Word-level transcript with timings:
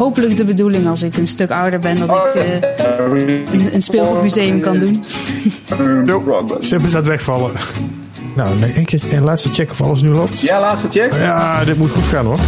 hopelijk 0.00 0.36
de 0.36 0.44
bedoeling 0.44 0.88
als 0.88 1.02
ik 1.02 1.16
een 1.16 1.26
stuk 1.26 1.50
ouder 1.50 1.78
ben 1.78 1.98
dat 1.98 2.08
ik 2.08 2.34
eh, 2.34 2.44
een, 3.52 3.74
een 3.74 3.82
speelgoedmuseum 3.82 4.60
kan 4.60 4.78
doen. 4.78 5.04
Ze 6.60 6.68
hebben 6.70 6.90
ze 6.90 6.96
aan 6.96 7.02
het 7.02 7.06
wegvallen. 7.06 7.52
Nou, 8.34 8.58
nee, 8.58 8.72
één 8.72 8.84
keer 8.84 9.00
een 9.12 9.22
laatste 9.22 9.52
check 9.52 9.70
of 9.70 9.80
alles 9.80 10.02
nu 10.02 10.08
loopt. 10.08 10.40
Ja, 10.40 10.60
laatste 10.60 10.88
check. 10.90 11.12
Ja, 11.12 11.64
dit 11.64 11.78
moet 11.78 11.90
goed 11.90 12.04
gaan 12.04 12.24
hoor. 12.24 12.38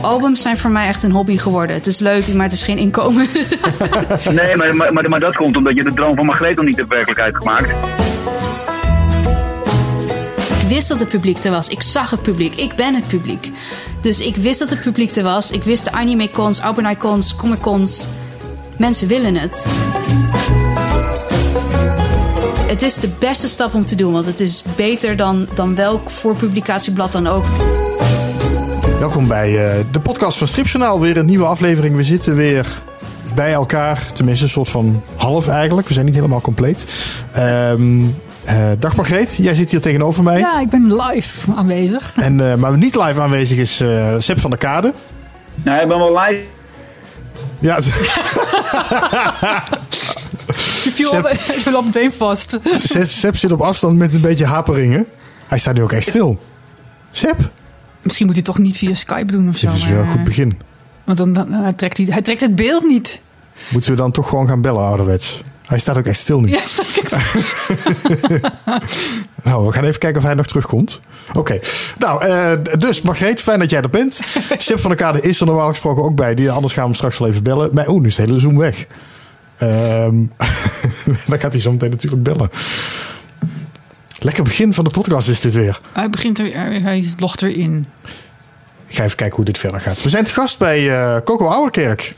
Albums 0.00 0.42
zijn 0.42 0.58
voor 0.58 0.70
mij 0.70 0.88
echt 0.88 1.02
een 1.02 1.10
hobby 1.10 1.36
geworden. 1.36 1.76
Het 1.76 1.86
is 1.86 1.98
leuk, 1.98 2.34
maar 2.34 2.44
het 2.44 2.52
is 2.52 2.62
geen 2.62 2.78
inkomen. 2.78 3.26
Nee, 4.30 4.56
maar, 4.56 4.76
maar, 4.76 4.92
maar, 4.92 5.08
maar 5.08 5.20
dat 5.20 5.36
komt 5.36 5.56
omdat 5.56 5.76
je 5.76 5.82
de 5.82 5.92
droom 5.94 6.14
van 6.14 6.26
Margreet 6.26 6.56
nog 6.56 6.64
niet 6.64 6.76
de 6.76 6.84
werkelijkheid 6.88 7.36
gemaakt. 7.36 7.70
Wist 10.68 10.88
dat 10.88 11.00
het 11.00 11.08
publiek 11.08 11.44
er 11.44 11.50
was. 11.50 11.68
Ik 11.68 11.82
zag 11.82 12.10
het 12.10 12.22
publiek. 12.22 12.54
Ik 12.54 12.74
ben 12.74 12.94
het 12.94 13.06
publiek. 13.06 13.50
Dus 14.00 14.20
ik 14.20 14.36
wist 14.36 14.58
dat 14.58 14.70
het 14.70 14.80
publiek 14.80 15.16
er 15.16 15.22
was. 15.22 15.50
Ik 15.50 15.62
wist 15.62 15.84
de 15.84 15.92
anime-cons, 15.92 16.60
Albernai-cons, 16.60 17.36
Comic-cons. 17.36 18.06
Mensen 18.78 19.08
willen 19.08 19.36
het. 19.36 19.66
Het 22.66 22.82
is 22.82 22.94
de 22.94 23.08
beste 23.18 23.48
stap 23.48 23.74
om 23.74 23.86
te 23.86 23.94
doen, 23.94 24.12
want 24.12 24.26
het 24.26 24.40
is 24.40 24.64
beter 24.76 25.16
dan, 25.16 25.48
dan 25.54 25.74
welk 25.74 26.10
voorpublicatieblad 26.10 27.12
dan 27.12 27.26
ook. 27.26 27.44
Welkom 28.98 29.28
bij 29.28 29.48
eh, 29.48 29.84
de 29.90 30.00
podcast 30.00 30.38
van 30.38 30.48
Stripjournaal. 30.48 31.00
Weer 31.00 31.16
een 31.16 31.26
nieuwe 31.26 31.46
aflevering. 31.46 31.96
We 31.96 32.02
zitten 32.02 32.36
weer 32.36 32.66
bij 33.34 33.52
elkaar. 33.52 34.12
Tenminste, 34.12 34.44
een 34.44 34.50
soort 34.50 34.68
van 34.68 35.02
half 35.16 35.48
eigenlijk. 35.48 35.88
We 35.88 35.94
zijn 35.94 36.06
niet 36.06 36.14
helemaal 36.14 36.40
compleet. 36.40 36.86
Ehm, 37.32 38.02
eh, 38.44 38.70
dag 38.78 38.96
Margreet, 38.96 39.36
jij 39.36 39.54
zit 39.54 39.70
hier 39.70 39.80
tegenover 39.80 40.22
mij. 40.22 40.38
Ja, 40.38 40.60
ik 40.60 40.70
ben 40.70 40.96
live 40.96 41.52
aanwezig. 41.56 42.12
En, 42.16 42.50
eh, 42.50 42.56
maar 42.56 42.76
niet 42.76 42.94
live 42.96 43.20
aanwezig 43.20 43.58
is 43.58 43.80
eh 43.80 44.14
Seb 44.18 44.40
van 44.40 44.50
der 44.50 44.58
Kade. 44.58 44.92
Nou, 45.62 45.80
ik 45.82 45.88
ben 45.88 45.98
wel 45.98 46.18
live. 46.20 46.42
Ja, 47.58 47.76
Je 50.84 50.90
viel 50.94 51.08
Seb- 51.08 51.74
op 51.74 51.84
meteen 51.94 52.12
vast. 52.12 52.58
Seb, 53.02 53.36
zit 53.36 53.52
op 53.52 53.60
afstand 53.60 53.96
met 53.98 54.14
een 54.14 54.20
beetje 54.20 54.44
haperingen. 54.46 55.06
Hij 55.46 55.58
staat 55.58 55.74
nu 55.74 55.82
ook 55.82 55.92
echt 55.92 56.08
stil. 56.08 56.40
Seb, 57.10 57.36
Misschien 58.02 58.26
moet 58.26 58.34
hij 58.34 58.44
toch 58.44 58.58
niet 58.58 58.76
via 58.76 58.94
Skype 58.94 59.32
doen 59.32 59.48
of 59.48 59.56
zo. 59.56 59.66
dit 59.66 59.76
is 59.76 59.86
weer 59.86 59.98
een 59.98 60.10
goed 60.10 60.24
begin. 60.24 60.58
Want 61.04 61.18
dan, 61.18 61.32
dan 61.32 61.52
hij 61.52 61.72
trekt 61.72 61.96
hij, 61.96 62.06
hij 62.10 62.22
trekt 62.22 62.40
het 62.40 62.54
beeld 62.56 62.84
niet. 62.86 63.20
Moeten 63.68 63.90
we 63.90 63.96
dan 63.96 64.10
toch 64.12 64.28
gewoon 64.28 64.48
gaan 64.48 64.60
bellen 64.60 64.84
ouderwets? 64.84 65.42
Hij 65.66 65.78
staat 65.78 65.98
ook 65.98 66.06
echt 66.06 66.18
stil 66.18 66.40
nu. 66.40 66.48
Ja, 66.50 66.58
Nou, 69.44 69.66
we 69.66 69.72
gaan 69.72 69.84
even 69.84 69.98
kijken 69.98 70.20
of 70.20 70.26
hij 70.26 70.34
nog 70.34 70.46
terugkomt. 70.46 71.00
Oké. 71.34 71.58
Nou, 71.98 72.24
eh, 72.24 72.52
dus 72.78 73.02
Margreet, 73.02 73.40
fijn 73.40 73.58
dat 73.58 73.70
jij 73.70 73.82
er 73.82 73.90
bent. 73.90 74.20
Seb 74.56 74.80
van 74.80 74.90
der 74.90 74.98
Kade 74.98 75.20
is 75.20 75.40
er 75.40 75.46
normaal 75.46 75.68
gesproken 75.68 76.02
ook 76.02 76.14
bij. 76.14 76.34
Die, 76.34 76.50
anders 76.50 76.72
gaan 76.72 76.82
we 76.82 76.88
hem 76.88 76.98
straks 76.98 77.18
wel 77.18 77.28
even 77.28 77.42
bellen. 77.42 77.74
Maar 77.74 77.88
oeh, 77.88 78.00
nu 78.00 78.08
is 78.08 78.14
de 78.14 78.22
hele 78.22 78.40
Zoom 78.40 78.58
weg. 78.58 78.86
Ehm 79.56 80.26
dan 81.28 81.38
gaat 81.38 81.52
hij 81.52 81.60
zo 81.60 81.70
meteen 81.70 81.90
natuurlijk 81.90 82.22
bellen. 82.22 82.50
Lekker 84.18 84.44
begin 84.44 84.74
van 84.74 84.84
de 84.84 84.90
podcast 84.90 85.28
is 85.28 85.40
dit 85.40 85.52
weer. 85.52 85.80
hij 85.92 86.10
begint 86.10 86.38
er, 86.38 86.52
hij, 86.82 87.14
logt 87.16 87.40
weer 87.40 87.56
in. 87.56 87.86
Ik 88.86 88.94
ga 88.96 89.04
even 89.04 89.16
kijken 89.16 89.36
hoe 89.36 89.44
dit 89.44 89.58
verder 89.58 89.80
gaat. 89.80 90.02
We 90.02 90.08
zijn 90.10 90.24
te 90.24 90.32
gast 90.32 90.58
bij 90.58 90.96
eh, 90.96 91.20
Coco 91.24 91.46
Ouwerkerk. 91.46 92.14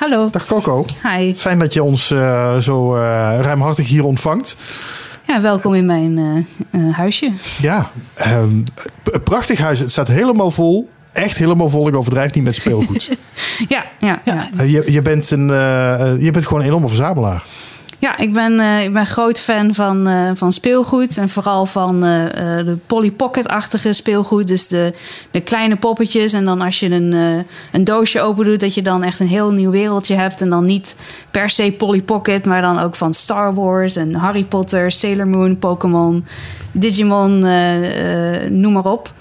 Hallo. 0.00 0.28
Dag 0.30 0.46
Coco. 0.46 0.84
Hi. 1.02 1.34
Fijn 1.34 1.58
dat 1.58 1.72
je 1.74 1.82
ons 1.82 2.10
eh, 2.10 2.56
zo 2.56 2.94
eh, 2.96 3.00
ruimhartig 3.40 3.88
hier 3.88 4.04
ontvangt. 4.04 4.56
Ja, 5.26 5.40
welkom 5.40 5.74
in 5.74 5.84
mijn 5.84 6.18
eh, 6.70 6.80
huisje. 6.96 7.32
Ja, 7.60 7.90
p- 9.02 9.20
prachtig 9.24 9.58
huis. 9.58 9.78
Het 9.78 9.90
staat 9.90 10.08
helemaal 10.08 10.50
vol. 10.50 10.88
Echt 11.12 11.36
helemaal 11.38 11.68
vol. 11.68 11.88
Ik 11.88 11.96
overdrijf 11.96 12.34
niet 12.34 12.44
met 12.44 12.54
speelgoed. 12.54 13.10
Ja, 13.68 13.84
ja, 13.98 14.20
ja. 14.24 14.48
Je, 14.64 14.92
je, 14.92 15.02
bent 15.02 15.30
een, 15.30 15.46
je 16.20 16.28
bent 16.32 16.46
gewoon 16.46 16.60
een 16.62 16.68
enorme 16.68 16.88
verzamelaar. 16.88 17.42
Ja, 18.00 18.18
ik 18.18 18.32
ben, 18.32 18.60
eh, 18.60 18.82
ik 18.82 18.92
ben 18.92 19.06
groot 19.06 19.40
fan 19.40 19.74
van, 19.74 20.06
eh, 20.06 20.30
van 20.34 20.52
speelgoed. 20.52 21.18
En 21.18 21.28
vooral 21.28 21.66
van 21.66 22.04
eh, 22.04 22.26
de 22.64 22.78
Polly 22.86 23.10
Pocket-achtige 23.10 23.92
speelgoed. 23.92 24.46
Dus 24.46 24.68
de, 24.68 24.92
de 25.30 25.40
kleine 25.40 25.76
poppetjes. 25.76 26.32
En 26.32 26.44
dan 26.44 26.60
als 26.60 26.80
je 26.80 26.90
een, 26.90 27.12
een 27.72 27.84
doosje 27.84 28.20
open 28.20 28.44
doet, 28.44 28.60
dat 28.60 28.74
je 28.74 28.82
dan 28.82 29.02
echt 29.02 29.20
een 29.20 29.28
heel 29.28 29.50
nieuw 29.50 29.70
wereldje 29.70 30.14
hebt. 30.14 30.40
En 30.40 30.50
dan 30.50 30.64
niet 30.64 30.96
per 31.30 31.50
se 31.50 31.74
Polly 31.78 32.02
Pocket, 32.02 32.44
maar 32.44 32.62
dan 32.62 32.78
ook 32.78 32.96
van 32.96 33.14
Star 33.14 33.54
Wars 33.54 33.96
en 33.96 34.14
Harry 34.14 34.44
Potter, 34.44 34.90
Sailor 34.90 35.28
Moon, 35.28 35.58
Pokémon, 35.58 36.24
Digimon, 36.72 37.40
noem 38.50 38.72
maar 38.72 38.86
op. 38.86 39.12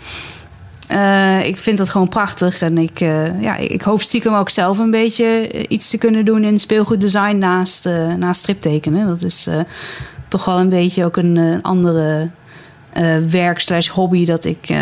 Eh, 0.89 1.45
ik 1.45 1.57
vind 1.57 1.77
dat 1.77 1.89
gewoon 1.89 2.07
prachtig. 2.07 2.61
En 2.61 2.77
ik, 2.77 2.99
eh, 2.99 3.41
ja, 3.41 3.55
ik 3.55 3.81
hoop 3.81 4.01
stiekem 4.01 4.33
ook 4.33 4.49
zelf 4.49 4.77
een 4.77 4.91
beetje 4.91 5.25
eh, 5.25 5.65
iets 5.67 5.89
te 5.89 5.97
kunnen 5.97 6.25
doen 6.25 6.43
in 6.43 6.59
speelgoeddesign 6.59 7.37
naast, 7.37 7.89
naast 8.17 8.39
striptekenen. 8.39 9.07
Dat 9.07 9.21
is 9.21 9.47
toch 10.27 10.45
wel 10.45 10.59
een 10.59 10.69
beetje 10.69 11.05
ook 11.05 11.17
een, 11.17 11.59
andere 11.61 12.29
werk 13.29 13.59
slash 13.59 13.87
hobby 13.87 14.25
dat 14.25 14.45
ik, 14.45 14.73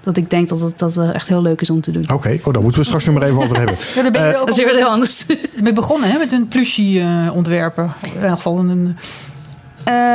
dat 0.00 0.16
ik 0.16 0.30
denk 0.30 0.48
dat 0.48 0.60
het, 0.60 0.78
dat 0.78 0.98
echt 1.12 1.28
heel 1.28 1.42
leuk 1.42 1.60
is 1.60 1.70
om 1.70 1.80
te 1.80 1.90
doen. 1.90 2.04
Oké, 2.12 2.38
oh, 2.44 2.52
daar 2.52 2.62
moeten 2.62 2.80
we 2.80 2.86
straks 2.86 3.04
nog 3.04 3.14
maar 3.14 3.28
even 3.28 3.42
over 3.42 3.56
hebben. 3.56 3.74
ja, 3.94 4.10
ben 4.10 4.28
je 4.28 4.38
ook 4.38 4.46
dat 4.46 4.58
is 4.58 4.64
weer 4.64 4.74
heel 4.74 4.88
anders. 4.88 5.26
mee 5.62 5.72
begonnen 5.72 6.10
hè? 6.10 6.18
met 6.18 6.32
een 6.32 6.48
plushie 6.48 7.04
ontwerpen. 7.34 7.92
In 8.02 8.12
ieder 8.14 8.30
geval 8.30 8.58
een... 8.58 8.96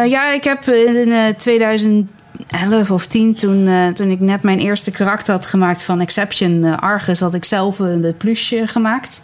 ja, 0.10 0.34
ik 0.34 0.44
heb 0.44 0.64
in 0.64 1.34
2000 1.38 2.10
11 2.48 2.92
of 2.92 3.06
10, 3.08 3.36
toen, 3.36 3.68
eh, 3.68 3.88
toen 3.88 4.10
ik 4.10 4.20
net 4.20 4.44
mijn 4.44 4.60
eerste 4.60 4.92
karakter 4.92 5.34
had 5.34 5.46
gemaakt 5.46 5.84
van 5.84 6.02
Exception 6.02 6.64
eh, 6.64 6.78
Argus, 6.78 7.20
had 7.20 7.34
ik 7.34 7.46
zelf 7.46 7.80
een 7.80 7.96
eh, 7.96 8.02
de 8.02 8.14
plusje 8.14 8.68
gemaakt. 8.68 9.24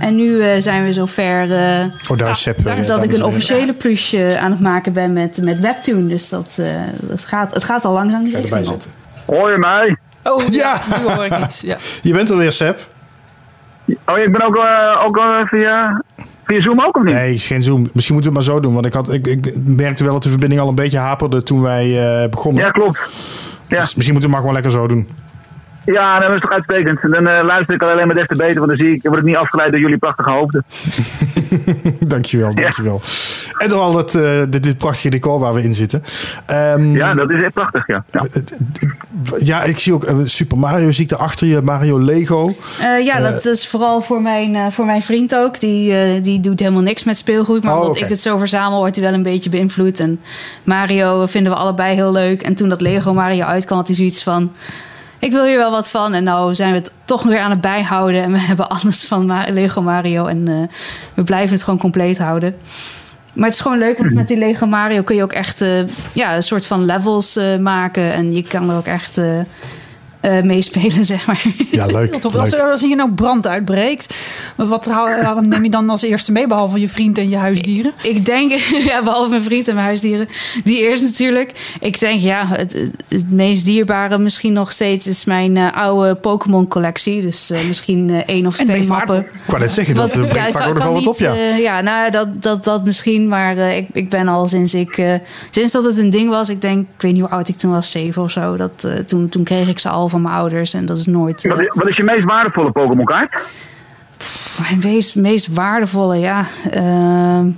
En 0.00 0.16
nu 0.16 0.60
zijn 0.60 0.84
we 0.84 0.92
zover. 0.92 1.42
Uh, 1.42 2.18
daar 2.18 2.30
is 2.30 2.42
Sepp, 2.42 2.64
dat 2.86 3.02
ik 3.02 3.12
een 3.12 3.24
officiële 3.24 3.72
plusje 3.72 4.38
aan 4.38 4.50
het 4.50 4.60
maken 4.60 4.92
ben 4.92 5.12
met, 5.12 5.40
met 5.42 5.60
Webtoon. 5.60 6.08
Dus 6.08 6.28
dat, 6.28 6.56
uh, 6.60 6.66
dat 7.00 7.24
gaat, 7.24 7.54
het 7.54 7.64
gaat 7.64 7.84
al 7.84 7.92
lang 7.92 8.30
bij 8.32 8.42
erbij 8.42 8.64
zitten. 8.64 8.90
Hoor 9.26 9.50
je 9.50 9.58
mij? 9.58 9.96
Oh, 10.22 10.48
ja. 10.50 10.80
Nu 10.88 11.12
hoor 11.12 11.24
ik 11.24 11.38
iets. 11.38 11.60
Ja. 11.60 11.76
Je 12.02 12.12
bent 12.12 12.30
alweer 12.30 12.42
weer, 12.42 12.52
Sepp. 12.52 12.80
Oh, 14.06 14.18
ik 14.18 14.32
ben 14.32 14.42
ook, 14.42 14.56
ook 15.06 15.16
al 15.16 15.40
even 15.40 16.04
via 16.46 16.60
Zoom 16.62 16.80
ook 16.80 16.96
of 16.96 17.02
niet? 17.02 17.14
Nee, 17.14 17.38
geen 17.38 17.62
Zoom. 17.62 17.88
Misschien 17.92 18.14
moeten 18.14 18.32
we 18.32 18.38
het 18.38 18.46
maar 18.46 18.56
zo 18.56 18.60
doen. 18.62 18.74
Want 18.74 18.86
ik, 18.86 18.92
had, 18.92 19.12
ik, 19.12 19.26
ik 19.26 19.54
merkte 19.64 20.04
wel 20.04 20.12
dat 20.12 20.22
de 20.22 20.28
verbinding 20.28 20.60
al 20.60 20.68
een 20.68 20.74
beetje 20.74 20.98
haperde 20.98 21.42
toen 21.42 21.62
wij 21.62 21.84
eh, 22.22 22.28
begonnen. 22.30 22.64
Ja, 22.64 22.70
klopt. 22.70 22.98
Ja, 23.68 23.78
Dus 23.78 23.94
misschien 23.94 24.12
moeten 24.12 24.12
we 24.12 24.18
het 24.18 24.28
maar 24.28 24.38
gewoon 24.40 24.54
lekker 24.54 24.70
zo 24.72 24.86
doen. 24.86 25.08
Ja 25.86 26.18
dat 26.20 26.30
is 26.30 26.40
toch 26.40 26.50
uitstekend. 26.50 27.00
En 27.02 27.10
Dan 27.10 27.26
eh, 27.26 27.44
luister 27.44 27.74
ik 27.74 27.82
alleen 27.82 28.06
maar 28.06 28.14
des 28.16 28.26
te 28.26 28.36
beter, 28.36 28.56
want 28.56 28.68
dan 28.68 28.76
zie 28.76 28.94
ik, 28.94 29.02
word 29.02 29.18
ik 29.18 29.24
niet 29.24 29.36
afgeleid 29.36 29.70
door 29.70 29.80
jullie 29.80 29.98
prachtige 29.98 30.30
hoofden. 30.30 30.64
dankjewel, 32.08 32.54
dankjewel. 32.54 33.00
En 33.58 33.68
door 33.68 33.80
al 33.80 33.96
het, 33.96 34.14
eh, 34.14 34.42
dit, 34.48 34.62
dit 34.62 34.78
prachtige 34.78 35.10
decor 35.10 35.38
waar 35.38 35.54
we 35.54 35.62
in 35.62 35.74
zitten. 35.74 36.02
Ehm, 36.46 36.84
Ja, 36.92 37.14
dat 37.14 37.30
is 37.30 37.42
echt 37.42 37.52
prachtig, 37.52 37.86
ja. 37.86 38.04
ja. 39.38 39.62
ik 39.62 39.78
zie 39.78 39.92
ook 39.92 40.04
eh, 40.04 40.16
Super 40.24 40.58
Mario 40.58 40.90
zie 40.90 41.02
ik 41.04 41.10
daar 41.10 41.18
achter 41.18 41.46
je. 41.46 41.60
Mario 41.62 41.98
Lego. 41.98 42.56
Eh, 42.80 43.04
ja, 43.04 43.20
dat 43.20 43.44
is 43.44 43.68
vooral 43.68 44.00
voor 44.00 44.22
mijn, 44.22 44.54
eh, 44.54 44.66
voor 44.70 44.84
mijn 44.86 45.02
vriend 45.02 45.34
ook. 45.36 45.60
Die, 45.60 45.96
eh, 45.96 46.22
die 46.22 46.40
doet 46.40 46.60
helemaal 46.60 46.82
niks 46.82 47.04
met 47.04 47.16
speelgoed. 47.16 47.64
Maar 47.64 47.74
Oh, 47.74 47.80
omdat 47.80 47.96
ik 48.00 48.08
het 48.08 48.20
zo 48.20 48.38
verzamel, 48.38 48.78
wordt 48.78 48.96
hij 48.96 49.04
wel 49.04 49.14
een 49.14 49.22
beetje 49.22 49.50
beïnvloed. 49.50 50.00
En 50.00 50.20
Mario 50.64 51.26
vinden 51.26 51.52
we 51.52 51.58
allebei 51.58 51.94
heel 51.94 52.12
leuk. 52.12 52.42
En 52.42 52.54
toen 52.54 52.68
dat 52.68 52.80
Lego 52.80 53.14
Mario 53.14 53.44
uitkwam, 53.44 53.78
had 53.78 53.86
hij 53.86 53.96
zoiets 53.96 54.22
van... 54.22 54.52
Ik 55.18 55.32
wil 55.32 55.44
hier 55.44 55.56
wel 55.56 55.70
wat 55.70 55.90
van. 55.90 56.14
En 56.14 56.24
nou 56.24 56.54
zijn 56.54 56.70
we 56.70 56.78
het 56.78 56.90
toch 57.04 57.22
weer 57.22 57.38
aan 57.38 57.50
het 57.50 57.60
bijhouden. 57.60 58.22
En 58.22 58.32
we 58.32 58.38
hebben 58.50 58.68
alles 58.68 59.06
van 59.06 59.32
Lego 59.52 59.82
Mario. 59.82 60.26
En 60.26 60.48
eh, 60.48 60.76
we 61.14 61.22
blijven 61.22 61.54
het 61.54 61.64
gewoon 61.64 61.78
compleet 61.78 62.18
houden. 62.18 62.56
Maar 63.34 63.44
het 63.44 63.54
is 63.54 63.60
gewoon 63.60 63.78
leuk, 63.78 63.98
want 63.98 64.14
met 64.14 64.28
die 64.28 64.36
Lego 64.36 64.66
Mario 64.66 65.02
kun 65.02 65.16
je 65.16 65.22
ook 65.22 65.32
echt 65.32 65.60
eh, 65.60 65.86
ja, 66.14 66.36
een 66.36 66.42
soort 66.42 66.66
van 66.66 66.84
levels 66.84 67.36
eh, 67.36 67.56
maken. 67.56 68.12
En 68.12 68.32
je 68.32 68.42
kan 68.42 68.70
er 68.70 68.76
ook 68.76 68.86
echt 68.86 69.20
eh 70.26 70.42
meespelen, 70.42 71.04
zeg 71.14 71.26
maar. 71.26 71.42
Ja, 71.70 71.86
leuk. 71.86 72.14
Tof. 72.14 72.34
Als, 72.36 72.50
leuk. 72.50 72.60
er, 72.60 72.70
als 72.70 72.80
hier 72.80 72.96
nou 72.96 73.10
brand 73.10 73.46
uitbreekt, 73.46 74.14
wat 74.56 74.86
neem 75.42 75.64
je 75.64 75.70
dan 75.70 75.90
als 75.90 76.02
eerste 76.02 76.32
mee, 76.32 76.46
behalve 76.46 76.80
je 76.80 76.88
vriend 76.88 77.18
en 77.18 77.28
je 77.28 77.36
huisdieren? 77.36 77.92
Ik 78.02 78.24
denk, 78.24 78.52
ja, 78.90 79.02
behalve 79.02 79.28
mijn 79.30 79.42
vriend 79.42 79.68
en 79.68 79.74
mijn 79.74 79.86
huisdieren, 79.86 80.28
die 80.64 80.78
eerst 80.78 81.02
natuurlijk. 81.02 81.52
Ik 81.80 82.00
denk, 82.00 82.20
ja, 82.20 82.46
het, 82.46 82.72
het- 83.08 83.30
meest 83.30 83.64
dierbare 83.64 84.18
misschien 84.18 84.52
nog 84.52 84.72
steeds 84.72 85.06
is 85.06 85.24
mijn 85.24 85.56
eh, 85.56 85.72
oude 85.72 86.14
Pokémon-collectie. 86.14 87.20
Dus 87.22 87.50
eh, 87.50 87.58
misschien 87.68 88.10
eh, 88.10 88.16
één 88.26 88.46
of 88.46 88.58
En 88.58 88.64
twee 88.66 88.86
mappen. 88.86 89.18
Ik 89.18 89.26
wou 89.46 89.58
net 89.60 89.72
zeggen, 89.72 89.94
dat 89.94 90.14
Wat- 90.14 90.28
brengt 90.28 90.50
vaak 90.50 90.60
kan- 90.62 90.70
ook 90.70 90.74
nog 90.74 90.82
wel 90.84 90.92
kan 90.92 91.04
wat 91.04 91.14
op, 91.14 91.18
ja. 91.18 91.30
niet, 91.32 91.40
eh, 91.40 91.58
ja, 91.58 91.80
nou, 91.80 92.10
dat, 92.10 92.42
dat, 92.42 92.64
dat 92.64 92.84
misschien. 92.84 93.28
Maar 93.28 93.56
eh, 93.56 93.76
ik, 93.76 93.88
ik 93.92 94.10
ben 94.10 94.28
al 94.28 94.46
sinds 94.48 94.74
ik... 94.74 94.98
eh, 94.98 95.14
sinds 95.50 95.72
dat 95.72 95.84
het 95.84 95.98
een 95.98 96.10
ding 96.10 96.30
was, 96.30 96.48
ik 96.48 96.60
denk... 96.60 96.80
Ik 96.96 97.02
weet 97.02 97.12
niet 97.12 97.20
hoe 97.20 97.30
oud 97.30 97.48
ik 97.48 97.56
toen 97.56 97.70
was, 97.70 97.90
zeven 97.90 98.22
of 98.22 98.30
zo. 98.30 98.56
Dat, 98.56 98.84
eh, 98.84 98.92
toen, 98.92 99.28
toen 99.28 99.44
kreeg 99.44 99.68
ik 99.68 99.78
ze 99.78 99.88
al 99.88 100.08
van 100.08 100.15
mijn 100.22 100.34
ouders. 100.34 100.74
En 100.74 100.86
dat 100.86 100.98
is 100.98 101.06
nooit... 101.06 101.44
eh, 101.44 101.50
Wat, 101.50 101.60
is, 101.60 101.70
wat 101.74 101.88
is 101.88 101.96
je 101.96 102.02
meest 102.02 102.24
waardevolle 102.24 102.70
Pokémon 102.72 103.04
kaart? 103.04 103.50
mijn 104.60 104.78
meest, 104.82 105.16
meest 105.16 105.54
waardevolle, 105.54 106.16
ja... 106.18 106.44
ehm, 106.70 107.48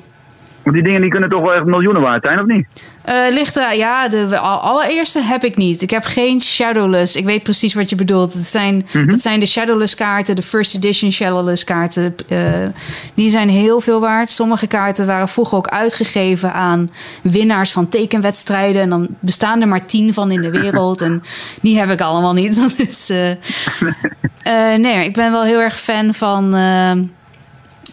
Want 0.69 0.81
die 0.81 0.89
dingen 0.89 1.01
die 1.01 1.11
kunnen 1.11 1.31
toch 1.31 1.43
wel 1.43 1.53
echt 1.55 1.65
miljoenen 1.65 2.03
waard 2.03 2.23
zijn, 2.23 2.41
of 2.41 2.47
niet? 2.47 2.67
Eh, 3.05 3.15
ligt 3.31 3.57
er, 3.57 3.75
ja, 3.77 4.09
de 4.09 4.39
al- 4.39 4.59
allereerste 4.59 5.23
heb 5.23 5.45
ik 5.45 5.57
niet. 5.57 5.83
Ik 5.83 5.91
heb 5.91 6.05
geen 6.05 6.41
Shadowless. 6.41 7.17
Ik 7.17 7.25
weet 7.25 7.43
precies 7.43 7.75
wat 7.75 7.91
je 7.91 7.97
bedoelt. 7.97 8.33
Het 8.33 8.47
zijn, 8.47 8.87
Dat 9.07 9.21
zijn 9.21 9.41
de 9.41 9.47
Shadowless 9.47 9.95
kaarten, 9.95 10.37
de 10.37 10.43
first 10.43 10.75
edition 10.77 11.13
Shadowless 11.13 11.65
kaarten. 11.65 12.15
Eh, 12.29 12.39
die 13.15 13.31
zijn 13.31 13.49
heel 13.49 13.81
veel 13.81 14.01
waard. 14.01 14.29
Sommige 14.31 14.67
kaarten 14.67 15.07
waren 15.07 15.29
vroeger 15.29 15.59
ook 15.59 15.69
uitgegeven 15.69 16.53
aan 16.53 16.91
winnaars 17.23 17.73
van 17.73 17.89
tekenwedstrijden. 17.89 18.83
En 18.83 18.89
dan 18.91 19.09
bestaan 19.21 19.61
er 19.61 19.69
maar 19.69 19.87
tien 19.87 20.15
van 20.15 20.31
in 20.31 20.41
de 20.41 20.51
wereld. 20.51 21.01
En 21.01 21.23
die 21.61 21.79
heb 21.79 21.91
ik 21.91 22.01
allemaal 22.01 22.33
niet. 22.35 22.57
Dat 22.61 22.75
is, 22.89 23.11
eh, 23.11 24.75
nee, 24.77 25.05
ik 25.05 25.13
ben 25.15 25.33
wel 25.33 25.43
heel 25.43 25.61
erg 25.61 25.79
fan 25.79 26.15
van... 26.15 26.55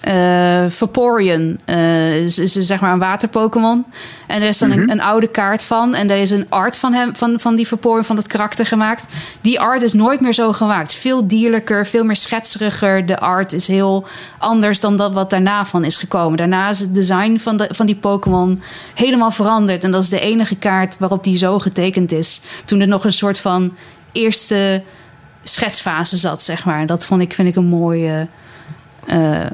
eh 0.01 0.65
Vaporeon 0.69 1.59
eh, 1.65 2.23
is, 2.23 2.39
is 2.39 2.53
zeg 2.53 2.79
maar 2.79 2.91
een 2.91 2.99
water-Pokémon. 2.99 3.85
En 4.27 4.41
er 4.41 4.47
is 4.47 4.57
dan 4.57 4.71
een, 4.71 4.89
een 4.89 5.01
oude 5.01 5.27
kaart 5.27 5.63
van. 5.63 5.95
En 5.95 6.09
er 6.09 6.17
is 6.17 6.31
een 6.31 6.45
art 6.49 6.77
van, 6.77 6.93
hem, 6.93 7.15
van, 7.15 7.39
van 7.39 7.55
die 7.55 7.67
Vaporeon, 7.67 8.05
van 8.05 8.15
dat 8.15 8.27
karakter 8.27 8.65
gemaakt. 8.65 9.05
Die 9.41 9.59
art 9.59 9.81
is 9.81 9.93
nooit 9.93 10.21
meer 10.21 10.33
zo 10.33 10.53
gemaakt. 10.53 10.93
Veel 10.93 11.27
dierlijker, 11.27 11.85
veel 11.85 12.03
meer 12.03 12.15
schetseriger. 12.15 13.05
De 13.05 13.19
art 13.19 13.53
is 13.53 13.67
heel 13.67 14.07
anders 14.37 14.79
dan 14.79 14.97
dat 14.97 15.13
wat 15.13 15.29
daarna 15.29 15.65
van 15.65 15.83
is 15.83 15.97
gekomen. 15.97 16.37
Daarna 16.37 16.69
is 16.69 16.79
het 16.79 16.95
design 16.95 17.37
van, 17.37 17.57
de, 17.57 17.67
van 17.71 17.85
die 17.85 17.95
Pokémon 17.95 18.61
helemaal 18.93 19.31
veranderd. 19.31 19.83
En 19.83 19.91
dat 19.91 20.03
is 20.03 20.09
de 20.09 20.19
enige 20.19 20.55
kaart 20.55 20.97
waarop 20.97 21.23
die 21.23 21.37
zo 21.37 21.59
getekend 21.59 22.11
is. 22.11 22.41
Toen 22.65 22.79
er 22.79 22.87
nog 22.87 23.05
een 23.05 23.13
soort 23.13 23.39
van 23.39 23.73
eerste 24.11 24.83
schetsfase 25.43 26.17
zat, 26.17 26.43
zeg 26.43 26.65
maar. 26.65 26.85
Dat 26.85 27.05
vond 27.05 27.21
ik, 27.21 27.33
vind 27.33 27.47
ik 27.47 27.55
een 27.55 27.65
mooie 27.65 28.27
eh, 29.05 29.45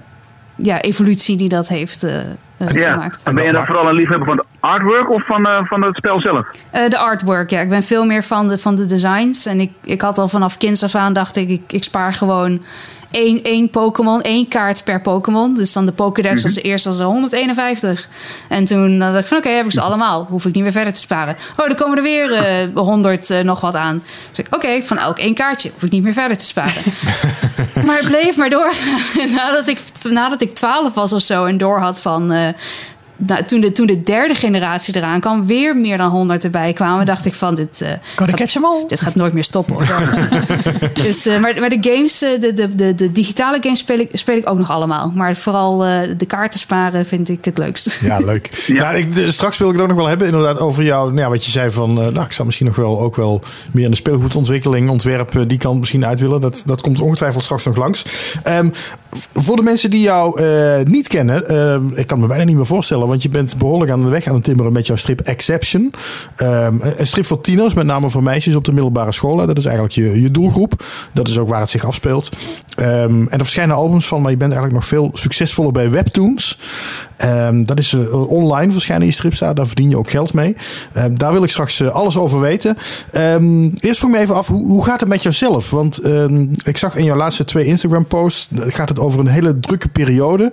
ja, 0.55 0.81
evolutie 0.81 1.37
die 1.37 1.49
dat 1.49 1.67
heeft 1.67 2.03
eh, 2.03 2.19
eh, 2.19 2.67
Ja. 2.73 2.91
gemaakt. 2.91 3.23
En 3.23 3.35
ben 3.35 3.45
je 3.45 3.51
dan 3.51 3.65
vooral 3.65 3.87
een 3.87 3.93
liefhebber 3.95 4.27
van 4.27 4.35
de 4.35 4.43
artwork 4.59 5.09
of 5.09 5.25
van, 5.25 5.45
eh, 5.47 5.65
van 5.65 5.81
het 5.83 5.95
spel 5.95 6.19
zelf? 6.21 6.47
Eh, 6.69 6.89
de 6.89 6.97
artwork, 6.97 7.49
ja. 7.49 7.59
Ik 7.59 7.69
ben 7.69 7.83
veel 7.83 8.05
meer 8.05 8.23
van 8.23 8.47
de, 8.47 8.57
van 8.57 8.75
de 8.75 8.85
designs. 8.85 9.45
En 9.45 9.59
ik, 9.59 9.71
ik 9.83 10.01
had 10.01 10.17
al 10.17 10.27
vanaf 10.27 10.57
kinds 10.57 10.83
af 10.83 10.95
aan, 10.95 11.13
dacht 11.13 11.35
ik, 11.35 11.49
ik, 11.49 11.61
ik 11.71 11.83
spaar 11.83 12.13
gewoon 12.13 12.61
één, 13.11 13.43
één 13.43 13.69
Pokémon, 13.69 14.21
één 14.21 14.47
kaart 14.47 14.83
per 14.83 15.01
Pokémon. 15.01 15.53
Dus 15.53 15.73
dan 15.73 15.85
de 15.85 15.91
Pokédex 15.91 16.43
als 16.43 16.53
de 16.53 16.61
eerste 16.61 16.89
als 16.89 16.97
de 16.97 17.03
151. 17.03 18.09
En 18.47 18.65
toen 18.65 19.01
eh, 19.01 19.11
dacht 19.11 19.19
ik 19.19 19.25
van, 19.25 19.37
oké, 19.37 19.49
heb 19.49 19.65
ik 19.65 19.71
ze 19.71 19.81
allemaal. 19.81 20.27
Hoef 20.29 20.45
ik 20.45 20.53
niet 20.53 20.63
meer 20.63 20.71
verder 20.71 20.93
te 20.93 20.99
sparen. 20.99 21.35
Oh, 21.57 21.65
er 21.65 21.75
komen 21.75 21.97
er 21.97 22.03
weer 22.03 22.33
eh 22.33 22.67
100 22.91 23.29
eh, 23.29 23.39
nog 23.39 23.61
wat 23.61 23.75
aan. 23.75 24.03
Dus 24.29 24.39
ik, 24.39 24.55
oké, 24.55 24.83
van 24.83 24.97
elk 24.97 25.17
één 25.17 25.33
kaartje. 25.33 25.69
Hoef 25.73 25.83
ik 25.83 25.91
niet 25.91 26.03
meer 26.03 26.13
verder 26.13 26.37
te 26.37 26.45
sparen. 26.45 26.83
maar 27.85 27.97
het 27.97 28.07
bleef 28.07 28.37
maar 28.37 28.49
doorgaan. 28.49 29.31
nadat, 29.35 29.67
ik, 29.67 29.79
nadat 30.09 30.41
ik 30.41 30.55
12 30.55 30.93
was 30.93 31.13
of 31.13 31.21
zo 31.21 31.45
en 31.45 31.57
door 31.57 31.79
had 31.79 32.01
van... 32.01 32.55
nou, 33.27 33.43
toen, 33.43 33.61
de, 33.61 33.71
toen 33.71 33.87
de 33.87 34.01
derde 34.01 34.35
generatie 34.35 34.95
eraan 34.95 35.19
kwam, 35.19 35.45
weer 35.45 35.75
meer 35.77 35.97
dan 35.97 36.09
100 36.09 36.43
erbij 36.43 36.73
kwamen, 36.73 37.05
dacht 37.05 37.25
ik 37.25 37.33
van 37.33 37.55
dit, 37.55 37.81
eh, 37.81 37.89
Gotta 38.15 38.25
gaat, 38.25 38.35
catch 38.35 38.55
'em 38.55 38.65
all. 38.65 38.83
dit 38.87 39.01
gaat 39.01 39.15
nooit 39.15 39.33
meer 39.33 39.43
stoppen. 39.43 39.75
dus, 41.03 41.25
eh, 41.25 41.39
maar, 41.39 41.53
maar 41.59 41.69
de 41.69 41.77
games, 41.81 42.21
eh, 42.21 42.39
de, 42.39 42.53
de, 42.53 42.75
de, 42.75 42.93
de 42.95 43.11
digitale 43.11 43.57
games 43.61 43.79
speel 43.79 43.99
ik, 43.99 44.09
speel 44.13 44.37
ik 44.37 44.49
ook 44.49 44.57
nog 44.57 44.69
allemaal. 44.69 45.11
Maar 45.15 45.35
vooral 45.35 45.85
eh, 45.85 45.99
de 46.17 46.25
kaarten 46.25 46.59
sparen 46.59 47.05
vind 47.05 47.29
ik 47.29 47.45
het 47.45 47.57
leukst. 47.57 47.99
Ja, 48.01 48.17
leuk. 48.19 48.49
Ja. 48.67 48.83
Nou, 48.83 48.95
ik, 48.97 49.13
de- 49.15 49.31
straks 49.31 49.57
wil 49.57 49.67
ik 49.67 49.73
het 49.73 49.81
ook 49.81 49.87
nog 49.89 49.97
wel 49.97 50.07
hebben, 50.07 50.27
inderdaad, 50.27 50.59
over 50.59 50.83
jou. 50.83 51.07
Nou, 51.07 51.19
ja, 51.19 51.29
wat 51.29 51.45
je 51.45 51.51
zei 51.51 51.71
van, 51.71 51.89
eh, 52.01 52.07
nou, 52.07 52.25
ik 52.25 52.31
zou 52.31 52.45
misschien 52.45 52.67
nog 52.67 52.75
wel 52.75 52.99
ook 52.99 53.15
wel 53.15 53.41
meer 53.71 53.83
in 53.85 53.89
de 53.89 53.95
speelgoedontwikkeling, 53.97 54.89
ontwerp, 54.89 55.43
die 55.47 55.57
kant 55.57 55.79
misschien 55.79 56.05
uit 56.05 56.19
willen. 56.19 56.41
Dat, 56.41 56.63
dat 56.65 56.81
komt 56.81 56.99
ongetwijfeld 56.99 57.43
straks 57.43 57.63
nog 57.63 57.75
langs. 57.75 58.03
Ehm, 58.43 58.69
voor 59.35 59.55
de 59.55 59.61
mensen 59.63 59.89
die 59.89 60.01
jou 60.01 60.41
eh, 60.41 60.85
niet 60.85 61.07
kennen, 61.07 61.47
ehm, 61.47 61.81
ik 61.93 62.07
kan 62.07 62.19
me 62.19 62.27
bijna 62.27 62.43
niet 62.43 62.55
meer 62.55 62.65
voorstellen, 62.65 63.07
want 63.11 63.23
je 63.23 63.29
bent 63.29 63.57
behoorlijk 63.57 63.91
aan 63.91 64.03
de 64.03 64.09
weg 64.09 64.27
aan 64.27 64.35
het 64.35 64.43
timmeren 64.43 64.73
met 64.73 64.87
jouw 64.87 64.95
strip 64.95 65.19
Exception. 65.19 65.93
Ehm, 66.35 66.75
een 66.81 67.07
strip 67.07 67.25
voor 67.25 67.41
tieners, 67.41 67.73
met 67.73 67.85
name 67.85 68.09
voor 68.09 68.23
meisjes 68.23 68.55
op 68.55 68.65
de 68.65 68.71
middelbare 68.71 69.11
school. 69.11 69.35
Dat 69.35 69.57
is 69.57 69.65
eigenlijk 69.65 69.95
je, 69.95 70.21
je 70.21 70.31
doelgroep. 70.31 70.83
Dat 71.13 71.27
is 71.27 71.37
ook 71.37 71.49
waar 71.49 71.59
het 71.59 71.69
zich 71.69 71.85
afspeelt. 71.85 72.29
Ehm, 72.75 72.89
en 73.11 73.31
er 73.31 73.37
verschijnen 73.37 73.75
albums 73.75 74.07
van, 74.07 74.21
maar 74.21 74.31
je 74.31 74.37
bent 74.37 74.51
eigenlijk 74.51 74.81
nog 74.81 74.89
veel 74.89 75.09
succesvoller 75.13 75.71
bij 75.71 75.89
Webtoons. 75.89 76.57
Ehm, 77.21 77.63
dat 77.63 77.79
is 77.79 77.93
eh, 77.93 78.29
online 78.31 78.71
verschijnen 78.71 79.07
je 79.07 79.13
strips 79.13 79.39
daar. 79.39 79.67
Verdien 79.67 79.89
je 79.89 79.97
ook 79.97 80.09
geld 80.09 80.33
mee. 80.33 80.55
Daar 81.11 81.31
wil 81.31 81.43
ik 81.43 81.49
straks 81.49 81.79
eh, 81.79 81.89
alles 81.89 82.17
over 82.17 82.39
weten. 82.39 82.77
Eerst 83.79 83.99
vroeg 83.99 84.11
me 84.11 84.17
even 84.17 84.35
af, 84.35 84.47
hoe, 84.47 84.65
hoe 84.65 84.85
gaat 84.85 84.99
het 84.99 85.09
met 85.09 85.23
jouzelf? 85.23 85.69
Want 85.69 86.05
ik 86.63 86.77
zag 86.77 86.95
in 86.95 87.03
jouw 87.03 87.15
laatste 87.15 87.45
twee 87.45 87.65
Instagram 87.65 88.05
posts... 88.05 88.47
eh, 88.51 88.61
gaat 88.67 88.89
het 88.89 88.99
over 88.99 89.19
een 89.19 89.27
hele 89.27 89.59
drukke 89.59 89.87
periode... 89.87 90.51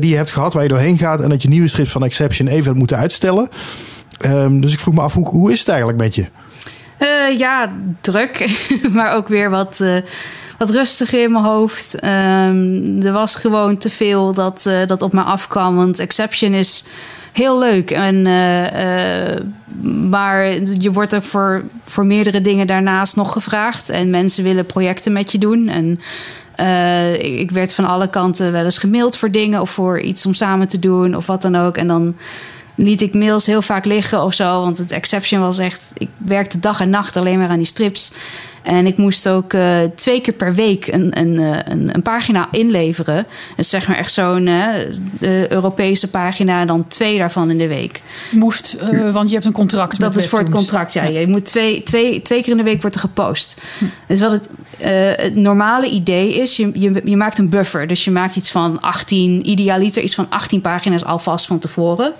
die 0.00 0.10
je 0.10 0.16
hebt 0.16 0.30
gehad, 0.30 0.52
waar 0.52 0.62
je 0.62 0.68
doorheen 0.68 0.98
gaat... 0.98 1.20
en 1.20 1.30
je 1.42 1.48
nieuwe 1.48 1.68
strips 1.68 1.90
van 1.90 2.04
Exception 2.04 2.48
even 2.48 2.76
moeten 2.76 2.96
uitstellen. 2.96 3.48
Ehm, 4.18 4.60
dus 4.60 4.72
ik 4.72 4.78
vroeg 4.78 4.94
me 4.94 5.00
af, 5.00 5.14
hoe, 5.14 5.28
hoe 5.28 5.52
is 5.52 5.58
het 5.58 5.68
eigenlijk 5.68 5.98
met 5.98 6.14
je? 6.14 6.26
Eh, 6.96 7.38
ja, 7.38 7.72
druk. 8.00 8.58
maar 8.94 9.14
ook 9.14 9.28
weer 9.28 9.50
wat, 9.50 9.80
eh, 9.80 9.96
wat 10.58 10.70
rustiger 10.70 11.22
in 11.22 11.32
mijn 11.32 11.44
hoofd. 11.44 11.94
Ehm, 11.94 13.02
er 13.02 13.12
was 13.12 13.34
gewoon 13.34 13.76
te 13.76 13.90
veel 13.90 14.32
dat, 14.32 14.66
eh, 14.66 14.86
dat 14.86 15.02
op 15.02 15.12
me 15.12 15.22
afkwam. 15.22 15.76
Want 15.76 15.98
Exception 15.98 16.52
is 16.52 16.84
heel 17.32 17.58
leuk. 17.58 17.90
En, 17.90 18.22
maar 20.08 20.46
je 20.78 20.92
wordt 20.92 21.14
ook 21.14 21.24
voor, 21.24 21.62
voor 21.84 22.06
meerdere 22.06 22.40
dingen 22.40 22.66
daarnaast 22.66 23.16
nog 23.16 23.32
gevraagd. 23.32 23.88
En 23.88 24.10
mensen 24.10 24.44
willen 24.44 24.66
projecten 24.66 25.12
met 25.12 25.32
je 25.32 25.38
doen. 25.38 25.68
En 25.68 26.00
eh, 26.56 27.14
ik, 27.14 27.40
ik 27.40 27.50
werd 27.50 27.74
van 27.74 27.84
alle 27.84 28.08
kanten 28.08 28.52
wel 28.52 28.64
eens 28.64 28.78
gemaild 28.78 29.16
voor 29.16 29.30
dingen... 29.30 29.60
of 29.60 29.70
voor 29.70 30.00
iets 30.00 30.26
om 30.26 30.34
samen 30.34 30.68
te 30.68 30.78
doen 30.78 31.16
of 31.16 31.26
wat 31.26 31.42
dan 31.42 31.56
ook. 31.56 31.76
En 31.76 31.88
dan 31.88 32.16
liet 32.74 33.02
ik 33.02 33.14
mails 33.14 33.46
heel 33.46 33.62
vaak 33.62 33.84
liggen 33.84 34.22
of 34.22 34.34
zo. 34.34 34.60
Want 34.60 34.78
het 34.78 34.92
exception 34.92 35.40
was 35.40 35.58
echt... 35.58 35.90
Ik 35.94 36.08
werkte 36.16 36.60
dag 36.60 36.80
en 36.80 36.90
nacht 36.90 37.16
alleen 37.16 37.38
maar 37.38 37.48
aan 37.48 37.56
die 37.56 37.66
strips. 37.66 38.12
En 38.66 38.86
ik 38.86 38.96
moest 38.96 39.28
ook 39.28 39.52
eh, 39.52 39.78
twee 39.94 40.20
keer 40.20 40.34
per 40.34 40.54
week 40.54 40.86
een, 40.86 41.18
een, 41.18 41.38
eh, 41.38 41.72
een, 41.72 41.94
een 41.94 42.02
pagina 42.02 42.48
inleveren. 42.50 43.26
Dus 43.56 43.68
zeg 43.68 43.88
maar 43.88 43.96
echt 43.96 44.12
zo'n 44.12 44.46
eh, 44.46 45.48
Europese 45.48 46.10
pagina... 46.10 46.64
dan 46.64 46.88
twee 46.88 47.18
daarvan 47.18 47.50
in 47.50 47.58
de 47.58 47.66
week. 47.66 48.02
Moest, 48.30 48.72
eh, 48.72 49.12
want 49.12 49.28
je 49.28 49.34
hebt 49.34 49.46
een 49.46 49.52
contract. 49.52 50.00
Dat 50.00 50.14
met 50.14 50.24
is 50.24 50.28
voor 50.28 50.38
het 50.38 50.50
contract, 50.50 50.92
ja. 50.92 51.04
Je 51.04 51.26
moet 51.26 51.44
twee, 51.44 51.82
twee, 51.82 52.22
twee 52.22 52.42
keer 52.42 52.50
in 52.50 52.56
de 52.56 52.62
week 52.62 52.80
wordt 52.80 52.96
er 52.96 53.02
gepost. 53.02 53.56
Dus 54.06 54.20
wat 54.20 54.30
het, 54.30 54.48
eh, 54.78 55.24
het 55.24 55.34
normale 55.34 55.88
idee 55.88 56.34
is, 56.34 56.56
je, 56.56 56.70
je, 56.74 57.00
je 57.04 57.16
maakt 57.16 57.38
een 57.38 57.48
buffer. 57.48 57.86
Dus 57.86 58.04
je 58.04 58.10
maakt 58.10 58.36
iets 58.36 58.50
van 58.50 58.80
18, 58.80 59.48
idealiter 59.48 60.02
iets 60.02 60.14
van 60.14 60.26
18 60.28 60.60
pagina's 60.60 61.04
alvast 61.04 61.46
van 61.46 61.58
tevoren. 61.58 62.12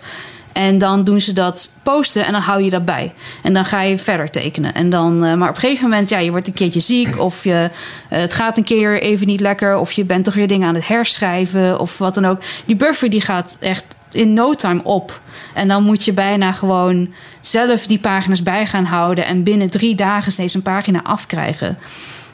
En 0.57 0.79
dan 0.79 1.05
doen 1.05 1.21
ze 1.21 1.33
dat 1.33 1.71
posten 1.83 2.27
en 2.27 2.33
dan 2.33 2.41
hou 2.41 2.63
je 2.63 2.71
dat 2.71 2.85
bij. 2.85 3.13
En 3.43 3.53
dan 3.53 3.65
ga 3.65 3.83
je 3.83 3.99
verder 3.99 4.31
tekenen. 4.31 4.75
En 4.75 4.91
dan, 4.91 5.25
eh, 5.25 5.35
maar 5.35 5.49
op 5.49 5.55
een 5.55 5.61
gegeven 5.61 5.89
moment, 5.89 6.09
ja, 6.09 6.19
je 6.19 6.31
wordt 6.31 6.47
een 6.47 6.53
keertje 6.53 6.81
ziek. 6.81 7.19
Of 7.19 7.45
je, 7.45 7.71
eh, 8.09 8.21
het 8.21 8.35
gaat 8.35 8.57
een 8.57 8.65
keer 8.65 9.03
even 9.03 9.27
niet 9.27 9.41
lekker. 9.41 9.79
Of 9.79 9.93
je 9.93 10.05
bent 10.05 10.25
toch 10.25 10.35
weer 10.35 10.47
dingen 10.47 10.69
aan 10.69 10.75
het 10.75 10.89
herschrijven. 10.89 11.81
Of 11.81 11.99
wat 11.99 12.15
dan 12.15 12.27
ook. 12.27 12.41
Die 12.65 12.77
buffer 12.77 13.11
die 13.11 13.21
gaat 13.21 13.57
echt 13.61 13.85
in 14.11 14.33
no 14.33 14.55
time 14.55 14.81
op. 14.85 15.21
En 15.55 15.69
dan 15.69 15.83
moet 15.83 16.05
je 16.05 16.13
bijna 16.13 16.53
gewoon 16.53 17.13
zelf 17.41 17.87
die 17.87 17.99
pagina's 17.99 18.43
bij 18.43 18.67
gaan 18.67 18.85
houden. 18.85 19.27
En 19.27 19.43
binnen 19.43 19.71
drie 19.71 19.95
dagen 19.95 20.33
steeds 20.33 20.55
een 20.55 20.63
pagina 20.63 21.01
afkrijgen. 21.03 21.79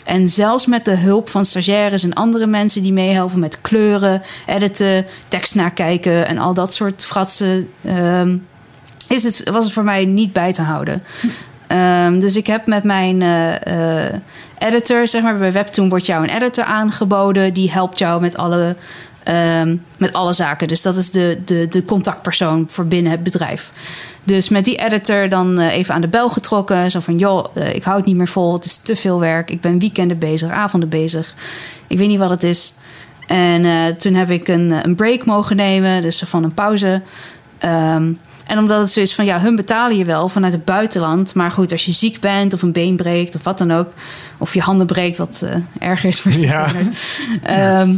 En 0.05 0.29
zelfs 0.29 0.67
met 0.67 0.85
de 0.85 0.97
hulp 0.97 1.29
van 1.29 1.45
stagiaires 1.45 2.03
en 2.03 2.15
andere 2.15 2.47
mensen 2.47 2.83
die 2.83 2.93
meehelpen 2.93 3.39
met 3.39 3.61
kleuren, 3.61 4.23
editen, 4.47 5.07
tekst 5.29 5.55
nakijken 5.55 6.27
en 6.27 6.39
al 6.39 6.55
dat 6.55 6.75
soort 6.75 7.05
fratsen, 7.05 7.69
ehm, 7.85 8.37
is 9.09 9.25
het, 9.25 9.51
was 9.51 9.65
het 9.65 9.73
voor 9.73 9.85
mij 9.85 10.05
niet 10.05 10.33
bij 10.33 10.53
te 10.53 10.63
houden. 10.63 11.03
Ehm, 11.67 12.19
dus 12.19 12.37
ik 12.37 12.47
heb 12.47 12.67
met 12.67 12.85
mijn 12.85 13.23
eh, 13.23 14.07
eh, 14.07 14.15
editor, 14.59 15.07
zeg 15.07 15.23
maar, 15.23 15.37
bij 15.37 15.53
Webtoon 15.53 15.89
wordt 15.89 16.07
jou 16.07 16.23
een 16.23 16.35
editor 16.35 16.65
aangeboden. 16.65 17.53
Die 17.53 17.71
helpt 17.71 17.99
jou 17.99 18.21
met 18.21 18.37
alle, 18.37 18.77
ehm, 19.23 19.77
met 19.97 20.13
alle 20.13 20.33
zaken. 20.33 20.69
Dus 20.69 20.83
dat 20.83 20.97
is 20.97 21.11
de, 21.11 21.39
de, 21.45 21.67
de 21.69 21.85
contactpersoon 21.85 22.65
voor 22.69 22.87
binnen 22.87 23.13
het 23.13 23.23
bedrijf. 23.23 23.71
Dus 24.25 24.49
met 24.49 24.65
die 24.65 24.77
editor 24.77 25.29
dan 25.29 25.59
eh, 25.59 25.77
even 25.77 25.95
aan 25.95 26.01
de 26.01 26.09
bel 26.09 26.29
getrokken. 26.31 26.91
Zo 26.91 27.01
van, 27.01 27.19
joh, 27.19 27.45
eh, 27.55 27.75
ik 27.75 27.83
hou 27.83 27.97
het 27.97 28.07
niet 28.07 28.17
meer 28.17 28.29
vol. 28.29 28.53
Het 28.53 28.65
is 28.65 28.77
te 28.77 28.97
veel 28.97 29.21
werk. 29.21 29.51
Ik 29.51 29.61
ben 29.61 29.79
weekenden 29.79 30.19
bezig, 30.19 30.51
avonden 30.51 30.89
bezig. 30.89 31.35
Ik 31.87 31.99
weet 31.99 32.09
niet 32.09 32.19
wat 32.19 32.31
het 32.31 32.43
is. 32.43 32.73
En 33.27 33.65
eh, 33.65 33.87
toen 33.87 34.15
heb 34.15 34.31
ik 34.31 34.49
een, 34.49 34.71
een 34.85 34.95
break 34.95 35.25
mogen 35.25 35.57
nemen. 35.57 36.03
Dus 36.03 36.23
van 36.27 36.45
een 36.45 36.55
pauze. 36.55 37.03
Ehm, 37.59 38.13
en 38.47 38.59
omdat 38.59 38.81
het 38.81 38.91
zo 38.91 39.01
is 39.01 39.15
van, 39.15 39.25
ja, 39.25 39.41
hun 39.41 39.57
betalen 39.57 39.97
je 39.97 40.05
wel 40.05 40.29
vanuit 40.29 40.53
het 40.53 40.65
buitenland. 40.65 41.35
Maar 41.35 41.51
goed, 41.51 41.73
als 41.73 41.85
je 41.85 41.93
ziek 41.93 42.21
bent 42.21 42.53
of 42.55 42.63
een 42.63 42.73
been 42.73 42.97
breekt 42.97 43.35
of 43.35 43.45
wat 43.45 43.59
dan 43.59 43.73
ook. 43.73 43.93
Of 44.39 44.55
je 44.55 44.61
handen 44.61 44.87
breekt, 44.87 45.19
wat 45.19 45.45
erger 45.79 46.09
is 46.09 46.21
voor 46.21 46.33
Ja. 46.33 46.69
ziekbenen. 46.69 46.95
Ehm, 47.43 47.95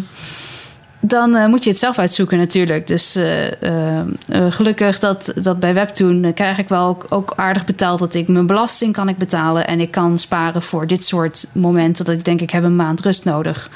dan 1.07 1.35
eh, 1.35 1.47
moet 1.47 1.65
je 1.65 1.71
het 1.71 1.79
zelf 1.79 1.99
uitzoeken 1.99 2.39
natuurlijk. 2.39 2.87
Dus 2.87 3.17
eh, 3.17 3.53
eh, 3.99 4.07
gelukkig 4.49 4.99
dat, 4.99 5.33
dat 5.37 5.59
bij 5.61 5.75
Webtoon 5.75 6.33
krijg 6.35 6.59
ik 6.59 6.69
wel 6.69 6.87
ook, 6.87 7.07
ook 7.09 7.33
aardig 7.37 7.65
betaald... 7.65 7.99
dat 7.99 8.15
ik 8.15 8.29
mijn 8.29 8.47
belasting 8.47 8.93
kan 8.93 9.09
ik 9.09 9.19
betalen... 9.19 9.67
en 9.67 9.81
ik 9.81 9.91
kan 9.91 10.19
sparen 10.19 10.63
voor 10.63 10.87
dit 10.87 11.05
soort 11.05 11.47
momenten... 11.53 12.05
dat 12.05 12.15
ik 12.15 12.25
denk, 12.25 12.41
ik 12.41 12.51
heb 12.51 12.65
een 12.65 12.77
maand 12.77 13.01
rust 13.01 13.25
nodig. 13.25 13.71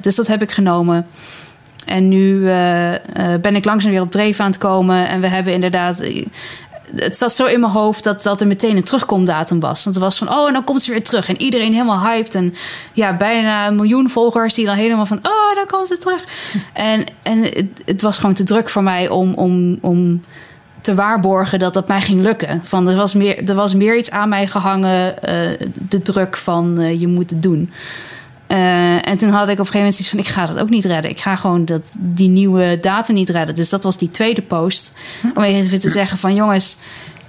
Dus 0.00 0.14
dat 0.14 0.26
heb 0.26 0.42
ik 0.42 0.50
genomen. 0.50 1.06
En 1.86 2.08
nu 2.08 2.42
ben 3.40 3.56
ik 3.56 3.64
langzaam 3.64 3.90
weer 3.90 4.00
op 4.00 4.10
dreef 4.10 4.40
aan 4.40 4.50
het 4.50 4.58
komen. 4.58 5.08
En 5.08 5.20
we 5.20 5.28
hebben 5.28 5.52
inderdaad. 5.52 6.02
Het 6.96 7.16
zat 7.16 7.32
zo 7.32 7.44
in 7.44 7.60
mijn 7.60 7.72
hoofd 7.72 8.04
dat, 8.04 8.22
dat 8.22 8.40
er 8.40 8.46
meteen 8.46 8.76
een 8.76 8.84
terugkomdatum 8.84 9.60
was. 9.60 9.84
Want 9.84 9.96
het 9.96 10.04
was 10.04 10.18
van, 10.18 10.30
oh, 10.30 10.46
en 10.46 10.52
dan 10.52 10.64
komt 10.64 10.82
ze 10.82 10.90
weer 10.90 11.02
terug. 11.02 11.28
En 11.28 11.40
iedereen 11.40 11.72
helemaal 11.72 12.00
hyped. 12.00 12.34
En 12.34 12.54
ja, 12.92 13.16
bijna 13.16 13.66
een 13.66 13.74
miljoen 13.74 14.10
volgers 14.10 14.54
die 14.54 14.66
dan 14.66 14.76
helemaal 14.76 15.06
van, 15.06 15.18
oh, 15.22 15.54
dan 15.54 15.66
komt 15.66 15.88
ze 15.88 15.98
terug. 15.98 16.24
En, 16.72 17.04
en 17.22 17.42
het, 17.42 17.82
het 17.84 18.02
was 18.02 18.18
gewoon 18.18 18.34
te 18.34 18.44
druk 18.44 18.68
voor 18.68 18.82
mij 18.82 19.08
om, 19.08 19.34
om, 19.34 19.78
om 19.80 20.20
te 20.80 20.94
waarborgen 20.94 21.58
dat 21.58 21.74
dat 21.74 21.88
mij 21.88 22.00
ging 22.00 22.22
lukken. 22.22 22.60
Van, 22.64 22.88
er, 22.88 22.96
was 22.96 23.14
meer, 23.14 23.48
er 23.48 23.54
was 23.54 23.74
meer 23.74 23.96
iets 23.96 24.10
aan 24.10 24.28
mij 24.28 24.46
gehangen, 24.46 25.22
eh, 25.22 25.66
de 25.72 26.02
druk 26.02 26.36
van 26.36 26.80
uh, 26.80 27.00
je 27.00 27.06
moet 27.06 27.30
het 27.30 27.42
doen. 27.42 27.70
Uh, 28.52 29.08
en 29.08 29.16
toen 29.16 29.30
had 29.30 29.48
ik 29.48 29.52
op 29.52 29.58
een 29.58 29.66
gegeven 29.66 29.78
moment 29.78 29.98
iets 29.98 30.08
van: 30.08 30.18
ik 30.18 30.28
ga 30.28 30.46
dat 30.46 30.58
ook 30.58 30.70
niet 30.70 30.84
redden. 30.84 31.10
Ik 31.10 31.20
ga 31.20 31.36
gewoon 31.36 31.64
dat, 31.64 31.82
die 31.98 32.28
nieuwe 32.28 32.78
data 32.80 33.12
niet 33.12 33.28
redden. 33.28 33.54
Dus 33.54 33.68
dat 33.68 33.84
was 33.84 33.98
die 33.98 34.10
tweede 34.10 34.42
post. 34.42 34.92
Om 35.34 35.42
even 35.42 35.80
te 35.80 35.88
zeggen: 35.88 36.18
van 36.18 36.34
jongens, 36.34 36.76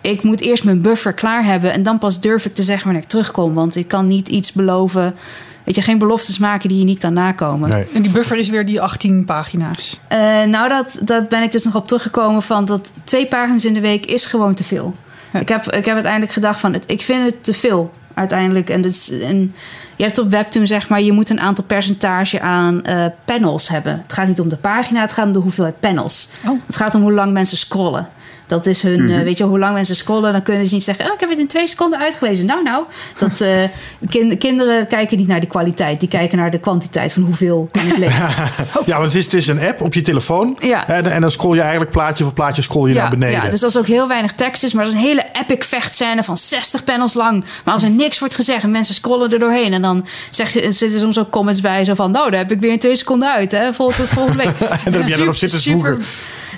ik 0.02 0.24
moet 0.24 0.42
eerst 0.42 0.64
mijn 0.64 0.82
buffer 0.82 1.14
klaar 1.14 1.46
hebben. 1.46 1.74
En 1.74 1.84
dan 1.84 1.98
pas 1.98 2.20
durf 2.20 2.46
ik 2.46 2.56
te 2.56 2.64
zeggen 2.64 2.84
wanneer 2.86 3.04
ik 3.04 3.10
terugkom. 3.10 3.54
Want 3.54 3.76
ik 3.76 3.88
kan 3.88 4.08
niet 4.08 4.30
iets 4.30 4.52
beloven. 4.52 5.16
Weet 5.64 5.76
je, 5.76 5.82
geen 5.82 5.98
beloftes 5.98 6.38
maken 6.38 6.70
die 6.70 6.78
je 6.78 6.84
niet 6.84 7.00
kan 7.00 7.14
nakomen. 7.14 7.70
Nee. 7.70 7.86
En 7.94 8.02
die 8.02 8.12
buffer 8.12 8.38
is 8.38 8.50
weer 8.50 8.66
die 8.66 8.82
18 8.82 9.26
pagina's. 9.26 10.00
Uh, 10.12 10.44
nou, 10.44 10.70
dat, 10.70 11.00
dat 11.02 11.30
ben 11.30 11.44
ik 11.44 11.52
dus 11.52 11.64
nog 11.64 11.76
op 11.76 11.88
teruggekomen 11.88 12.42
van 12.42 12.66
dat 12.66 12.92
twee 13.04 13.28
pagina's 13.28 13.66
in 13.66 13.74
de 13.74 13.80
week 13.80 14.06
is 14.06 14.26
gewoon 14.26 14.54
te 14.54 14.64
veel. 14.64 14.96
Ja. 15.34 15.40
Ik, 15.40 15.50
heb, 15.50 15.64
ik 15.64 15.86
heb 15.86 15.94
uiteindelijk 15.94 16.32
gedacht 16.32 16.60
van, 16.60 16.74
het, 16.74 16.84
ik 16.88 17.02
vind 17.02 17.26
het 17.26 17.44
te 17.44 17.54
veel 17.54 17.92
uiteindelijk. 18.14 18.70
En, 18.70 18.82
dit, 18.82 19.20
en 19.22 19.54
je 20.02 20.08
hebt 20.08 20.20
op 20.20 20.30
Webtoon 20.30 20.68
zeg 20.68 20.90
maar, 20.90 21.02
je 21.02 21.12
moet 21.12 21.30
een 21.30 21.40
aantal 21.40 21.64
percentage 21.64 22.40
aan 22.40 22.82
uh, 22.86 23.06
panels 23.26 23.68
hebben. 23.68 24.00
Het 24.04 24.14
gaat 24.14 24.28
niet 24.28 24.40
om 24.40 24.50
de 24.50 24.56
pagina, 24.56 25.02
het 25.02 25.14
gaat 25.14 25.26
om 25.26 25.32
de 25.32 25.40
hoeveelheid 25.40 25.80
panels. 25.80 26.30
Oh. 26.48 26.60
Het 26.66 26.76
gaat 26.76 26.96
om 26.96 27.02
hoe 27.02 27.12
lang 27.12 27.32
mensen 27.32 27.58
scrollen. 27.58 28.10
Dat 28.52 28.66
is 28.66 28.82
hun, 28.82 29.02
mm 29.02 29.08
-hmm. 29.08 29.18
uh, 29.18 29.24
weet 29.24 29.38
je, 29.38 29.44
hoe 29.44 29.60
lang 29.60 29.74
mensen 29.74 29.96
scrollen, 29.96 30.32
dan 30.32 30.42
kunnen 30.42 30.68
ze 30.68 30.74
niet 30.74 30.84
zeggen: 30.84 31.06
oh, 31.06 31.14
ik 31.14 31.20
heb 31.20 31.30
het 31.30 31.40
in 31.40 31.48
twee 31.48 31.68
seconden 31.68 32.00
uitgelezen. 32.00 32.46
Nou, 32.46 32.64
nou, 32.64 32.84
dat 33.18 33.42
uh, 33.42 33.64
kind, 34.10 34.38
kinderen 34.38 34.88
kijken 34.88 35.18
niet 35.18 35.28
naar 35.28 35.40
de 35.40 35.48
kwaliteit, 35.48 36.00
die 36.00 36.10
kijken 36.10 36.38
naar 36.38 36.52
de 36.52 36.60
kwantiteit 36.60 37.14
van 37.14 37.24
hoeveel 37.24 37.70
kan 37.72 37.88
ik 37.88 37.98
lezen. 37.98 38.16
ja, 38.86 38.98
want 38.98 39.04
het 39.04 39.16
is, 39.16 39.24
het 39.24 39.34
is 39.34 39.48
een 39.48 39.60
app 39.60 39.82
op 39.82 39.94
je 39.94 40.02
telefoon. 40.02 40.58
Ja. 40.60 40.88
En, 40.88 41.12
en 41.12 41.22
dan 41.22 41.32
scroll 41.32 41.56
je 41.56 41.62
eigenlijk 41.62 41.92
plaatje 41.92 42.24
voor 42.24 42.34
plaatje 42.34 42.62
scroll 42.62 42.88
je 42.88 42.94
ja, 42.94 43.02
naar 43.02 43.10
beneden. 43.10 43.44
Ja, 43.44 43.50
dus 43.50 43.64
als 43.64 43.78
ook 43.78 43.88
heel 43.88 44.08
weinig 44.08 44.34
tekst 44.34 44.64
is, 44.64 44.74
maar 44.74 44.86
dat 44.86 44.94
is 44.94 45.00
een 45.00 45.06
hele 45.06 45.26
epic 45.34 45.66
vechtscène 45.68 46.24
van 46.24 46.38
60 46.38 46.84
panels 46.84 47.14
lang. 47.14 47.46
Maar 47.64 47.74
als 47.74 47.84
er 47.84 47.90
niks 47.90 48.20
wordt 48.20 48.36
gezegd 48.36 48.64
en 48.64 48.72
mensen 48.72 48.96
scrollen 48.96 49.32
er 49.32 49.40
doorheen 49.40 49.74
en 49.74 49.82
dan 49.82 50.08
zeg, 50.30 50.50
zitten 50.52 51.00
soms 51.00 51.20
ook 51.20 51.30
comments 51.30 51.62
bij 51.62 51.86
zo 51.86 51.94
van: 51.94 52.12
nou, 52.12 52.30
daar 52.30 52.40
heb 52.40 52.52
ik 52.52 52.60
weer 52.60 52.72
in 52.72 52.80
twee 52.80 52.96
seconden 52.96 53.34
uit, 53.34 53.52
hè, 53.52 53.74
vol 53.74 53.92
tot 53.92 54.08
volgende 54.08 54.44
week. 54.44 54.60
en 54.86 54.92
dan 54.92 55.02
heb 55.02 55.10
jij 55.10 55.20
erop 55.20 55.36
zitten 55.36 55.60
super, 55.60 55.98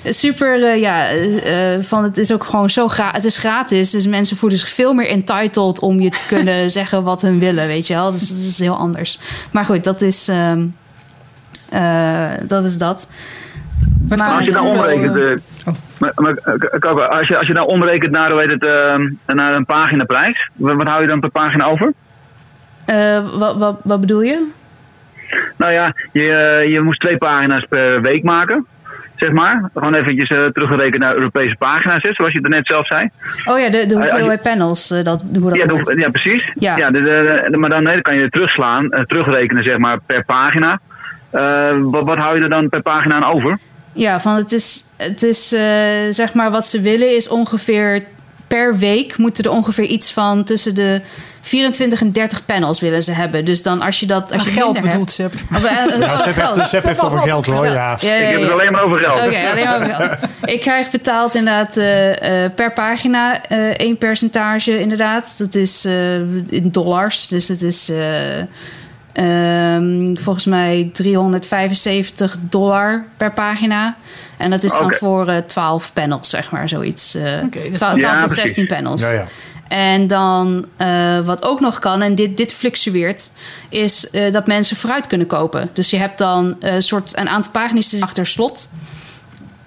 uh, 0.04 0.80
ja, 0.80 1.14
uh, 1.14 1.80
van 1.80 2.02
het 2.02 2.18
is 2.18 2.32
ook 2.32 2.44
gewoon 2.44 2.70
zo 2.70 2.88
gratis. 2.88 3.16
Het 3.16 3.24
is 3.24 3.38
gratis, 3.38 3.90
dus 3.90 4.06
mensen 4.06 4.36
voelen 4.36 4.58
zich 4.58 4.68
veel 4.68 4.94
meer 4.94 5.08
entitled 5.08 5.80
om 5.80 6.00
je 6.00 6.10
te 6.10 6.24
kunnen 6.34 6.70
zeggen 6.70 7.02
wat 7.02 7.22
hun 7.22 7.38
willen, 7.38 7.66
weet 7.66 7.86
je 7.86 7.94
wel. 7.94 8.12
Dus 8.12 8.28
dat 8.28 8.38
is 8.38 8.58
heel 8.58 8.76
anders. 8.76 9.18
Maar 9.52 9.64
goed, 9.64 9.84
dat 9.84 10.02
is, 10.02 10.28
um, 10.28 10.76
uh, 11.74 12.30
dat 12.46 12.64
is 12.64 12.78
dat. 12.78 13.10
Maar, 14.08 14.18
maar 14.18 14.34
als 14.34 14.44
je 14.44 14.50
nou 14.50 14.66
omrekent, 14.66 15.16
uh, 15.16 15.36
oh. 15.66 15.74
maar, 15.98 16.12
maar, 16.14 17.08
als, 17.08 17.28
je, 17.28 17.36
als 17.36 17.46
je 17.46 17.52
nou 17.52 17.66
omrekent 17.66 18.12
naar, 18.12 18.30
hoe 18.30 18.40
heet 18.40 18.50
het, 18.50 18.62
uh, 18.62 19.34
naar 19.36 19.54
een 19.54 19.64
paginaprijs, 19.64 20.50
wat, 20.54 20.76
wat 20.76 20.86
hou 20.86 21.00
je 21.02 21.08
dan 21.08 21.20
per 21.20 21.30
pagina 21.30 21.64
over? 21.64 21.92
wat, 23.38 23.56
wat, 23.56 23.80
wat 23.82 24.00
bedoel 24.00 24.22
je? 24.22 24.46
Nou 25.56 25.72
ja, 25.72 25.94
je, 26.12 26.22
je 26.68 26.80
moest 26.80 27.00
twee 27.00 27.18
pagina's 27.18 27.66
per 27.68 28.00
week 28.00 28.22
maken 28.22 28.66
zeg 29.24 29.32
maar. 29.32 29.70
Gewoon 29.74 29.94
eventjes 29.94 30.30
uh, 30.30 30.46
teruggerekend 30.46 31.02
naar 31.02 31.14
Europese 31.14 31.56
pagina's, 31.56 32.02
hè, 32.02 32.12
zoals 32.12 32.32
je 32.32 32.38
het 32.38 32.48
net 32.48 32.66
zelf 32.66 32.86
zei. 32.86 33.08
Oh 33.44 33.58
ja, 33.58 33.70
de, 33.70 33.86
de 33.86 33.94
hoeveelheid 33.94 34.42
je, 34.42 34.48
panels, 34.50 34.90
uh, 34.90 35.02
dat, 35.02 35.24
hoe 35.38 35.48
dat 35.48 35.58
ja, 35.58 35.66
de, 35.66 35.96
ja, 35.96 36.10
precies. 36.10 36.52
Ja. 36.54 36.76
ja 36.76 36.90
de, 36.90 37.56
maar 37.56 37.70
dan, 37.70 37.82
nee, 37.82 37.92
dan 37.92 38.02
kan 38.02 38.16
je 38.16 38.28
terugslaan, 38.28 38.84
uh, 38.84 39.00
terugrekenen 39.00 39.64
zeg 39.64 39.78
maar 39.78 40.00
per 40.06 40.24
pagina. 40.24 40.80
wat, 41.90 42.04
wat 42.04 42.18
hou 42.18 42.36
je 42.36 42.42
er 42.42 42.48
dan 42.48 42.68
per 42.68 42.82
pagina 42.82 43.14
aan 43.14 43.34
over? 43.34 43.58
Ja, 43.92 44.20
van 44.20 44.34
het 44.34 44.52
is, 44.52 44.82
het 44.96 45.22
is 45.22 45.48
zeg 46.10 46.34
maar 46.34 46.50
wat 46.50 46.66
ze 46.66 46.80
willen 46.80 47.16
is 47.16 47.28
ongeveer 47.28 48.02
per 48.48 48.78
week 48.78 49.18
moeten 49.18 49.44
er 49.44 49.50
ongeveer 49.50 49.84
iets 49.84 50.12
van 50.12 50.44
tussen 50.44 50.74
de 50.74 51.00
24 51.44 52.00
en 52.00 52.12
30 52.12 52.44
panels 52.44 52.80
willen 52.80 53.02
ze 53.02 53.12
hebben. 53.12 53.44
Dus 53.44 53.62
dan 53.62 53.82
als 53.82 54.00
je 54.00 54.06
dat 54.06 54.32
als 54.32 54.44
je 54.44 54.50
geld 54.50 54.80
bedoelt 54.80 55.10
Seb. 55.10 55.34
Of, 55.34 55.64
uh, 55.64 55.98
ja, 56.00 56.16
Seb 56.16 56.34
heeft, 56.34 56.68
Seb 56.68 56.82
heeft 56.82 57.04
over 57.04 57.18
geld 57.18 57.46
hoor. 57.46 57.64
Ja. 57.64 57.72
Ja, 57.72 57.96
ja, 58.00 58.14
ja, 58.14 58.26
ik 58.26 58.32
heb 58.32 58.40
het 58.40 58.50
alleen 58.50 58.72
maar 58.72 58.82
over 58.82 58.98
geld. 58.98 59.18
Oké, 59.18 59.26
okay, 59.26 59.46
alleen 59.50 59.64
maar 59.64 59.76
over 59.76 59.94
geld. 59.94 60.18
ik 60.44 60.60
krijg 60.60 60.90
betaald 60.90 61.34
inderdaad 61.34 61.76
uh, 61.76 62.08
uh, 62.08 62.16
per 62.54 62.72
pagina 62.72 63.46
één 63.76 63.98
percentage 63.98 64.80
inderdaad. 64.80 65.34
Dat 65.38 65.54
is 65.54 65.84
in 66.48 66.68
dollars. 66.72 67.28
Dus 67.28 67.48
het 67.48 67.62
is 67.62 67.90
um, 69.14 70.16
volgens 70.18 70.44
mij 70.44 70.90
375 70.92 72.36
dollar 72.40 73.04
per 73.16 73.32
pagina. 73.32 73.96
En 74.36 74.50
dat 74.50 74.64
is 74.64 74.72
dan 74.72 74.84
okay. 74.84 74.98
voor 74.98 75.28
uh, 75.28 75.36
12 75.36 75.92
panels, 75.92 76.30
zeg 76.30 76.50
maar, 76.50 76.68
zoiets. 76.68 77.14
Uh, 77.14 77.22
okay, 77.22 77.70
dus 77.70 77.78
12, 77.78 77.98
12 77.98 78.20
tot 78.20 78.32
16 78.32 78.66
panels. 78.66 79.00
Ja, 79.00 79.10
ja. 79.10 79.26
En 79.68 80.06
dan 80.06 80.66
uh, 80.78 81.20
wat 81.20 81.42
ook 81.42 81.60
nog 81.60 81.78
kan, 81.78 82.02
en 82.02 82.14
dit, 82.14 82.36
dit 82.36 82.52
fluctueert, 82.52 83.30
is 83.68 84.08
uh, 84.12 84.32
dat 84.32 84.46
mensen 84.46 84.76
vooruit 84.76 85.06
kunnen 85.06 85.26
kopen. 85.26 85.70
Dus 85.72 85.90
je 85.90 85.96
hebt 85.96 86.18
dan 86.18 86.56
een 86.60 86.82
soort 86.82 87.16
een 87.16 87.28
aantal 87.28 87.50
pagina's 87.50 88.00
achter 88.00 88.26
slot. 88.26 88.68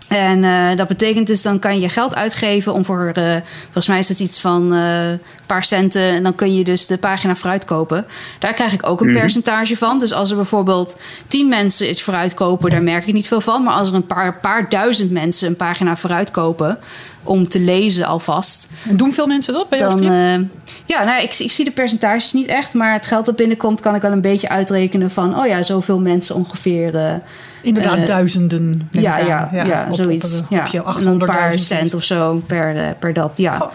En 0.07 0.43
uh, 0.43 0.75
dat 0.75 0.87
betekent 0.87 1.27
dus, 1.27 1.41
dan 1.41 1.59
kan 1.59 1.79
je 1.79 1.89
geld 1.89 2.15
uitgeven 2.15 2.73
om 2.73 2.85
voor, 2.85 3.11
uh, 3.17 3.35
volgens 3.63 3.87
mij 3.87 3.99
is 3.99 4.09
het 4.09 4.19
iets 4.19 4.39
van 4.39 4.71
een 4.71 5.11
uh, 5.11 5.19
paar 5.45 5.63
centen. 5.63 6.01
En 6.01 6.23
dan 6.23 6.35
kun 6.35 6.55
je 6.55 6.63
dus 6.63 6.87
de 6.87 6.97
pagina 6.97 7.35
vooruit 7.35 7.65
kopen. 7.65 8.05
Daar 8.39 8.53
krijg 8.53 8.73
ik 8.73 8.87
ook 8.87 8.99
een 8.99 9.05
mm-hmm. 9.05 9.21
percentage 9.21 9.77
van. 9.77 9.99
Dus 9.99 10.13
als 10.13 10.29
er 10.29 10.35
bijvoorbeeld 10.35 10.97
tien 11.27 11.49
mensen 11.49 11.89
iets 11.89 12.01
vooruit 12.01 12.33
kopen, 12.33 12.69
daar 12.69 12.83
merk 12.83 13.07
ik 13.07 13.13
niet 13.13 13.27
veel 13.27 13.41
van. 13.41 13.63
Maar 13.63 13.73
als 13.73 13.89
er 13.89 13.95
een 13.95 14.05
paar, 14.05 14.39
paar 14.39 14.69
duizend 14.69 15.11
mensen 15.11 15.47
een 15.47 15.55
pagina 15.55 15.95
vooruit 15.95 16.31
kopen 16.31 16.79
om 17.23 17.47
te 17.47 17.59
lezen 17.59 18.05
alvast. 18.05 18.69
Doen 18.83 19.13
veel 19.13 19.27
mensen 19.27 19.53
dat 19.53 19.69
bij 19.69 19.79
jou? 19.79 20.01
Dan, 20.01 20.49
ja, 20.85 21.03
nou, 21.03 21.23
ik, 21.23 21.35
ik 21.35 21.51
zie 21.51 21.65
de 21.65 21.71
percentages 21.71 22.33
niet 22.33 22.47
echt. 22.47 22.73
Maar 22.73 22.93
het 22.93 23.05
geld 23.05 23.25
dat 23.25 23.35
binnenkomt, 23.35 23.79
kan 23.79 23.95
ik 23.95 24.01
wel 24.01 24.11
een 24.11 24.21
beetje 24.21 24.49
uitrekenen 24.49 25.11
van, 25.11 25.39
oh 25.39 25.47
ja, 25.47 25.63
zoveel 25.63 25.99
mensen 25.99 26.35
ongeveer. 26.35 27.21
Inderdaad, 27.61 27.97
uh, 27.97 28.05
duizenden. 28.05 28.89
Ja, 28.91 29.17
ja, 29.17 29.49
ja, 29.51 29.63
ja, 29.65 29.85
op, 29.89 29.95
zoiets. 29.95 30.37
Op, 30.37 30.43
op, 30.43 30.49
ja. 30.49 30.65
op 30.65 30.71
je 30.71 30.81
800 30.81 31.31
een 31.31 31.37
paar 31.37 31.59
cent 31.59 31.93
of 31.93 32.03
zo 32.03 32.43
per, 32.47 32.75
uh, 32.75 32.81
per 32.99 33.13
dat, 33.13 33.37
ja. 33.37 33.57
Goh. 33.57 33.71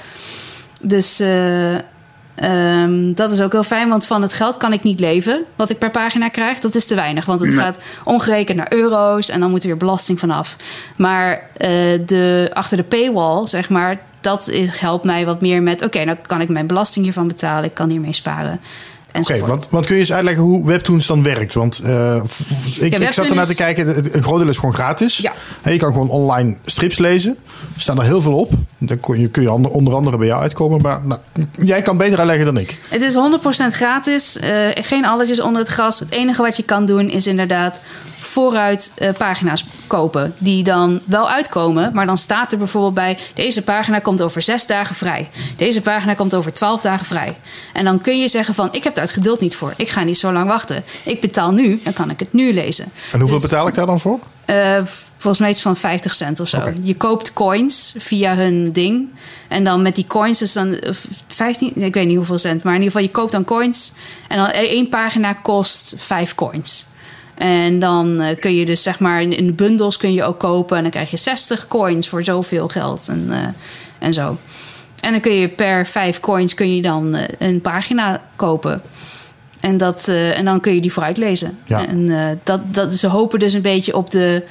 Dus 0.82 1.20
uh, 1.20 1.74
um, 2.82 3.14
dat 3.14 3.32
is 3.32 3.40
ook 3.40 3.52
heel 3.52 3.64
fijn, 3.64 3.88
want 3.88 4.06
van 4.06 4.22
het 4.22 4.32
geld 4.32 4.56
kan 4.56 4.72
ik 4.72 4.82
niet 4.82 5.00
leven. 5.00 5.44
Wat 5.56 5.70
ik 5.70 5.78
per 5.78 5.90
pagina 5.90 6.28
krijg, 6.28 6.58
dat 6.58 6.74
is 6.74 6.86
te 6.86 6.94
weinig. 6.94 7.24
Want 7.24 7.40
het 7.40 7.54
gaat 7.54 7.78
ongerekend 8.04 8.56
naar 8.56 8.72
euro's 8.72 9.28
en 9.28 9.40
dan 9.40 9.50
moet 9.50 9.62
er 9.62 9.68
weer 9.68 9.76
belasting 9.76 10.18
vanaf. 10.18 10.56
Maar 10.96 11.46
de, 12.06 12.50
achter 12.52 12.76
de 12.76 12.82
paywall, 12.82 13.46
zeg 13.46 13.68
maar, 13.68 13.98
dat 14.22 14.48
is, 14.48 14.80
helpt 14.80 15.04
mij 15.04 15.24
wat 15.24 15.40
meer 15.40 15.62
met... 15.62 15.74
oké, 15.74 15.84
okay, 15.84 16.04
nou 16.04 16.18
kan 16.26 16.40
ik 16.40 16.48
mijn 16.48 16.66
belasting 16.66 17.04
hiervan 17.04 17.26
betalen, 17.26 17.64
ik 17.64 17.74
kan 17.74 17.88
hiermee 17.90 18.12
sparen. 18.12 18.60
Oké, 19.18 19.20
okay, 19.20 19.48
want, 19.48 19.66
want 19.70 19.86
kun 19.86 19.94
je 19.94 20.00
eens 20.00 20.12
uitleggen 20.12 20.42
hoe 20.42 20.66
Webtoons 20.66 21.06
dan 21.06 21.22
werkt? 21.22 21.54
Want 21.54 21.80
uh, 21.84 22.16
ik, 22.78 22.98
ja, 22.98 23.06
ik 23.06 23.12
zat 23.12 23.28
ernaar 23.28 23.42
is... 23.42 23.48
te 23.48 23.54
kijken, 23.54 24.14
een 24.14 24.22
groot 24.22 24.38
deel 24.38 24.48
is 24.48 24.56
gewoon 24.56 24.74
gratis. 24.74 25.16
Ja. 25.16 25.32
En 25.62 25.72
je 25.72 25.78
kan 25.78 25.92
gewoon 25.92 26.08
online 26.08 26.56
strips 26.64 26.98
lezen. 26.98 27.36
Er 27.74 27.80
staan 27.80 27.98
er 27.98 28.04
heel 28.04 28.22
veel 28.22 28.38
op. 28.38 28.52
Dan 28.78 29.00
kun 29.00 29.20
je, 29.20 29.28
kun 29.28 29.42
je 29.42 29.52
onder 29.52 29.94
andere 29.94 30.16
bij 30.16 30.26
jou 30.26 30.42
uitkomen. 30.42 30.80
Maar 30.80 31.00
nou, 31.04 31.20
jij 31.62 31.82
kan 31.82 31.96
beter 31.96 32.18
uitleggen 32.18 32.46
dan 32.46 32.58
ik. 32.58 32.78
Het 32.88 33.02
is 33.02 33.14
100% 33.14 33.16
gratis. 33.70 34.36
Uh, 34.36 34.68
geen 34.74 35.04
alletjes 35.04 35.40
onder 35.40 35.62
het 35.62 35.70
gras. 35.70 35.98
Het 35.98 36.10
enige 36.10 36.42
wat 36.42 36.56
je 36.56 36.62
kan 36.62 36.86
doen 36.86 37.10
is 37.10 37.26
inderdaad 37.26 37.80
vooruit 38.32 38.92
uh, 38.98 39.08
pagina's 39.18 39.64
kopen. 39.86 40.34
Die 40.38 40.64
dan 40.64 41.00
wel 41.04 41.30
uitkomen. 41.30 41.90
Maar 41.94 42.06
dan 42.06 42.18
staat 42.18 42.52
er 42.52 42.58
bijvoorbeeld 42.58 42.94
bij... 42.94 43.18
deze 43.34 43.62
pagina 43.62 43.98
komt 43.98 44.22
over 44.22 44.42
zes 44.42 44.66
dagen 44.66 44.94
vrij. 44.94 45.30
Deze 45.56 45.80
pagina 45.80 46.14
komt 46.14 46.34
over 46.34 46.52
twaalf 46.52 46.80
dagen 46.80 47.06
vrij. 47.06 47.36
En 47.72 47.84
dan 47.84 48.00
kun 48.00 48.20
je 48.20 48.28
zeggen 48.28 48.54
van... 48.54 48.68
ik 48.72 48.84
heb 48.84 48.94
daar 48.94 49.04
het 49.04 49.12
geduld 49.12 49.40
niet 49.40 49.56
voor. 49.56 49.74
Ik 49.76 49.88
ga 49.88 50.02
niet 50.02 50.18
zo 50.18 50.32
lang 50.32 50.48
wachten. 50.48 50.84
Ik 51.04 51.20
betaal 51.20 51.50
nu, 51.50 51.80
dan 51.84 51.92
kan 51.92 52.10
ik 52.10 52.18
het 52.18 52.32
nu 52.32 52.52
lezen. 52.52 52.84
En 52.84 53.18
hoeveel 53.18 53.38
dus, 53.38 53.48
betaal 53.48 53.68
ik 53.68 53.74
daar 53.74 53.86
dan 53.86 54.00
voor? 54.00 54.18
Uh, 54.46 54.76
volgens 55.16 55.38
mij 55.38 55.50
iets 55.50 55.62
van 55.62 55.76
50 55.76 56.14
cent 56.14 56.40
of 56.40 56.48
zo. 56.48 56.56
Okay. 56.56 56.74
Je 56.82 56.96
koopt 56.96 57.32
coins 57.32 57.94
via 57.98 58.34
hun 58.34 58.72
ding. 58.72 59.10
En 59.48 59.64
dan 59.64 59.82
met 59.82 59.94
die 59.94 60.06
coins 60.06 60.42
is 60.42 60.52
dan 60.52 60.78
15, 61.28 61.72
ik 61.74 61.94
weet 61.94 62.06
niet 62.06 62.16
hoeveel 62.16 62.38
cent, 62.38 62.62
maar 62.62 62.74
in 62.74 62.82
ieder 62.82 62.92
geval 62.92 63.08
je 63.08 63.14
koopt 63.14 63.32
dan 63.32 63.44
coins. 63.44 63.92
En 64.28 64.36
dan 64.36 64.46
één 64.46 64.88
pagina 64.88 65.32
kost 65.32 65.94
5 65.96 66.34
coins. 66.34 66.90
En 67.42 67.78
dan 67.78 68.20
uh, 68.20 68.26
kun 68.40 68.54
je 68.54 68.64
dus 68.64 68.82
zeg 68.82 68.98
maar 68.98 69.22
in, 69.22 69.36
in 69.36 69.54
bundels 69.54 69.96
kun 69.96 70.12
je 70.12 70.24
ook 70.24 70.38
kopen. 70.38 70.76
En 70.76 70.82
dan 70.82 70.90
krijg 70.90 71.10
je 71.10 71.16
60 71.16 71.68
coins 71.68 72.08
voor 72.08 72.24
zoveel 72.24 72.68
geld 72.68 73.08
en, 73.08 73.26
uh, 73.30 73.36
en 73.98 74.14
zo. 74.14 74.38
En 75.00 75.10
dan 75.10 75.20
kun 75.20 75.32
je 75.32 75.48
per 75.48 75.86
5 75.86 76.20
coins 76.20 76.54
kun 76.54 76.76
je 76.76 76.82
dan 76.82 77.16
uh, 77.16 77.22
een 77.38 77.60
pagina 77.60 78.20
kopen. 78.36 78.82
En, 79.62 79.76
dat, 79.76 80.08
eh, 80.08 80.38
en 80.38 80.44
dan 80.44 80.60
kun 80.60 80.74
je 80.74 80.80
die 80.80 80.92
vooruit 80.92 81.16
lezen. 81.16 81.58
Ja. 81.64 81.86
En 81.86 82.10
eh, 82.10 82.36
dat, 82.42 82.74
dat, 82.74 82.94
ze 82.94 83.06
hopen 83.06 83.38
dus 83.38 83.52
een 83.52 83.62
beetje 83.62 83.96
op 83.96 84.10
de 84.10 84.42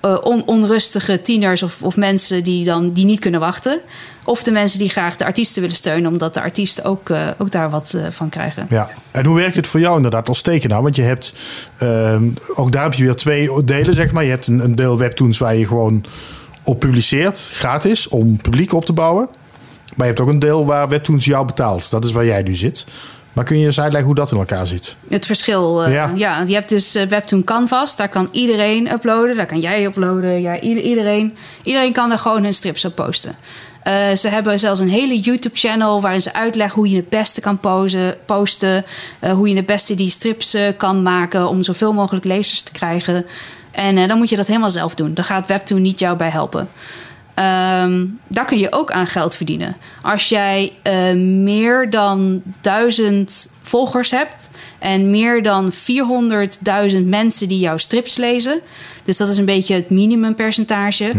on- 0.00 0.46
onrustige 0.46 1.20
tieners 1.20 1.62
of, 1.62 1.82
of 1.82 1.96
mensen 1.96 2.44
die, 2.44 2.64
dan, 2.64 2.92
die 2.92 3.04
niet 3.04 3.20
kunnen 3.20 3.40
wachten. 3.40 3.80
Of 4.24 4.42
de 4.42 4.50
mensen 4.50 4.78
die 4.78 4.88
graag 4.88 5.16
de 5.16 5.24
artiesten 5.24 5.60
willen 5.60 5.76
steunen, 5.76 6.12
omdat 6.12 6.34
de 6.34 6.40
artiesten 6.40 6.84
ook, 6.84 7.10
eh, 7.10 7.28
ook 7.38 7.50
daar 7.50 7.70
wat 7.70 7.94
eh, 7.94 8.02
van 8.10 8.28
krijgen. 8.28 8.66
Ja, 8.68 8.90
en 9.10 9.26
hoe 9.26 9.36
werkt 9.36 9.54
het 9.54 9.66
voor 9.66 9.80
jou 9.80 9.96
inderdaad 9.96 10.28
als 10.28 10.42
tekenaar? 10.42 10.82
Want 10.82 10.96
je 10.96 11.02
hebt, 11.02 11.34
ehm, 11.78 12.28
ook 12.54 12.72
daar 12.72 12.82
heb 12.82 12.94
je 12.94 13.04
weer 13.04 13.14
twee 13.16 13.64
delen, 13.64 13.94
zeg 13.94 14.12
maar. 14.12 14.24
Je 14.24 14.30
hebt 14.30 14.46
een, 14.46 14.64
een 14.64 14.74
deel 14.74 14.98
webtoons 14.98 15.38
waar 15.38 15.56
je 15.56 15.66
gewoon 15.66 16.04
op 16.64 16.80
publiceert, 16.80 17.48
gratis, 17.52 18.08
om 18.08 18.36
publiek 18.36 18.72
op 18.72 18.84
te 18.84 18.92
bouwen. 18.92 19.28
Maar 19.94 20.06
je 20.06 20.12
hebt 20.12 20.20
ook 20.20 20.28
een 20.28 20.38
deel 20.38 20.66
waar 20.66 20.88
webtoons 20.88 21.24
jou 21.24 21.46
betaalt. 21.46 21.90
Dat 21.90 22.04
is 22.04 22.12
waar 22.12 22.24
jij 22.24 22.42
nu 22.42 22.54
zit. 22.54 22.84
Maar 23.36 23.44
kun 23.44 23.58
je 23.58 23.66
eens 23.66 23.80
uitleggen 23.80 24.06
hoe 24.06 24.14
dat 24.18 24.30
in 24.32 24.38
elkaar 24.38 24.66
zit? 24.66 24.96
Het 25.08 25.26
verschil, 25.26 25.82
eh, 25.84 25.92
Ja. 25.92 26.12
ja. 26.14 26.42
Je 26.46 26.54
hebt 26.54 26.68
dus 26.68 26.94
eh, 26.94 27.06
Webtoon 27.06 27.44
Canvas. 27.44 27.96
Daar 27.96 28.08
kan 28.08 28.28
iedereen 28.32 28.92
uploaden. 28.92 29.36
Daar 29.36 29.46
kan 29.46 29.60
jij 29.60 29.84
uploaden. 29.84 30.40
Ja, 30.40 30.60
ieder- 30.60 30.82
iedereen, 30.82 31.36
iedereen 31.62 31.92
kan 31.92 32.08
daar 32.08 32.18
gewoon 32.18 32.42
hun 32.42 32.54
strips 32.54 32.84
op 32.84 32.94
posten. 32.94 33.34
Eh, 33.82 34.14
ze 34.14 34.28
hebben 34.28 34.58
zelfs 34.58 34.80
een 34.80 34.88
hele 34.88 35.20
YouTube-channel 35.20 36.00
waarin 36.00 36.22
ze 36.22 36.32
uitleggen 36.34 36.78
hoe 36.78 36.90
je 36.90 36.96
het 36.96 37.08
beste 37.08 37.40
kan 37.40 37.58
posen, 37.58 38.16
posten. 38.26 38.84
hoe 39.34 39.48
je 39.48 39.56
het 39.56 39.66
beste 39.66 39.94
die 39.94 40.10
strips 40.10 40.56
kan 40.76 41.02
maken 41.02 41.48
om 41.48 41.62
zoveel 41.62 41.92
mogelijk 41.92 42.24
lezers 42.24 42.62
te 42.62 42.72
krijgen. 42.72 43.26
En 43.70 44.08
dan 44.08 44.18
moet 44.18 44.28
je 44.28 44.36
dat 44.36 44.46
helemaal 44.46 44.70
zelf 44.70 44.94
doen. 44.94 45.14
Daar 45.14 45.24
gaat 45.24 45.48
Webtoon 45.48 45.82
niet 45.82 45.98
jou 45.98 46.16
bij 46.16 46.30
helpen. 46.30 46.68
Ehm, 47.36 48.04
daar 48.26 48.44
kun 48.44 48.58
je 48.58 48.72
ook 48.72 48.90
aan 48.90 49.06
geld 49.06 49.36
verdienen. 49.36 49.76
Als 50.02 50.28
jij 50.28 50.72
eh, 50.82 51.12
meer 51.22 51.90
dan 51.90 52.42
1000 52.60 53.52
volgers 53.62 54.10
hebt 54.10 54.50
en 54.78 55.10
meer 55.10 55.42
dan 55.42 55.72
400.000 55.72 57.04
mensen 57.04 57.48
die 57.48 57.58
jouw 57.58 57.76
strips 57.76 58.16
lezen, 58.16 58.60
dus 59.04 59.16
dat 59.16 59.28
is 59.28 59.36
een 59.36 59.44
beetje 59.44 59.74
het 59.74 59.90
minimumpercentage, 59.90 61.12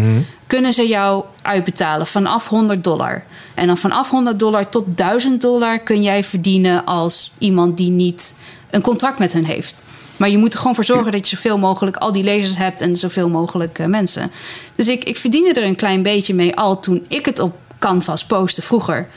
kunnen 0.48 0.74
ze 0.74 0.88
jou 0.88 1.24
uitbetalen 1.42 2.08
vanaf 2.08 2.48
100 2.48 2.84
dollar. 2.84 3.24
En 3.54 3.68
dan 3.68 3.78
vanaf 3.78 4.10
100 4.10 4.40
dollar 4.40 4.70
tot 4.70 4.86
1000 4.98 5.42
dollar 5.42 5.80
kun 5.80 6.04
jij 6.04 6.24
verdienen 6.24 6.86
als 6.86 7.34
iemand 7.38 7.78
die 7.78 7.90
niet 7.90 8.36
een 8.70 8.82
contract 8.82 9.20
met 9.20 9.34
hen 9.34 9.46
heeft. 9.46 9.84
Maar 10.18 10.30
je 10.30 10.38
moet 10.38 10.54
er 10.54 10.60
gewoon 10.60 10.76
voor 10.76 10.86
zorgen 10.86 11.12
dat 11.12 11.30
je 11.30 11.36
zoveel 11.36 11.58
mogelijk 11.58 11.96
al 11.98 12.12
die 12.12 12.24
lezers 12.24 12.58
hebt 12.58 12.82
en 12.82 12.98
zoveel 12.98 13.30
mogelijk 13.30 13.80
eh, 13.80 13.86
mensen. 13.86 14.32
Dus 14.76 14.88
ik, 14.88 15.04
ik 15.04 15.18
verdiende 15.18 15.54
er 15.54 15.68
een 15.68 15.76
klein 15.76 16.02
beetje 16.02 16.34
mee 16.34 16.56
al 16.56 16.80
toen 16.80 17.06
ik 17.08 17.26
het 17.26 17.40
op 17.40 17.56
Canvas 17.80 18.26
postte 18.26 18.62
vroeger. 18.62 19.08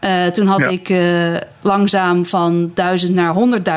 Eh, 0.00 0.26
toen 0.26 0.46
had 0.46 0.58
Ja. 0.58 0.66
ik 0.68 0.88
eh, 0.88 1.36
langzaam 1.60 2.26
van 2.26 2.70
1000 2.74 3.14
naar 3.14 3.34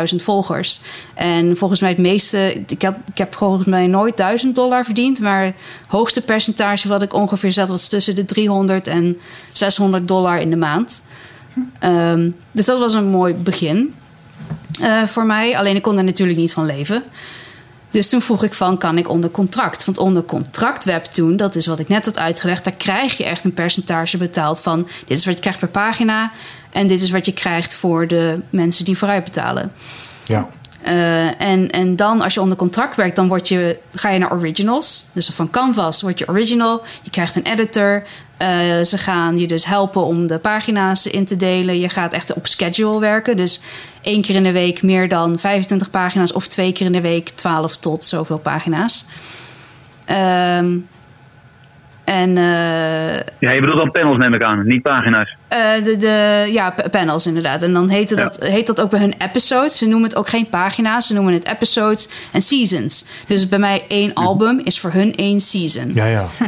100.000 0.10 0.16
volgers. 0.24 0.80
En 1.14 1.58
volgens 1.58 1.80
mij 1.80 1.90
het 1.90 1.98
meeste, 2.00 2.64
ik 2.68 2.82
heb, 2.82 2.98
ik 3.12 3.18
heb 3.18 3.36
volgens 3.36 3.66
mij 3.68 3.88
nooit 3.88 4.18
1000 4.18 4.56
dollar 4.56 4.86
verdiend. 4.86 5.20
Maar 5.20 5.44
het 5.46 5.54
hoogste 5.88 6.22
percentage 6.22 6.88
wat 6.88 7.02
ik 7.02 7.14
ongeveer 7.14 7.52
zet 7.52 7.68
was 7.70 7.88
tussen 7.88 8.16
de 8.16 8.26
300 8.26 8.88
en 8.88 9.18
600 9.52 10.08
dollar 10.08 10.40
in 10.40 10.50
de 10.50 10.56
maand. 10.56 11.02
Ehm, 11.80 12.30
dus 12.52 12.66
dat 12.66 12.80
was 12.80 12.94
een 12.94 13.08
mooi 13.08 13.34
begin 13.34 13.94
eh, 14.80 15.04
voor 15.04 15.26
mij. 15.26 15.58
Alleen 15.58 15.76
ik 15.76 15.82
kon 15.82 15.98
er 15.98 16.04
natuurlijk 16.04 16.38
niet 16.38 16.54
van 16.54 16.66
leven. 16.66 17.04
Dus 17.92 18.10
toen 18.10 18.22
vroeg 18.22 18.44
ik 18.44 18.54
van, 18.54 18.78
kan 18.78 18.98
ik 18.98 19.10
onder 19.10 19.30
contract? 19.30 19.86
Want 19.86 19.98
onder 19.98 20.24
contract 20.24 20.84
webtoon, 20.84 21.36
dat 21.36 21.56
is 21.56 21.66
wat 21.66 21.80
ik 21.80 21.88
net 21.88 22.06
had 22.06 22.18
uitgelegd... 22.18 22.64
daar 22.64 22.74
krijg 22.74 23.18
je 23.18 23.24
echt 23.24 23.46
een 23.46 23.54
percentage 23.54 24.18
betaald 24.18 24.62
van... 24.62 24.88
dit 25.08 25.18
is 25.18 25.26
wat 25.26 25.34
je 25.34 25.40
krijgt 25.40 25.60
per 25.60 25.68
pagina... 25.68 26.32
en 26.72 26.88
dit 26.88 27.02
is 27.02 27.10
wat 27.10 27.26
je 27.26 27.34
krijgt 27.34 27.74
voor 27.76 28.08
de 28.08 28.40
mensen 28.50 28.86
die 28.86 28.98
vooruit 28.98 29.24
betalen. 29.24 29.72
Ja, 30.24 30.48
Eh, 30.86 31.42
en, 31.42 31.70
en 31.70 31.96
dan, 31.96 32.22
als 32.22 32.34
je 32.34 32.42
onder 32.42 32.58
contract 32.58 32.96
werkt, 32.96 33.16
dan 33.16 33.28
word 33.28 33.48
je, 33.48 33.78
ga 33.94 34.10
je 34.10 34.20
naar 34.20 34.32
originals. 34.32 35.06
Dus 35.14 35.28
van 35.28 35.50
Canvas 35.50 36.02
word 36.02 36.20
je 36.20 36.28
original. 36.28 36.82
Je 37.04 37.10
krijgt 37.10 37.36
een 37.36 37.46
editor. 37.46 38.04
Eh, 38.38 38.48
ze 38.84 38.98
gaan 38.98 39.38
je 39.38 39.48
dus 39.48 39.66
helpen 39.66 40.06
om 40.06 40.28
de 40.28 40.38
pagina's 40.38 41.06
in 41.06 41.26
te 41.26 41.36
delen. 41.36 41.80
Je 41.80 41.90
gaat 41.90 42.14
echt 42.14 42.34
op 42.34 42.48
schedule 42.48 43.00
werken. 43.00 43.38
Dus 43.38 43.60
één 44.02 44.22
keer 44.22 44.36
in 44.36 44.44
de 44.44 44.52
week 44.52 44.82
meer 44.82 45.10
dan 45.10 45.40
25 45.40 45.90
pagina's... 45.90 46.34
of 46.34 46.48
twee 46.48 46.72
keer 46.72 46.86
in 46.86 46.92
de 46.92 47.02
week 47.02 47.30
12 47.30 47.78
tot 47.78 48.04
zoveel 48.04 48.38
pagina's. 48.38 49.06
Ehm, 50.06 50.78
en 52.06 52.38
eh, 52.38 53.16
Ja, 53.40 53.52
je 53.52 53.60
bedoelt 53.60 53.78
dan 53.78 53.92
panels 53.92 54.18
neem 54.18 54.34
ik 54.34 54.42
aan, 54.42 54.62
niet 54.66 54.82
pagina's. 54.82 55.36
eh, 55.48 55.84
de, 55.84 55.96
de, 55.98 56.46
ja, 56.52 56.70
pa- 56.72 56.90
panels 56.90 57.26
inderdaad. 57.28 57.62
En 57.62 57.74
dan 57.74 57.90
heette 57.90 58.16
dat, 58.16 58.38
heet 58.44 58.68
dat 58.68 58.82
ook 58.82 58.90
bij 58.90 59.00
hun 59.00 59.14
episodes. 59.18 59.78
Ze 59.78 59.88
noemen 59.88 60.10
het 60.10 60.18
ook 60.18 60.30
geen 60.30 60.50
pagina's, 60.50 61.08
ze 61.08 61.14
noemen 61.14 61.34
het 61.34 61.48
episodes 61.48 62.10
en 62.34 62.42
seasons. 62.42 63.06
Dus 63.28 63.48
bij 63.50 63.60
mij 63.60 63.84
één 63.88 64.14
album 64.14 64.62
is 64.64 64.80
voor 64.80 64.92
hun 64.92 65.16
één 65.16 65.40
season. 65.40 65.92
ja, 65.94 66.06
ja. 66.06 66.26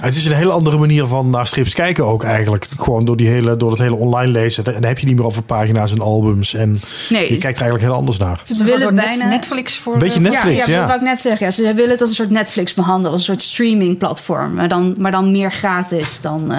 Het 0.00 0.14
is 0.14 0.26
een 0.26 0.32
hele 0.34 0.52
andere 0.52 0.78
manier 0.78 1.06
van 1.06 1.30
naar 1.30 1.46
strips 1.46 1.74
kijken 1.74 2.04
ook 2.04 2.24
eigenlijk. 2.24 2.66
Gewoon 2.78 3.04
door, 3.04 3.16
die 3.16 3.28
hele, 3.28 3.56
door 3.56 3.70
het 3.70 3.78
hele 3.80 3.94
online 3.94 4.32
lezen. 4.32 4.64
En 4.64 4.72
dan 4.72 4.84
heb 4.84 4.98
je 4.98 5.06
niet 5.06 5.16
meer 5.16 5.24
over 5.24 5.42
pagina's 5.42 5.92
en 5.92 6.00
albums. 6.00 6.54
En 6.54 6.68
Nee, 7.10 7.22
je 7.22 7.38
kijkt 7.38 7.42
er 7.42 7.46
eigenlijk 7.62 7.82
heel 7.82 7.92
anders 7.94 8.18
naar. 8.18 8.36
Het 8.38 8.50
is 8.50 8.56
Ze 8.56 8.64
willen 8.64 8.94
bijna- 8.94 9.28
Netflix 9.28 9.78
voor... 9.78 9.92
Een 9.92 9.98
beetje 9.98 10.22
ja, 10.22 10.28
Netflix, 10.28 10.66
ja, 10.66 10.72
ja. 10.72 10.78
dat 10.78 10.86
wou 10.88 10.98
ik 11.00 11.06
net 11.06 11.20
zeggen. 11.20 11.46
Ja, 11.46 11.52
ze 11.52 11.74
willen 11.74 11.90
het 11.90 12.00
als 12.00 12.08
een 12.08 12.14
soort 12.14 12.30
Netflix 12.30 12.74
behandelen, 12.74 13.10
als 13.10 13.20
een 13.20 13.26
soort 13.26 13.40
streamingplatform. 13.40 14.54
Maar 14.54 14.68
dan, 14.68 14.94
maar 14.98 15.10
dan 15.10 15.30
meer 15.32 15.50
gratis 15.50 16.20
dan, 16.20 16.52
eh, 16.52 16.58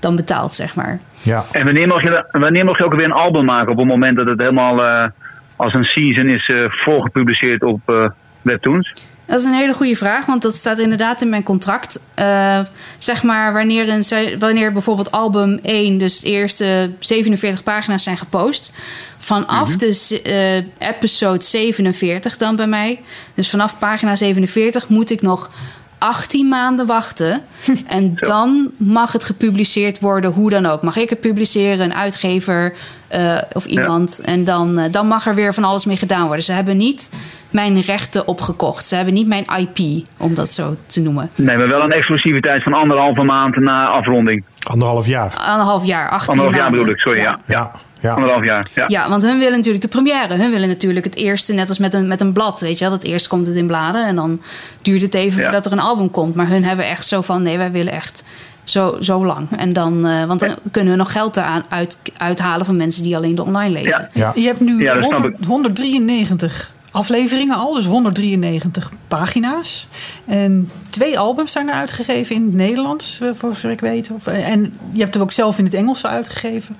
dan 0.00 0.16
betaald, 0.16 0.52
zeg 0.52 0.74
maar. 0.74 1.00
Ja. 1.22 1.44
En 1.52 1.64
wanneer 1.64 1.86
mag, 1.86 2.02
je, 2.02 2.26
wanneer 2.30 2.64
mag 2.64 2.78
je 2.78 2.84
ook 2.84 2.94
weer 2.94 3.04
een 3.04 3.12
album 3.12 3.44
maken 3.44 3.72
op 3.72 3.78
het 3.78 3.86
moment 3.86 4.16
dat 4.16 4.26
het 4.26 4.38
helemaal 4.38 4.82
eh, 4.82 5.10
als 5.56 5.74
een 5.74 5.84
season 5.84 6.28
is 6.28 6.48
eh 6.48 6.56
voorgepubliceerd 6.68 7.62
op 7.62 7.80
eh, 7.86 8.08
webtoons? 8.42 8.92
Dat 9.26 9.40
is 9.40 9.46
een 9.46 9.52
hele 9.54 9.74
goede 9.74 9.96
vraag, 9.96 10.26
want 10.26 10.42
dat 10.42 10.54
staat 10.54 10.78
inderdaad 10.78 11.22
in 11.22 11.28
mijn 11.28 11.42
contract. 11.42 11.98
Eh, 12.14 12.60
zeg 12.98 13.22
maar 13.22 13.52
wanneer, 13.52 13.88
een, 13.88 14.38
wanneer 14.38 14.72
bijvoorbeeld 14.72 15.10
album 15.10 15.58
1, 15.62 15.98
dus 15.98 16.20
de 16.20 16.26
eerste 16.28 16.90
47 16.98 17.62
pagina's 17.62 18.02
zijn 18.02 18.16
gepost. 18.18 18.74
Vanaf 19.18 19.76
de 19.76 19.92
se- 19.92 20.22
eh, 20.22 20.88
episode 20.88 21.44
47 21.44 22.36
dan 22.36 22.56
bij 22.56 22.66
mij. 22.66 23.00
Dus 23.34 23.50
vanaf 23.50 23.78
pagina 23.78 24.16
47 24.16 24.88
moet 24.88 25.10
ik 25.10 25.22
nog 25.22 25.50
18 25.98 26.48
maanden 26.48 26.86
wachten. 26.86 27.42
En 27.86 28.14
dan 28.14 28.70
mag 28.76 29.12
het 29.12 29.24
gepubliceerd 29.24 30.00
worden, 30.00 30.30
hoe 30.30 30.50
dan 30.50 30.66
ook. 30.66 30.82
Mag 30.82 30.96
ik 30.96 31.10
het 31.10 31.20
publiceren, 31.20 31.80
een 31.80 31.94
uitgever 31.94 32.74
eh, 33.08 33.38
of 33.52 33.64
iemand. 33.66 34.20
En 34.20 34.44
dan, 34.44 34.88
dan 34.90 35.06
mag 35.08 35.26
er 35.26 35.34
weer 35.34 35.54
van 35.54 35.64
alles 35.64 35.84
mee 35.84 35.96
gedaan 35.96 36.26
worden. 36.26 36.44
Ze 36.44 36.52
hebben 36.52 36.76
niet 36.76 37.08
mijn 37.54 37.80
rechten 37.80 38.26
opgekocht. 38.26 38.86
Ze 38.86 38.94
hebben 38.96 39.14
niet 39.14 39.26
mijn 39.26 39.44
IP, 39.58 40.06
om 40.16 40.34
dat 40.34 40.50
zo 40.50 40.76
te 40.86 41.00
noemen. 41.00 41.30
Nee, 41.34 41.56
maar 41.56 41.68
wel 41.68 41.82
een 41.82 41.92
exclusiviteit 41.92 42.62
van 42.62 42.72
anderhalve 42.72 43.22
maand 43.22 43.56
na 43.56 43.86
afronding. 43.86 44.44
Anderhalf 44.62 45.06
jaar. 45.06 45.34
Anderhalf 45.36 45.84
jaar, 45.84 46.10
18 46.10 46.28
Anderhalf 46.30 46.56
jaar 46.56 46.70
bedoel 46.70 46.88
ik, 46.88 46.98
sorry. 46.98 47.20
Ja. 47.20 47.38
Ja. 47.46 47.54
Ja. 47.54 47.70
Ja. 48.00 48.12
Anderhalf 48.14 48.44
jaar. 48.44 48.66
Ja. 48.74 48.84
Ja, 48.86 49.08
want 49.08 49.22
hun 49.22 49.38
willen 49.38 49.56
natuurlijk 49.56 49.82
de 49.84 49.88
première. 49.90 50.34
Hun 50.34 50.50
willen 50.50 50.68
natuurlijk 50.68 51.04
het 51.04 51.14
eerste, 51.14 51.52
net 51.52 51.68
als 51.68 51.78
met 51.78 51.94
een, 51.94 52.06
met 52.06 52.20
een 52.20 52.32
blad. 52.32 52.60
Weet 52.60 52.78
je 52.78 52.84
wel, 52.84 52.94
dat 52.94 53.02
eerst 53.04 53.26
komt 53.28 53.46
het 53.46 53.56
in 53.56 53.66
bladen 53.66 54.06
en 54.06 54.16
dan 54.16 54.40
duurt 54.82 55.02
het 55.02 55.14
even 55.14 55.38
Ja. 55.38 55.42
voordat 55.44 55.66
er 55.66 55.72
een 55.72 55.80
album 55.80 56.10
komt. 56.10 56.34
Maar 56.34 56.48
hun 56.48 56.64
hebben 56.64 56.86
echt 56.86 57.06
zo 57.06 57.20
van: 57.20 57.42
nee, 57.42 57.58
wij 57.58 57.70
willen 57.70 57.92
echt 57.92 58.24
zo, 58.64 58.96
zo 59.00 59.24
lang. 59.26 59.46
En 59.56 59.72
dan, 59.72 60.06
eh, 60.06 60.24
want 60.24 60.40
dan 60.40 60.54
kunnen 60.70 60.92
we 60.92 60.98
nog 60.98 61.12
geld 61.12 61.36
eraan 61.36 61.64
uit, 61.68 61.98
uithalen 62.16 62.66
van 62.66 62.76
mensen 62.76 63.02
die 63.02 63.16
alleen 63.16 63.34
de 63.34 63.44
online 63.44 63.70
lezen. 63.72 63.88
Ja. 63.88 64.08
Ja. 64.12 64.32
Je 64.34 64.46
hebt 64.46 64.60
nu 64.60 64.82
Ja, 64.82 64.94
dat 64.94 65.04
snap 65.04 65.20
100 65.20 65.44
193 65.46 66.72
afleveringen 66.94 67.56
al, 67.56 67.74
dus 67.74 67.86
193 67.86 68.90
pagina's. 69.08 69.86
En 70.24 70.70
twee 70.90 71.18
albums 71.18 71.52
zijn 71.52 71.68
er 71.68 71.74
uitgegeven 71.74 72.34
in 72.34 72.44
het 72.44 72.54
Nederlands, 72.54 73.20
eh, 73.20 73.28
voor 73.34 73.50
zover 73.50 73.70
ik 73.70 73.80
weet. 73.80 74.10
Eh, 74.24 74.48
En 74.48 74.78
je 74.92 75.00
hebt 75.00 75.14
hem 75.14 75.22
ook 75.22 75.32
zelf 75.32 75.58
in 75.58 75.64
het 75.64 75.74
Engels 75.74 76.06
uitgegeven. 76.06 76.76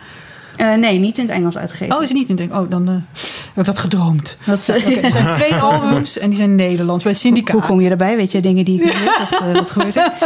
Eh, 0.57 0.75
nee, 0.75 0.99
niet 0.99 1.19
in 1.19 1.25
het 1.25 1.33
Engels 1.35 1.59
uitgegeven. 1.59 1.97
Oh, 1.97 2.03
is 2.03 2.09
het 2.09 2.19
niet 2.19 2.29
in 2.29 2.37
het 2.37 2.45
Engels? 2.51 2.64
Oh, 2.64 2.71
dan 2.71 2.88
eh, 2.88 2.95
heb 2.95 3.57
ik 3.57 3.64
dat 3.64 3.79
gedroomd. 3.79 4.37
Dat, 4.47 4.69
Oké, 4.69 4.90
er 5.01 5.11
zijn 5.11 5.33
twee 5.38 5.55
albums 5.55 6.19
en 6.19 6.29
die 6.29 6.38
zijn 6.38 6.55
Nederlands 6.55 7.05
bij 7.05 7.14
Syndicaat. 7.14 7.57
Hoe 7.57 7.62
kom 7.67 7.81
je 7.81 7.90
erbij? 7.90 8.17
Weet 8.17 8.33
je 8.33 8.40
dingen 8.40 8.64
die 8.64 8.79
ik 8.79 8.85
niet 8.85 8.99
weet? 8.99 9.40
Eh, 9.40 9.53
wat 9.53 9.71
gebeurt 9.71 9.97
er? 9.97 10.12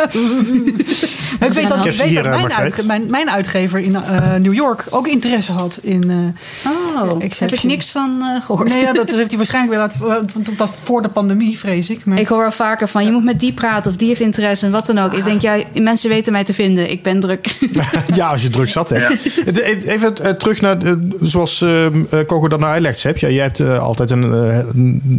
Ik 1.41 1.53
weet 1.53 1.69
dat, 1.69 1.79
Ik 1.79 1.85
heb 1.85 1.93
ik 1.93 1.93
ze 1.93 2.03
weet 2.03 2.11
hier, 2.11 2.23
dat 2.23 2.33
eh, 2.35 2.41
mijn, 2.43 2.53
uitge- 2.53 2.87
mijn, 2.87 3.05
mijn 3.11 3.31
uitgever 3.31 3.79
in 3.81 3.95
eh, 3.95 4.35
New 4.35 4.55
York 4.55 4.85
ook 4.91 5.09
interesse 5.09 5.53
had 5.53 5.79
in... 5.83 6.11
eh, 6.11 6.71
Oh, 6.73 7.19
daar 7.21 7.29
heb 7.39 7.53
ik 7.53 7.63
niks 7.63 7.91
van 7.91 8.23
eh, 8.23 8.45
gehoord. 8.45 8.69
nee, 8.69 8.81
ja, 8.83 8.93
dat 8.93 9.11
heeft 9.17 9.29
hij 9.29 9.37
waarschijnlijk 9.37 9.75
weer 9.75 9.83
laten... 9.83 10.07
want 10.35 10.59
Dat 10.59 10.71
voor 10.83 11.03
de 11.03 11.09
pandemie, 11.09 11.59
vrees 11.59 11.91
ik. 11.91 12.05
Maar, 12.05 12.19
Ik 12.19 12.29
hoor 12.29 12.39
wel 12.39 12.51
vaker 12.51 12.89
van, 12.89 13.05
je 13.05 13.11
moet 13.11 13.25
met 13.25 13.41
die 13.41 13.53
praten 13.53 13.91
of 13.91 13.97
die 13.97 14.09
heeft 14.09 14.21
interesse 14.21 14.67
en 14.67 14.73
wat 14.73 14.87
dan 14.87 14.99
ook. 14.99 15.13
Ik 15.13 15.25
denk, 15.25 15.41
ja, 15.41 15.63
mensen 15.75 16.09
weten 16.11 16.33
mij 16.33 16.45
te 16.45 16.55
vinden. 16.55 16.91
Ik 16.91 17.03
ben 17.03 17.21
druk. 17.21 17.57
ja, 18.15 18.29
als 18.29 18.43
je 18.43 18.51
druk 18.51 18.69
zat 18.69 18.89
hebt. 18.89 19.47
Even 19.87 20.17
eh, 20.17 20.18
terug 20.39 20.61
naar, 20.61 20.83
eh, 20.83 20.93
zoals 21.21 21.63
eh, 21.63 21.87
eh, 21.87 21.93
Coco 22.27 22.49
dat 22.49 22.61
nou 22.61 22.73
uitlegt. 22.73 23.03
Heb. 23.03 23.19
Ja, 23.19 23.29
jij 23.29 23.43
hebt 23.43 23.61
eh, 23.61 23.79
altijd 23.83 24.11
een, 24.11 24.33
eh, 24.35 24.59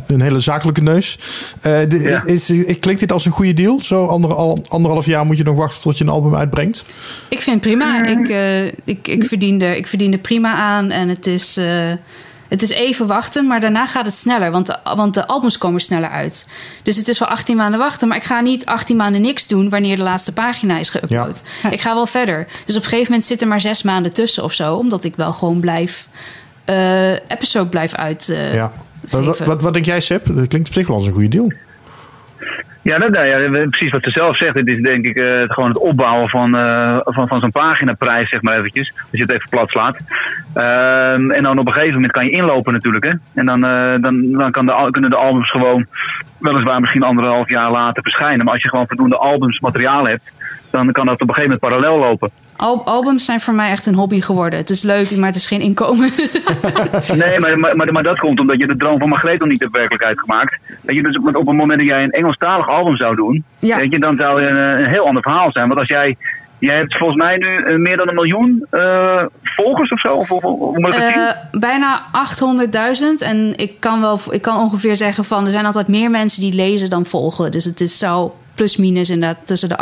een, 0.08 0.22
hele 0.22 0.40
zakelijke 0.40 0.82
neus. 0.82 1.18
Eh, 1.62 1.80
de- 1.90 2.00
Ja. 2.00 2.26
is, 2.26 2.50
is- 2.50 2.80
klinkt 2.80 3.00
dit 3.02 3.12
als 3.12 3.26
een 3.26 3.32
goede 3.32 3.54
deal? 3.54 3.82
Zo 3.82 4.06
ander, 4.06 4.34
al- 4.36 4.64
anderhalf 4.68 5.06
jaar 5.06 5.26
moet 5.26 5.38
je 5.38 5.44
nog 5.44 5.56
wachten 5.56 5.82
tot 5.82 5.98
je 5.98 6.04
een 6.04 6.10
album 6.10 6.36
uitbrengt? 6.36 6.86
Ik 7.30 7.42
vind 7.42 7.56
het 7.56 7.66
prima. 7.66 8.06
Ik, 8.06 8.28
eh, 8.30 8.66
ik, 8.66 9.08
ik, 9.08 9.24
verdien 9.26 9.62
er, 9.62 9.76
ik 9.76 9.88
verdien 9.88 10.12
er 10.14 10.20
prima 10.20 10.54
aan. 10.54 10.92
En 10.92 11.10
het 11.10 11.28
is, 11.28 11.58
eh, 11.58 11.66
Het 12.50 12.62
is 12.62 12.70
even 12.70 13.08
wachten, 13.08 13.48
maar 13.48 13.60
daarna 13.60 13.86
gaat 13.86 14.06
het 14.06 14.16
sneller. 14.16 14.52
Want 14.52 14.66
de, 14.66 14.78
want 14.96 15.14
de 15.14 15.28
albums 15.28 15.58
komen 15.58 15.82
sneller 15.82 16.10
uit. 16.10 16.48
Dus 16.84 16.96
het 16.96 17.08
is 17.08 17.20
wel 17.20 17.30
18 17.30 17.58
maanden 17.58 17.80
wachten. 17.80 18.08
Maar 18.08 18.18
ik 18.18 18.24
ga 18.24 18.42
niet 18.42 18.66
18 18.66 18.98
maanden 18.98 19.22
niks 19.22 19.48
doen 19.48 19.70
wanneer 19.70 19.96
de 19.96 20.02
laatste 20.02 20.34
pagina 20.34 20.78
is 20.78 20.98
geüpload. 20.98 21.42
Ik 21.70 21.82
ga 21.82 21.94
wel 21.94 22.06
verder. 22.06 22.48
Dus 22.66 22.76
op 22.76 22.82
een 22.82 22.90
gegeven 22.90 23.12
moment 23.12 23.28
zitten 23.28 23.48
er 23.48 23.54
maar 23.54 23.62
zes 23.62 23.84
maanden 23.84 24.14
tussen 24.14 24.44
of 24.44 24.54
zo. 24.54 24.76
Omdat 24.76 25.04
ik 25.04 25.16
wel 25.16 25.34
gewoon 25.34 25.60
blijf. 25.60 26.08
Uh, 26.66 27.12
episode 27.12 27.70
blijf 27.70 27.94
uit. 27.94 28.28
Uh, 28.30 28.54
ja. 28.54 28.72
Wat, 29.10 29.40
wat, 29.40 29.62
wat, 29.62 29.74
denk 29.74 29.86
jij, 29.86 30.00
Seb? 30.00 30.26
Dat 30.26 30.48
klinkt 30.48 30.68
op 30.68 30.74
zich 30.74 30.88
wel 30.88 30.96
als 30.96 31.06
een 31.06 31.14
goede 31.14 31.28
deal. 31.28 31.52
Ja, 32.82 32.98
dat, 32.98 33.10
nou 33.10 33.26
ja, 33.26 33.68
precies 33.70 33.92
wat 33.92 34.04
ze 34.04 34.10
zelf 34.10 34.38
zegt. 34.38 34.54
Het 34.54 34.68
is 34.68 34.82
denk 34.82 35.06
ik 35.06 35.16
uh, 35.16 35.44
gewoon 35.48 35.70
het 35.70 35.80
opbouwen 35.80 36.30
van, 36.30 36.56
uh, 36.56 37.00
van, 37.04 37.28
van 37.28 37.40
zo'n 37.40 37.52
paginaprijs, 37.52 38.30
zeg 38.30 38.42
maar 38.42 38.58
eventjes. 38.58 38.94
Als 38.96 39.08
je 39.12 39.22
het 39.22 39.30
even 39.30 39.50
plat 39.50 39.70
slaat. 39.70 39.98
Uh, 40.56 41.36
en 41.36 41.44
dan 41.44 41.60
op 41.60 41.68
een 41.68 41.74
gegeven 41.74 41.94
moment 41.94 42.12
kan 42.12 42.26
je 42.26 42.32
inlopen 42.32 42.74
natuurlijk. 42.74 43.06
Hè? 43.06 43.12
En 43.36 43.46
dan, 43.46 43.66
uh, 43.66 44.02
dan, 44.02 44.32
dan 44.32 44.52
kan 44.52 44.66
de, 44.66 44.88
kunnen 44.92 45.10
de 45.10 45.16
albums 45.16 45.52
gewoon 45.52 45.86
weliswaar 46.40 46.80
misschien 46.80 47.04
anderhalf 47.04 47.50
jaar 47.50 47.72
later 47.72 48.04
verschijnen. 48.04 48.46
Maar 48.46 48.54
als 48.54 48.64
je 48.64 48.70
gewoon 48.70 48.88
voldoende 48.88 49.18
albums 49.18 49.60
materiaal 49.60 50.08
hebt, 50.08 50.32
dan 50.72 50.92
kan 50.92 51.06
dat 51.06 51.22
op 51.22 51.28
een 51.28 51.34
gegeven 51.34 51.60
moment 51.60 51.60
parallel 51.60 51.98
lopen. 51.98 52.32
albums 52.86 53.26
zijn 53.26 53.40
voor 53.40 53.54
mij 53.54 53.72
echt 53.72 53.86
een 53.86 53.94
hobby 53.94 54.22
geworden. 54.22 54.60
Het 54.60 54.70
is 54.70 54.84
leuk, 54.84 55.18
maar 55.18 55.28
het 55.28 55.36
is 55.36 55.48
geen 55.48 55.62
inkomen. 55.62 56.10
nee, 57.24 57.40
maar, 57.40 57.60
maar, 57.60 57.76
maar, 57.76 57.92
maar, 57.92 58.04
dat 58.04 58.20
komt 58.20 58.40
omdat 58.40 58.60
je 58.60 58.68
de 58.68 58.78
droom 58.78 59.00
van 59.00 59.10
Margreet 59.10 59.40
nog 59.40 59.50
niet 59.50 59.60
hebt 59.60 59.74
werkelijkheid 59.74 60.20
gemaakt. 60.20 60.60
Weet 60.82 60.96
je, 60.96 61.04
dus 61.04 61.18
op 61.18 61.48
het 61.48 61.56
moment 61.56 61.80
dat 61.80 61.88
jij 61.88 62.04
een 62.04 62.12
Engelstalig 62.12 62.68
album 62.68 62.98
zou 62.98 63.16
doen, 63.16 63.44
weet 63.60 63.92
je, 63.92 64.00
dan 64.00 64.16
zou 64.16 64.42
je 64.42 64.48
een, 64.48 64.56
een 64.56 64.90
heel 64.90 65.06
ander 65.06 65.24
verhaal 65.24 65.52
zijn. 65.52 65.68
Want 65.68 65.80
als 65.80 65.90
jij 65.90 66.18
Jij 66.60 66.76
hebt 66.76 66.98
volgens 66.98 67.20
mij 67.20 67.38
nu 67.38 67.58
uh, 67.58 67.78
meer 67.78 67.98
dan 67.98 68.08
een 68.08 68.14
miljoen 68.14 68.66
uh, 68.72 69.24
volgers 69.44 69.92
of 69.92 70.00
zo? 70.00 70.14
Of, 70.14 70.32
of, 70.32 70.78
moet 70.78 70.96
ik 70.96 71.16
uh, 71.16 71.30
bijna 71.52 72.02
800.000. 73.22 73.28
En 73.28 73.54
ik 73.56 73.80
kan, 73.80 74.02
wel, 74.02 74.20
ik 74.30 74.42
kan 74.42 74.60
ongeveer 74.60 74.96
zeggen 74.96 75.24
van... 75.24 75.46
er 75.46 75.52
zijn 75.52 75.66
altijd 75.66 75.88
meer 75.88 76.10
mensen 76.10 76.42
die 76.42 76.54
lezen 76.54 76.90
dan 76.90 77.06
volgen. 77.06 77.52
Dus 77.52 77.66
het 77.66 77.82
is, 77.82 77.98
zou 77.98 78.32
plus 78.56 78.78
minus 78.78 79.10
inderdaad 79.10 79.48
tussen 79.48 79.70
de 79.70 79.78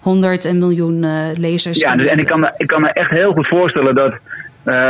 800 0.00 0.44
en 0.44 0.58
miljoen 0.58 1.06
lezers. 1.38 1.80
Ja, 1.80 1.96
dus, 1.96 2.10
en 2.10 2.18
ik 2.18 2.26
kan, 2.26 2.40
me, 2.40 2.52
ik 2.56 2.66
kan 2.66 2.80
me 2.80 2.92
echt 2.92 3.10
heel 3.10 3.32
goed 3.32 3.46
voorstellen 3.46 3.94
dat... 3.94 4.14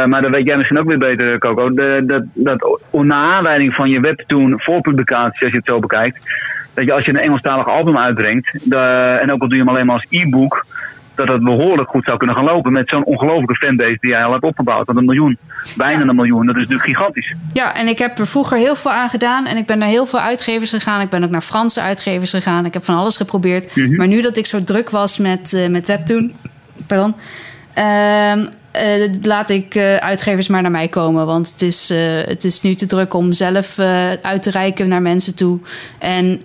maar 0.07 0.23
dat 0.23 0.31
weet 0.31 0.47
jij 0.47 0.57
misschien 0.57 0.79
ook 0.79 0.87
weer 0.87 0.99
beter, 0.99 1.39
Coco. 1.39 1.75
De, 1.75 2.03
dat, 2.07 2.23
dat 2.35 2.79
naar 2.91 3.35
aanleiding 3.35 3.75
van 3.75 3.91
je 3.91 4.01
webtoon 4.01 4.61
voor 4.61 4.81
publicatie, 4.81 5.43
als 5.43 5.51
je 5.51 5.57
het 5.57 5.67
zo 5.67 5.79
bekijkt... 5.79 6.31
dat 6.75 6.85
je 6.85 6.93
als 6.93 7.05
je 7.05 7.11
een 7.11 7.19
Engelstalig 7.19 7.69
album 7.69 7.99
uitbrengt... 7.99 8.71
De, 8.71 9.19
en 9.23 9.33
ook 9.33 9.41
al 9.41 9.49
doe 9.49 9.57
je 9.57 9.63
hem 9.63 9.69
alleen 9.69 9.87
maar 9.87 9.95
als 9.95 10.07
e-book 10.09 10.67
dat 11.27 11.35
het 11.35 11.45
behoorlijk 11.45 11.89
goed 11.89 12.05
zou 12.05 12.17
kunnen 12.17 12.37
gaan 12.37 12.45
lopen 12.45 12.73
met 12.73 12.89
zo'n 12.89 13.05
ongelofelijke 13.05 13.55
fanbase 13.67 13.97
die 14.01 14.11
jij 14.11 14.25
al 14.25 14.33
hebt 14.33 14.45
opgebouwd. 14.45 14.87
Dat 14.87 14.97
een 14.97 15.05
miljoen, 15.05 15.39
bijna 15.77 16.09
een 16.09 16.17
miljoen, 16.17 16.47
dat 16.47 16.57
is 16.57 16.61
natuurlijk 16.61 16.89
gigantisch. 16.89 17.35
Ja, 17.53 17.75
en 17.75 17.89
ik 17.89 17.99
heb 17.99 18.19
er 18.19 18.27
vroeger 18.27 18.59
heel 18.59 18.75
veel 18.75 18.91
aan 18.91 19.09
gedaan 19.09 19.47
en 19.47 19.57
ik 19.57 19.67
ben 19.67 19.79
naar 19.79 19.89
heel 19.89 20.07
veel 20.07 20.21
uitgevers 20.21 20.71
gegaan. 20.71 21.01
Ik 21.01 21.09
ben 21.09 21.25
ook 21.25 21.31
naar 21.31 21.41
Franse 21.41 21.81
uitgevers 21.81 22.31
gegaan. 22.31 22.65
Ik 22.65 22.75
heb 22.75 22.85
van 22.85 22.97
alles 22.97 23.17
geprobeerd. 23.17 23.77
Mhm. 23.77 23.97
Maar 23.97 24.07
nu 24.07 24.21
dat 24.23 24.37
ik 24.37 24.47
zo 24.47 24.65
druk 24.65 24.91
was 24.91 25.19
met, 25.19 25.53
uh, 25.53 25.69
met 25.69 25.87
Webtoon, 25.87 26.33
pardon, 26.87 27.15
uh, 27.79 28.33
uh, 28.37 29.15
laat 29.23 29.51
ik 29.51 29.75
uh, 29.75 29.97
uitgevers 29.97 30.49
maar 30.49 30.63
naar 30.63 30.71
mij 30.71 30.89
komen. 30.89 31.27
Want 31.27 31.51
het 31.53 31.63
is, 31.63 31.91
uh, 31.91 31.99
het 32.25 32.45
is 32.45 32.61
nu 32.61 32.75
te 32.75 32.87
druk 32.87 33.15
om 33.15 33.33
zelf 33.33 33.79
uit 34.23 34.43
te 34.43 34.51
reiken 34.51 34.89
naar 34.89 35.03
mensen 35.03 35.37
toe. 35.37 35.59
En, 35.99 36.43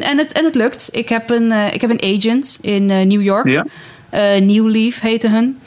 en, 0.00 0.18
het, 0.18 0.32
en 0.32 0.44
het 0.44 0.54
lukt. 0.54 0.88
Ik 0.92 1.08
heb 1.08 1.30
een, 1.30 1.52
ik 1.72 1.80
heb 1.80 1.90
een 1.90 2.16
agent 2.16 2.58
in 2.60 2.86
New 2.86 3.22
York. 3.22 3.48
Ja. 3.48 3.66
Uh, 4.14 4.40
New 4.40 4.70
Leaf 4.70 5.00
heette 5.00 5.28
hun. 5.28 5.58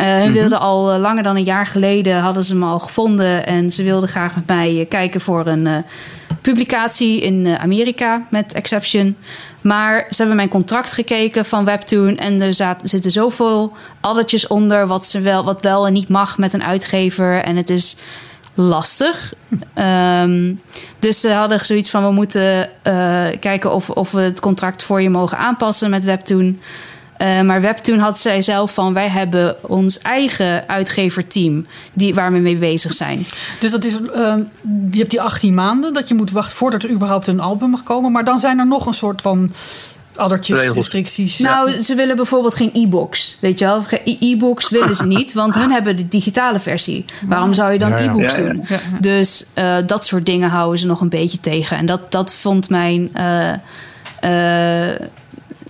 Uh, 0.00 0.06
hun 0.06 0.28
mm 0.28 0.32
wilden 0.32 0.60
al 0.60 0.92
eh, 0.92 1.00
langer 1.00 1.22
dan 1.22 1.36
een 1.36 1.44
jaar 1.44 1.66
geleden 1.66 2.18
hadden 2.18 2.44
ze 2.44 2.56
me 2.56 2.66
al 2.66 2.78
gevonden 2.78 3.46
en 3.46 3.70
ze 3.70 3.82
wilden 3.82 4.08
graag 4.08 4.34
met 4.34 4.46
mij 4.46 4.86
kijken 4.88 5.20
voor 5.20 5.46
een 5.46 5.84
publicatie 6.40 7.20
in 7.20 7.56
Amerika 7.58 8.26
met 8.30 8.52
Exception. 8.52 9.16
Maar 9.60 10.06
ze 10.10 10.16
hebben 10.16 10.36
mijn 10.36 10.48
contract 10.48 10.92
gekeken 10.92 11.44
van 11.44 11.64
Webtoon 11.64 12.16
en 12.16 12.40
er 12.40 12.54
zaten, 12.54 12.88
zitten 12.88 13.10
zoveel 13.10 13.72
addertjes 14.00 14.46
onder 14.46 14.86
wat, 14.86 15.06
ze 15.06 15.20
wel, 15.20 15.44
wat 15.44 15.60
wel 15.60 15.86
en 15.86 15.92
niet 15.92 16.08
mag 16.08 16.38
met 16.38 16.52
een 16.52 16.64
uitgever. 16.64 17.42
En 17.42 17.56
het 17.56 17.70
is 17.70 17.96
lastig. 18.54 19.34
Um, 19.74 20.60
dus 20.98 21.20
ze 21.20 21.32
hadden 21.32 21.64
zoiets 21.64 21.90
van: 21.90 22.04
we 22.04 22.12
moeten 22.12 22.68
uh, 22.86 23.26
kijken 23.40 23.74
of, 23.74 23.90
of 23.90 24.10
we 24.10 24.20
het 24.20 24.40
contract 24.40 24.82
voor 24.82 25.02
je 25.02 25.10
mogen 25.10 25.38
aanpassen 25.38 25.90
met 25.90 26.04
Webtoon. 26.04 26.60
Uh, 27.22 27.40
maar 27.40 27.60
Webtoon 27.60 27.98
had 27.98 28.18
zij 28.18 28.42
zelf 28.42 28.74
van... 28.74 28.94
wij 28.94 29.08
hebben 29.08 29.56
ons 29.70 29.98
eigen 29.98 30.68
uitgeverteam 30.68 31.66
die, 31.92 32.14
waar 32.14 32.32
we 32.32 32.38
mee 32.38 32.56
bezig 32.56 32.92
zijn. 32.92 33.26
Dus 33.58 33.70
dat 33.70 33.84
is, 33.84 34.00
uh, 34.00 34.34
je 34.90 34.98
hebt 34.98 35.10
die 35.10 35.20
18 35.20 35.54
maanden 35.54 35.92
dat 35.92 36.08
je 36.08 36.14
moet 36.14 36.30
wachten... 36.30 36.56
voordat 36.56 36.82
er 36.82 36.90
überhaupt 36.90 37.26
een 37.26 37.40
album 37.40 37.70
mag 37.70 37.82
komen. 37.82 38.12
Maar 38.12 38.24
dan 38.24 38.38
zijn 38.38 38.58
er 38.58 38.66
nog 38.66 38.86
een 38.86 38.94
soort 38.94 39.20
van 39.20 39.52
addertjes, 40.16 40.70
restricties. 40.70 41.38
Nou, 41.38 41.82
ze 41.82 41.94
willen 41.94 42.16
bijvoorbeeld 42.16 42.54
geen 42.54 42.70
e-books. 42.72 43.38
Weet 43.40 43.58
je 43.58 43.64
wel? 43.64 43.84
E-books 44.04 44.68
willen 44.68 44.94
ze 44.94 45.06
niet, 45.06 45.32
want 45.32 45.54
hun 45.54 45.70
hebben 45.70 45.96
de 45.96 46.08
digitale 46.08 46.60
versie. 46.60 47.04
Waarom 47.26 47.54
zou 47.54 47.72
je 47.72 47.78
dan 47.78 47.92
e-books 47.92 48.36
doen? 48.36 48.64
Dus 49.00 49.46
uh, 49.54 49.76
dat 49.86 50.06
soort 50.06 50.26
dingen 50.26 50.48
houden 50.48 50.78
ze 50.78 50.86
nog 50.86 51.00
een 51.00 51.08
beetje 51.08 51.40
tegen. 51.40 51.76
En 51.76 51.86
dat, 51.86 52.12
dat 52.12 52.34
vond 52.34 52.70
mijn... 52.70 53.10
Uh, 54.24 54.94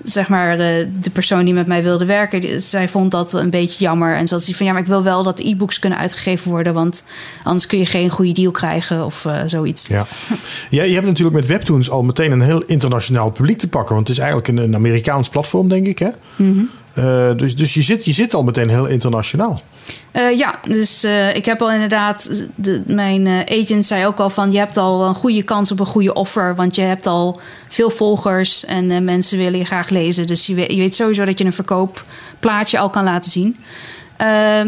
zeg 0.02 0.28
maar, 0.28 0.50
eh, 0.52 0.86
de 1.00 1.10
persoon 1.12 1.44
die 1.44 1.54
met 1.54 1.66
mij 1.66 1.82
wilde 1.82 2.04
werken, 2.04 2.62
zij 2.62 2.88
vond 2.88 3.10
dat 3.10 3.32
een 3.32 3.50
beetje 3.50 3.84
jammer. 3.84 4.14
En 4.14 4.28
ze 4.28 4.34
had 4.34 4.44
van 4.44 4.66
ja, 4.66 4.72
maar 4.72 4.80
ik 4.80 4.86
wil 4.86 5.02
wel 5.02 5.22
dat 5.22 5.38
e-books 5.38 5.78
kunnen 5.78 5.98
uitgegeven 5.98 6.50
worden, 6.50 6.74
want 6.74 7.04
anders 7.42 7.66
kun 7.66 7.78
je 7.78 7.86
geen 7.86 8.10
goede 8.10 8.32
deal 8.32 8.50
krijgen 8.50 9.04
of 9.04 9.24
uh, 9.24 9.40
zoiets. 9.46 9.86
Ja. 9.86 10.06
ja, 10.70 10.82
je 10.82 10.94
hebt 10.94 11.06
natuurlijk 11.06 11.36
met 11.36 11.46
Webtoons 11.46 11.90
al 11.90 12.02
meteen 12.02 12.32
een 12.32 12.40
heel 12.40 12.62
internationaal 12.62 13.30
publiek 13.30 13.58
te 13.58 13.68
pakken, 13.68 13.94
want 13.94 14.08
het 14.08 14.16
is 14.16 14.22
eigenlijk 14.22 14.58
een, 14.58 14.74
Amerikaans 14.74 15.28
platform, 15.28 15.68
denk 15.68 15.86
ik. 15.86 15.98
Hè? 15.98 16.08
Mm 16.36 16.70
uh, 16.98 17.30
dus 17.36 17.56
dus 17.56 17.74
je, 17.74 17.82
zit, 17.82 18.04
je 18.04 18.12
zit 18.12 18.34
al 18.34 18.42
meteen 18.42 18.68
heel 18.68 18.86
internationaal. 18.86 19.62
Uh, 20.12 20.38
ja, 20.38 20.54
dus 20.68 21.04
uh, 21.04 21.34
ik 21.34 21.44
heb 21.44 21.62
al 21.62 21.72
inderdaad. 21.72 22.48
De, 22.54 22.82
mijn 22.86 23.26
uh, 23.26 23.40
agent 23.40 23.86
zei 23.86 24.06
ook 24.06 24.18
al 24.18 24.30
van: 24.30 24.52
je 24.52 24.58
hebt 24.58 24.76
al 24.76 25.04
een 25.06 25.14
goede 25.14 25.42
kans 25.42 25.72
op 25.72 25.80
een 25.80 25.86
goede 25.86 26.14
offer. 26.14 26.54
Want 26.54 26.74
je 26.74 26.82
hebt 26.82 27.06
al 27.06 27.40
veel 27.68 27.90
volgers 27.90 28.64
en 28.64 29.04
mensen 29.04 29.38
willen 29.38 29.58
je 29.58 29.64
graag 29.64 29.88
lezen. 29.88 30.26
Dus 30.26 30.46
je 30.46 30.54
weet, 30.54 30.70
je 30.70 30.76
weet 30.76 30.94
sowieso 30.94 31.24
dat 31.24 31.38
je 31.38 31.44
een 31.44 31.52
verkoopplaatje 31.52 32.78
al 32.78 32.90
kan 32.90 33.04
laten 33.04 33.30
zien. 33.30 33.56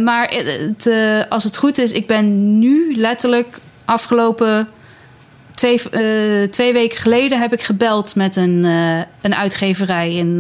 maar 0.05 0.31
het, 0.31 0.91
als 1.29 1.45
het 1.45 1.57
goed 1.57 1.79
is, 1.79 1.93
ik 1.93 2.07
ben 2.07 2.59
nu 2.59 2.97
letterlijk 2.97 3.59
afgelopen 3.85 4.69
twee, 5.55 5.81
twee 6.51 6.73
weken 6.73 6.99
geleden 6.99 7.41
heb 7.41 7.53
ik 7.53 7.63
gebeld 7.63 8.15
met 8.15 8.37
een, 8.37 8.65
een 9.21 9.35
uitgeverij 9.35 10.15
in 10.15 10.39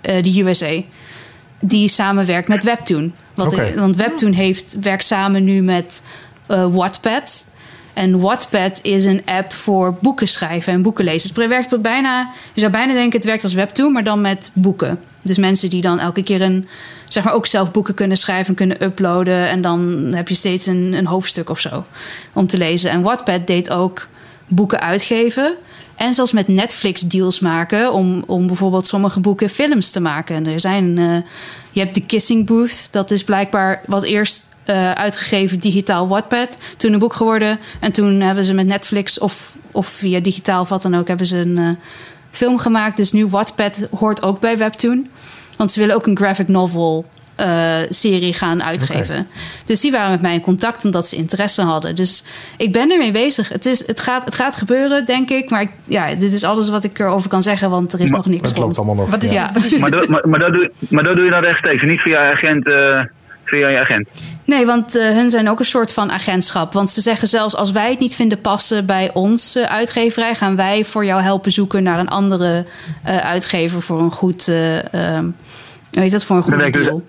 de 0.00 0.42
USA 0.44 0.82
die 1.60 1.88
samenwerkt 1.88 2.48
met 2.48 2.64
Webtoon. 2.64 3.12
Want, 3.34 3.52
okay. 3.52 3.74
want 3.74 3.96
Webtoon 3.96 4.32
heeft, 4.32 4.76
werkt 4.80 5.04
samen 5.04 5.44
nu 5.44 5.62
met 5.62 6.02
uh, 6.50 6.66
Wattpad. 6.74 7.46
En 7.92 8.20
Wattpad 8.20 8.78
is 8.82 9.04
een 9.04 9.22
app 9.24 9.52
voor 9.52 9.96
boeken 10.00 10.28
schrijven 10.28 10.72
en 10.72 10.82
boeken 10.82 11.04
lezen. 11.04 11.28
Het 11.34 11.48
werkt 11.48 11.82
bijna, 11.82 12.30
je 12.52 12.60
zou 12.60 12.72
bijna 12.72 12.92
denken 12.92 13.18
het 13.18 13.28
werkt 13.28 13.42
als 13.42 13.52
Webtoon, 13.52 13.92
maar 13.92 14.04
dan 14.04 14.20
met 14.20 14.50
boeken. 14.52 14.98
Dus 15.22 15.38
mensen 15.38 15.70
die 15.70 15.80
dan 15.80 15.98
elke 15.98 16.22
keer 16.22 16.42
een, 16.42 16.68
zeg 17.04 17.24
maar 17.24 17.34
ook 17.34 17.46
zelf 17.46 17.70
boeken 17.70 17.94
kunnen 17.94 18.16
schrijven 18.16 18.46
en 18.48 18.54
kunnen 18.54 18.82
uploaden. 18.82 19.48
En 19.48 19.60
dan 19.60 20.10
heb 20.14 20.28
je 20.28 20.34
steeds 20.34 20.66
een, 20.66 20.92
een 20.92 21.06
hoofdstuk 21.06 21.50
of 21.50 21.60
zo 21.60 21.84
om 22.32 22.46
te 22.46 22.58
lezen. 22.58 22.90
En 22.90 23.02
Wattpad 23.02 23.46
deed 23.46 23.70
ook 23.70 24.08
boeken 24.46 24.80
uitgeven. 24.80 25.54
En 25.96 26.14
zelfs 26.14 26.32
met 26.32 26.48
Netflix 26.48 27.00
deals 27.00 27.40
maken 27.40 27.92
om, 27.92 28.22
om 28.26 28.46
bijvoorbeeld 28.46 28.86
sommige 28.86 29.20
boeken 29.20 29.48
films 29.48 29.90
te 29.90 30.00
maken. 30.00 30.36
En 30.36 30.46
er 30.46 30.60
zijn, 30.60 30.96
uh, 30.96 31.16
je 31.70 31.80
hebt 31.80 31.94
de 31.94 32.06
Kissing 32.06 32.46
Booth, 32.46 32.92
dat 32.92 33.10
is 33.10 33.24
blijkbaar 33.24 33.82
wat 33.86 34.02
eerst 34.02 34.46
uh, 34.66 34.90
uitgegeven 34.90 35.58
digitaal 35.58 36.08
Wattpad, 36.08 36.58
toen 36.76 36.92
een 36.92 36.98
boek 36.98 37.14
geworden. 37.14 37.58
En 37.80 37.92
toen 37.92 38.20
hebben 38.20 38.44
ze 38.44 38.54
met 38.54 38.66
Netflix 38.66 39.18
of, 39.18 39.52
of 39.70 39.86
via 39.86 40.20
digitaal 40.20 40.66
wat 40.66 40.82
dan 40.82 40.96
ook, 40.96 41.08
hebben 41.08 41.26
ze 41.26 41.36
een 41.36 41.56
uh, 41.56 41.70
film 42.30 42.58
gemaakt. 42.58 42.96
Dus 42.96 43.12
nu 43.12 43.26
Wattpad 43.26 43.88
hoort 43.90 44.22
ook 44.22 44.40
bij 44.40 44.56
Webtoon. 44.56 45.08
Want 45.56 45.72
ze 45.72 45.80
willen 45.80 45.94
ook 45.94 46.06
een 46.06 46.16
graphic 46.16 46.48
novel 46.48 47.04
uh, 47.40 47.46
serie 47.88 48.32
gaan 48.32 48.62
uitgeven. 48.62 49.14
Okay. 49.14 49.26
Dus 49.64 49.80
die 49.80 49.90
waren 49.90 50.10
met 50.10 50.20
mij 50.20 50.34
in 50.34 50.40
contact 50.40 50.84
omdat 50.84 51.08
ze 51.08 51.16
interesse 51.16 51.62
hadden. 51.62 51.94
Dus 51.94 52.24
ik 52.56 52.72
ben 52.72 52.90
ermee 52.90 53.12
bezig. 53.12 53.48
Het, 53.48 53.66
is, 53.66 53.86
het, 53.86 54.00
gaat, 54.00 54.24
het 54.24 54.34
gaat 54.34 54.56
gebeuren, 54.56 55.04
denk 55.04 55.30
ik. 55.30 55.50
Maar 55.50 55.60
ik, 55.60 55.70
ja, 55.84 56.14
dit 56.14 56.32
is 56.32 56.44
alles 56.44 56.68
wat 56.68 56.84
ik 56.84 56.98
erover 56.98 57.28
kan 57.28 57.42
zeggen, 57.42 57.70
want 57.70 57.92
er 57.92 58.00
is 58.00 58.10
maar, 58.10 58.18
nog 58.18 58.28
niks. 58.28 58.48
Het 58.48 58.58
loopt 58.58 58.76
allemaal 58.76 58.94
nog. 58.94 59.10
Wat 59.10 59.22
is, 59.22 59.32
ja. 59.32 59.50
ja. 59.54 59.78
maar, 59.78 59.90
dat, 59.90 60.08
maar, 60.08 60.28
maar, 60.28 60.38
dat 60.38 60.52
doe, 60.52 60.70
maar 60.88 61.02
dat 61.02 61.16
doe 61.16 61.24
je 61.24 61.30
dan 61.30 61.40
rechtstreeks, 61.40 61.82
niet 61.82 62.00
via 62.00 62.32
agent. 62.32 62.66
Uh 62.66 63.00
via 63.46 63.68
je 63.68 63.78
agent? 63.78 64.08
Nee, 64.44 64.66
want 64.66 64.96
uh, 64.96 65.10
hun 65.10 65.30
zijn 65.30 65.48
ook 65.50 65.58
een 65.58 65.64
soort 65.64 65.92
van 65.92 66.10
agentschap. 66.10 66.72
Want 66.72 66.90
ze 66.90 67.00
zeggen 67.00 67.28
zelfs 67.28 67.56
als 67.56 67.72
wij 67.72 67.90
het 67.90 67.98
niet 67.98 68.14
vinden 68.14 68.40
passen 68.40 68.86
bij 68.86 69.10
ons 69.12 69.56
uh, 69.56 69.62
uitgeverij, 69.64 70.34
gaan 70.34 70.56
wij 70.56 70.84
voor 70.84 71.04
jou 71.04 71.22
helpen 71.22 71.52
zoeken 71.52 71.82
naar 71.82 71.98
een 71.98 72.08
andere 72.08 72.64
uh, 73.06 73.16
uitgever 73.16 73.82
voor 73.82 74.00
een 74.00 74.10
goed, 74.10 74.44
weet 75.90 76.10
dat 76.10 76.24
voor 76.24 76.36
een 76.36 76.42
goed 76.42 76.72
deal. 76.72 76.98
Dus, 76.98 77.04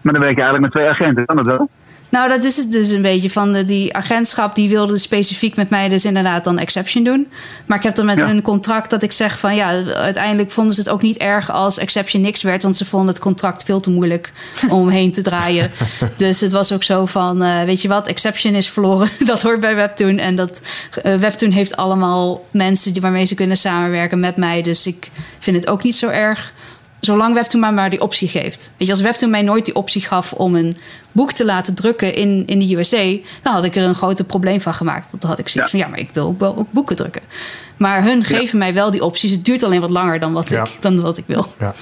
maar 0.00 0.12
dan 0.12 0.22
werk 0.22 0.36
je 0.36 0.42
eigenlijk 0.42 0.60
met 0.60 0.70
twee 0.70 0.86
agenten, 0.86 1.26
kan 1.26 1.36
dat 1.36 1.46
wel? 1.46 1.68
Nou, 2.08 2.28
dat 2.28 2.44
is 2.44 2.56
het 2.56 2.72
dus 2.72 2.88
een 2.90 3.02
beetje. 3.02 3.30
Van 3.30 3.52
de, 3.52 3.64
die 3.64 3.96
agentschap 3.96 4.54
die 4.54 4.68
wilde 4.68 4.98
specifiek 4.98 5.56
met 5.56 5.70
mij 5.70 5.88
dus 5.88 6.04
inderdaad 6.04 6.44
dan 6.44 6.58
exception 6.58 7.04
doen. 7.04 7.28
Maar 7.66 7.76
ik 7.76 7.82
heb 7.82 7.94
dan 7.94 8.06
met 8.06 8.18
Ja. 8.18 8.28
een 8.28 8.42
contract 8.42 8.90
dat 8.90 9.02
ik 9.02 9.12
zeg 9.12 9.38
van 9.38 9.54
ja, 9.54 9.68
uiteindelijk 9.94 10.50
vonden 10.50 10.74
ze 10.74 10.80
het 10.80 10.90
ook 10.90 11.02
niet 11.02 11.16
erg 11.16 11.50
als 11.50 11.78
exception 11.78 12.22
niks 12.22 12.42
werd. 12.42 12.62
Want 12.62 12.76
ze 12.76 12.84
vonden 12.84 13.08
het 13.08 13.18
contract 13.18 13.62
veel 13.62 13.80
te 13.80 13.90
moeilijk 13.90 14.32
om 14.68 14.88
heen 14.88 15.12
te 15.12 15.22
draaien. 15.22 15.70
dus 16.16 16.40
het 16.40 16.52
was 16.52 16.72
ook 16.72 16.82
zo 16.82 17.06
van, 17.06 17.42
eh, 17.42 17.62
weet 17.62 17.82
je 17.82 17.88
wat, 17.88 18.06
exception 18.06 18.54
is 18.54 18.68
verloren. 18.68 19.08
dat 19.24 19.42
hoort 19.42 19.60
bij 19.60 19.74
Webtoon. 19.76 20.18
En 20.18 20.36
dat 20.36 20.60
eh, 21.02 21.14
Webtoon 21.14 21.50
heeft 21.50 21.76
allemaal 21.76 22.44
mensen 22.50 22.92
die, 22.92 23.02
waarmee 23.02 23.24
ze 23.24 23.34
kunnen 23.34 23.56
samenwerken 23.56 24.20
met 24.20 24.36
mij. 24.36 24.62
Dus 24.62 24.86
ik 24.86 25.10
vind 25.38 25.56
het 25.56 25.68
ook 25.68 25.82
niet 25.82 25.96
zo 25.96 26.08
erg. 26.08 26.52
Zolang 27.06 27.34
Webtoon 27.34 27.60
mij 27.60 27.72
maar 27.72 27.90
die 27.90 28.00
optie 28.00 28.28
geeft. 28.28 28.72
Weet 28.78 28.86
je, 28.88 28.92
als 28.94 29.02
Webtoon 29.02 29.30
mij 29.30 29.42
nooit 29.42 29.64
die 29.64 29.74
optie 29.74 30.02
gaf 30.02 30.32
om 30.32 30.54
een 30.54 30.76
boek 31.12 31.32
te 31.32 31.44
laten 31.44 31.74
drukken 31.74 32.14
in, 32.14 32.42
in 32.46 32.58
de 32.58 32.76
USA, 32.76 33.16
dan 33.42 33.52
had 33.52 33.64
ik 33.64 33.76
er 33.76 33.82
een 33.82 33.94
groter 33.94 34.24
probleem 34.24 34.60
van 34.60 34.74
gemaakt. 34.74 35.10
Want 35.10 35.22
dan 35.22 35.30
had 35.30 35.38
ik 35.38 35.48
zoiets 35.48 35.72
Ja. 35.72 35.78
van, 35.78 35.86
ja, 35.86 35.94
maar 35.94 36.04
ik 36.04 36.10
wil 36.12 36.34
wel 36.38 36.56
ook 36.56 36.72
boeken 36.72 36.96
drukken. 36.96 37.22
Maar 37.76 38.02
hun 38.04 38.24
geven 38.24 38.58
mij 38.58 38.74
wel 38.74 38.90
die 38.90 39.04
opties. 39.04 39.30
Het 39.30 39.44
duurt 39.44 39.62
alleen 39.62 39.80
wat 39.80 39.90
langer 39.90 40.20
dan 40.20 40.32
wat, 40.32 40.48
Ja. 40.48 40.64
ik, 40.64 40.70
dan 40.80 41.00
wat 41.00 41.16
ik 41.18 41.24
wil. 41.26 41.46
Ja. 41.60 41.74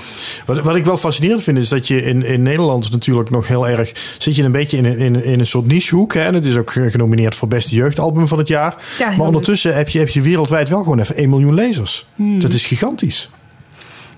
Wat, 0.47 0.59
wat 0.61 0.77
ik 0.77 0.85
wel 0.85 0.97
fascinerend 0.97 1.43
vind 1.43 1.59
is 1.59 1.69
dat 1.69 1.89
je 1.89 2.03
in, 2.03 2.25
in 2.25 2.43
Nederland 2.43 2.91
natuurlijk 2.91 3.31
nog 3.31 3.49
heel 3.49 3.69
erg... 3.69 3.93
zit 4.19 4.37
je 4.37 4.43
een 4.43 4.53
beetje 4.53 4.77
in, 4.77 4.85
een- 4.85 4.99
in, 4.99 5.25
in 5.25 5.39
een 5.39 5.47
soort 5.47 5.67
nichehoek. 5.67 6.15
Hè? 6.15 6.21
En 6.21 6.35
het 6.35 6.45
is 6.45 6.57
ook 6.57 6.71
genomineerd 6.71 7.35
voor 7.35 7.49
beste 7.49 7.75
jeugdalbum 7.75 8.27
van 8.29 8.39
het 8.39 8.49
jaar. 8.49 8.77
Maar 8.99 9.27
ondertussen 9.27 9.75
heb 9.75 9.89
je, 9.89 9.99
heb 9.99 10.09
je 10.09 10.21
wereldwijd 10.21 10.69
wel 10.69 10.83
gewoon 10.83 10.99
even 11.01 11.17
1 11.17 11.29
miljoen 11.29 11.55
lezers. 11.55 12.07
Hmm. 12.17 12.39
Dat 12.41 12.53
is 12.53 12.67
gigantisch. 12.67 13.31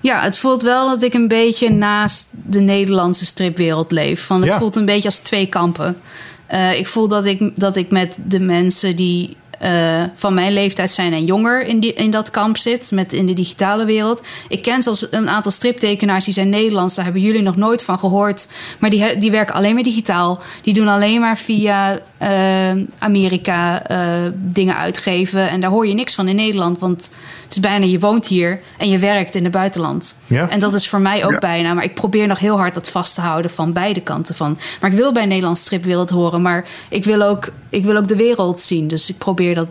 Ja, 0.01 0.21
het 0.21 0.37
voelt 0.37 0.61
wel 0.61 0.89
dat 0.89 1.01
ik 1.03 1.13
een 1.13 1.27
beetje 1.27 1.69
naast 1.69 2.27
de 2.45 2.59
Nederlandse 2.59 3.25
stripwereld 3.25 3.91
leef. 3.91 4.25
Van 4.25 4.41
het 4.41 4.49
Ja. 4.49 4.57
voelt 4.57 4.75
een 4.75 4.85
beetje 4.85 5.07
als 5.09 5.19
twee 5.19 5.45
kampen. 5.47 5.97
Eh, 6.45 6.79
ik 6.79 6.87
voel 6.87 7.07
dat 7.07 7.25
ik, 7.25 7.51
dat 7.55 7.75
ik 7.75 7.91
met 7.91 8.17
de 8.25 8.39
mensen 8.39 8.95
die 8.95 9.35
eh, 9.59 10.03
van 10.15 10.33
mijn 10.33 10.53
leeftijd 10.53 10.91
zijn 10.91 11.13
en 11.13 11.25
jonger 11.25 11.65
in, 11.65 11.79
die, 11.79 11.93
in 11.93 12.11
dat 12.11 12.29
kamp 12.31 12.57
zit, 12.57 12.91
met 12.91 13.13
in 13.13 13.25
de 13.25 13.33
digitale 13.33 13.85
wereld. 13.85 14.21
Ik 14.49 14.61
ken 14.61 14.83
zelfs 14.83 15.07
een 15.11 15.29
aantal 15.29 15.51
striptekenaars 15.51 16.25
die 16.25 16.33
zijn 16.33 16.49
Nederlands, 16.49 16.95
daar 16.95 17.03
hebben 17.03 17.21
jullie 17.23 17.41
nog 17.41 17.55
nooit 17.55 17.83
van 17.83 17.99
gehoord. 17.99 18.47
Maar 18.79 18.89
die, 18.89 19.17
die 19.17 19.31
werken 19.31 19.55
alleen 19.55 19.73
maar 19.73 19.83
digitaal. 19.83 20.39
Die 20.61 20.73
doen 20.73 20.87
alleen 20.87 21.19
maar 21.19 21.37
via 21.37 21.99
eh, 22.17 22.71
Amerika 22.97 23.83
eh, 23.87 24.31
dingen 24.33 24.75
uitgeven. 24.77 25.49
En 25.49 25.59
daar 25.59 25.69
hoor 25.69 25.87
je 25.87 25.93
niks 25.93 26.15
van 26.15 26.27
in 26.27 26.35
Nederland, 26.35 26.79
want 26.79 27.09
het 27.43 27.51
is 27.51 27.59
bijna 27.59 27.85
je 27.85 27.99
woont 27.99 28.27
hier 28.27 28.59
en 28.77 28.89
je 28.89 28.99
werkt 28.99 29.35
in 29.35 29.43
het 29.43 29.51
buitenland. 29.53 30.15
Ja. 30.25 30.49
En 30.49 30.59
dat 30.59 30.73
is 30.73 30.89
voor 30.89 31.01
mij 31.01 31.25
ook 31.25 31.31
Ja. 31.31 31.37
bijna. 31.37 31.73
Maar 31.73 31.83
ik 31.83 31.93
probeer 31.93 32.27
nog 32.27 32.39
heel 32.39 32.57
hard 32.57 32.73
dat 32.73 32.89
vast 32.89 33.15
te 33.15 33.21
houden 33.21 33.51
van 33.51 33.73
beide 33.73 34.01
kanten 34.01 34.35
van. 34.35 34.57
Maar 34.81 34.91
ik 34.91 34.97
wil 34.97 35.13
bij 35.13 35.25
Nederlands 35.25 35.61
stripwereld 35.61 36.09
horen. 36.09 36.41
Maar 36.41 36.65
ik 36.89 37.03
wil 37.03 37.21
ook, 37.21 37.51
ik 37.69 37.83
wil 37.83 37.97
ook 37.97 38.07
de 38.07 38.15
wereld 38.15 38.59
zien. 38.59 38.87
Dus 38.87 39.09
ik 39.09 39.17
probeer 39.17 39.55
dat 39.55 39.67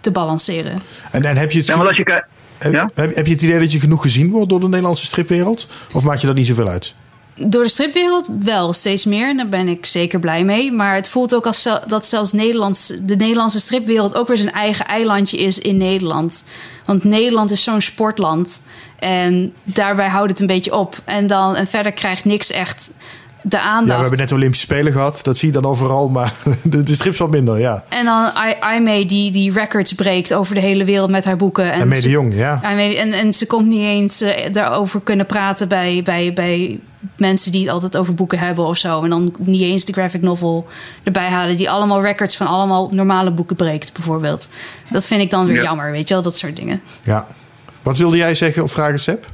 te 0.00 0.10
balanceren. 0.10 0.82
En, 1.10 1.24
en 1.24 1.36
heb, 1.36 1.50
je 1.50 1.58
het, 1.58 1.66
Ja, 1.66 1.76
maar 1.76 1.86
als 1.86 1.96
je 1.96 2.24
heb 2.94 3.26
je 3.26 3.32
het 3.32 3.42
idee 3.42 3.58
dat 3.58 3.72
je 3.72 3.80
genoeg 3.80 4.02
gezien 4.02 4.30
wordt 4.30 4.48
door 4.48 4.60
de 4.60 4.68
Nederlandse 4.68 5.06
stripwereld? 5.06 5.66
Of 5.94 6.02
maakt 6.02 6.20
je 6.20 6.26
dat 6.26 6.36
niet 6.36 6.46
zoveel 6.46 6.68
uit? 6.68 6.94
Door 7.40 7.62
de 7.62 7.68
stripwereld 7.68 8.28
wel 8.40 8.72
steeds 8.72 9.04
meer. 9.04 9.28
En 9.28 9.36
daar 9.36 9.48
ben 9.48 9.68
ik 9.68 9.86
zeker 9.86 10.20
blij 10.20 10.44
mee. 10.44 10.72
Maar 10.72 10.94
het 10.94 11.08
voelt 11.08 11.34
ook 11.34 11.46
als 11.46 11.68
dat 11.86 12.06
zelfs 12.06 12.32
Nederlands, 12.32 12.86
de 12.86 13.16
Nederlandse 13.16 13.60
stripwereld 13.60 14.14
ook 14.14 14.28
weer 14.28 14.36
zijn 14.36 14.52
eigen 14.52 14.86
eilandje 14.86 15.38
is 15.38 15.58
in 15.58 15.76
Nederland. 15.76 16.44
Want 16.84 17.04
Nederland 17.04 17.50
is 17.50 17.62
zo'n 17.62 17.80
sportland. 17.80 18.62
En 18.98 19.52
daarbij 19.62 20.08
houdt 20.08 20.30
het 20.30 20.40
een 20.40 20.46
beetje 20.46 20.76
op. 20.76 21.00
En, 21.04 21.26
dan, 21.26 21.56
en 21.56 21.66
verder 21.66 21.92
krijgt 21.92 22.24
niks 22.24 22.50
echt 22.50 22.90
de 23.50 23.56
Ja, 23.56 23.62
aandacht. 23.62 23.94
we 23.94 24.00
hebben 24.00 24.18
net 24.18 24.28
de 24.28 24.34
Olympische 24.34 24.64
Spelen 24.64 24.92
gehad. 24.92 25.20
Dat 25.22 25.38
zie 25.38 25.48
je 25.48 25.54
dan 25.60 25.64
overal. 25.70 26.08
Maar 26.08 26.32
de, 26.62 26.82
de 26.82 26.94
strips 26.94 27.18
wat 27.18 27.30
minder, 27.30 27.58
ja. 27.60 27.84
En 27.88 28.04
dan 28.04 28.24
I- 28.48 28.56
Aimee 28.60 29.06
die, 29.06 29.30
die 29.32 29.52
records 29.52 29.92
breekt 29.92 30.34
over 30.34 30.54
de 30.54 30.60
hele 30.60 30.84
wereld 30.84 31.10
met 31.10 31.24
haar 31.24 31.36
boeken. 31.36 31.72
En 31.72 31.96
ze- 32.02 32.08
Jong, 32.10 32.34
ja. 32.34 32.60
Aimee- 32.62 32.96
en, 32.96 33.12
en 33.12 33.32
ze 33.32 33.46
komt 33.46 33.66
niet 33.66 33.82
eens 33.82 34.20
eh, 34.20 34.52
daarover 34.52 35.00
kunnen 35.00 35.26
praten 35.26 35.68
bij, 35.68 36.00
bij, 36.04 36.32
bij 36.32 36.80
mensen 37.16 37.52
die 37.52 37.62
het 37.62 37.70
altijd 37.70 37.96
over 37.96 38.14
boeken 38.14 38.38
hebben 38.38 38.64
of 38.64 38.76
zo. 38.76 39.02
En 39.02 39.10
dan 39.10 39.34
niet 39.38 39.60
eens 39.62 39.84
de 39.84 39.92
graphic 39.92 40.22
novel 40.22 40.66
erbij 41.02 41.28
halen. 41.28 41.56
Die 41.56 41.70
allemaal 41.70 42.02
records 42.02 42.36
van 42.36 42.46
allemaal 42.46 42.88
normale 42.92 43.30
boeken 43.30 43.56
breekt, 43.56 43.92
bijvoorbeeld. 43.92 44.48
Dat 44.90 45.06
vind 45.06 45.20
ik 45.20 45.30
dan 45.30 45.46
weer 45.46 45.56
Ja. 45.56 45.62
jammer, 45.62 45.90
weet 45.92 46.08
je 46.08 46.14
wel, 46.14 46.22
dat 46.22 46.36
soort 46.38 46.56
dingen. 46.56 46.80
ja. 47.02 47.26
Wat 47.82 47.96
wilde 47.96 48.16
jij 48.16 48.34
zeggen 48.34 48.62
of 48.62 48.72
vragen, 48.72 48.98
Seb? 49.00 49.26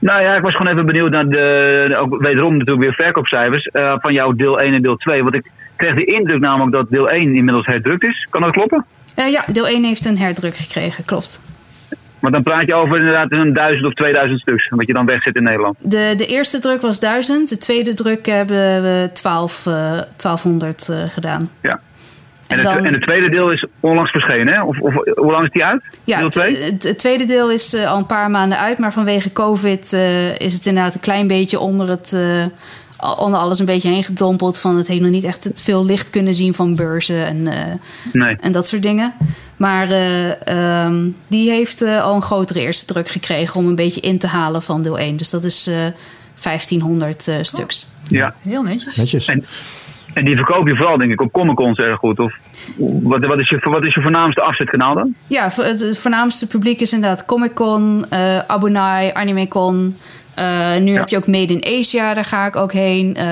Nou 0.00 0.22
ja, 0.22 0.36
ik 0.36 0.42
was 0.42 0.54
gewoon 0.56 0.72
even 0.72 0.86
benieuwd 0.86 1.10
naar 1.10 1.28
de, 1.28 1.96
ook 2.00 2.20
wederom 2.22 2.52
natuurlijk 2.52 2.80
weer 2.80 2.94
verkoopcijfers 2.94 3.66
eh, 3.66 3.94
van 3.98 4.12
jouw 4.12 4.32
deel 4.32 4.60
1 4.60 4.74
en 4.74 4.82
deel 4.82 4.96
2. 4.96 5.22
Want 5.22 5.34
ik 5.34 5.50
kreeg 5.76 5.94
de 5.94 6.04
indruk 6.04 6.40
namelijk 6.40 6.72
dat 6.72 6.90
deel 6.90 7.10
1 7.10 7.34
inmiddels 7.34 7.66
herdrukt 7.66 8.02
is. 8.02 8.26
Kan 8.30 8.40
dat 8.40 8.50
kloppen? 8.50 8.84
Eh, 9.16 9.30
ja, 9.30 9.44
deel 9.52 9.68
1 9.68 9.84
heeft 9.84 10.06
een 10.06 10.18
herdruk 10.18 10.54
gekregen, 10.54 11.04
klopt. 11.04 11.40
Want 12.20 12.34
dan 12.34 12.42
praat 12.42 12.66
je 12.66 12.74
over 12.74 12.96
inderdaad 12.96 13.32
een 13.32 13.52
duizend 13.52 13.86
of 13.86 13.92
2000 13.92 14.40
stuks. 14.40 14.68
Wat 14.68 14.86
je 14.86 14.92
dan 14.92 15.06
wegzet 15.06 15.36
in 15.36 15.42
Nederland. 15.42 15.76
De, 15.78 16.14
de 16.16 16.26
eerste 16.26 16.58
druk 16.58 16.80
was 16.80 17.00
1000, 17.00 17.48
de 17.48 17.58
tweede 17.58 17.94
druk 17.94 18.26
hebben 18.26 18.82
we 18.82 19.10
12, 19.12 19.66
eh, 19.66 19.72
1200 20.16 20.88
eh, 20.88 21.02
gedaan. 21.08 21.50
Ja. 21.62 21.80
En, 22.48 22.58
En 22.58 22.66
het, 22.66 22.84
en 22.84 22.92
het 22.92 23.02
tweede 23.02 23.28
deel 23.30 23.50
is 23.52 23.64
onlangs 23.80 24.10
verschenen, 24.10 24.54
hè? 24.54 24.62
Of, 24.62 24.78
of 24.78 24.94
hoe 25.14 25.32
lang 25.32 25.44
is 25.44 25.52
die 25.52 25.64
uit? 25.64 25.82
Ja, 26.04 26.16
deel 26.16 26.24
het, 26.24 26.34
2? 26.34 26.56
het, 26.56 26.82
het 26.82 26.98
tweede 26.98 27.24
deel 27.24 27.50
is 27.50 27.74
eh, 27.74 27.90
al 27.90 27.98
een 27.98 28.06
paar 28.06 28.30
maanden 28.30 28.58
uit, 28.58 28.78
maar 28.78 28.92
vanwege 28.92 29.32
COVID 29.32 29.92
eh, 29.92 30.38
is 30.38 30.54
het 30.54 30.66
inderdaad 30.66 30.94
een 30.94 31.00
klein 31.00 31.26
beetje 31.26 31.58
onder, 31.58 31.88
het, 31.88 32.12
eh, 32.12 32.44
onder 33.18 33.40
alles 33.40 33.58
een 33.58 33.66
beetje 33.66 33.88
heen 33.88 34.04
gedompeld. 34.04 34.60
Van 34.60 34.76
het 34.76 34.86
heeft 34.88 35.00
nog 35.00 35.10
niet 35.10 35.24
echt 35.24 35.44
het 35.44 35.62
veel 35.62 35.84
licht 35.84 36.10
kunnen 36.10 36.34
zien 36.34 36.54
van 36.54 36.76
beurzen 36.76 37.26
en, 37.26 37.46
eh, 37.46 37.58
Nee. 38.12 38.36
en 38.40 38.52
dat 38.52 38.66
soort 38.66 38.82
dingen. 38.82 39.14
Maar 39.56 39.90
eh, 39.90 40.46
ehm, 40.48 41.08
die 41.26 41.50
heeft 41.50 41.82
eh, 41.82 42.02
al 42.02 42.14
een 42.14 42.22
grotere 42.22 42.60
eerste 42.60 42.86
druk 42.86 43.08
gekregen 43.08 43.60
om 43.60 43.66
een 43.66 43.74
beetje 43.74 44.00
in 44.00 44.18
te 44.18 44.26
halen 44.26 44.62
van 44.62 44.82
deel 44.82 44.98
1. 44.98 45.16
Dus 45.16 45.30
dat 45.30 45.44
is 45.44 45.66
eh 45.66 45.74
1500 46.42 47.28
eh, 47.28 47.36
stuks. 47.42 47.86
Ja. 48.04 48.34
Heel 48.42 48.62
netjes. 48.62 48.96
Netjes. 48.96 49.26
En, 49.26 49.44
en 50.16 50.24
die 50.24 50.36
verkoop 50.36 50.66
je 50.66 50.76
vooral 50.76 50.98
denk 50.98 51.12
ik 51.12 51.20
op 51.20 51.32
Comic 51.32 51.54
Cons 51.54 51.78
erg 51.78 51.98
goed. 51.98 52.18
Of 52.18 52.32
wat, 53.02 53.26
wat, 53.26 53.38
is 53.38 53.48
je, 53.48 53.58
wat 53.62 53.84
is 53.84 53.94
je 53.94 54.00
voornaamste 54.00 54.40
afzetkanaal 54.42 54.94
dan? 54.94 55.14
Ja, 55.26 55.50
voor 55.50 55.64
het, 55.64 55.98
voornaamste 55.98 56.46
publiek 56.46 56.80
is 56.80 56.92
inderdaad 56.92 57.24
Comic 57.24 57.54
Con, 57.54 58.06
eh 58.10 58.38
Abonai, 58.46 59.10
AnimeCon. 59.12 59.96
Eh, 60.34 60.76
nu 60.76 60.94
heb 60.96 61.08
je 61.08 61.16
ook 61.16 61.26
Made 61.26 61.52
in 61.52 61.78
Asia, 61.78 62.14
daar 62.14 62.24
ga 62.24 62.46
ik 62.46 62.56
ook 62.56 62.72
heen. 62.72 63.16
Eh 63.16 63.26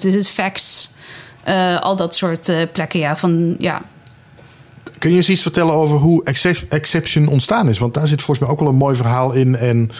Dit 0.00 0.14
is 0.14 0.28
Facts. 0.28 0.94
Eh, 1.42 1.80
al 1.80 1.96
dat 1.96 2.14
soort 2.14 2.48
eh, 2.48 2.56
plekken, 2.72 3.00
ja. 3.00 3.16
Van, 3.16 3.54
ja. 3.58 3.82
Kun 4.98 5.10
je 5.10 5.16
eens 5.16 5.30
iets 5.30 5.42
vertellen 5.42 5.74
over 5.74 5.96
hoe 5.96 6.24
Excep- 6.24 6.64
Exception 6.72 7.28
ontstaan 7.28 7.68
is? 7.68 7.78
Want 7.78 7.94
daar 7.94 8.06
zit 8.06 8.22
volgens 8.22 8.38
mij 8.38 8.48
ook 8.48 8.60
wel 8.60 8.68
een 8.68 8.78
mooi 8.78 8.96
verhaal 8.96 9.32
in. 9.32 9.56
En 9.56 9.90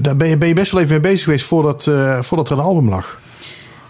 daar 0.00 0.16
ben 0.16 0.28
je, 0.28 0.38
ben 0.38 0.48
je 0.48 0.54
best 0.54 0.72
wel 0.72 0.80
even 0.80 0.92
mee 0.92 1.10
bezig 1.10 1.24
geweest 1.24 1.44
voordat, 1.44 1.86
eh, 1.86 2.22
voordat 2.22 2.50
er 2.50 2.58
een 2.58 2.64
album 2.64 2.88
lag. 2.88 3.20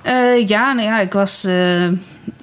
Eh, 0.09 0.49
ja, 0.49 0.73
nou 0.73 0.89
ja, 0.89 1.01
ik 1.01 1.13
was, 1.13 1.45
eh, 1.45 1.89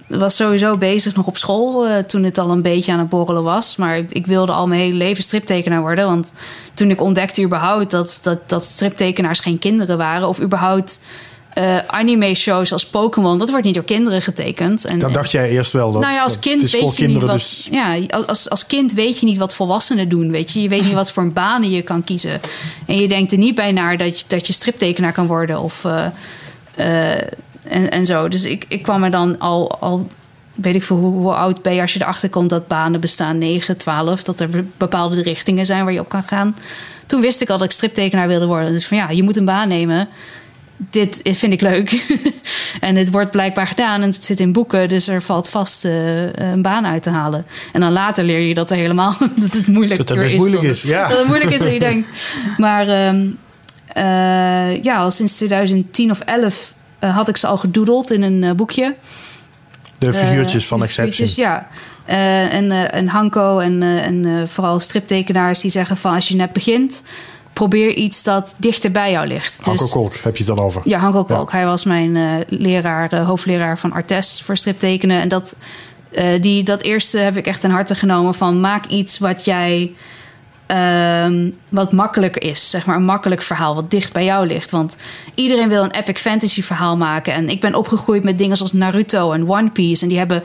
was 0.08 0.36
sowieso 0.36 0.78
bezig 0.78 1.16
nog 1.16 1.28
op 1.28 1.38
school 1.38 1.88
eh, 1.88 1.98
toen 1.98 2.24
het 2.24 2.38
al 2.38 2.50
een 2.50 2.62
beetje 2.62 2.92
aan 2.92 3.00
het 3.00 3.10
borrelen 3.10 3.44
was. 3.44 3.76
Maar 3.76 3.98
ik, 3.98 4.12
ik 4.12 4.28
wilde 4.28 4.52
al 4.52 4.68
mijn 4.68 4.82
hele 4.82 4.96
leven 4.96 5.24
striptekenaar 5.24 5.82
worden. 5.82 6.06
Want 6.06 6.34
toen 6.74 6.90
ik 6.90 7.02
ontdekte 7.02 7.44
überhaupt 7.44 7.92
dat, 7.92 8.20
dat, 8.22 8.40
dat 8.50 8.66
striptekenaars 8.66 9.40
geen 9.40 9.60
kinderen 9.60 9.98
waren... 9.98 10.28
of 10.28 10.42
überhaupt 10.42 11.00
anime-shows 11.88 12.72
als 12.72 12.86
Pokémon, 12.86 13.38
dat 13.38 13.50
wordt 13.50 13.66
niet 13.66 13.74
door 13.74 13.84
kinderen 13.84 14.22
getekend. 14.22 14.86
En, 14.86 15.00
Dat 15.00 15.14
dacht 15.14 15.32
jij 15.32 15.50
eerst 15.50 15.72
wel. 15.72 15.92
Dat, 15.92 16.02
nou 16.02 16.14
ja, 16.14 16.24
als 16.24 16.40
kind 16.40 16.62
weet 16.62 16.72
voor 16.72 16.82
je 16.82 16.86
niet 16.88 16.96
kinderen, 16.96 17.28
wat. 17.28 17.38
dus 17.38 17.68
Ja, 17.72 17.98
als, 18.26 18.50
als 18.50 18.66
kind 18.66 18.94
weet 18.94 19.20
je 19.20 19.26
niet 19.26 19.38
wat 19.38 19.56
volwassenen 19.56 20.10
doen. 20.10 20.32
Weet 20.32 20.52
je, 20.52 20.62
je 20.62 20.70
weet 20.70 20.84
niet 20.84 20.94
wat 20.94 21.12
voor 21.12 21.32
banen 21.32 21.70
je 21.70 21.82
kan 21.82 22.04
kiezen. 22.04 22.42
En 22.86 22.96
je 22.98 23.08
denkt 23.08 23.32
er 23.32 23.38
niet 23.38 23.56
bij 23.56 23.72
naar 23.72 23.98
dat 23.98 24.20
je, 24.20 24.26
dat 24.28 24.48
je 24.48 24.54
striptekenaar 24.54 25.14
kan 25.14 25.28
worden 25.28 25.60
of 25.60 25.86
en, 27.68 27.92
en 27.92 28.06
zo. 28.06 28.28
Dus 28.28 28.44
ik, 28.44 28.66
ik 28.68 28.84
kwam 28.84 29.04
er 29.04 29.12
dan 29.12 29.40
al, 29.40 29.80
al 29.80 30.08
weet 30.54 30.76
ik 30.76 30.84
veel 30.84 30.98
hoe, 30.98 31.14
hoe 31.14 31.34
oud 31.34 31.62
ben 31.62 31.74
je 31.74 31.82
als 31.82 31.94
je 31.94 32.02
erachter 32.02 32.30
komt 32.30 32.50
dat 32.50 32.68
banen 32.68 33.00
bestaan 33.00 33.38
9, 33.38 33.78
12, 33.78 34.24
dat 34.24 34.40
er 34.40 34.50
bepaalde 34.78 35.22
richtingen 35.22 35.66
zijn 35.66 35.84
waar 35.84 35.94
je 35.94 36.00
op 36.00 36.10
kan 36.10 36.24
gaan. 36.24 36.56
Toen 37.06 37.22
wist 37.22 37.42
ik 37.42 37.50
al 37.50 37.58
dat 37.58 37.66
ik 37.68 37.74
striptekenaar 37.74 38.28
wilde 38.28 38.46
worden. 38.46 38.72
Dus 38.72 38.88
van 38.88 38.98
ja, 38.98 39.10
je 39.10 39.24
moet 39.24 39.38
een 39.38 39.46
baan 39.46 39.68
nemen 39.68 40.10
dit 40.78 41.20
vind 41.24 41.54
ik 41.54 41.62
leuk. 41.62 42.06
en 42.80 42.96
het 42.96 43.12
wordt 43.12 43.32
blijkbaar 43.32 43.68
gedaan 43.68 44.02
en 44.02 44.10
het 44.10 44.26
zit 44.26 44.40
in 44.40 44.52
boeken. 44.52 44.88
Dus 44.88 45.08
er 45.08 45.22
valt 45.22 45.50
vast 45.50 45.86
eh, 45.86 46.34
een 46.34 46.62
baan 46.62 46.86
uit 46.86 47.04
te 47.04 47.10
halen. 47.10 47.46
En 47.74 47.82
dan 47.82 47.92
later 47.92 48.24
leer 48.24 48.40
je 48.40 48.54
dat 48.54 48.72
er 48.72 48.78
helemaal 48.78 49.18
dat 49.36 49.54
het 49.54 49.68
moeilijk 49.68 49.98
Dat 49.98 50.10
het 50.10 50.18
best 50.18 50.34
is. 50.34 50.40
moeilijk 50.40 50.64
is, 50.64 50.82
ja. 50.82 51.08
Dat 51.08 51.18
het 51.18 51.28
moeilijk 51.28 51.52
is 51.52 51.60
dan 51.60 51.74
je 51.74 51.80
denkt. 51.90 52.10
Maar 52.58 52.88
ehm, 52.88 53.28
eh, 53.88 54.84
ja, 54.84 54.98
al 54.98 55.12
sinds 55.12 55.36
2010 55.36 56.12
of 56.12 56.20
11 56.20 56.74
eh, 57.06 57.16
had 57.16 57.28
ik 57.28 57.38
ze 57.38 57.48
al 57.48 57.58
gedoedeld 57.58 58.12
in 58.12 58.22
een 58.22 58.44
eh, 58.44 58.52
boekje. 58.52 58.96
de 59.98 60.14
figuurtjes 60.14 60.64
Eh, 60.64 60.68
van 60.70 60.78
die 60.78 60.88
Exception. 60.88 61.28
figuurtjes, 61.28 61.36
ja. 61.36 61.68
En, 62.50 62.92
en 62.92 63.08
Hanko 63.08 63.60
en, 63.60 63.82
en 63.84 64.48
vooral 64.50 64.80
striptekenaars 64.80 65.60
die 65.60 65.72
zeggen 65.72 65.98
van 65.98 66.14
als 66.14 66.28
je 66.28 66.36
net 66.36 66.54
begint, 66.54 67.02
probeer 67.54 67.94
iets 67.94 68.24
dat 68.24 68.54
dichter 68.58 68.92
bij 68.92 69.12
jou 69.12 69.28
ligt. 69.28 69.56
Hanko 69.62 69.84
Dus- 69.84 69.92
Kolk 69.92 70.14
heb 70.16 70.38
je 70.38 70.44
het 70.44 70.56
dan 70.56 70.66
over. 70.66 70.82
ja, 70.84 71.00
Hanko 71.00 71.26
Ja. 71.28 71.36
Kolk. 71.36 71.52
Hij 71.52 71.66
was 71.66 71.84
mijn 71.84 72.44
leraar, 72.50 73.16
hoofdleraar 73.16 73.78
van 73.80 73.92
Artes 73.92 74.42
voor 74.46 74.58
striptekenen. 74.58 75.22
En 75.22 75.28
dat, 75.28 75.56
die, 76.42 76.64
dat 76.64 76.82
eerste 76.82 77.18
heb 77.18 77.38
ik 77.38 77.48
echt 77.48 77.62
ten 77.62 77.72
harte 77.72 77.96
genomen 77.96 78.36
van 78.36 78.60
maak 78.60 78.86
iets 78.86 79.18
wat 79.20 79.46
jij... 79.46 79.92
ehm, 80.66 81.50
wat 81.70 81.92
makkelijker 81.92 82.42
is, 82.42 82.70
zeg 82.70 82.86
maar 82.86 82.96
een 82.96 83.06
makkelijk 83.06 83.42
verhaal, 83.42 83.76
wat 83.76 83.92
dicht 83.92 84.14
bij 84.14 84.24
jou 84.24 84.48
ligt. 84.48 84.72
Want 84.72 84.96
iedereen 85.34 85.70
wil 85.70 85.84
een 85.84 85.92
epic 85.92 86.22
fantasy 86.22 86.64
verhaal 86.64 86.98
maken. 86.98 87.34
En 87.34 87.50
ik 87.50 87.62
ben 87.62 87.76
opgegroeid 87.76 88.24
met 88.24 88.38
dingen 88.38 88.58
zoals 88.58 88.74
Naruto 88.74 89.32
en 89.32 89.50
One 89.50 89.70
Piece. 89.70 90.04
En 90.04 90.10
die 90.10 90.18
hebben 90.18 90.44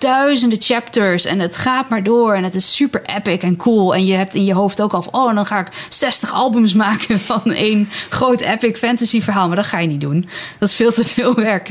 duizenden 0.00 0.60
chapters 0.60 1.24
en 1.24 1.38
het 1.38 1.56
gaat 1.56 1.88
maar 1.88 2.02
door. 2.02 2.34
En 2.34 2.44
het 2.44 2.54
is 2.54 2.74
super 2.74 3.02
epic 3.04 3.38
en 3.38 3.56
cool. 3.56 3.94
En 3.94 4.06
je 4.06 4.14
hebt 4.14 4.34
in 4.34 4.44
je 4.44 4.54
hoofd 4.54 4.80
ook 4.80 4.92
al 4.92 5.02
van... 5.02 5.12
oh, 5.12 5.34
dan 5.34 5.46
ga 5.46 5.60
ik 5.60 5.86
60 5.88 6.32
albums 6.32 6.74
maken 6.84 7.20
van 7.20 7.52
één 7.52 7.88
groot 8.08 8.40
epic 8.40 8.76
fantasy 8.76 9.22
verhaal. 9.22 9.46
Maar 9.46 9.56
dat 9.56 9.66
ga 9.66 9.78
je 9.78 9.88
niet 9.88 10.00
doen. 10.00 10.28
Dat 10.58 10.68
is 10.68 10.74
veel 10.74 10.92
te 10.92 11.04
veel 11.04 11.34
werk. 11.34 11.70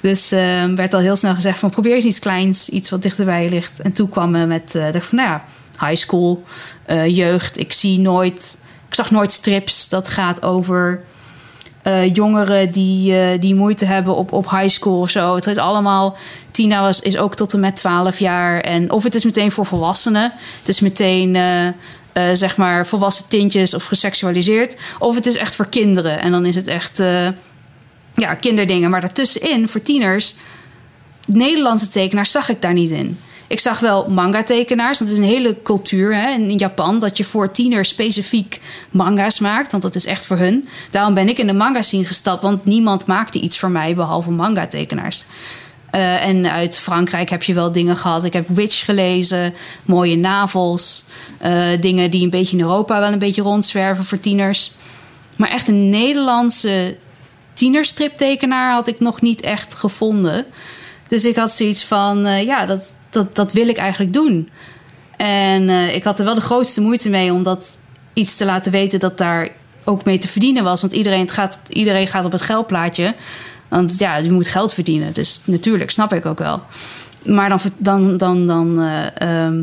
Dus 0.00 0.32
eh, 0.32 0.64
werd 0.64 0.94
al 0.94 1.00
heel 1.00 1.16
snel 1.16 1.34
gezegd 1.34 1.58
van... 1.58 1.70
probeer 1.70 1.94
eens 1.94 2.04
iets 2.04 2.18
kleins, 2.18 2.68
iets 2.68 2.90
wat 2.90 3.02
dichterbij 3.02 3.42
je 3.42 3.50
ligt. 3.50 3.80
En 3.80 3.92
toen 3.92 4.08
kwam 4.08 4.30
me 4.30 4.46
met... 4.46 4.74
eh 4.74 4.92
dacht 4.92 5.06
van, 5.06 5.18
nou 5.18 5.30
ja, 5.30 5.44
high 5.80 5.96
school, 5.96 6.44
eh, 6.84 7.16
jeugd. 7.16 7.58
Ik 7.58 7.72
zie 7.72 8.00
nooit... 8.00 8.56
Ik 8.88 8.94
zag 8.94 9.10
nooit 9.10 9.32
strips. 9.32 9.88
Dat 9.88 10.08
gaat 10.08 10.42
over 10.42 11.04
eh, 11.82 12.14
jongeren 12.14 12.70
die, 12.70 13.18
eh, 13.18 13.40
die 13.40 13.54
moeite 13.54 13.84
hebben 13.84 14.14
op, 14.14 14.32
op 14.32 14.50
high 14.50 14.68
school 14.68 15.00
of 15.00 15.10
zo. 15.10 15.34
Het 15.34 15.46
is 15.46 15.56
allemaal. 15.56 16.16
Tina 16.50 16.80
was, 16.80 17.00
is 17.00 17.16
ook 17.16 17.34
tot 17.34 17.52
en 17.52 17.60
met 17.60 17.76
12 17.76 18.18
jaar. 18.18 18.60
En 18.60 18.90
of 18.90 19.02
het 19.02 19.14
is 19.14 19.24
meteen 19.24 19.52
voor 19.52 19.66
volwassenen. 19.66 20.32
Het 20.58 20.68
is 20.68 20.80
meteen. 20.80 21.36
zeg 22.32 22.56
maar 22.56 22.86
volwassen 22.86 23.28
tintjes 23.28 23.74
of 23.74 23.84
geseksualiseerd. 23.84 24.76
Of 24.98 25.14
het 25.14 25.26
is 25.26 25.36
echt 25.36 25.54
voor 25.54 25.66
kinderen. 25.66 26.20
En 26.20 26.30
dan 26.30 26.46
is 26.46 26.54
het 26.54 26.66
echt. 26.66 26.98
ja, 28.14 28.34
kinderdingen. 28.40 28.90
Maar 28.90 29.00
daartussenin, 29.00 29.68
voor 29.68 29.82
tieners. 29.82 30.34
Nederlandse 31.26 31.88
tekenaars 31.88 32.30
zag 32.30 32.48
ik 32.48 32.62
daar 32.62 32.72
niet 32.72 32.90
in. 32.90 33.18
Ik 33.46 33.60
zag 33.60 33.78
wel 33.78 34.08
manga-tekenaars. 34.08 34.98
Het 34.98 35.10
is 35.10 35.18
een 35.18 35.24
hele 35.24 35.56
cultuur 35.62 36.14
hè, 36.14 36.30
in 36.30 36.58
Japan. 36.58 36.98
Dat 36.98 37.16
je 37.16 37.24
voor 37.24 37.52
tieners 37.52 37.88
specifiek 37.88 38.60
manga's 38.90 39.38
maakt. 39.38 39.70
Want 39.70 39.82
dat 39.82 39.94
is 39.94 40.06
echt 40.06 40.26
voor 40.26 40.36
hun. 40.36 40.68
Daarom 40.90 41.14
ben 41.14 41.28
ik 41.28 41.38
in 41.38 41.46
de 41.46 41.52
manga-scene 41.52 42.04
gestapt. 42.04 42.42
Want 42.42 42.64
niemand 42.64 43.06
maakte 43.06 43.40
iets 43.40 43.58
voor 43.58 43.70
mij 43.70 43.94
behalve 43.94 44.30
manga-tekenaars. 44.30 45.24
Eh, 45.90 46.26
en 46.26 46.50
uit 46.50 46.78
Frankrijk 46.78 47.30
heb 47.30 47.42
je 47.42 47.54
wel 47.54 47.72
dingen 47.72 47.96
gehad. 47.96 48.24
Ik 48.24 48.32
heb 48.32 48.48
Witch 48.48 48.84
gelezen, 48.84 49.54
mooie 49.84 50.16
navels. 50.16 51.04
eh, 51.38 51.66
dingen 51.80 52.10
die 52.10 52.22
een 52.24 52.30
beetje 52.30 52.56
in 52.56 52.62
Europa 52.62 53.00
wel 53.00 53.12
een 53.12 53.18
beetje 53.18 53.42
rondzwerven 53.42 54.04
voor 54.04 54.20
tieners. 54.20 54.72
Maar 55.36 55.50
echt 55.50 55.68
een 55.68 55.90
Nederlandse 55.90 56.96
tienerstriptekenaar 57.54 58.72
had 58.72 58.86
ik 58.86 59.00
nog 59.00 59.20
niet 59.20 59.40
echt 59.40 59.74
gevonden. 59.74 60.46
Dus 61.08 61.24
ik 61.24 61.36
had 61.36 61.52
zoiets 61.52 61.84
van, 61.84 62.26
eh, 62.26 62.42
ja, 62.44 62.66
dat, 62.66 62.94
dat, 63.14 63.34
dat 63.34 63.52
wil 63.52 63.68
ik 63.68 63.76
eigenlijk 63.76 64.12
doen. 64.12 64.48
En 65.16 65.68
eh, 65.68 65.94
ik 65.94 66.04
had 66.04 66.18
er 66.18 66.24
wel 66.24 66.34
de 66.34 66.40
grootste 66.40 66.80
moeite 66.80 67.08
mee 67.08 67.32
om 67.32 67.42
dat 67.42 67.78
iets 68.12 68.36
te 68.36 68.44
laten 68.44 68.72
weten 68.72 69.00
dat 69.00 69.18
daar 69.18 69.48
ook 69.84 70.04
mee 70.04 70.18
te 70.18 70.28
verdienen 70.28 70.64
was. 70.64 70.80
Want 70.80 70.92
iedereen, 70.92 71.20
het 71.20 71.32
gaat, 71.32 71.60
iedereen 71.68 72.06
gaat 72.06 72.24
op 72.24 72.32
het 72.32 72.42
geldplaatje. 72.42 73.14
Want 73.68 73.98
ja, 73.98 74.16
je 74.16 74.32
moet 74.32 74.48
geld 74.48 74.74
verdienen. 74.74 75.12
Dus 75.12 75.40
natuurlijk, 75.44 75.90
snap 75.90 76.12
ik 76.12 76.26
ook 76.26 76.38
wel. 76.38 76.62
Maar 77.24 77.48
dan, 77.48 77.58
dan, 77.76 78.16
dan, 78.16 78.46
dan 78.46 78.80
eh, 78.80 79.20
ehm, 79.46 79.62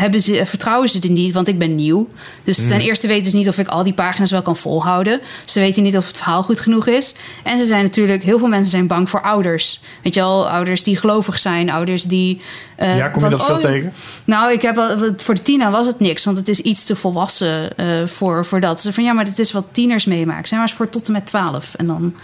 hebben 0.00 0.20
ze, 0.20 0.42
vertrouwen 0.46 0.88
ze 0.88 0.98
het 0.98 1.08
niet, 1.08 1.32
want 1.32 1.48
ik 1.48 1.58
ben 1.58 1.74
nieuw. 1.74 2.08
Dus 2.44 2.68
ten 2.68 2.80
eerste 2.80 3.06
weten 3.06 3.30
ze 3.30 3.36
niet 3.36 3.48
of 3.48 3.58
ik 3.58 3.68
al 3.68 3.82
die 3.82 3.92
pagina's 3.92 4.30
wel 4.30 4.42
kan 4.42 4.56
volhouden. 4.56 5.20
Ze 5.44 5.60
weten 5.60 5.82
niet 5.82 5.96
of 5.96 6.06
het 6.06 6.16
verhaal 6.16 6.42
goed 6.42 6.60
genoeg 6.60 6.86
is. 6.86 7.14
En 7.44 7.58
ze 7.58 7.64
zijn 7.64 7.82
natuurlijk, 7.82 8.22
heel 8.22 8.38
veel 8.38 8.48
mensen 8.48 8.70
zijn 8.70 8.86
bang 8.86 9.10
voor 9.10 9.22
ouders. 9.22 9.80
Weet 10.02 10.14
je 10.14 10.20
wel, 10.20 10.48
ouders 10.50 10.82
die 10.82 10.96
gelovig 10.96 11.38
zijn, 11.38 11.70
ouders 11.70 12.02
die. 12.04 12.40
eh, 12.76 12.96
Ja, 12.96 13.08
kom 13.08 13.22
je 13.24 13.28
van, 13.28 13.38
dat 13.38 13.46
veel 13.46 13.54
oh, 13.54 13.60
tegen? 13.60 13.92
nou, 14.24 14.52
ik 14.52 14.62
heb 14.62 14.96
voor 15.16 15.34
de 15.34 15.42
Tina 15.42 15.70
was 15.70 15.86
het 15.86 16.00
niks, 16.00 16.24
want 16.24 16.36
het 16.36 16.48
is 16.48 16.60
iets 16.60 16.84
te 16.84 16.96
volwassen 16.96 17.76
eh, 17.76 17.86
voor, 18.06 18.44
voor 18.44 18.60
dat. 18.60 18.80
Ze 18.82 18.92
van 18.92 19.04
ja, 19.04 19.12
maar 19.12 19.24
dit 19.24 19.38
is 19.38 19.52
wat 19.52 19.66
tieners 19.72 20.04
meemaken. 20.04 20.48
Zijn 20.48 20.60
maar 20.60 20.68
eens 20.68 20.78
voor 20.78 20.88
tot 20.88 21.06
en 21.06 21.12
met 21.12 21.26
12. 21.26 21.74
En 21.74 21.86
dan 21.86 22.14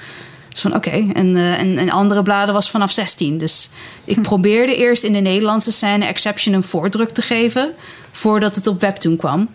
is 0.54 0.60
van 0.60 0.74
oké. 0.74 1.06
En, 1.12 1.36
eh, 1.36 1.60
en, 1.60 1.78
en 1.78 1.90
andere 1.90 2.22
bladen 2.22 2.54
was 2.54 2.70
vanaf 2.70 2.90
16. 2.90 3.38
Dus 3.38 3.70
ik 4.04 4.22
probeerde 4.22 4.76
eerst 4.76 5.02
in 5.02 5.12
de 5.12 5.18
Nederlandse 5.18 5.72
scène 5.72 6.04
Exception 6.04 6.54
een 6.54 6.62
voordruk 6.62 7.10
te 7.10 7.22
geven 7.22 7.70
voordat 8.10 8.54
het 8.54 8.66
op 8.66 8.80
Webtoon 8.80 9.16
kwam. 9.16 9.48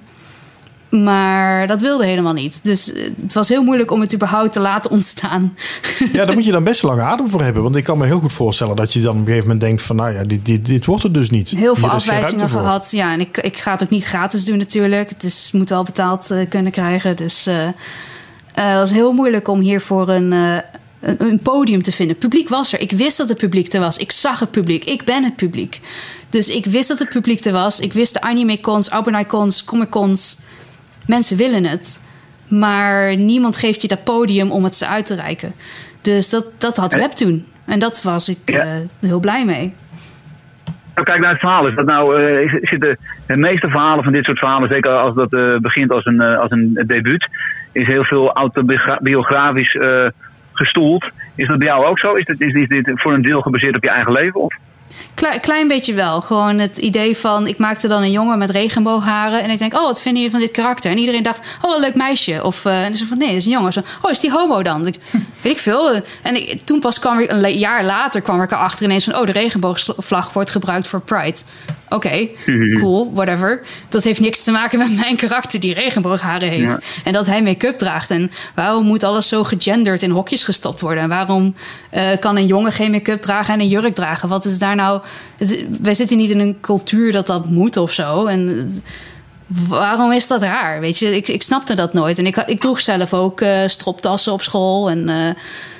Maar 0.89 1.67
dat 1.67 1.81
wilde 1.81 2.05
helemaal 2.05 2.33
niet. 2.33 2.59
Dus 2.63 2.93
eh, 2.93 3.03
het 3.21 3.33
was 3.33 3.49
heel 3.49 3.63
moeilijk 3.63 3.91
om 3.91 4.01
het 4.01 4.13
überhaupt 4.13 4.53
te 4.53 4.59
laten 4.59 4.91
ontstaan. 4.91 5.55
Ja, 6.13 6.25
daar 6.25 6.35
moet 6.35 6.45
je 6.45 6.51
dan 6.51 6.63
best 6.63 6.83
lange 6.83 7.01
adem 7.01 7.29
voor 7.29 7.41
hebben. 7.41 7.63
Want 7.63 7.75
ik 7.75 7.83
kan 7.83 7.97
me 7.97 8.05
heel 8.05 8.19
goed 8.19 8.33
voorstellen 8.33 8.75
dat 8.75 8.93
je 8.93 9.01
dan 9.01 9.11
op 9.11 9.17
een 9.17 9.25
gegeven 9.25 9.47
moment 9.47 9.65
denkt 9.65 9.83
van... 9.83 9.95
nou 9.95 10.13
ja, 10.13 10.23
dit, 10.23 10.45
dit, 10.45 10.65
dit 10.65 10.85
wordt 10.85 11.03
het 11.03 11.13
dus 11.13 11.29
niet. 11.29 11.49
Heel 11.49 11.75
veel 11.75 11.89
afwijzingen 11.89 12.49
voor. 12.49 12.59
gehad. 12.59 12.91
Ja, 12.91 13.13
en 13.13 13.19
ik, 13.19 13.37
ik 13.37 13.57
ga 13.57 13.71
het 13.71 13.83
ook 13.83 13.89
niet 13.89 14.03
gratis 14.05 14.45
doen 14.45 14.57
natuurlijk. 14.57 15.09
Het 15.09 15.23
is, 15.23 15.49
moet 15.53 15.69
wel 15.69 15.83
betaald 15.83 16.31
eh, 16.31 16.49
kunnen 16.49 16.71
krijgen. 16.71 17.15
Dus 17.15 17.45
het 18.53 18.75
was 18.75 18.91
heel 18.91 19.11
moeilijk 19.11 19.47
om 19.47 19.59
hiervoor 19.59 20.09
een, 20.09 20.61
een, 20.99 21.15
een 21.19 21.39
podium 21.39 21.81
te 21.83 21.91
vinden. 21.91 22.15
Het 22.15 22.29
publiek 22.29 22.49
was 22.49 22.73
er. 22.73 22.79
Ik 22.81 22.91
wist 22.91 23.17
dat 23.17 23.29
het 23.29 23.37
publiek 23.37 23.73
er 23.73 23.79
was. 23.79 23.97
Ik 23.97 24.11
zag 24.11 24.39
het 24.39 24.51
publiek. 24.51 24.83
Ik 24.83 25.03
ben 25.03 25.23
het 25.23 25.35
publiek. 25.35 25.79
Dus 26.29 26.55
ik 26.55 26.65
wist 26.65 26.87
dat 26.87 26.99
het 26.99 27.09
publiek 27.09 27.45
er 27.45 27.51
was. 27.51 27.79
Ik 27.79 27.93
wist 27.93 28.13
de 28.13 28.21
anime-cons, 28.21 28.93
Open-Eye-cons, 28.93 29.63
Comic-cons. 29.63 30.39
Mensen 31.07 31.37
willen 31.37 31.65
het. 31.65 31.99
Maar 32.47 33.15
niemand 33.17 33.57
geeft 33.57 33.81
je 33.81 33.87
dat 33.87 34.03
podium 34.03 34.51
om 34.51 34.63
het 34.63 34.75
ze 34.75 34.87
uit 34.87 35.05
te 35.05 35.15
reiken. 35.15 35.53
Dus 36.01 36.29
dat, 36.29 36.45
dat 36.57 36.77
had 36.77 36.93
Eh. 36.93 36.99
Webtoon. 36.99 37.43
En 37.65 37.79
dat 37.79 38.01
was 38.03 38.29
ik 38.29 38.37
Ja. 38.45 38.59
eh, 38.63 38.69
heel 38.99 39.19
blij 39.19 39.45
mee. 39.45 39.73
Nou, 40.95 41.07
kijk 41.07 41.19
naar 41.19 41.31
het 41.31 41.39
verhaal. 41.39 41.67
Is 41.67 41.75
dat 41.75 41.85
nou, 41.85 42.23
eh, 42.23 42.53
zitten 42.61 42.97
de 43.27 43.37
meeste 43.37 43.67
verhalen 43.69 44.03
van 44.03 44.13
dit 44.13 44.23
soort 44.25 44.39
verhalen, 44.39 44.69
zeker 44.69 44.91
als 44.91 45.15
dat 45.15 45.33
eh, 45.33 45.57
begint 45.57 45.91
als 45.91 46.05
een, 46.05 46.21
als 46.21 46.51
een 46.51 46.83
debuut, 46.87 47.27
is 47.71 47.87
heel 47.87 48.03
veel 48.03 48.31
autobiografisch 48.33 49.77
gestoeld. 50.59 51.05
Is 51.35 51.47
dat 51.47 51.57
bij 51.57 51.67
jou 51.67 51.85
ook 51.85 51.99
zo? 51.99 52.13
Is 52.13 52.25
dit, 52.25 52.41
is 52.41 52.67
dit 52.67 52.91
voor 52.93 53.13
een 53.13 53.21
deel 53.21 53.41
gebaseerd 53.41 53.75
op 53.75 53.83
je 53.83 53.89
eigen 53.89 54.11
leven? 54.11 54.41
Of? 54.41 54.55
Klein, 55.13 55.39
klein 55.39 55.67
beetje 55.67 55.93
wel. 55.93 56.21
Gewoon 56.21 56.59
het 56.59 56.77
idee 56.77 57.17
van... 57.17 57.47
Ik 57.47 57.57
maakte 57.57 57.87
dan 57.87 58.01
een 58.01 58.11
jongen 58.11 58.37
met 58.37 58.49
regenboogharen. 58.49 59.43
En 59.43 59.49
ik 59.49 59.59
denk, 59.59 59.73
oh, 59.73 59.81
wat 59.81 60.01
vinden 60.01 60.21
jullie 60.21 60.37
van 60.37 60.45
dit 60.45 60.55
karakter? 60.55 60.91
En 60.91 60.97
iedereen 60.97 61.23
dacht, 61.23 61.57
oh, 61.61 61.75
een 61.75 61.81
leuk 61.81 61.95
meisje. 61.95 62.43
Of 62.43 62.65
uh, 62.65 62.85
en 62.85 62.93
ze 62.93 63.05
van, 63.05 63.17
nee, 63.17 63.27
dat 63.27 63.37
is 63.37 63.45
een 63.45 63.51
jongen. 63.51 63.73
Zo, 63.73 63.81
oh, 64.01 64.11
is 64.11 64.19
die 64.19 64.31
homo 64.31 64.63
dan? 64.63 64.87
Ik, 64.87 64.97
weet 65.41 65.53
ik 65.53 65.57
veel. 65.57 66.01
En 66.23 66.35
ik, 66.35 66.61
toen 66.65 66.79
pas 66.79 66.99
kwam 66.99 67.19
ik, 67.19 67.31
een 67.31 67.57
jaar 67.57 67.83
later 67.83 68.21
kwam 68.21 68.41
ik 68.41 68.51
erachter 68.51 68.85
ineens 68.85 69.03
van... 69.03 69.15
oh, 69.15 69.25
de 69.25 69.31
regenboogvlag 69.31 70.33
wordt 70.33 70.51
gebruikt 70.51 70.87
voor 70.87 71.01
Pride. 71.01 71.37
Oké, 71.89 71.95
okay, 71.95 72.35
cool, 72.79 73.11
whatever. 73.13 73.61
Dat 73.89 74.03
heeft 74.03 74.19
niks 74.19 74.43
te 74.43 74.51
maken 74.51 74.79
met 74.79 74.95
mijn 74.95 75.15
karakter 75.15 75.59
die 75.59 75.73
regenboogharen 75.73 76.49
heeft. 76.49 76.71
Ja. 76.71 76.79
En 77.03 77.13
dat 77.13 77.25
hij 77.25 77.41
make-up 77.41 77.75
draagt. 77.75 78.09
En 78.09 78.31
waarom 78.55 78.85
moet 78.85 79.03
alles 79.03 79.27
zo 79.27 79.43
gegenderd 79.43 80.01
in 80.01 80.09
hokjes 80.09 80.43
gestopt 80.43 80.79
worden? 80.79 81.03
En 81.03 81.09
waarom 81.09 81.55
uh, 81.93 82.03
kan 82.19 82.37
een 82.37 82.45
jongen 82.45 82.71
geen 82.71 82.91
make-up 82.91 83.21
dragen 83.21 83.53
en 83.53 83.59
een 83.59 83.67
jurk 83.67 83.95
dragen? 83.95 84.29
Wat 84.29 84.45
is 84.45 84.57
daar 84.57 84.75
nou... 84.75 85.01
Wij 85.81 85.93
zitten 85.93 86.17
niet 86.17 86.29
in 86.29 86.39
een 86.39 86.57
cultuur 86.61 87.11
dat 87.11 87.27
dat 87.27 87.49
moet 87.49 87.77
of 87.77 87.91
zo. 87.93 88.25
En 88.25 88.71
waarom 89.67 90.11
is 90.11 90.27
dat 90.27 90.41
raar? 90.41 90.79
Weet 90.79 90.99
je, 90.99 91.15
ik, 91.15 91.27
ik 91.27 91.43
snapte 91.43 91.75
dat 91.75 91.93
nooit. 91.93 92.17
En 92.17 92.25
ik, 92.25 92.37
ik 92.37 92.59
droeg 92.59 92.81
zelf 92.81 93.13
ook 93.13 93.41
uh, 93.41 93.59
stroptassen 93.65 94.33
op 94.33 94.41
school. 94.41 94.89
En 94.89 95.09
uh, 95.09 95.29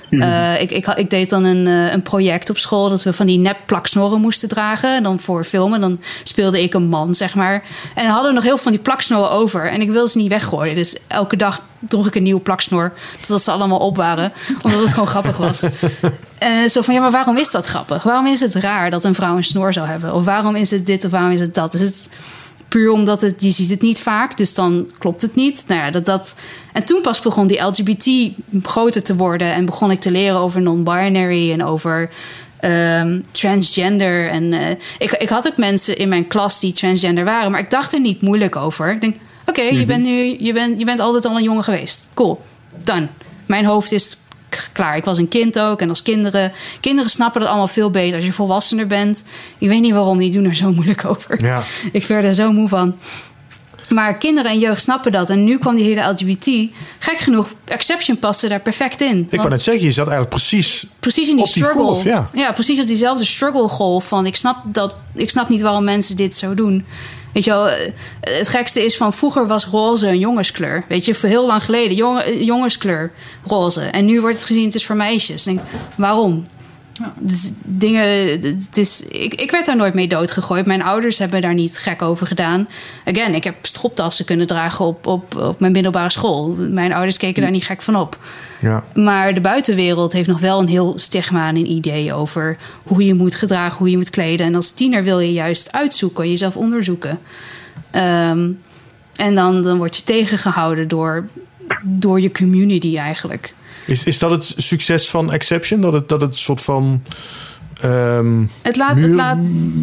uh, 0.09 0.61
ik, 0.61 0.71
ik, 0.71 0.87
ik, 0.87 1.09
deed 1.09 1.29
dan 1.29 1.43
een, 1.43 1.67
uh, 1.67 1.91
een 1.91 2.01
project 2.01 2.49
op 2.49 2.57
school 2.57 2.89
dat 2.89 3.03
we 3.03 3.13
van 3.13 3.25
die 3.25 3.37
nep 3.37 3.57
plaksnorren 3.65 4.21
moesten 4.21 4.49
dragen. 4.49 4.95
En 4.95 5.03
dan 5.03 5.19
voor 5.19 5.43
filmen. 5.43 5.81
Dan 5.81 5.99
speelde 6.23 6.61
ik 6.61 6.73
een 6.73 6.87
man, 6.87 7.15
zeg 7.15 7.35
maar. 7.35 7.63
En 7.95 8.07
hadden 8.07 8.27
we 8.27 8.35
nog 8.35 8.43
heel 8.43 8.53
veel 8.53 8.63
van 8.63 8.71
die 8.71 8.81
plaksnorren 8.81 9.31
over. 9.31 9.69
En 9.71 9.81
ik 9.81 9.91
wilde 9.91 10.09
ze 10.09 10.17
niet 10.17 10.29
weggooien. 10.29 10.75
Dus 10.75 10.95
elke 11.07 11.35
dag 11.35 11.61
droeg 11.79 12.07
ik 12.07 12.15
een 12.15 12.23
nieuwe 12.23 12.41
plaksnor. 12.41 12.93
Totdat 13.19 13.41
ze 13.41 13.51
allemaal 13.51 13.79
op 13.79 13.95
waren. 13.95 14.33
Omdat 14.63 14.81
het 14.81 14.91
gewoon 14.91 15.07
grappig 15.07 15.37
was. 15.37 15.63
En 16.37 16.69
zo 16.69 16.81
van, 16.81 16.93
ja, 16.93 17.01
maar 17.01 17.11
waarom 17.11 17.37
is 17.37 17.51
dat 17.51 17.65
grappig? 17.65 18.03
Waarom 18.03 18.27
is 18.27 18.39
het 18.39 18.55
raar 18.55 18.89
dat 18.89 19.03
een 19.03 19.15
vrouw 19.15 19.37
een 19.37 19.43
snor 19.43 19.73
zou 19.73 19.87
hebben? 19.87 20.13
Of 20.13 20.25
waarom 20.25 20.55
is 20.55 20.71
het 20.71 20.85
dit 20.85 21.05
of 21.05 21.11
waarom 21.11 21.31
is 21.31 21.39
het 21.39 21.53
dat? 21.53 21.73
Is 21.73 21.81
het 21.81 22.09
puur 22.69 22.91
omdat 22.91 23.21
het, 23.21 23.35
je 23.39 23.51
ziet 23.51 23.69
het 23.69 23.81
niet 23.81 24.01
vaak, 24.01 24.37
dus 24.37 24.53
dan 24.53 24.89
klopt 24.97 25.21
het 25.21 25.35
niet. 25.35 25.63
Nou 25.67 25.79
ja, 25.79 25.91
dat, 25.91 26.05
dat, 26.05 26.35
en 26.71 26.83
toen 26.83 27.01
pas 27.01 27.19
begon 27.19 27.47
die 27.47 27.61
LGBT 27.61 28.31
groter 28.63 29.03
te 29.03 29.15
worden 29.15 29.53
en 29.53 29.65
begon 29.65 29.91
ik 29.91 29.99
te 29.99 30.11
leren 30.11 30.39
over 30.39 30.61
non-binary 30.61 31.51
en 31.51 31.65
over 31.65 32.09
um, 32.61 33.23
transgender. 33.31 34.29
En 34.29 34.43
uh, 34.43 34.69
ik, 34.97 35.11
ik 35.11 35.29
had 35.29 35.47
ook 35.47 35.57
mensen 35.57 35.97
in 35.97 36.09
mijn 36.09 36.27
klas 36.27 36.59
die 36.59 36.73
transgender 36.73 37.23
waren, 37.23 37.51
maar 37.51 37.59
ik 37.59 37.69
dacht 37.69 37.93
er 37.93 37.99
niet 37.99 38.21
moeilijk 38.21 38.55
over. 38.55 38.91
Ik 38.91 39.01
denk, 39.01 39.15
oké, 39.15 39.49
okay, 39.49 39.63
mm 39.63 39.69
-hmm. 39.69 39.79
je 39.79 39.85
bent 39.85 40.03
nu, 40.03 40.35
je 40.39 40.53
bent, 40.53 40.79
je 40.79 40.85
bent 40.85 40.99
altijd 40.99 41.25
al 41.25 41.37
een 41.37 41.43
jongen 41.43 41.63
geweest. 41.63 42.07
Cool, 42.13 42.41
dan. 42.83 43.07
Mijn 43.45 43.65
hoofd 43.65 43.91
is 43.91 44.17
klaar. 44.73 44.97
Ik 44.97 45.03
was 45.03 45.17
een 45.17 45.27
kind 45.27 45.59
ook. 45.59 45.81
En 45.81 45.89
als 45.89 46.01
kinderen... 46.01 46.51
Kinderen 46.79 47.09
snappen 47.09 47.41
dat 47.41 47.49
allemaal 47.49 47.67
veel 47.67 47.89
beter 47.91 48.15
als 48.15 48.25
je 48.25 48.33
volwassener 48.33 48.87
bent. 48.87 49.23
Ik 49.57 49.67
weet 49.67 49.81
niet 49.81 49.93
waarom, 49.93 50.17
die 50.17 50.31
doen 50.31 50.45
er 50.45 50.55
zo 50.55 50.71
moeilijk 50.79 51.05
over. 51.05 51.43
Ja. 51.43 51.63
Ik 51.91 52.05
werd 52.05 52.23
er 52.23 52.33
zo 52.33 52.51
moe 52.51 52.67
van. 52.67 52.95
Maar 53.89 54.17
kinderen 54.17 54.51
en 54.51 54.59
jeugd 54.59 54.81
snappen 54.81 55.11
dat. 55.11 55.29
En 55.29 55.43
nu 55.43 55.57
kwam 55.57 55.75
die 55.75 55.83
hele 55.83 56.09
LGBT. 56.09 56.71
Gek 56.99 57.17
genoeg, 57.17 57.47
Exception 57.65 58.19
paste 58.19 58.47
daar 58.47 58.59
perfect 58.59 59.01
in. 59.01 59.27
Ik 59.29 59.37
wou 59.37 59.49
net 59.49 59.61
zeggen, 59.61 59.83
je 59.83 59.91
zat 59.91 60.07
eigenlijk 60.07 60.35
precies, 60.35 60.85
precies 60.99 61.29
in 61.29 61.35
die 61.35 61.47
struggle. 61.47 61.81
golf. 61.81 62.03
Ja. 62.03 62.51
precies 62.53 62.79
op 62.79 62.87
diezelfde 62.87 63.25
struggle 63.25 63.67
golf. 63.67 64.07
Van 64.07 64.25
ik 64.25 64.35
snap, 64.35 64.57
dat, 64.65 64.93
ik 65.13 65.29
snap 65.29 65.49
niet 65.49 65.61
waarom 65.61 65.83
mensen 65.83 66.15
dit 66.15 66.35
zo 66.35 66.53
doen. 66.53 66.85
Weet 67.33 67.43
je 67.43 67.49
wel, 67.49 67.69
eh, 67.69 67.91
het 68.19 68.47
gekste 68.47 68.85
is 68.85 68.97
van 68.97 69.13
vroeger 69.13 69.47
was 69.47 69.65
roze 69.65 70.07
een 70.07 70.19
jongenskleur. 70.19 70.83
Weet 70.87 71.05
je, 71.05 71.15
voor 71.15 71.29
heel 71.29 71.45
lang 71.45 71.63
geleden, 71.63 71.95
jongen, 71.95 72.43
jongenskleur, 72.43 73.11
roze. 73.47 73.81
En 73.81 74.05
nu 74.05 74.21
wordt 74.21 74.35
het 74.35 74.45
gezien, 74.45 74.65
het 74.65 74.75
is 74.75 74.85
voor 74.85 74.95
meisjes. 74.95 75.43
Denk, 75.43 75.59
waarom? 75.95 76.45
Dus 77.19 77.51
dingen, 77.63 78.07
het 78.41 78.77
is, 78.77 79.01
ik, 79.01 79.33
ik 79.33 79.51
werd 79.51 79.65
daar 79.65 79.75
nooit 79.75 79.93
mee 79.93 80.07
doodgegooid. 80.07 80.65
Mijn 80.65 80.83
ouders 80.83 81.17
hebben 81.17 81.41
daar 81.41 81.53
niet 81.53 81.77
gek 81.77 82.01
over 82.01 82.27
gedaan. 82.27 82.67
Again, 83.05 83.35
ik 83.35 83.43
heb 83.43 83.55
stropdassen 83.61 84.25
kunnen 84.25 84.47
dragen 84.47 84.85
op, 84.85 85.07
op, 85.07 85.35
op 85.35 85.59
mijn 85.59 85.71
middelbare 85.71 86.09
school. 86.09 86.55
Mijn 86.57 86.93
ouders 86.93 87.17
keken 87.17 87.41
daar 87.41 87.51
niet 87.51 87.65
gek 87.65 87.81
van 87.81 87.95
op. 87.95 88.17
Ja. 88.59 88.83
Maar 88.93 89.33
de 89.33 89.41
buitenwereld 89.41 90.13
heeft 90.13 90.27
nog 90.27 90.39
wel 90.39 90.59
een 90.59 90.67
heel 90.67 90.93
stigma 90.95 91.47
en 91.47 91.55
een 91.55 91.71
idee 91.71 92.13
over 92.13 92.57
hoe 92.83 93.05
je 93.05 93.13
moet 93.13 93.35
gedragen, 93.35 93.77
hoe 93.77 93.89
je 93.89 93.97
moet 93.97 94.09
kleden. 94.09 94.45
En 94.45 94.55
als 94.55 94.71
tiener 94.71 95.03
wil 95.03 95.19
je 95.19 95.33
juist 95.33 95.71
uitzoeken, 95.71 96.29
jezelf 96.29 96.57
onderzoeken. 96.57 97.19
Ehm, 97.91 98.49
en 99.15 99.35
dan, 99.35 99.61
dan 99.61 99.77
word 99.77 99.95
je 99.95 100.03
tegengehouden 100.03 100.87
door, 100.87 101.27
door 101.83 102.21
je 102.21 102.31
community 102.31 102.97
eigenlijk. 102.97 103.53
Is, 103.89 104.03
is 104.03 104.19
dat 104.19 104.31
het 104.31 104.53
succes 104.57 105.09
van 105.09 105.31
Exception? 105.31 105.81
Dat 105.81 105.93
het, 105.93 106.09
dat 106.09 106.21
het 106.21 106.35
soort 106.35 106.61
van 106.61 107.01
ehm, 107.81 108.43
Het 108.61 108.75
laat, 108.75 108.95
muur- 108.95 109.07
het 109.07 109.15
laat 109.15 109.37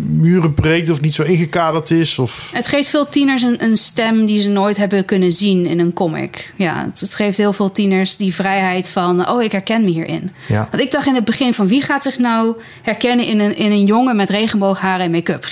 muren 0.08 0.54
breekt 0.54 0.90
of 0.90 1.00
niet 1.00 1.14
zo 1.14 1.22
ingekaderd 1.22 1.90
is? 1.90 2.18
Of... 2.18 2.50
Het 2.54 2.66
geeft 2.66 2.88
veel 2.88 3.08
tieners 3.08 3.42
een, 3.42 3.64
een 3.64 3.76
stem 3.76 4.26
die 4.26 4.40
ze 4.40 4.48
nooit 4.48 4.76
hebben 4.76 5.04
kunnen 5.04 5.32
zien 5.32 5.66
in 5.66 5.78
een 5.78 5.92
comic. 5.92 6.52
Ja, 6.56 6.84
het, 6.90 7.00
het 7.00 7.14
geeft 7.14 7.38
heel 7.38 7.52
veel 7.52 7.72
tieners 7.72 8.16
die 8.16 8.34
vrijheid 8.34 8.88
van... 8.88 9.28
oh, 9.28 9.42
ik 9.42 9.52
herken 9.52 9.84
me 9.84 9.90
hierin. 9.90 10.30
Ja. 10.48 10.68
Want 10.70 10.82
ik 10.82 10.90
dacht 10.90 11.06
in 11.06 11.14
het 11.14 11.24
begin 11.24 11.54
van... 11.54 11.66
wie 11.66 11.82
gaat 11.82 12.02
zich 12.02 12.18
nou 12.18 12.56
herkennen 12.82 13.26
in 13.26 13.40
een, 13.40 13.56
in 13.56 13.70
een 13.70 13.84
jongen 13.86 14.16
met 14.16 14.30
regenboogharen 14.30 15.04
en 15.04 15.10
make-up? 15.10 15.46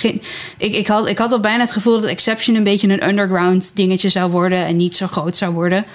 Ik, 0.57 0.73
ik, 0.75 0.87
had, 0.87 1.07
ik 1.07 1.17
had 1.17 1.31
al 1.31 1.39
bijna 1.39 1.59
het 1.61 1.71
gevoel 1.71 1.99
dat 1.99 2.09
Exception 2.09 2.55
een 2.55 2.63
beetje 2.63 2.87
een 2.87 3.07
underground 3.07 3.71
dingetje 3.75 4.09
zou 4.09 4.31
worden... 4.31 4.65
en 4.65 4.75
niet 4.75 4.95
zo 4.95 5.07
groot 5.07 5.37
zou 5.37 5.53
worden. 5.53 5.85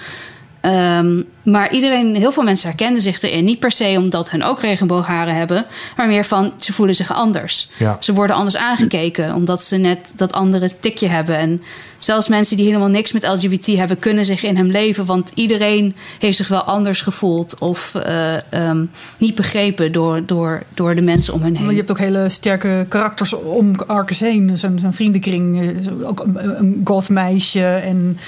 Ehm, 0.61 1.23
maar 1.43 1.73
iedereen, 1.73 2.17
heel 2.17 2.33
veel 2.33 2.43
mensen 2.43 2.69
herkennen 2.69 3.01
zich 3.01 3.23
erin. 3.23 3.45
Niet 3.45 3.59
per 3.59 3.71
se 3.71 3.95
omdat 3.97 4.31
hun 4.31 4.45
ook 4.45 4.61
regenboogharen 4.61 5.35
hebben, 5.35 5.67
maar 5.97 6.07
meer 6.07 6.25
van 6.25 6.53
ze 6.57 6.73
voelen 6.73 6.95
zich 6.95 7.13
anders. 7.13 7.69
Ja. 7.79 7.97
Ze 8.01 8.13
worden 8.13 8.37
anders 8.37 8.57
aangekeken 8.57 9.35
omdat 9.35 9.63
ze 9.63 9.77
net 9.77 10.13
dat 10.17 10.33
andere 10.33 10.79
tikje 10.81 11.09
hebben. 11.09 11.37
En 11.37 11.63
zelfs 12.01 12.29
mensen 12.29 12.57
die 12.57 12.67
helemaal 12.67 12.89
niks 12.89 13.13
met 13.13 13.27
LGBT 13.27 13.67
hebben, 13.67 13.99
kunnen 13.99 14.25
zich 14.25 14.43
in 14.43 14.57
hem 14.57 14.67
leven. 14.71 15.05
Want 15.07 15.31
iedereen 15.35 15.95
heeft 16.19 16.37
zich 16.37 16.49
wel 16.49 16.61
anders 16.63 17.03
gevoeld 17.03 17.59
of 17.59 17.95
eh, 17.95 18.53
ehm, 18.53 18.85
niet 19.19 19.35
begrepen 19.35 19.93
door, 19.93 20.23
door, 20.27 20.63
door 20.75 20.95
de 20.95 21.01
mensen 21.01 21.35
om 21.35 21.43
hen 21.43 21.55
heen. 21.55 21.63
Maar 21.65 21.73
je 21.73 21.79
hebt 21.79 21.91
ook 21.91 21.99
hele 21.99 22.29
sterke 22.29 22.87
karakters 22.89 23.33
om 23.33 23.73
Arcus 23.87 24.21
heen. 24.21 24.59
Zo'n 24.59 24.79
zo'n 24.83 24.93
vriendenkring. 24.93 25.61
eh, 25.63 26.09
Ook 26.09 26.21
een, 26.21 26.59
een 26.61 26.81
gothmeisje 26.85 27.65
en 27.67 28.19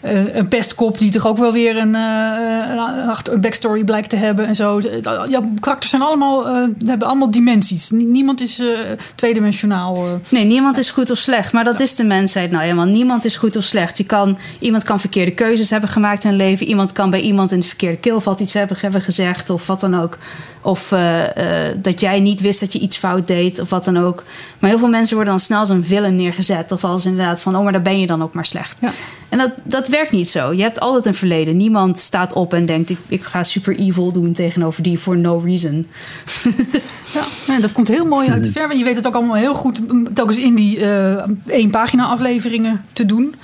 eh, 0.00 0.34
een 0.36 0.48
pestkop 0.48 0.98
die 0.98 1.10
toch 1.10 1.26
ook 1.26 1.38
wel 1.38 1.52
weer 1.52 1.76
een, 1.76 1.94
eh, 1.94 3.10
een 3.24 3.40
backstory 3.40 3.84
blijkt 3.84 4.10
te 4.10 4.16
hebben 4.16 4.46
en 4.46 4.54
zo. 4.56 4.80
Ja, 5.28 5.40
karakters 5.60 5.90
zijn 5.90 6.02
allemaal, 6.02 6.46
hebben 6.84 7.06
allemaal 7.08 7.30
dimensies. 7.30 7.90
Nie- 7.90 8.04
Niemand 8.06 8.40
is 8.40 8.62
tweedimensionaal. 9.14 10.20
Nee, 10.28 10.44
niemand 10.44 10.78
is 10.78 10.90
goed 10.90 11.10
of 11.10 11.18
slecht. 11.18 11.52
Maar 11.52 11.64
dat 11.64 11.80
is 11.80 11.94
de 11.94 12.04
mensheid 12.04 12.50
nou 12.50 12.64
eenmaal. 12.64 12.84
Niemand 12.84 13.15
is 13.24 13.36
goed 13.36 13.56
of 13.56 13.64
slecht. 13.64 13.98
Je 13.98 14.04
kan, 14.04 14.38
iemand 14.58 14.82
kan 14.82 15.00
verkeerde 15.00 15.30
keuzes 15.30 15.70
hebben 15.70 15.88
gemaakt 15.88 16.24
in 16.24 16.36
leven. 16.36 16.66
Iemand 16.66 16.92
kan 16.92 17.10
bij 17.10 17.20
iemand 17.20 17.52
in 17.52 17.58
het 17.58 17.66
verkeerde 17.66 17.96
keelvat 17.96 18.40
iets 18.40 18.54
hebben, 18.54 18.76
hebben 18.80 19.00
gezegd. 19.00 19.50
Of 19.50 19.66
wat 19.66 19.80
dan 19.80 20.00
ook. 20.00 20.18
Of 20.66 20.92
eh, 20.92 21.68
eh, 21.68 21.76
dat 21.82 22.00
jij 22.00 22.20
niet 22.20 22.40
wist 22.40 22.60
dat 22.60 22.72
je 22.72 22.78
iets 22.78 22.96
fout 22.96 23.26
deed. 23.26 23.60
Of 23.60 23.70
wat 23.70 23.84
dan 23.84 23.98
ook. 23.98 24.24
Maar 24.58 24.70
heel 24.70 24.78
veel 24.78 24.88
mensen 24.88 25.14
worden 25.14 25.32
dan 25.32 25.42
snel 25.42 25.58
als 25.58 25.68
een 25.68 25.84
villain 25.84 26.16
neergezet. 26.16 26.72
Of 26.72 26.84
als 26.84 27.06
inderdaad 27.06 27.42
van, 27.42 27.56
oh, 27.56 27.62
maar 27.62 27.72
dan 27.72 27.82
ben 27.82 28.00
je 28.00 28.06
dan 28.06 28.22
ook 28.22 28.34
maar 28.34 28.46
slecht. 28.46 28.76
Ja. 28.80 28.90
En 29.28 29.38
dat, 29.38 29.50
dat 29.62 29.88
werkt 29.88 30.12
niet 30.12 30.28
zo. 30.28 30.52
Je 30.52 30.62
hebt 30.62 30.80
altijd 30.80 31.06
een 31.06 31.14
verleden. 31.14 31.56
Niemand 31.56 31.98
staat 31.98 32.32
op 32.32 32.54
en 32.54 32.66
denkt, 32.66 32.90
ik, 32.90 32.98
ik 33.08 33.22
ga 33.22 33.42
super 33.42 33.78
evil 33.78 34.12
doen 34.12 34.32
tegenover 34.32 34.82
die 34.82 34.98
for 34.98 35.16
no 35.16 35.38
reason. 35.38 35.86
Ja, 37.14 37.24
nee, 37.46 37.60
dat 37.60 37.72
komt 37.72 37.88
heel 37.88 38.06
mooi 38.06 38.28
uit 38.28 38.44
de 38.44 38.50
verf. 38.50 38.70
En 38.70 38.78
je 38.78 38.84
weet 38.84 38.96
het 38.96 39.06
ook 39.06 39.14
allemaal 39.14 39.36
heel 39.36 39.54
goed 39.54 39.80
telkens 40.14 40.38
in 40.38 40.54
die 40.54 40.80
eh 40.80 41.22
één 41.46 41.70
pagina 41.70 42.06
afleveringen 42.06 42.84
te 42.92 43.06
doen. 43.06 43.34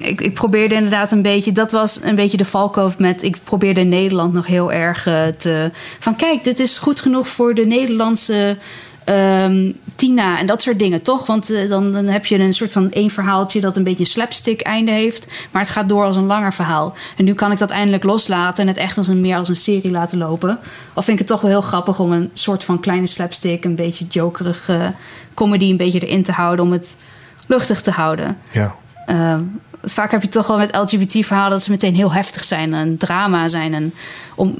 Ik, 0.00 0.20
ik 0.20 0.34
probeerde 0.34 0.74
inderdaad 0.74 1.12
een 1.12 1.22
beetje, 1.22 1.52
dat 1.52 1.72
was 1.72 2.02
een 2.02 2.14
beetje 2.14 2.36
de 2.36 2.44
valkoof 2.44 2.98
met, 2.98 3.22
ik 3.22 3.36
probeerde 3.44 3.80
in 3.80 3.88
Nederland 3.88 4.32
nog 4.32 4.46
heel 4.46 4.72
erg 4.72 5.06
eh, 5.06 5.26
te, 5.26 5.70
van 5.98 6.16
kijk, 6.16 6.44
dit 6.44 6.60
is 6.60 6.78
goed 6.78 7.00
genoeg 7.00 7.28
voor 7.28 7.54
de 7.54 7.66
Nederlandse 7.66 8.58
ehm, 9.04 9.72
Tina 9.96 10.38
en 10.38 10.46
dat 10.46 10.62
soort 10.62 10.78
dingen, 10.78 11.02
toch? 11.02 11.26
Want 11.26 11.50
eh, 11.50 11.68
dan, 11.68 11.92
dan 11.92 12.06
heb 12.06 12.26
je 12.26 12.38
een 12.38 12.52
soort 12.52 12.72
van 12.72 12.92
één 12.92 13.10
verhaaltje 13.10 13.60
dat 13.60 13.76
een 13.76 13.84
beetje 13.84 14.00
een 14.00 14.06
slapstick 14.06 14.60
einde 14.60 14.90
heeft, 14.90 15.26
maar 15.50 15.62
het 15.62 15.70
gaat 15.70 15.88
door 15.88 16.04
als 16.04 16.16
een 16.16 16.26
langer 16.26 16.52
verhaal. 16.52 16.94
En 17.16 17.24
nu 17.24 17.34
kan 17.34 17.52
ik 17.52 17.58
dat 17.58 17.70
eindelijk 17.70 18.04
loslaten 18.04 18.62
en 18.62 18.68
het 18.68 18.76
echt 18.76 18.96
als 18.96 19.08
een, 19.08 19.20
meer 19.20 19.36
als 19.36 19.48
een 19.48 19.56
serie 19.56 19.90
laten 19.90 20.18
lopen. 20.18 20.58
Of 20.94 21.04
vind 21.04 21.20
ik 21.20 21.28
het 21.28 21.32
toch 21.32 21.40
wel 21.40 21.50
heel 21.50 21.68
grappig 21.68 22.00
om 22.00 22.12
een 22.12 22.30
soort 22.32 22.64
van 22.64 22.80
kleine 22.80 23.06
slapstick, 23.06 23.64
een 23.64 23.74
beetje 23.74 24.06
jokerig 24.08 24.68
eh, 24.68 24.86
comedy 25.34 25.70
een 25.70 25.76
beetje 25.76 26.06
erin 26.06 26.22
te 26.22 26.32
houden 26.32 26.64
om 26.64 26.72
het 26.72 26.96
luchtig 27.46 27.82
te 27.82 27.90
houden. 27.90 28.38
Ja. 28.50 28.76
Ehm, 29.06 29.42
vaak 29.82 30.10
heb 30.10 30.22
je 30.22 30.28
toch 30.28 30.46
wel 30.46 30.58
met 30.58 30.76
LGBT-verhalen 30.76 31.50
dat 31.50 31.62
ze 31.62 31.70
meteen 31.70 31.94
heel 31.94 32.12
heftig 32.12 32.44
zijn 32.44 32.74
en 32.74 32.96
drama 32.96 33.48
zijn. 33.48 33.74
En 33.74 33.94
om, 34.34 34.56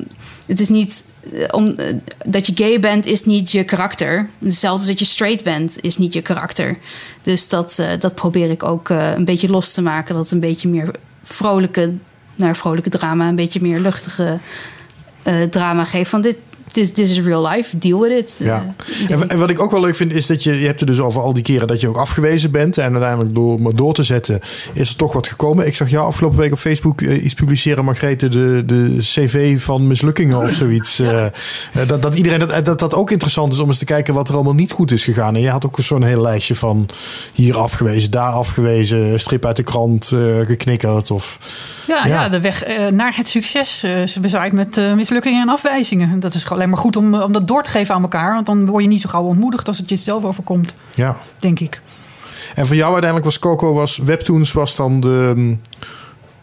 het 0.46 0.60
is 0.60 0.68
niet. 0.68 1.04
eh, 1.32 1.44
Om, 1.50 1.66
eh, 1.66 1.94
dat 2.26 2.46
je 2.46 2.52
gay 2.54 2.80
bent 2.80 3.06
is 3.06 3.24
niet 3.24 3.52
je 3.52 3.64
karakter. 3.64 4.28
Hetzelfde 4.38 4.78
als 4.78 4.86
dat 4.86 4.98
je 4.98 5.04
straight 5.04 5.44
bent 5.44 5.80
is 5.80 5.96
niet 5.98 6.12
je 6.12 6.22
karakter. 6.22 6.76
Dus 7.22 7.48
dat, 7.48 7.78
eh, 7.78 7.86
dat 7.98 8.14
probeer 8.14 8.50
ik 8.50 8.62
ook 8.62 8.88
een 8.88 9.24
beetje 9.24 9.50
los 9.50 9.72
te 9.72 9.82
maken. 9.82 10.14
Dat 10.14 10.30
een 10.30 10.40
beetje 10.40 10.68
meer 10.68 10.90
vrolijke, 11.22 11.92
naar 12.34 12.56
vrolijke 12.56 12.90
drama, 12.90 13.28
een 13.28 13.34
beetje 13.34 13.60
meer 13.62 13.80
luchtige 13.80 14.38
drama 15.50 15.84
geeft. 15.84 16.10
Van 16.10 16.20
dit, 16.20 16.36
this, 16.72 16.90
this 16.92 17.10
is 17.10 17.20
real 17.20 17.46
life, 17.46 17.78
deal 17.78 18.00
with 18.00 18.12
it. 18.12 18.36
Ja. 18.38 18.74
Eh, 19.08 19.10
En, 19.10 19.28
en 19.28 19.38
wat 19.38 19.50
ik 19.50 19.60
ook 19.60 19.70
wel 19.70 19.80
leuk 19.80 19.96
vind, 19.96 20.14
is 20.14 20.26
dat 20.26 20.42
je, 20.42 20.60
je 20.60 20.66
hebt 20.66 20.80
er 20.80 20.86
dus 20.86 21.00
over 21.00 21.22
al 21.22 21.32
die 21.32 21.42
keren 21.42 21.66
dat 21.66 21.80
je 21.80 21.88
ook 21.88 21.96
afgewezen 21.96 22.50
bent. 22.50 22.78
En 22.78 22.92
uiteindelijk 22.92 23.34
door 23.34 23.60
maar 23.60 23.74
door 23.74 23.92
te 23.94 24.02
zetten, 24.02 24.40
is 24.72 24.88
er 24.88 24.96
toch 24.96 25.12
wat 25.12 25.28
gekomen. 25.28 25.66
Ik 25.66 25.76
zag 25.76 25.90
jou 25.90 26.06
afgelopen 26.06 26.38
week 26.38 26.52
op 26.52 26.58
Facebook 26.58 27.00
eh, 27.00 27.24
iets 27.24 27.34
publiceren, 27.34 27.84
Margrethe, 27.84 28.28
de, 28.28 28.62
de 28.66 28.96
CV 29.00 29.60
van 29.60 29.86
mislukkingen 29.86 30.42
of 30.42 30.50
zoiets. 30.50 30.98
Eh, 31.10 31.86
dat, 31.86 32.02
dat 32.02 32.14
iedereen 32.14 32.38
dat, 32.38 32.64
dat 32.64 32.78
dat 32.78 32.94
ook 32.94 33.10
interessant 33.10 33.52
is 33.52 33.58
om 33.58 33.68
eens 33.68 33.78
te 33.78 33.84
kijken 33.84 34.14
wat 34.14 34.28
er 34.28 34.34
allemaal 34.34 34.54
niet 34.54 34.72
goed 34.72 34.92
is 34.92 35.04
gegaan. 35.04 35.34
En 35.34 35.40
je 35.40 35.50
had 35.50 35.66
ook 35.66 35.76
zo'n 35.80 36.02
heel 36.02 36.20
lijstje 36.20 36.54
van 36.54 36.88
hier 37.34 37.58
afgewezen, 37.58 38.10
daar 38.10 38.32
afgewezen, 38.32 39.20
strip 39.20 39.46
uit 39.46 39.56
de 39.56 39.62
krant 39.62 40.12
eh, 40.12 40.20
geknikkerd. 40.46 41.10
Of, 41.10 41.38
ja, 41.90 42.06
Ja. 42.06 42.22
ja. 42.22 42.28
de 42.28 42.40
weg 42.40 42.64
eh, 42.64 42.86
naar 42.86 43.16
het 43.16 43.28
succes 43.28 43.82
eh 43.82 44.02
is 44.02 44.20
bezaaid 44.20 44.52
met 44.52 44.76
eh, 44.76 44.92
mislukkingen 44.92 45.42
en 45.42 45.48
afwijzingen. 45.48 46.20
Dat 46.20 46.34
is 46.34 46.42
gewoon 46.42 46.58
alleen 46.58 46.70
maar 46.70 46.80
goed 46.80 46.96
om, 46.96 47.14
om 47.14 47.32
dat 47.32 47.48
door 47.48 47.62
te 47.62 47.70
geven 47.70 47.94
aan 47.94 48.02
elkaar. 48.02 48.34
Want 48.34 48.46
dan 48.46 48.66
word 48.66 48.82
je 48.82 48.88
niet 48.88 49.00
zo 49.00 49.08
gauw 49.08 49.24
ontmoedigd 49.24 49.68
als 49.68 49.78
het 49.78 49.88
jezelf 49.88 50.24
overkomt, 50.24 50.74
ja. 50.94 51.16
denk 51.38 51.60
ik. 51.60 51.80
En 52.54 52.66
voor 52.66 52.76
jou 52.76 52.92
uiteindelijk 52.92 53.24
was 53.24 53.38
Coco, 53.38 53.74
was 53.74 53.96
Webtoons 53.96 54.52
was 54.52 54.76
dan 54.76 55.00
de, 55.00 55.32
mm, 55.34 55.60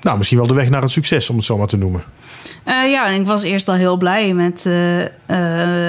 nou 0.01 0.17
misschien 0.17 0.37
wel 0.37 0.47
de 0.47 0.53
weg 0.53 0.69
naar 0.69 0.81
het 0.81 0.91
succes, 0.91 1.29
om 1.29 1.35
het 1.35 1.45
zo 1.45 1.57
maar 1.57 1.67
te 1.67 1.77
noemen. 1.77 2.03
Eh, 2.63 2.91
ja, 2.91 3.07
ik 3.07 3.25
was 3.25 3.43
eerst 3.43 3.67
al 3.67 3.75
heel 3.75 3.97
blij 3.97 4.33
met 4.33 4.65
eh, 4.65 5.01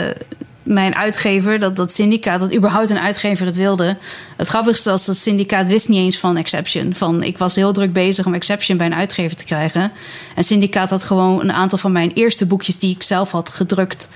eh, 0.06 0.14
mijn 0.68 0.94
uitgever, 0.94 1.58
dat, 1.58 1.76
dat 1.76 1.92
syndicaat, 1.92 2.40
dat 2.40 2.54
überhaupt 2.54 2.90
een 2.90 2.98
uitgever 2.98 3.46
het 3.46 3.56
wilde. 3.56 3.96
Het 4.36 4.48
grappigste 4.48 4.90
was 4.90 5.06
dat 5.06 5.16
syndicaat 5.16 5.68
wist 5.68 5.88
niet 5.88 5.98
eens 5.98 6.18
van 6.18 6.36
Exception. 6.36 6.94
Van, 6.94 7.22
ik 7.22 7.38
was 7.38 7.54
heel 7.54 7.72
druk 7.72 7.92
bezig 7.92 8.26
om 8.26 8.34
Exception 8.34 8.76
bij 8.76 8.86
een 8.86 8.94
uitgever 8.94 9.36
te 9.36 9.44
krijgen. 9.44 9.92
En 10.34 10.44
syndicaat 10.44 10.90
had 10.90 11.04
gewoon 11.04 11.40
een 11.40 11.52
aantal 11.52 11.78
van 11.78 11.92
mijn 11.92 12.12
eerste 12.12 12.46
boekjes 12.46 12.78
die 12.78 12.94
ik 12.94 13.02
zelf 13.02 13.30
had 13.30 13.48
gedrukt. 13.48 14.08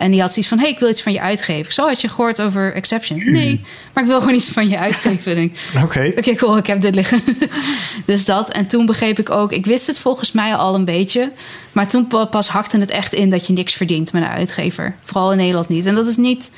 En 0.00 0.10
die 0.10 0.20
had 0.20 0.32
zoiets 0.32 0.48
van, 0.48 0.58
hey, 0.58 0.68
ik 0.70 0.78
wil 0.78 0.88
iets 0.88 1.02
van 1.02 1.12
je 1.12 1.20
uitgeven. 1.20 1.72
Zo 1.72 1.86
had 1.86 2.00
je 2.00 2.08
gehoord 2.08 2.40
over 2.42 2.74
Exception? 2.74 3.32
Nee, 3.32 3.60
maar 3.92 4.02
ik 4.02 4.08
wil 4.08 4.20
gewoon 4.20 4.34
iets 4.34 4.50
van 4.50 4.68
je 4.68 4.78
uitgeven. 4.78 5.36
En 5.36 5.42
ik, 5.42 5.58
Oké. 5.84 6.12
Oké, 6.16 6.34
cool, 6.34 6.56
ik 6.56 6.66
heb 6.66 6.80
dit 6.80 6.94
liggen. 6.94 7.22
dus 8.06 8.24
dat. 8.24 8.50
En 8.50 8.66
toen 8.66 8.86
begreep 8.86 9.18
ik 9.18 9.30
ook, 9.30 9.52
ik 9.52 9.66
wist 9.66 9.86
het 9.86 9.98
volgens 9.98 10.32
mij 10.32 10.54
al 10.54 10.74
een 10.74 10.84
beetje. 10.84 11.32
Maar 11.72 11.88
toen 11.88 12.06
pa- 12.06 12.24
pas 12.24 12.48
hakte 12.48 12.78
het 12.78 12.90
echt 12.90 13.14
in 13.14 13.30
dat 13.30 13.46
je 13.46 13.52
niks 13.52 13.72
verdient 13.72 14.12
met 14.12 14.22
een 14.22 14.28
uitgever. 14.28 14.94
Vooral 15.02 15.30
in 15.32 15.36
Nederland 15.38 15.68
niet. 15.68 15.86
En 15.86 15.94
dat 15.94 16.06
is 16.06 16.16
niet. 16.16 16.50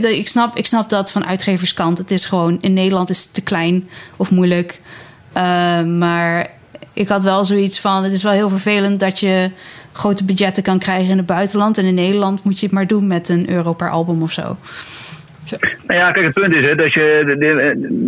Ik 0.00 0.28
snap, 0.28 0.56
ik 0.56 0.66
snap 0.66 0.88
dat 0.88 1.10
van 1.10 1.26
uitgeverskant. 1.26 1.98
Het 1.98 2.10
is 2.10 2.24
gewoon, 2.24 2.58
in 2.60 2.72
Nederland 2.72 3.10
is 3.10 3.22
het 3.22 3.34
te 3.34 3.42
klein 3.42 3.88
of 4.16 4.30
moeilijk. 4.30 4.80
Eh, 5.32 5.82
maar 5.82 6.50
ik 6.92 7.08
had 7.08 7.24
wel 7.24 7.44
zoiets 7.44 7.80
van: 7.80 8.04
het 8.04 8.12
is 8.12 8.22
wel 8.22 8.32
heel 8.32 8.48
vervelend 8.48 9.00
dat 9.00 9.20
je 9.20 9.50
grote 9.94 10.24
budgetten 10.24 10.62
kan 10.62 10.78
krijgen 10.78 11.10
in 11.10 11.16
het 11.16 11.26
buitenland. 11.26 11.78
En 11.78 11.84
in 11.84 11.94
Nederland 11.94 12.44
moet 12.44 12.60
je 12.60 12.66
het 12.66 12.74
maar 12.74 12.86
doen 12.86 13.06
met 13.06 13.28
een 13.28 13.50
euro 13.50 13.72
per 13.72 13.90
album 13.90 14.22
of 14.22 14.32
zo. 14.32 14.56
Nou 15.86 16.00
ja, 16.00 16.12
kijk, 16.12 16.24
het 16.24 16.34
punt 16.34 16.54
is 16.54 16.64
hè, 16.64 16.74
dat 16.74 16.92
je, 16.92 17.24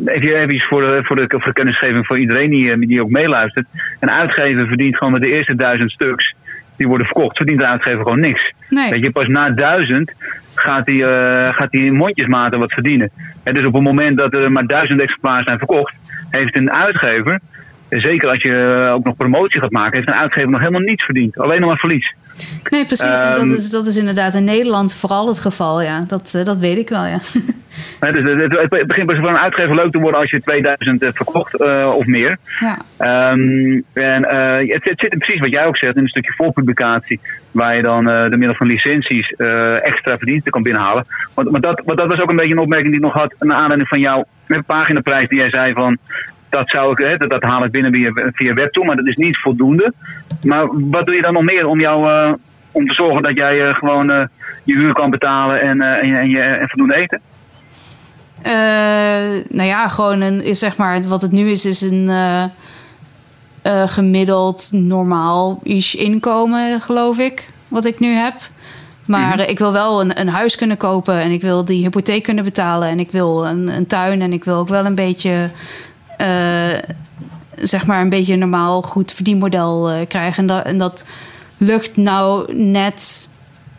even, 0.04 0.36
even 0.36 0.60
voor 0.60 0.80
de, 0.80 1.00
voor, 1.04 1.16
de, 1.16 1.26
voor 1.28 1.44
de 1.44 1.52
kennisgeving 1.52 2.06
voor 2.06 2.18
iedereen 2.18 2.50
die, 2.50 2.72
eh, 2.72 2.78
die 2.78 3.02
ook 3.02 3.10
meeluistert. 3.10 3.66
Een 4.00 4.10
uitgever 4.10 4.66
verdient 4.66 4.96
gewoon 4.96 5.12
met 5.12 5.22
de 5.22 5.28
eerste 5.28 5.54
duizend 5.54 5.90
stuks 5.90 6.34
die 6.76 6.88
worden 6.88 7.06
verkocht, 7.06 7.36
verdient 7.36 7.58
de 7.58 7.66
uitgever 7.66 8.02
gewoon 8.02 8.20
niks. 8.20 8.52
Nee. 8.68 8.90
Weet 8.90 9.02
je, 9.02 9.10
pas 9.10 9.28
na 9.28 9.50
duizend 9.50 10.12
gaat 10.54 10.86
hij 10.86 11.02
eh, 11.02 11.54
gaat 11.54 11.72
hij 11.72 11.90
mondjesmaten 11.90 12.58
wat 12.58 12.72
verdienen. 12.72 13.10
En 13.42 13.54
dus 13.54 13.64
op 13.64 13.72
het 13.72 13.82
moment 13.82 14.16
dat 14.16 14.34
er 14.34 14.52
maar 14.52 14.66
duizend 14.66 15.00
exemplaren 15.00 15.44
zijn 15.44 15.58
verkocht, 15.58 15.94
heeft 16.30 16.56
een 16.56 16.72
uitgever, 16.72 17.40
zeker 17.88 18.28
als 18.28 18.42
je 18.42 18.84
eh, 18.86 18.92
ook 18.94 19.04
nog 19.04 19.16
promotie 19.16 19.60
gaat 19.60 19.70
maken, 19.70 19.96
heeft 19.96 20.08
een 20.08 20.14
uitgever 20.14 20.50
nog 20.50 20.60
helemaal 20.60 20.80
niets 20.80 21.04
verdiend. 21.04 21.38
Alleen 21.38 21.60
nog 21.60 21.68
maar 21.68 21.78
verlies. 21.78 22.14
Nee, 22.70 22.86
precies. 22.86 23.22
en 23.22 23.32
Ehm, 23.34 23.48
dat, 23.48 23.58
is, 23.58 23.70
dat 23.70 23.86
is 23.86 23.96
inderdaad 23.96 24.34
in 24.34 24.44
Nederland 24.44 24.94
vooral 24.96 25.26
het 25.28 25.38
geval. 25.38 25.82
Ja. 25.82 26.04
Dat, 26.06 26.34
eh, 26.36 26.44
dat 26.44 26.58
weet 26.58 26.78
ik 26.78 26.88
wel, 26.88 27.04
ja. 27.04 27.18
Dus 28.00 28.24
het, 28.24 28.52
het- 28.52 28.70
het 28.70 28.86
begint 28.86 29.12
voor 29.18 29.28
een 29.28 29.36
uitgever 29.36 29.74
leuk 29.74 29.90
te 29.90 29.98
worden 29.98 30.20
als 30.20 30.30
je 30.30 30.40
2000 30.40 31.00
hebt 31.00 31.16
verkocht 31.16 31.60
eh, 31.60 31.92
of 31.96 32.06
meer. 32.06 32.36
ja. 32.60 32.76
Ehm, 32.98 33.80
en 33.92 34.24
eh, 34.24 34.74
het, 34.74 34.84
het 34.84 35.00
zit 35.00 35.18
precies 35.18 35.40
wat 35.40 35.50
jij 35.50 35.66
ook 35.66 35.76
zegt 35.76 35.96
in 35.96 36.02
een 36.02 36.08
stukje 36.08 36.32
voorpublicatie, 36.36 37.20
waar 37.50 37.76
je 37.76 37.82
dan 37.82 38.08
eh 38.08 38.20
door 38.20 38.38
middel 38.38 38.54
van 38.56 38.66
licenties 38.66 39.30
eh, 39.30 39.84
extra 39.86 40.16
verdiensten 40.16 40.52
kan 40.52 40.62
binnenhalen. 40.62 41.04
Want, 41.34 41.50
maar 41.50 41.60
dat, 41.60 41.82
want 41.84 41.98
dat 41.98 42.08
was 42.08 42.20
ook 42.20 42.30
een 42.30 42.36
beetje 42.36 42.52
een 42.52 42.58
opmerking 42.58 42.88
die 42.90 42.98
ik 42.98 43.04
nog 43.06 43.14
had 43.14 43.34
naar 43.38 43.56
aanleiding 43.56 43.88
van 43.88 44.00
jouw 44.00 44.24
eh, 44.46 44.58
paginaprijs 44.66 45.28
die 45.28 45.38
jij 45.38 45.50
zei 45.50 45.72
van. 45.72 45.98
Dat, 46.56 46.68
zou 46.68 46.90
ik, 46.92 46.98
hè, 46.98 47.16
dat, 47.16 47.30
dat 47.30 47.42
haal 47.42 47.64
ik 47.64 47.70
binnen 47.70 47.92
via, 47.92 48.30
via 48.32 48.54
webtoon, 48.54 48.86
maar 48.86 48.96
dat 48.96 49.06
is 49.06 49.16
niet 49.16 49.38
voldoende. 49.38 49.92
Maar 50.42 50.66
wat 50.90 51.06
doe 51.06 51.14
je 51.14 51.22
dan 51.22 51.32
nog 51.32 51.42
meer 51.42 51.66
om 51.66 51.80
jou 51.80 52.10
eh, 52.10 52.32
om 52.72 52.86
te 52.86 52.94
zorgen 52.94 53.22
dat 53.22 53.36
jij 53.36 53.68
eh, 53.68 53.74
gewoon 53.74 54.10
eh, 54.10 54.24
je 54.64 54.74
huur 54.74 54.92
kan 54.92 55.10
betalen 55.10 55.60
en, 55.60 55.80
en, 55.80 56.08
je- 56.08 56.16
en, 56.18 56.28
je, 56.30 56.40
en 56.40 56.68
voldoende 56.68 56.94
eten? 56.94 57.20
Nou 59.56 59.68
ja, 59.68 59.88
gewoon 59.88 60.20
een, 60.20 60.42
is 60.44 60.58
zeg 60.58 60.76
maar, 60.76 61.02
wat 61.02 61.22
het 61.22 61.32
nu 61.32 61.48
is, 61.48 61.64
is 61.64 61.80
een 61.80 62.10
gemiddeld 63.86 64.68
normaal 64.72 65.60
ish 65.62 65.94
inkomen, 65.94 66.80
geloof 66.80 67.18
ik, 67.18 67.48
wat 67.68 67.84
ik 67.84 67.98
nu 67.98 68.08
heb. 68.08 68.34
Maar 69.06 69.38
eh, 69.38 69.48
ik 69.48 69.58
wil 69.58 69.72
wel 69.72 70.00
een, 70.00 70.20
een 70.20 70.28
huis 70.28 70.56
kunnen 70.56 70.76
kopen 70.76 71.20
en 71.20 71.30
ik 71.30 71.40
wil 71.42 71.64
die 71.64 71.82
hypotheek 71.82 72.22
kunnen 72.22 72.44
betalen 72.44 72.88
en 72.88 72.98
ik 73.00 73.10
wil 73.10 73.46
een, 73.46 73.68
een 73.68 73.86
tuin 73.86 74.22
en 74.22 74.32
ik 74.32 74.44
wil 74.44 74.56
ook 74.56 74.68
wel 74.68 74.84
een 74.84 74.94
beetje, 74.94 75.50
zeg 77.56 77.86
maar, 77.86 78.00
een 78.00 78.08
beetje 78.08 78.32
een 78.32 78.38
normaal 78.38 78.82
goed 78.82 79.12
verdienmodel 79.12 79.90
eh, 79.90 80.06
krijgen. 80.08 80.38
En 80.42 80.46
dat, 80.46 80.64
en 80.64 80.78
dat 80.78 81.04
lukt 81.56 81.96
nou 81.96 82.54
net, 82.54 83.28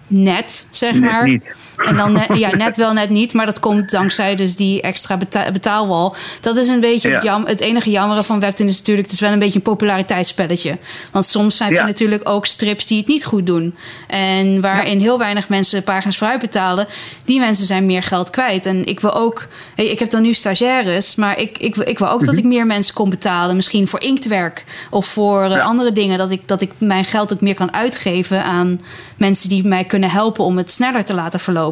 net, 0.07 0.67
zeg 0.71 0.93
Net 0.93 1.01
maar. 1.01 1.29
niet. 1.29 1.43
En 1.77 1.95
dan 1.97 2.11
net, 2.11 2.27
ja, 2.33 2.55
net 2.55 2.77
wel, 2.77 2.93
net 2.93 3.09
niet. 3.09 3.33
Maar 3.33 3.45
dat 3.45 3.59
komt 3.59 3.91
dankzij 3.91 4.35
dus 4.35 4.55
die 4.55 4.81
extra 4.81 5.17
beta- 5.17 5.51
betaalwal. 5.51 6.15
Dat 6.41 6.55
is 6.55 6.67
een 6.67 6.79
beetje 6.79 7.09
het, 7.09 7.23
Ja. 7.23 7.29
jam, 7.31 7.45
het 7.45 7.59
enige 7.59 7.89
jammere 7.89 8.23
van 8.23 8.39
Webtoon 8.39 8.67
is 8.67 8.77
natuurlijk... 8.77 9.05
het 9.07 9.15
is 9.15 9.21
wel 9.21 9.31
een 9.31 9.39
beetje 9.39 9.55
een 9.55 9.61
populariteitsspelletje. 9.61 10.77
Want 11.11 11.25
soms 11.25 11.59
heb 11.59 11.69
je 11.69 11.75
Ja. 11.75 11.85
natuurlijk 11.85 12.29
ook 12.29 12.45
strips 12.45 12.85
die 12.87 12.97
het 12.97 13.07
niet 13.07 13.25
goed 13.25 13.45
doen. 13.45 13.75
En 14.07 14.61
waarin 14.61 14.99
heel 14.99 15.17
weinig 15.17 15.49
mensen 15.49 15.83
pagina's 15.83 16.17
vooruit 16.17 16.39
betalen. 16.41 16.87
Die 17.25 17.39
mensen 17.39 17.65
zijn 17.65 17.85
meer 17.85 18.03
geld 18.03 18.29
kwijt. 18.29 18.65
En 18.65 18.85
ik 18.85 18.99
wil 18.99 19.13
ook... 19.13 19.47
hey, 19.75 19.85
Ik 19.85 19.99
heb 19.99 20.09
dan 20.09 20.21
nu 20.21 20.33
stagiaires, 20.33 21.15
maar 21.15 21.39
ik, 21.39 21.57
ik, 21.57 21.75
wil- 21.75 21.87
ik 21.87 21.99
wil 21.99 22.09
ook 22.09 22.25
dat 22.25 22.37
ik 22.37 22.43
meer 22.43 22.65
mensen 22.65 22.93
kon 22.93 23.09
betalen. 23.09 23.55
Misschien 23.55 23.87
voor 23.87 24.01
inktwerk 24.01 24.65
of 24.89 25.05
voor 25.05 25.43
eh, 25.43 25.49
Ja. 25.51 25.59
andere 25.59 25.91
dingen. 25.91 26.17
Dat 26.17 26.31
ik, 26.31 26.47
dat 26.47 26.61
ik 26.61 26.71
mijn 26.77 27.05
geld 27.05 27.33
ook 27.33 27.41
meer 27.41 27.55
kan 27.55 27.73
uitgeven 27.73 28.43
aan 28.43 28.81
mensen 29.17 29.49
die 29.49 29.67
mij 29.67 29.83
kunnen 29.83 30.09
helpen... 30.11 30.43
om 30.43 30.57
het 30.57 30.71
sneller 30.71 31.05
te 31.05 31.13
laten 31.13 31.39
verlopen. 31.39 31.65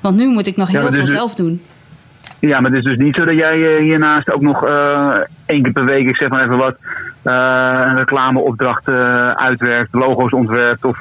Want 0.00 0.16
nu 0.16 0.26
moet 0.26 0.46
ik 0.46 0.56
nog 0.56 0.68
heel 0.68 0.80
veel 0.80 0.90
dus- 0.90 1.10
zelf 1.10 1.34
doen. 1.34 1.62
Ja, 2.40 2.60
maar 2.60 2.70
het 2.70 2.78
is 2.78 2.84
dus 2.84 2.96
niet 2.98 3.14
zo 3.14 3.24
dat 3.24 3.34
jij 3.34 3.76
eh, 3.76 3.82
hiernaast 3.82 4.32
ook 4.32 4.40
nog 4.40 4.64
eh, 4.66 5.14
één 5.46 5.62
keer 5.62 5.72
per 5.72 5.84
week, 5.84 6.06
ik 6.06 6.16
zeg 6.16 6.28
maar 6.28 6.44
even 6.44 6.56
wat, 6.56 6.76
eh, 7.22 7.32
een 7.86 7.96
reclameopdracht 7.96 8.88
uitwerkt, 9.34 9.94
logo's 9.94 10.32
ontwerpt 10.32 10.84
of 10.84 10.98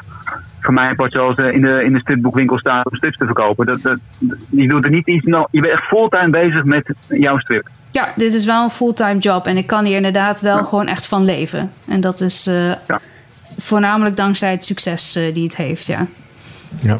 voor 0.67 0.73
mij 0.75 0.95
part 0.95 1.11
zoals 1.11 1.37
eh, 1.37 1.53
in 1.53 1.61
de, 1.61 1.83
in 1.83 1.93
de 1.93 1.99
stripboekwinkel 1.99 2.59
staat 2.59 2.89
om 2.89 2.95
strips 2.95 3.17
te 3.17 3.25
verkopen. 3.25 3.65
Dat, 3.65 3.81
dat, 3.81 3.99
je 4.49 4.67
doet 4.67 4.83
er 4.83 4.89
niet 4.89 5.07
iets, 5.07 5.25
nou, 5.25 5.47
je 5.51 5.61
bent 5.61 5.73
echt 5.73 5.83
fulltime 5.83 6.29
bezig 6.29 6.63
met 6.63 6.89
jouw 7.07 7.39
strip. 7.39 7.69
Ja, 7.91 8.07
dit 8.15 8.33
is 8.33 8.45
wel 8.45 8.63
een 8.63 8.69
fulltime 8.69 9.17
job. 9.17 9.45
En 9.47 9.57
ik 9.57 9.67
kan 9.67 9.85
hier 9.85 9.95
inderdaad 9.95 10.41
wel 10.41 10.63
gewoon 10.63 10.87
echt 10.87 11.07
van 11.07 11.25
leven. 11.25 11.71
En 11.87 12.01
dat 12.01 12.21
is 12.21 12.47
eh, 12.47 12.67
Ja. 12.87 12.99
voornamelijk 13.57 14.15
dankzij 14.15 14.51
het 14.51 14.65
succes 14.65 15.19
die 15.33 15.43
het 15.43 15.55
heeft, 15.55 15.85
ja. 15.85 16.05
Ja. 16.79 16.99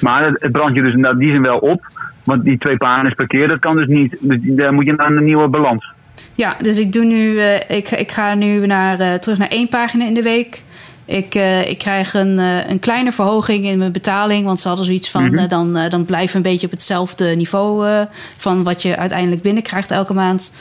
Maar 0.00 0.24
het, 0.24 0.52
brandt 0.52 0.74
je 0.74 0.82
dus 0.82 0.94
in 0.94 1.18
die 1.18 1.30
zin 1.30 1.42
wel 1.42 1.58
op, 1.58 1.86
want 2.24 2.44
die 2.44 2.58
twee 2.58 2.76
pagina's 2.76 3.14
per 3.14 3.26
keer, 3.26 3.48
dat 3.48 3.58
kan 3.58 3.76
dus 3.76 3.86
niet. 3.86 4.16
Dus 4.20 4.38
daar 4.42 4.72
moet 4.72 4.84
je 4.84 4.92
naar 4.92 5.10
een 5.10 5.24
nieuwe 5.24 5.48
balans. 5.48 5.94
Ja, 6.34 6.56
dus 6.62 6.78
ik 6.78 6.92
doe 6.92 7.04
nu, 7.04 7.38
eh, 7.38 7.76
ik, 7.76 7.90
ik 7.90 8.12
ga 8.12 8.34
nu 8.34 8.66
naar, 8.66 9.00
eh, 9.00 9.14
terug 9.14 9.38
naar 9.38 9.48
één 9.48 9.68
pagina 9.68 10.04
in 10.04 10.14
de 10.14 10.22
week. 10.22 10.62
Ik, 11.04 11.34
eh, 11.34 11.70
ik 11.70 11.78
krijg 11.78 12.14
een, 12.14 12.38
een 12.38 12.78
kleine 12.78 13.12
verhoging 13.12 13.64
in 13.64 13.78
mijn 13.78 13.92
betaling. 13.92 14.44
Want 14.44 14.60
ze 14.60 14.68
hadden 14.68 14.86
zoiets 14.86 15.10
van, 15.10 15.34
eh, 15.38 15.48
dan, 15.48 15.78
dan 15.88 16.04
blijf 16.04 16.34
een 16.34 16.42
beetje 16.42 16.66
op 16.66 16.72
hetzelfde 16.72 17.24
niveau 17.24 18.06
van 18.36 18.64
wat 18.64 18.82
je 18.82 18.96
uiteindelijk 18.96 19.42
binnenkrijgt 19.42 19.90
elke 19.90 20.14
maand. 20.14 20.52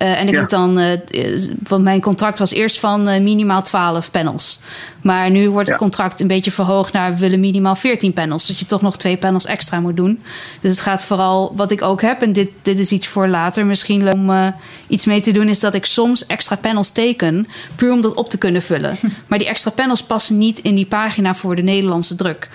Eh, 0.00 0.20
en 0.20 0.26
ik 0.28 0.34
Ja. 0.34 0.40
moet 0.40 0.50
dan, 0.50 0.78
eh, 0.78 0.92
eh, 0.92 1.50
want 1.68 1.82
mijn 1.82 2.00
contract 2.00 2.38
was 2.38 2.52
eerst 2.52 2.78
van 2.78 3.22
minimaal 3.22 3.62
12 3.62 4.10
panels. 4.10 4.60
Maar 5.02 5.30
nu 5.30 5.50
wordt 5.50 5.68
het 5.68 5.78
Ja. 5.78 5.84
contract 5.84 6.20
een 6.20 6.26
beetje 6.26 6.50
verhoogd 6.50 6.92
naar 6.92 7.12
we 7.12 7.18
willen 7.18 7.40
minimaal 7.40 7.76
14 7.76 8.12
panels. 8.12 8.46
Dat 8.46 8.58
je 8.58 8.66
toch 8.66 8.82
nog 8.82 8.96
twee 8.96 9.16
panels 9.16 9.46
extra 9.46 9.80
moet 9.80 9.96
doen. 9.96 10.22
Dus 10.60 10.70
het 10.70 10.80
gaat 10.80 11.04
vooral, 11.04 11.52
wat 11.56 11.70
ik 11.70 11.82
ook 11.82 12.02
heb, 12.02 12.22
en 12.22 12.32
dit, 12.32 12.48
dit 12.62 12.78
is 12.78 12.92
iets 12.92 13.06
voor 13.06 13.28
later 13.28 13.66
misschien 13.66 14.12
om 14.12 14.54
iets 14.86 15.04
mee 15.04 15.20
te 15.20 15.30
doen, 15.32 15.48
is 15.48 15.60
dat 15.60 15.74
ik 15.74 15.84
soms 15.84 16.26
extra 16.26 16.56
panels 16.56 16.90
teken, 16.90 17.46
puur 17.76 17.92
om 17.92 18.00
dat 18.00 18.14
op 18.14 18.28
te 18.30 18.38
kunnen 18.38 18.62
vullen. 18.62 18.96
Maar 19.28 19.38
die 19.38 19.48
extra 19.48 19.70
panels 19.70 20.02
passen 20.02 20.38
niet 20.38 20.58
in 20.58 20.74
die 20.74 20.86
pagina 20.86 21.34
voor 21.34 21.56
de 21.56 21.62
Nederlandse 21.62 22.14
druk. 22.14 22.48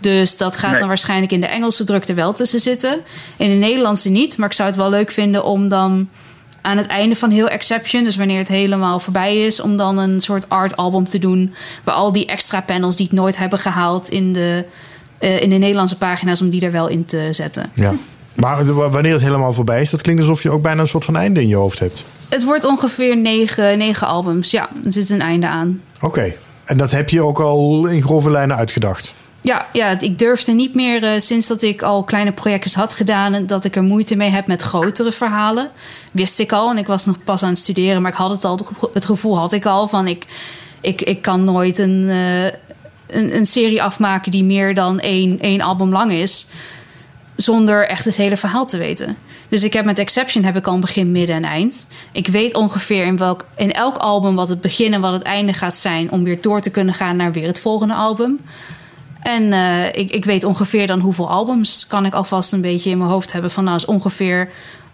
Dus 0.00 0.36
dat 0.36 0.56
gaat 0.56 0.70
Nee. 0.70 0.78
dan 0.78 0.88
waarschijnlijk 0.88 1.32
in 1.32 1.40
de 1.40 1.46
Engelse 1.46 1.84
druk 1.84 2.08
er 2.08 2.14
wel 2.14 2.32
tussen 2.32 2.60
zitten. 2.60 3.00
In 3.36 3.48
de 3.48 3.54
Nederlandse 3.66 4.08
niet. 4.10 4.36
Maar 4.36 4.48
ik 4.48 4.54
zou 4.54 4.68
het 4.68 4.78
wel 4.78 4.90
leuk 4.90 5.10
vinden 5.10 5.44
om 5.44 5.68
dan 5.68 6.08
aan 6.62 6.76
het 6.76 6.86
einde 6.86 7.16
van 7.16 7.30
heel 7.30 7.48
Exception, 7.48 8.04
dus 8.04 8.16
wanneer 8.16 8.38
het 8.38 8.48
helemaal 8.48 9.00
voorbij 9.00 9.46
is, 9.46 9.60
om 9.60 9.76
dan 9.76 9.98
een 9.98 10.20
soort 10.20 10.48
art 10.48 10.76
album 10.76 11.08
te 11.08 11.18
doen. 11.18 11.54
Waar 11.84 11.94
al 11.94 12.12
die 12.12 12.26
extra 12.26 12.60
panels 12.60 12.96
die 12.96 13.06
het 13.06 13.14
nooit 13.14 13.36
hebben 13.36 13.58
gehaald 13.58 14.08
in 14.08 14.32
de, 14.32 14.64
eh, 15.18 15.42
in 15.42 15.50
de 15.50 15.56
Nederlandse 15.56 15.98
pagina's, 15.98 16.40
om 16.40 16.50
die 16.50 16.64
er 16.64 16.72
wel 16.72 16.88
in 16.88 17.04
te 17.04 17.28
zetten. 17.30 17.70
ja. 17.74 17.94
Maar 18.34 18.90
wanneer 18.90 19.12
het 19.12 19.22
helemaal 19.22 19.52
voorbij 19.52 19.80
is, 19.80 19.90
dat 19.90 20.02
klinkt 20.02 20.20
alsof 20.20 20.42
je 20.42 20.50
ook 20.50 20.62
bijna 20.62 20.80
een 20.80 20.88
soort 20.88 21.04
van 21.04 21.16
einde 21.16 21.40
in 21.40 21.48
je 21.48 21.54
hoofd 21.54 21.78
hebt. 21.78 22.04
Het 22.28 22.44
wordt 22.44 22.64
ongeveer 22.64 23.16
negen, 23.16 23.78
negen 23.78 24.06
albums. 24.06 24.50
Ja, 24.50 24.68
er 24.84 24.92
zit 24.92 25.10
een 25.10 25.20
einde 25.20 25.46
aan. 25.46 25.80
Oké. 26.00 26.34
En 26.64 26.78
dat 26.78 26.90
heb 26.90 27.08
je 27.08 27.22
ook 27.22 27.40
al 27.40 27.86
in 27.86 28.02
grove 28.02 28.30
lijnen 28.30 28.56
uitgedacht. 28.56 29.14
Ja, 29.42 29.66
ja, 29.72 30.00
ik 30.00 30.18
durfde 30.18 30.52
niet 30.52 30.74
meer 30.74 31.04
eh, 31.04 31.20
sinds 31.20 31.46
dat 31.46 31.62
ik 31.62 31.82
al 31.82 32.02
kleine 32.02 32.32
projectjes 32.32 32.74
had 32.74 32.92
gedaan... 32.92 33.46
dat 33.46 33.64
ik 33.64 33.76
er 33.76 33.82
moeite 33.82 34.16
mee 34.16 34.30
heb 34.30 34.46
met 34.46 34.62
grotere 34.62 35.12
verhalen. 35.12 35.70
Wist 36.10 36.38
ik 36.38 36.52
al 36.52 36.70
en 36.70 36.78
ik 36.78 36.86
was 36.86 37.06
nog 37.06 37.24
pas 37.24 37.42
aan 37.42 37.48
het 37.48 37.58
studeren... 37.58 38.02
maar 38.02 38.10
ik 38.10 38.16
had 38.16 38.30
het 38.30 38.44
al, 38.44 38.58
het 38.92 39.04
gevoel 39.04 39.38
had 39.38 39.52
ik 39.52 39.66
al 39.66 39.88
van... 39.88 40.06
ik, 40.06 40.26
ik, 40.80 41.02
ik 41.02 41.22
kan 41.22 41.44
nooit 41.44 41.78
een, 41.78 42.08
eh, 42.08 42.44
een, 43.06 43.36
een 43.36 43.46
serie 43.46 43.82
afmaken 43.82 44.30
die 44.30 44.44
meer 44.44 44.74
dan 44.74 45.00
één, 45.00 45.40
één 45.40 45.60
album 45.60 45.92
lang 45.92 46.12
is... 46.12 46.46
zonder 47.36 47.88
echt 47.88 48.04
het 48.04 48.16
hele 48.16 48.36
verhaal 48.36 48.66
te 48.66 48.78
weten. 48.78 49.16
Dus 49.48 49.62
ik 49.62 49.72
heb 49.72 49.84
met 49.84 49.98
Exception 49.98 50.44
heb 50.44 50.56
ik 50.56 50.66
al 50.66 50.74
een 50.74 50.80
begin, 50.80 51.12
midden 51.12 51.36
en 51.36 51.44
eind. 51.44 51.86
Ik 52.12 52.26
weet 52.26 52.54
ongeveer 52.54 53.04
in, 53.04 53.16
welk, 53.16 53.46
in 53.56 53.72
elk 53.72 53.96
album 53.96 54.34
wat 54.34 54.48
het 54.48 54.60
begin 54.60 54.94
en 54.94 55.00
wat 55.00 55.12
het 55.12 55.22
einde 55.22 55.52
gaat 55.52 55.76
zijn... 55.76 56.10
om 56.10 56.24
weer 56.24 56.40
door 56.40 56.60
te 56.60 56.70
kunnen 56.70 56.94
gaan 56.94 57.16
naar 57.16 57.32
weer 57.32 57.46
het 57.46 57.60
volgende 57.60 57.94
album... 57.94 58.40
En 59.22 59.52
eh, 59.52 59.86
ik, 59.86 60.10
ik 60.10 60.24
weet 60.24 60.44
ongeveer 60.44 60.86
dan 60.86 61.00
hoeveel 61.00 61.30
albums 61.30 61.86
kan 61.86 62.06
ik 62.06 62.14
alvast 62.14 62.52
een 62.52 62.60
beetje 62.60 62.90
in 62.90 62.98
mijn 62.98 63.10
hoofd 63.10 63.32
hebben. 63.32 63.50
Van 63.50 63.64
nou 63.64 63.76
is 63.76 63.84
ongeveer 63.84 64.50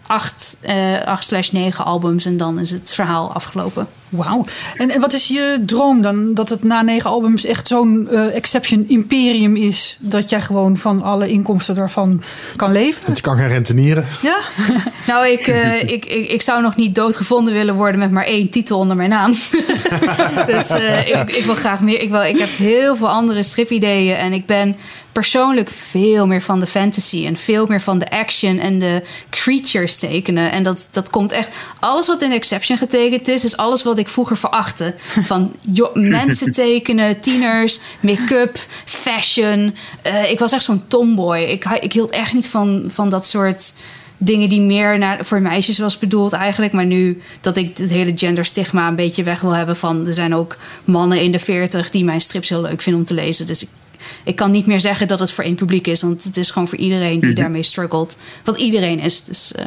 acht, 0.09 0.57
eh, 0.61 1.01
acht 1.05 1.25
slash 1.25 1.49
negen 1.49 1.85
albums 1.85 2.25
en 2.25 2.37
dan 2.37 2.59
is 2.59 2.71
het 2.71 2.93
verhaal 2.93 3.33
afgelopen. 3.33 3.87
Wauw. 4.09 4.45
En, 4.75 4.89
en 4.89 5.01
wat 5.01 5.13
is 5.13 5.27
je 5.27 5.63
droom 5.65 6.01
dan? 6.01 6.33
Dat 6.33 6.49
het 6.49 6.63
na 6.63 6.81
negen 6.81 7.09
albums 7.09 7.45
echt 7.45 7.67
zo'n 7.67 8.07
eh, 8.11 8.35
Exception 8.35 8.85
imperium 8.87 9.55
is. 9.55 9.97
Dat 9.99 10.29
jij 10.29 10.41
gewoon 10.41 10.77
van 10.77 11.01
alle 11.01 11.27
inkomsten 11.27 11.75
daarvan 11.75 12.21
kan 12.55 12.71
leven? 12.71 13.01
Want 13.05 13.17
je 13.17 13.23
kan 13.23 13.37
gaan 13.37 13.47
rentenieren. 13.47 14.05
Ja? 14.21 14.37
Nou, 15.07 15.27
ik, 15.27 15.47
eh, 15.47 15.81
ik, 15.81 16.05
ik, 16.05 16.29
ik 16.29 16.41
zou 16.41 16.61
nog 16.61 16.75
niet 16.75 16.95
doodgevonden 16.95 17.53
willen 17.53 17.75
worden 17.75 17.99
met 17.99 18.11
maar 18.11 18.25
één 18.25 18.49
titel 18.49 18.79
onder 18.79 18.95
mijn 18.95 19.09
naam. 19.09 19.31
dus 20.51 20.69
eh, 20.69 21.07
ik, 21.07 21.31
ik 21.31 21.43
wil 21.45 21.55
graag 21.55 21.79
meer. 21.79 22.01
Ik, 22.01 22.09
wil, 22.09 22.21
ik 22.21 22.37
heb 22.37 22.49
heel 22.57 22.95
veel 22.95 23.09
andere 23.09 23.43
stripideeën 23.43 24.15
en 24.15 24.33
ik 24.33 24.45
ben 24.45 24.75
persoonlijk 25.11 25.69
veel 25.69 26.27
meer 26.27 26.41
van 26.41 26.59
de 26.59 26.67
fantasy 26.67 27.25
en 27.25 27.37
veel 27.37 27.65
meer 27.65 27.81
van 27.81 27.99
de 27.99 28.11
action 28.11 28.59
en 28.59 28.79
de 28.79 29.03
creatures 29.29 29.95
tekenen. 29.95 30.51
En 30.51 30.63
dat, 30.63 30.87
dat 30.91 31.09
komt 31.09 31.31
echt. 31.31 31.49
Alles 31.79 32.07
wat 32.07 32.21
in 32.21 32.31
Exception 32.31 32.77
getekend 32.77 33.27
is, 33.27 33.43
is 33.43 33.57
alles 33.57 33.83
wat 33.83 33.97
ik 33.97 34.09
vroeger 34.09 34.37
verachtte. 34.37 34.95
Van 35.21 35.53
mensen 35.93 36.51
tekenen, 36.51 37.19
tieners, 37.19 37.79
make-up, 37.99 38.57
fashion. 38.85 39.75
Eh, 40.01 40.31
ik 40.31 40.39
was 40.39 40.51
echt 40.51 40.63
zo'n 40.63 40.87
tomboy. 40.87 41.37
Ik, 41.37 41.65
ik 41.65 41.93
hield 41.93 42.09
echt 42.09 42.33
niet 42.33 42.47
van, 42.47 42.83
van 42.87 43.09
dat 43.09 43.25
soort 43.25 43.73
dingen 44.17 44.49
die 44.49 44.61
meer 44.61 44.97
naar, 44.97 45.25
voor 45.25 45.41
meisjes 45.41 45.77
was 45.77 45.97
bedoeld 45.97 46.33
eigenlijk. 46.33 46.73
Maar 46.73 46.85
nu 46.85 47.21
dat 47.41 47.57
ik 47.57 47.77
het 47.77 47.89
hele 47.89 48.11
genderstigma 48.15 48.87
een 48.87 48.95
beetje 48.95 49.23
weg 49.23 49.41
wil 49.41 49.55
hebben 49.55 49.75
van... 49.75 50.07
er 50.07 50.13
zijn 50.13 50.35
ook 50.35 50.57
mannen 50.83 51.21
in 51.21 51.31
de 51.31 51.39
40 51.39 51.89
die 51.89 52.03
mijn 52.03 52.21
strips 52.21 52.49
heel 52.49 52.61
leuk 52.61 52.81
vinden 52.81 53.01
om 53.01 53.07
te 53.07 53.13
lezen. 53.13 53.45
Dus 53.45 53.61
ik, 53.61 53.69
ik 54.23 54.35
kan 54.35 54.51
niet 54.51 54.65
meer 54.65 54.79
zeggen 54.79 55.07
dat 55.07 55.19
het 55.19 55.31
voor 55.31 55.43
één 55.43 55.55
publiek 55.55 55.87
is. 55.87 56.01
Want 56.01 56.23
het 56.23 56.37
is 56.37 56.51
gewoon 56.51 56.67
voor 56.67 56.77
iedereen 56.77 57.19
die 57.19 57.33
daarmee 57.33 57.63
struggelt. 57.63 58.17
Wat 58.43 58.57
iedereen 58.57 58.99
is. 58.99 59.23
Dus, 59.23 59.51
eh, 59.53 59.65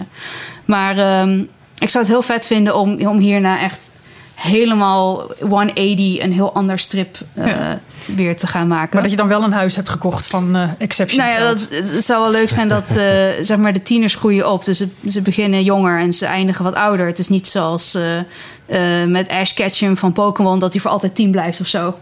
maar 0.65 0.99
ehm, 0.99 1.45
ik 1.79 1.89
zou 1.89 2.05
het 2.05 2.13
heel 2.13 2.23
vet 2.23 2.47
vinden 2.47 2.77
om, 2.77 3.07
om 3.07 3.19
hierna 3.19 3.61
echt 3.61 3.91
helemaal 4.35 5.31
180 5.41 6.23
een 6.23 6.33
heel 6.33 6.55
ander 6.55 6.79
strip 6.79 7.19
Ja. 7.35 7.81
Weer 8.07 8.37
te 8.37 8.47
gaan 8.47 8.67
maken. 8.67 8.91
Maar 8.93 9.03
dat 9.03 9.11
je 9.11 9.17
dan 9.17 9.29
wel 9.29 9.43
een 9.43 9.53
huis 9.53 9.77
hebt 9.77 9.89
gekocht 9.89 10.27
van 10.27 10.57
eh, 10.57 10.69
Exception. 10.79 11.21
Nou 11.25 11.33
ja, 11.41 11.47
dat, 11.49 11.67
het 11.71 12.05
zou 12.05 12.23
wel 12.23 12.33
leuk 12.33 12.51
zijn 12.51 12.69
dat 12.69 12.97
eh, 12.97 13.05
zeg 13.41 13.57
maar 13.57 13.73
de 13.73 13.83
tieners 13.83 14.15
groeien 14.15 14.51
op. 14.51 14.65
Dus 14.65 14.79
ze, 14.79 14.89
ze 15.09 15.21
beginnen 15.23 15.63
jonger 15.65 15.99
en 15.99 16.13
ze 16.13 16.27
eindigen 16.27 16.65
wat 16.65 16.75
ouder. 16.75 17.07
Het 17.07 17.19
is 17.19 17.29
niet 17.29 17.47
zoals 17.49 17.95
eh, 17.95 18.19
eh, 18.67 19.09
met 19.09 19.29
Ash 19.29 19.53
Ketchum 19.53 19.97
van 19.97 20.13
Pokémon... 20.13 20.59
dat 20.59 20.73
hij 20.73 20.81
voor 20.81 20.91
altijd 20.91 21.15
tien 21.15 21.31
blijft 21.31 21.61
of 21.61 21.67
zo. 21.67 21.95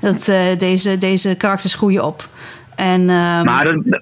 Dat, 0.00 0.28
eh, 0.28 0.40
deze, 0.58 0.98
deze 0.98 1.34
karakters 1.34 1.74
groeien 1.74 2.04
op. 2.04 2.28
En, 2.74 3.00
ehm, 3.00 3.44
Maar, 3.44 3.64
dat- 3.64 4.00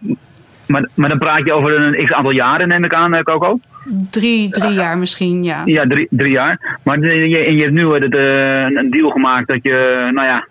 maar, 0.66 0.88
maar 0.94 1.08
dan 1.08 1.18
praat 1.18 1.44
je 1.44 1.52
over 1.52 1.80
een 1.80 2.04
x 2.06 2.12
aantal 2.12 2.30
jaren, 2.30 2.68
neem 2.68 2.84
ik 2.84 2.94
aan, 2.94 3.14
eh, 3.14 3.22
Coco? 3.22 3.58
drie, 4.10 4.48
drie 4.50 4.72
jaar 4.72 4.98
misschien, 4.98 5.44
ja. 5.44 5.62
Ja, 5.64 5.86
drie, 5.86 6.06
drie 6.10 6.30
jaar. 6.32 6.78
Maar 6.82 6.98
je, 6.98 7.28
je, 7.28 7.38
en 7.38 7.56
je 7.56 7.62
hebt 7.62 7.74
nu 7.74 7.94
eh, 7.94 8.00
de- 8.10 8.70
een 8.74 8.90
deal 8.90 9.10
gemaakt 9.10 9.46
dat 9.48 9.58
je, 9.62 10.08
nou 10.12 10.26
ja, 10.26 10.46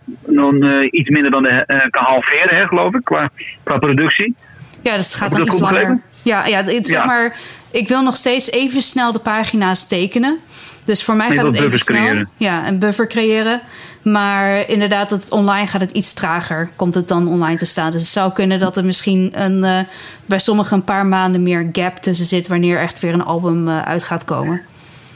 eh, 0.68 0.88
iets 0.92 1.10
minder 1.10 1.32
dan 1.32 1.44
de, 1.44 1.50
eh, 1.50 1.90
kan 1.90 2.04
halveren, 2.04 2.56
hè, 2.58 2.68
geloof 2.68 2.94
ik, 2.94 3.02
qua, 3.04 3.30
qua 3.64 3.78
productie. 3.78 4.36
Ja, 4.82 4.96
dus 4.96 5.06
het 5.06 5.16
gaat 5.16 5.32
dan 5.32 5.42
iets 5.42 5.60
langer. 5.60 5.74
begrepen? 5.80 6.02
Ja, 6.24 6.46
ja, 6.46 6.64
het, 6.64 6.88
zeg 6.88 7.00
Ja. 7.00 7.06
maar, 7.06 7.36
ik 7.72 7.88
wil 7.88 8.04
nog 8.04 8.16
steeds 8.16 8.52
even 8.52 8.82
snel 8.82 9.12
de 9.12 9.20
pagina's 9.20 9.88
tekenen. 9.88 10.38
Dus 10.86 11.04
voor 11.04 11.16
mij 11.16 11.30
gaat 11.32 11.46
het 11.46 11.56
even 11.60 11.80
snel. 11.80 11.98
creëren. 12.02 12.30
Ja, 12.38 12.68
een 12.68 12.80
buffer 12.80 13.08
creëren. 13.08 13.62
Maar 14.04 14.70
inderdaad, 14.70 15.12
het 15.12 15.32
online 15.32 15.68
gaat 15.68 15.82
het 15.82 15.92
iets 15.92 16.14
trager. 16.14 16.70
Komt 16.76 16.96
het 16.96 17.08
dan 17.08 17.28
online 17.28 17.58
te 17.58 17.66
staan. 17.66 17.92
Dus 17.92 18.02
het 18.02 18.10
zou 18.10 18.34
kunnen 18.34 18.60
dat 18.60 18.78
er 18.78 18.86
misschien 18.86 19.32
een, 19.34 19.64
eh, 19.64 19.80
bij 20.26 20.40
sommigen 20.40 20.78
een 20.78 20.84
paar 20.84 21.06
maanden 21.06 21.44
meer 21.44 21.70
gap 21.72 21.96
tussen 21.96 22.26
zit. 22.26 22.48
wanneer 22.48 22.78
echt 22.78 23.00
weer 23.00 23.14
een 23.14 23.24
album 23.24 23.68
eh, 23.68 23.82
uit 23.82 24.04
gaat 24.04 24.26
komen. 24.26 24.62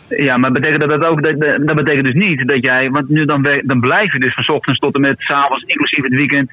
Ja, 0.09 0.37
maar 0.37 0.51
betekent 0.51 0.79
dat, 0.79 0.89
dat 0.89 1.09
ook, 1.09 1.23
dat, 1.23 1.39
dat 1.39 1.67
dat 1.67 1.75
betekent 1.75 2.03
dus 2.03 2.13
niet 2.13 2.47
dat 2.47 2.61
jij, 2.61 2.89
want 2.89 3.09
nu 3.09 3.25
dan, 3.25 3.47
dan 3.61 3.79
blijf 3.79 4.13
je 4.13 4.19
dus 4.19 4.33
van 4.33 4.55
ochtends 4.55 4.79
tot 4.79 4.95
en 4.95 5.01
met 5.01 5.19
's 5.19 5.29
avonds, 5.29 5.63
inclusief 5.63 6.03
het 6.03 6.13
weekend, 6.13 6.51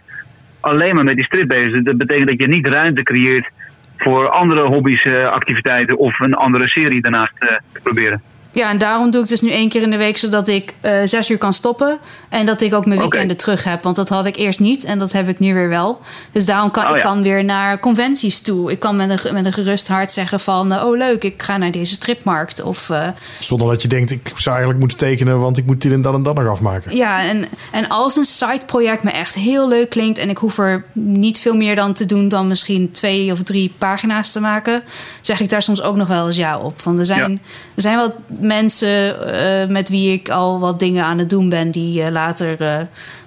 alleen 0.60 0.94
maar 0.94 1.04
met 1.04 1.14
die 1.14 1.24
strip 1.24 1.48
bezig. 1.48 1.82
Dat 1.82 1.96
betekent 1.96 2.28
dat 2.28 2.38
je 2.38 2.48
niet 2.48 2.66
ruimte 2.66 3.02
creëert 3.02 3.48
voor 3.96 4.28
andere 4.28 4.62
hobby's, 4.62 5.04
eh, 5.04 5.28
activiteiten 5.28 5.98
of 5.98 6.20
een 6.20 6.34
andere 6.34 6.68
serie 6.68 7.02
daarnaast 7.02 7.32
te 7.38 7.80
proberen. 7.82 8.22
Ja, 8.54 8.68
en 8.70 8.78
daarom 8.78 9.10
doe 9.10 9.22
ik 9.22 9.28
dus 9.28 9.40
nu 9.40 9.50
één 9.50 9.68
keer 9.68 9.82
in 9.82 9.90
de 9.90 9.96
week, 9.96 10.16
zodat 10.16 10.48
ik 10.48 10.74
eh, 10.80 10.92
zes 11.04 11.30
uur 11.30 11.38
kan 11.38 11.54
stoppen. 11.54 11.98
En 12.28 12.46
dat 12.46 12.60
ik 12.60 12.74
ook 12.74 12.86
mijn 12.86 13.00
weekenden 13.00 13.36
terug 13.36 13.64
heb. 13.64 13.82
Want 13.82 13.96
dat 13.96 14.08
had 14.08 14.26
ik 14.26 14.36
eerst 14.36 14.60
niet 14.60 14.84
en 14.84 14.98
dat 14.98 15.12
heb 15.12 15.28
ik 15.28 15.38
nu 15.38 15.54
weer 15.54 15.68
wel. 15.68 16.00
Dus 16.32 16.44
daarom 16.46 16.70
kan 16.70 16.82
Oh, 16.84 16.90
ik 16.90 16.96
ja. 16.96 17.02
kan 17.02 17.22
weer 17.22 17.44
naar 17.44 17.80
conventies 17.80 18.40
toe. 18.40 18.70
Ik 18.70 18.78
kan 18.78 18.96
met 18.96 19.24
een, 19.24 19.34
met 19.34 19.46
een 19.46 19.52
gerust 19.52 19.88
hart 19.88 20.12
zeggen 20.12 20.40
van... 20.40 20.72
eh, 20.72 20.84
oh 20.86 20.96
leuk, 20.96 21.24
ik 21.24 21.42
ga 21.42 21.56
naar 21.56 21.70
deze 21.70 21.94
stripmarkt. 21.94 22.62
Of 22.62 22.90
eh, 22.90 23.08
Zonder 23.40 23.68
dat 23.68 23.82
je 23.82 23.88
denkt, 23.88 24.10
ik 24.10 24.30
zou 24.34 24.48
eigenlijk 24.50 24.78
moeten 24.78 24.98
tekenen, 24.98 25.40
want 25.40 25.56
ik 25.58 25.66
moet 25.66 25.82
dit 25.82 25.92
en 25.92 26.02
dat 26.02 26.14
en 26.14 26.22
dat 26.22 26.34
nog 26.34 26.48
afmaken. 26.48 26.96
ja, 26.96 27.22
en, 27.24 27.44
en 27.72 27.88
als 27.88 28.16
een 28.16 28.24
sideproject 28.24 29.02
me 29.02 29.10
echt 29.10 29.34
heel 29.34 29.68
leuk 29.68 29.90
klinkt... 29.90 30.18
en 30.18 30.30
ik 30.30 30.38
hoef 30.38 30.58
er 30.58 30.84
niet 30.92 31.38
veel 31.38 31.54
meer 31.56 31.74
dan 31.74 31.92
te 31.92 32.06
doen... 32.06 32.28
dan 32.28 32.48
misschien 32.48 32.90
twee 32.92 33.32
of 33.32 33.42
drie 33.42 33.72
pagina's 33.78 34.32
te 34.32 34.40
maken... 34.40 34.82
zeg 35.20 35.40
ik 35.40 35.48
daar 35.48 35.62
soms 35.62 35.82
ook 35.82 35.96
nog 35.96 36.08
wel 36.08 36.26
eens 36.26 36.36
ja 36.36 36.58
op. 36.58 36.82
Want 36.82 36.98
er 36.98 37.04
zijn, 37.06 37.30
Ja. 37.32 37.38
er 37.74 37.82
zijn 37.82 37.96
wat 37.98 38.12
mensen 38.44 39.32
eh, 39.32 39.68
met 39.68 39.88
wie 39.88 40.12
ik 40.12 40.28
al 40.28 40.58
wat 40.60 40.78
dingen 40.78 41.04
aan 41.04 41.18
het 41.18 41.30
doen 41.30 41.48
ben... 41.48 41.70
die 41.70 42.02
eh, 42.02 42.10
later 42.10 42.60
eh, 42.60 42.76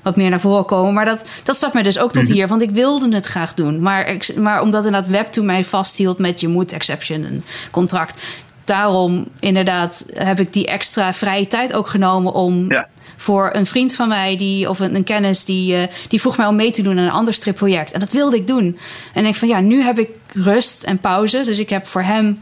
wat 0.01 0.15
meer 0.15 0.29
naar 0.29 0.39
voren 0.39 0.65
komen. 0.65 0.93
Maar 0.93 1.05
dat, 1.05 1.25
dat 1.43 1.55
staat 1.55 1.73
mij 1.73 1.83
dus 1.83 1.99
ook 1.99 2.11
tot 2.11 2.27
hier. 2.27 2.47
Want 2.47 2.61
ik 2.61 2.71
wilde 2.71 3.15
het 3.15 3.25
graag 3.25 3.53
doen. 3.53 3.81
Maar, 3.81 4.17
maar 4.37 4.61
omdat 4.61 4.85
inderdaad 4.85 5.11
Webtoon 5.11 5.45
mij 5.45 5.65
vasthield 5.65 6.17
met... 6.17 6.39
je 6.39 6.47
moet 6.47 6.71
exception, 6.71 7.23
een 7.23 7.43
contract... 7.71 8.21
Daarom 8.63 9.27
inderdaad 9.39 10.05
heb 10.13 10.39
ik 10.39 10.53
die 10.53 10.67
extra 10.67 11.13
vrije 11.13 11.47
tijd 11.47 11.73
ook 11.73 11.87
genomen 11.87 12.33
om 12.33 12.71
Ja. 12.71 12.87
voor 13.15 13.49
een 13.53 13.65
vriend 13.65 13.95
van 13.95 14.07
mij 14.07 14.37
die, 14.37 14.69
of 14.69 14.79
een, 14.79 14.95
een 14.95 15.03
kennis 15.03 15.45
die, 15.45 15.87
die 16.07 16.21
vroeg 16.21 16.37
mij 16.37 16.47
om 16.47 16.55
mee 16.55 16.71
te 16.71 16.81
doen 16.81 16.97
aan 16.97 17.03
een 17.03 17.11
ander 17.11 17.33
stripproject. 17.33 17.91
En 17.91 17.99
dat 17.99 18.11
wilde 18.11 18.35
ik 18.35 18.47
doen. 18.47 18.79
En 19.13 19.25
ik 19.25 19.35
van 19.35 19.47
ja, 19.47 19.59
nu 19.59 19.81
heb 19.81 19.99
ik 19.99 20.09
rust 20.33 20.83
en 20.83 20.97
pauze. 20.97 21.41
Dus 21.43 21.59
ik 21.59 21.69
heb 21.69 21.87
voor 21.87 22.01
hem 22.01 22.39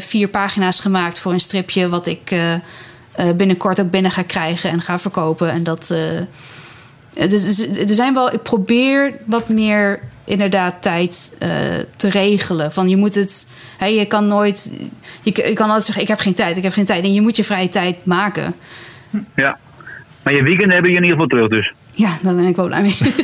vier 0.00 0.28
pagina's 0.28 0.80
gemaakt 0.80 1.20
voor 1.20 1.32
een 1.32 1.40
stripje 1.40 1.88
wat 1.88 2.06
ik 2.06 2.30
eh, 2.30 2.54
eh, 3.16 3.30
binnenkort 3.36 3.80
ook 3.80 3.90
binnen 3.90 4.10
ga 4.10 4.22
krijgen 4.22 4.70
en 4.70 4.80
ga 4.80 4.98
verkopen. 4.98 5.50
En 5.50 5.62
dat. 5.62 5.90
eh, 5.90 7.28
dus, 7.28 7.56
dus 7.56 7.68
er 7.78 7.94
zijn 7.94 8.14
wel, 8.14 8.32
ik 8.32 8.42
probeer 8.42 9.12
wat 9.24 9.48
meer 9.48 10.00
inderdaad 10.24 10.82
tijd 10.82 11.36
eh, 11.38 11.48
te 11.96 12.10
regelen. 12.10 12.72
Van 12.72 12.88
je 12.88 12.96
moet 12.96 13.14
het, 13.14 13.52
hè, 13.78 13.86
je 13.86 14.04
kan 14.04 14.26
nooit, 14.26 14.78
je, 15.22 15.32
je 15.48 15.52
kan 15.52 15.66
altijd 15.66 15.84
zeggen: 15.84 16.02
ik 16.02 16.08
heb 16.08 16.18
geen 16.18 16.34
tijd, 16.34 16.56
ik 16.56 16.62
heb 16.62 16.72
geen 16.72 16.84
tijd. 16.84 17.04
En 17.04 17.14
je 17.14 17.20
moet 17.20 17.36
je 17.36 17.44
vrije 17.44 17.68
tijd 17.68 18.04
maken. 18.04 18.54
Ja. 19.34 19.58
Maar 20.22 20.34
je 20.34 20.42
weekend 20.42 20.72
hebben 20.72 20.90
je 20.90 20.96
in 20.96 21.02
ieder 21.02 21.18
geval 21.18 21.26
terug 21.26 21.48
dus. 21.48 21.72
Ja, 21.96 22.08
daar 22.22 22.34
ben 22.34 22.44
ik 22.44 22.56
wel 22.56 22.66
blij 22.66 22.82
mee. 22.82 22.96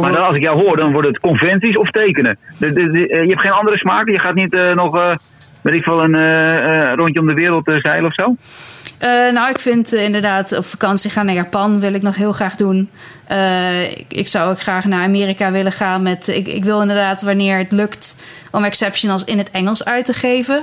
Maar 0.00 0.12
dan, 0.12 0.26
als 0.26 0.36
ik 0.36 0.42
jou 0.42 0.62
hoor, 0.62 0.76
dan 0.76 0.92
wordt 0.92 1.08
het 1.08 1.20
conventies 1.20 1.76
of 1.76 1.90
tekenen. 1.90 2.38
De, 2.58 2.72
de, 2.72 2.90
de- 2.90 3.08
eh, 3.08 3.22
je 3.22 3.28
hebt 3.28 3.40
geen 3.40 3.50
andere 3.52 3.76
smaken? 3.76 4.12
Je 4.12 4.18
gaat 4.18 4.34
niet 4.34 4.52
eh, 4.52 4.72
nog, 4.74 4.96
eh, 4.96 5.16
weet 5.60 5.74
ik 5.74 5.82
veel, 5.82 6.02
een 6.02 6.14
eh, 6.14 6.90
eh, 6.90 6.94
rondje 6.96 7.20
om 7.20 7.26
de 7.26 7.34
wereld 7.34 7.70
zeilen 7.82 8.04
of 8.04 8.14
zo? 8.14 8.34
Eh, 8.98 9.32
nou, 9.32 9.50
ik 9.50 9.58
vind 9.58 9.92
inderdaad 9.92 10.56
op 10.56 10.64
vakantie 10.64 11.10
gaan 11.10 11.26
naar 11.26 11.34
Japan 11.34 11.80
wil 11.80 11.94
ik 11.94 12.02
nog 12.02 12.16
heel 12.16 12.32
graag 12.32 12.56
doen. 12.56 12.90
Eh, 13.26 13.90
ik, 13.90 14.04
ik 14.08 14.28
zou 14.28 14.50
ook 14.50 14.60
graag 14.60 14.84
naar 14.84 15.04
Amerika 15.04 15.52
willen 15.52 15.72
gaan. 15.72 16.02
Met, 16.02 16.28
ik, 16.28 16.46
ik 16.48 16.64
wil 16.64 16.80
inderdaad, 16.80 17.22
wanneer 17.22 17.56
het 17.58 17.72
lukt, 17.72 18.22
om 18.50 18.64
Exceptionals 18.64 19.24
in 19.24 19.38
het 19.38 19.50
Engels 19.50 19.84
uit 19.84 20.04
te 20.04 20.12
geven. 20.12 20.60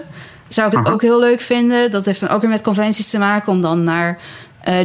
Zou 0.48 0.68
ik 0.68 0.74
het 0.78 0.86
Aha. 0.86 0.94
ook 0.94 1.02
heel 1.02 1.20
leuk 1.20 1.42
vinden. 1.42 1.92
Dat 1.92 2.06
heeft 2.06 2.20
dan 2.22 2.30
ook 2.30 2.42
weer 2.42 2.50
met 2.50 2.62
conventies 2.62 3.10
te 3.10 3.20
maken. 3.20 3.52
Om 3.52 3.62
dan 3.62 3.84
naar 3.84 4.18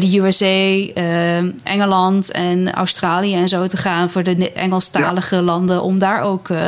de 0.01 0.19
USA, 0.19 0.47
eh, 0.95 1.37
Engeland 1.65 2.31
en 2.31 2.73
Australië 2.73 3.35
en 3.35 3.49
zo 3.49 3.67
te 3.67 3.77
gaan. 3.77 4.11
Voor 4.11 4.23
de 4.23 4.53
Engelstalige 4.53 5.43
landen. 5.43 5.83
Om 5.83 5.99
daar 5.99 6.23
ook 6.23 6.49
eh, 6.49 6.59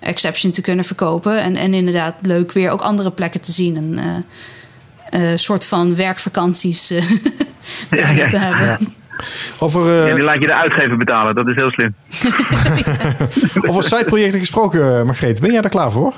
Exception 0.00 0.52
te 0.52 0.60
kunnen 0.60 0.84
verkopen. 0.84 1.42
En, 1.42 1.56
en 1.56 1.74
inderdaad 1.74 2.14
leuk 2.22 2.52
weer 2.52 2.70
ook 2.70 2.80
andere 2.80 3.10
plekken 3.10 3.40
te 3.40 3.52
zien. 3.52 3.76
En, 3.76 3.98
eh, 5.10 5.32
eh, 5.32 5.36
soort 5.38 5.66
van 5.66 5.96
werkvakanties 5.96 6.90
eh, 6.90 7.10
Ja, 7.90 8.08
ja. 8.10 8.28
te 8.28 8.38
hebben. 8.38 8.66
Ja. 8.66 8.78
Over, 9.58 10.00
eh, 10.02 10.08
Ja, 10.08 10.14
die 10.14 10.24
laat 10.24 10.40
je 10.40 10.46
de 10.46 10.54
uitgever 10.54 10.96
betalen, 10.96 11.34
dat 11.34 11.46
is 11.46 11.54
heel 11.54 11.70
slim. 11.70 11.94
over 13.70 13.82
sideprojecten 13.82 14.40
gesproken, 14.40 14.98
eh, 14.98 15.04
Margreet. 15.04 15.40
Ben 15.40 15.52
jij 15.52 15.60
daar 15.60 15.70
klaar 15.70 15.92
voor? 15.92 16.12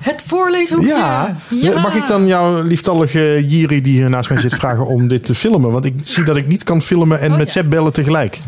Het 0.00 0.22
voorleeshoekje. 0.26 0.88
Ja. 0.88 1.36
Ja. 1.48 1.80
Mag 1.80 1.94
ik 1.94 2.06
dan 2.06 2.26
jouw 2.26 2.62
lieftallige 2.62 3.44
Jiri 3.46 3.80
die 3.80 3.92
hier 3.92 4.10
naast 4.10 4.28
mij 4.28 4.40
zit 4.40 4.54
vragen 4.54 4.86
om 4.86 5.08
dit 5.08 5.24
te 5.24 5.34
filmen? 5.34 5.72
Want 5.72 5.84
ik 5.84 5.94
zie 6.02 6.24
dat 6.24 6.36
ik 6.36 6.46
niet 6.46 6.62
kan 6.64 6.82
filmen 6.82 7.20
en 7.20 7.30
Oh, 7.32 7.38
met 7.38 7.46
ja. 7.46 7.52
Sepp 7.52 7.70
bellen 7.70 7.92
tegelijk. 7.92 8.38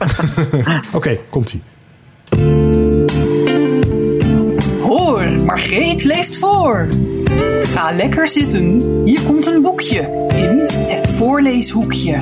Oké, 0.92 1.18
komt-ie. 1.28 1.62
Hoor, 4.82 5.24
Margreet 5.44 6.04
leest 6.04 6.38
voor. 6.38 6.86
Ga 7.62 7.92
lekker 7.92 8.28
zitten. 8.28 8.82
Hier 9.04 9.20
komt 9.22 9.46
een 9.46 9.62
boekje 9.62 10.26
in 10.34 10.66
het 10.88 11.10
voorleeshoekje. 11.10 12.16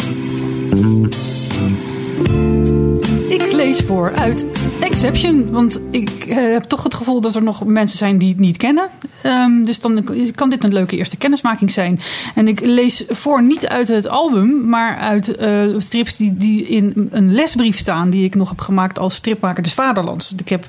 Ik 3.28 3.52
lees 3.68 3.80
voor 3.80 4.12
uit 4.14 4.46
Exception. 4.80 5.50
Want 5.50 5.80
ik 5.90 6.10
eh, 6.28 6.36
heb 6.36 6.62
toch 6.62 6.82
het 6.82 6.94
gevoel 6.94 7.20
dat 7.20 7.34
er 7.34 7.42
nog 7.42 7.64
mensen 7.64 7.98
zijn 7.98 8.18
die 8.18 8.28
het 8.28 8.38
niet 8.38 8.56
kennen. 8.56 8.88
Ehm, 9.22 9.64
dus 9.64 9.80
dan 9.80 10.08
kan 10.34 10.48
dit 10.48 10.64
een 10.64 10.72
leuke 10.72 10.96
eerste 10.96 11.16
kennismaking 11.16 11.72
zijn. 11.72 12.00
En 12.34 12.48
ik 12.48 12.60
lees 12.60 13.04
voor 13.08 13.42
niet 13.42 13.68
uit 13.68 13.88
het 13.88 14.08
album, 14.08 14.68
maar 14.68 14.96
uit 14.96 15.36
eh, 15.36 15.50
strips 15.78 16.16
die, 16.16 16.36
die 16.36 16.66
in 16.66 17.08
een 17.10 17.34
lesbrief 17.34 17.76
staan. 17.76 18.10
Die 18.10 18.24
ik 18.24 18.34
nog 18.34 18.48
heb 18.48 18.60
gemaakt 18.60 18.98
als 18.98 19.14
stripmaker 19.14 19.62
des 19.62 19.74
Vaderlands. 19.74 20.34
Ik 20.36 20.48
heb 20.48 20.66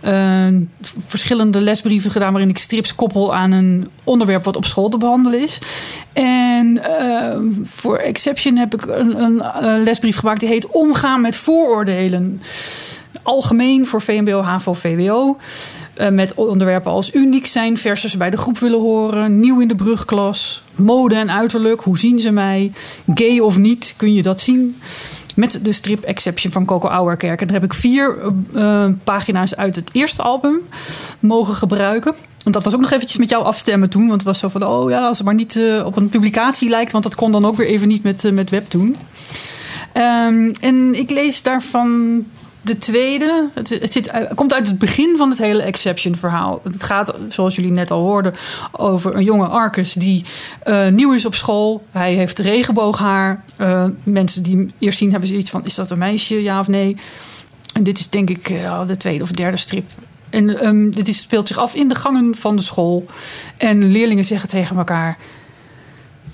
eh, 0.00 0.46
verschillende 1.06 1.60
lesbrieven 1.60 2.10
gedaan 2.10 2.32
waarin 2.32 2.50
ik 2.50 2.58
strips 2.58 2.94
koppel 2.94 3.34
aan 3.34 3.52
een 3.52 3.88
onderwerp 4.04 4.44
wat 4.44 4.56
op 4.56 4.64
school 4.64 4.88
te 4.88 4.98
behandelen 4.98 5.42
is. 5.42 5.58
En 6.12 6.80
voor 7.64 7.96
Exception 7.96 8.56
heb 8.56 8.74
ik 8.74 8.86
een, 8.86 9.22
een, 9.22 9.82
lesbrief 9.82 10.18
gemaakt 10.18 10.40
die 10.40 10.48
heet 10.48 10.66
Omgaan 10.66 11.20
met 11.20 11.36
vooroordelen. 11.36 12.27
Algemeen 13.22 13.86
voor 13.86 14.02
VMBO, 14.02 14.40
HAVO, 14.40 14.72
VWO. 14.72 15.36
Eh, 15.98 16.08
met 16.08 16.34
onderwerpen 16.34 16.92
als 16.92 17.14
uniek 17.14 17.46
zijn 17.46 17.78
versus 17.78 18.16
bij 18.16 18.30
de 18.30 18.36
groep 18.36 18.58
willen 18.58 18.80
horen. 18.80 19.40
Nieuw 19.40 19.60
in 19.60 19.68
de 19.68 19.74
brugklas. 19.74 20.62
Mode 20.74 21.14
en 21.14 21.30
uiterlijk. 21.30 21.80
Hoe 21.80 21.98
zien 21.98 22.18
ze 22.18 22.30
mij? 22.30 22.72
Gay 23.14 23.38
of 23.38 23.58
niet, 23.58 23.94
kun 23.96 24.14
je 24.14 24.22
dat 24.22 24.40
zien? 24.40 24.76
Met 25.34 25.58
de 25.62 25.72
strip 25.72 26.04
Exception 26.04 26.52
van 26.52 26.64
Coco 26.64 26.88
Auerkerk. 26.88 27.40
En 27.40 27.46
daar 27.46 27.60
heb 27.60 27.64
ik 27.64 27.74
vier 27.74 28.16
uh, 28.54 28.84
pagina's 29.04 29.56
uit 29.56 29.76
het 29.76 29.90
eerste 29.92 30.22
album 30.22 30.60
mogen 31.20 31.54
gebruiken. 31.54 32.14
En 32.44 32.52
dat 32.52 32.64
was 32.64 32.74
ook 32.74 32.80
nog 32.80 32.90
eventjes 32.90 33.18
met 33.18 33.30
jou 33.30 33.44
afstemmen 33.44 33.90
toen. 33.90 34.06
Want 34.06 34.12
het 34.12 34.22
was 34.22 34.38
zo 34.38 34.48
van, 34.48 34.66
oh 34.66 34.90
ja, 34.90 35.06
als 35.06 35.16
het 35.18 35.26
maar 35.26 35.34
niet 35.34 35.60
op 35.84 35.96
een 35.96 36.08
publicatie 36.08 36.68
lijkt. 36.68 36.92
Want 36.92 37.04
dat 37.04 37.14
kon 37.14 37.32
dan 37.32 37.46
ook 37.46 37.56
weer 37.56 37.66
even 37.66 37.88
niet 37.88 38.02
met, 38.02 38.32
met 38.32 38.50
Webtoon. 38.50 38.96
Um, 39.98 40.52
en 40.60 40.94
ik 40.94 41.10
lees 41.10 41.42
daarvan 41.42 42.24
de 42.60 42.78
tweede, 42.78 43.48
het, 43.54 43.68
zit, 43.68 44.12
het, 44.12 44.34
komt 44.34 44.52
uit 44.52 44.66
het 44.66 44.78
begin 44.78 45.16
van 45.16 45.30
het 45.30 45.38
hele 45.38 45.62
Exception-verhaal. 45.62 46.60
Het 46.62 46.82
gaat, 46.82 47.14
zoals 47.28 47.54
jullie 47.54 47.70
net 47.70 47.90
al 47.90 48.00
hoorden, 48.00 48.34
over 48.72 49.14
een 49.14 49.24
jonge 49.24 49.46
Arcus 49.46 49.92
die 49.92 50.24
uh, 50.66 50.88
nieuw 50.88 51.12
is 51.12 51.24
op 51.24 51.34
school. 51.34 51.84
Hij 51.92 52.14
heeft 52.14 52.38
regenbooghaar. 52.38 53.44
Uh, 53.60 53.84
mensen 54.02 54.42
die 54.42 54.56
hem 54.56 54.70
eerst 54.78 54.98
zien 54.98 55.10
hebben 55.10 55.28
zoiets 55.28 55.50
van: 55.50 55.64
is 55.64 55.74
dat 55.74 55.90
een 55.90 55.98
meisje, 55.98 56.42
ja 56.42 56.60
of 56.60 56.68
nee? 56.68 56.96
En 57.72 57.82
dit 57.82 57.98
is 57.98 58.08
denk 58.08 58.30
ik 58.30 58.48
de 58.86 58.96
tweede 58.96 59.22
of 59.22 59.30
derde 59.30 59.56
strip. 59.56 59.90
En 60.30 60.66
um, 60.66 60.90
dit 60.90 61.14
speelt 61.14 61.48
zich 61.48 61.58
af 61.58 61.74
in 61.74 61.88
de 61.88 61.94
gangen 61.94 62.34
van 62.34 62.56
de 62.56 62.62
school. 62.62 63.06
En 63.56 63.92
leerlingen 63.92 64.24
zeggen 64.24 64.48
tegen 64.48 64.76
elkaar: 64.76 65.18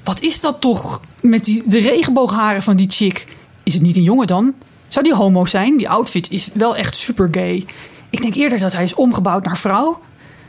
Wat 0.05 0.21
is 0.21 0.41
dat 0.41 0.61
toch 0.61 1.01
met 1.21 1.45
die, 1.45 1.63
de 1.67 1.79
regenboogharen 1.79 2.63
van 2.63 2.77
die 2.77 2.91
chick? 2.91 3.27
Is 3.65 3.75
het 3.75 3.83
niet 3.83 3.97
een 3.97 4.03
jongen 4.03 4.27
dan? 4.27 4.55
Zou 4.89 5.05
die 5.05 5.15
homo 5.15 5.45
zijn? 5.45 5.77
Die 5.77 5.89
outfit 5.89 6.31
is 6.31 6.51
wel 6.53 6.77
echt 6.77 6.97
super 6.97 7.29
gay. 7.31 7.67
Ik 8.11 8.23
denk 8.23 8.35
eerder 8.35 8.59
dat 8.59 8.73
hij 8.73 8.85
is 8.85 8.95
omgebouwd 8.95 9.45
naar 9.45 9.59
vrouw. 9.59 10.01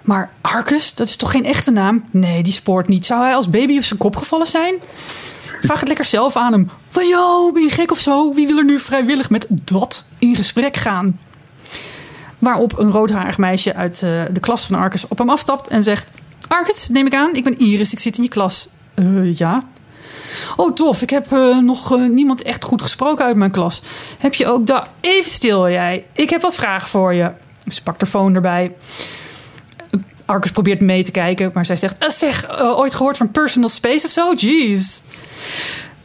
Maar 0.02 0.32
Arcus, 0.42 0.94
dat 0.94 1.08
is 1.08 1.16
toch 1.16 1.32
geen 1.32 1.46
echte 1.46 1.72
naam? 1.72 2.04
Nee, 2.12 2.44
die 2.44 2.54
spoort 2.54 2.88
niet. 2.88 3.06
Zou 3.06 3.24
hij 3.24 3.36
als 3.36 3.50
baby 3.50 3.78
op 3.78 3.84
zijn 3.84 4.00
kop 4.00 4.16
gevallen 4.16 4.48
zijn? 4.48 4.76
Vraag 5.62 5.80
het 5.80 5.88
lekker 5.88 6.06
zelf 6.06 6.36
aan 6.36 6.52
hem. 6.52 6.70
Van, 6.90 7.08
yo, 7.08 7.52
ben 7.52 7.64
je 7.64 7.70
gek 7.70 7.92
of 7.92 8.00
zo? 8.00 8.34
Wie 8.34 8.48
wil 8.48 8.58
er 8.58 8.66
nu 8.66 8.80
vrijwillig 8.80 9.30
met 9.30 9.48
dat 9.50 10.06
in 10.18 10.36
gesprek 10.36 10.78
gaan? 10.78 11.20
Waarop 12.40 12.80
een 12.80 12.92
roodharig 12.92 13.38
meisje 13.38 13.76
uit 13.76 14.02
uh, 14.04 14.22
de 14.32 14.40
klas 14.40 14.66
van 14.66 14.80
Arcus 14.80 15.08
op 15.08 15.18
hem 15.18 15.30
afstapt 15.30 15.68
en 15.68 15.84
zegt... 15.84 16.12
Arcus, 16.48 16.90
neem 16.90 17.06
ik 17.06 17.16
aan, 17.16 17.34
ik 17.34 17.44
ben 17.44 17.60
Iris, 17.60 17.92
ik 17.92 18.00
zit 18.00 18.18
in 18.18 18.24
je 18.24 18.30
klas. 18.30 18.70
Uh, 18.96 19.38
ja, 19.38 19.64
Oh, 20.56 20.74
tof. 20.74 21.02
Ik 21.02 21.10
heb 21.10 21.32
uh, 21.32 21.58
nog 21.58 21.92
uh, 21.98 22.10
niemand 22.10 22.42
echt 22.42 22.64
goed 22.64 22.82
gesproken 22.82 23.26
uit 23.26 23.36
mijn 23.36 23.52
klas. 23.52 23.82
Heb 24.18 24.34
je 24.34 24.48
ook 24.48 24.68
dat? 24.68 24.90
Even 25.02 25.32
stil, 25.32 25.70
jij. 25.70 26.06
Ik 26.14 26.30
heb 26.30 26.42
wat 26.42 26.56
vragen 26.56 26.88
voor 26.88 27.14
je. 27.14 27.32
Ze 27.68 27.84
pakt 27.84 28.00
de 28.00 28.06
phone 28.06 28.36
erbij. 28.36 28.76
Arcus 30.26 30.52
probeert 30.52 30.80
mee 30.80 31.04
te 31.04 31.12
kijken, 31.12 31.52
maar 31.54 31.66
zij 31.66 31.78
zegt: 31.78 32.04
uh, 32.04 32.10
Zeg, 32.10 32.60
ooit 32.60 32.96
gehoord 32.96 33.18
van 33.18 33.32
personal 33.32 33.70
space 33.70 34.06
of 34.06 34.12
zo? 34.12 34.34
Jeez. 34.34 35.02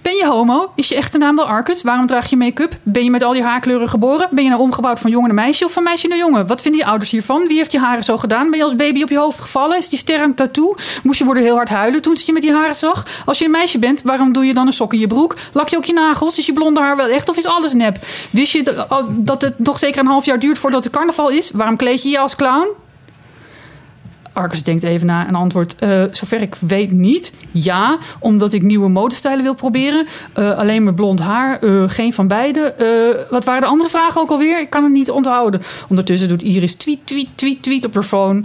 Ben 0.02 0.16
je 0.16 0.26
homo? 0.26 0.72
Is 0.74 0.88
je 0.88 0.94
echte 0.94 1.18
naam 1.18 1.36
wel 1.36 1.46
Arcus? 1.46 1.82
Waarom 1.82 2.06
draag 2.06 2.30
je 2.30 2.36
make-up? 2.36 2.76
Ben 2.82 3.04
je 3.04 3.10
met 3.10 3.22
al 3.22 3.32
die 3.32 3.42
haarkleuren 3.42 3.88
geboren? 3.88 4.28
Ben 4.30 4.44
je 4.44 4.50
nou 4.50 4.62
omgebouwd 4.62 5.00
van 5.00 5.10
jongen 5.10 5.34
naar 5.34 5.44
meisje 5.44 5.64
of 5.64 5.72
van 5.72 5.82
meisje 5.82 6.08
naar 6.08 6.18
jongen? 6.18 6.46
Wat 6.46 6.60
vinden 6.60 6.80
je 6.80 6.86
ouders 6.86 7.10
hiervan? 7.10 7.46
Wie 7.46 7.56
heeft 7.56 7.72
je 7.72 7.78
haren 7.78 8.04
zo 8.04 8.16
gedaan? 8.16 8.50
Ben 8.50 8.58
je 8.58 8.64
als 8.64 8.76
baby 8.76 9.02
op 9.02 9.08
je 9.08 9.18
hoofd 9.18 9.40
gevallen? 9.40 9.78
Is 9.78 9.88
die 9.88 9.98
ster 9.98 10.20
een 10.20 10.34
tattoo? 10.34 10.74
Moest 11.02 11.18
je 11.18 11.24
worden 11.24 11.42
heel 11.42 11.54
hard 11.54 11.68
huilen 11.68 12.02
toen 12.02 12.16
ze 12.16 12.22
je 12.26 12.32
met 12.32 12.42
die 12.42 12.52
haren 12.52 12.76
zag? 12.76 13.06
Als 13.26 13.38
je 13.38 13.44
een 13.44 13.50
meisje 13.50 13.78
bent, 13.78 14.02
waarom 14.02 14.32
doe 14.32 14.46
je 14.46 14.54
dan 14.54 14.66
een 14.66 14.72
sok 14.72 14.92
in 14.92 14.98
je 14.98 15.06
broek? 15.06 15.36
Lak 15.52 15.68
je 15.68 15.76
ook 15.76 15.84
je 15.84 15.92
nagels? 15.92 16.38
Is 16.38 16.46
je 16.46 16.52
blonde 16.52 16.80
haar 16.80 16.96
wel 16.96 17.08
echt 17.08 17.28
of 17.28 17.36
is 17.36 17.46
alles 17.46 17.72
nep? 17.72 17.96
Wist 18.30 18.52
je 18.52 18.86
dat 19.08 19.42
het 19.42 19.58
nog 19.58 19.78
zeker 19.78 20.00
een 20.00 20.06
half 20.06 20.24
jaar 20.24 20.38
duurt 20.38 20.58
voordat 20.58 20.84
het 20.84 20.92
carnaval 20.92 21.28
is? 21.28 21.50
Waarom 21.50 21.76
kleed 21.76 22.02
je 22.02 22.08
je 22.08 22.18
als 22.18 22.36
clown? 22.36 22.68
Arcus 24.32 24.62
denkt 24.62 24.84
even 24.84 25.06
na 25.06 25.26
en 25.26 25.34
antwoordt: 25.34 25.76
uh, 25.80 26.04
Zover 26.10 26.42
ik 26.42 26.54
weet 26.54 26.90
niet. 26.90 27.32
Ja, 27.52 27.98
omdat 28.18 28.52
ik 28.52 28.62
nieuwe 28.62 28.88
modestijlen 28.88 29.42
wil 29.42 29.54
proberen. 29.54 30.06
Uh, 30.38 30.58
alleen 30.58 30.84
met 30.84 30.94
blond 30.94 31.20
haar, 31.20 31.64
uh, 31.64 31.84
geen 31.86 32.12
van 32.12 32.26
beide. 32.26 32.74
wat 33.30 33.44
waren 33.44 33.60
de 33.60 33.66
andere 33.66 33.90
vragen 33.90 34.20
ook 34.20 34.30
alweer? 34.30 34.60
Ik 34.60 34.70
kan 34.70 34.82
het 34.82 34.92
niet 34.92 35.10
onthouden. 35.10 35.62
Ondertussen 35.88 36.28
doet 36.28 36.42
Iris 36.42 36.74
tweet, 36.74 36.98
tweet, 37.04 37.28
tweet, 37.34 37.62
tweet 37.62 37.84
op 37.84 37.94
haar 37.94 38.02
phone. 38.02 38.42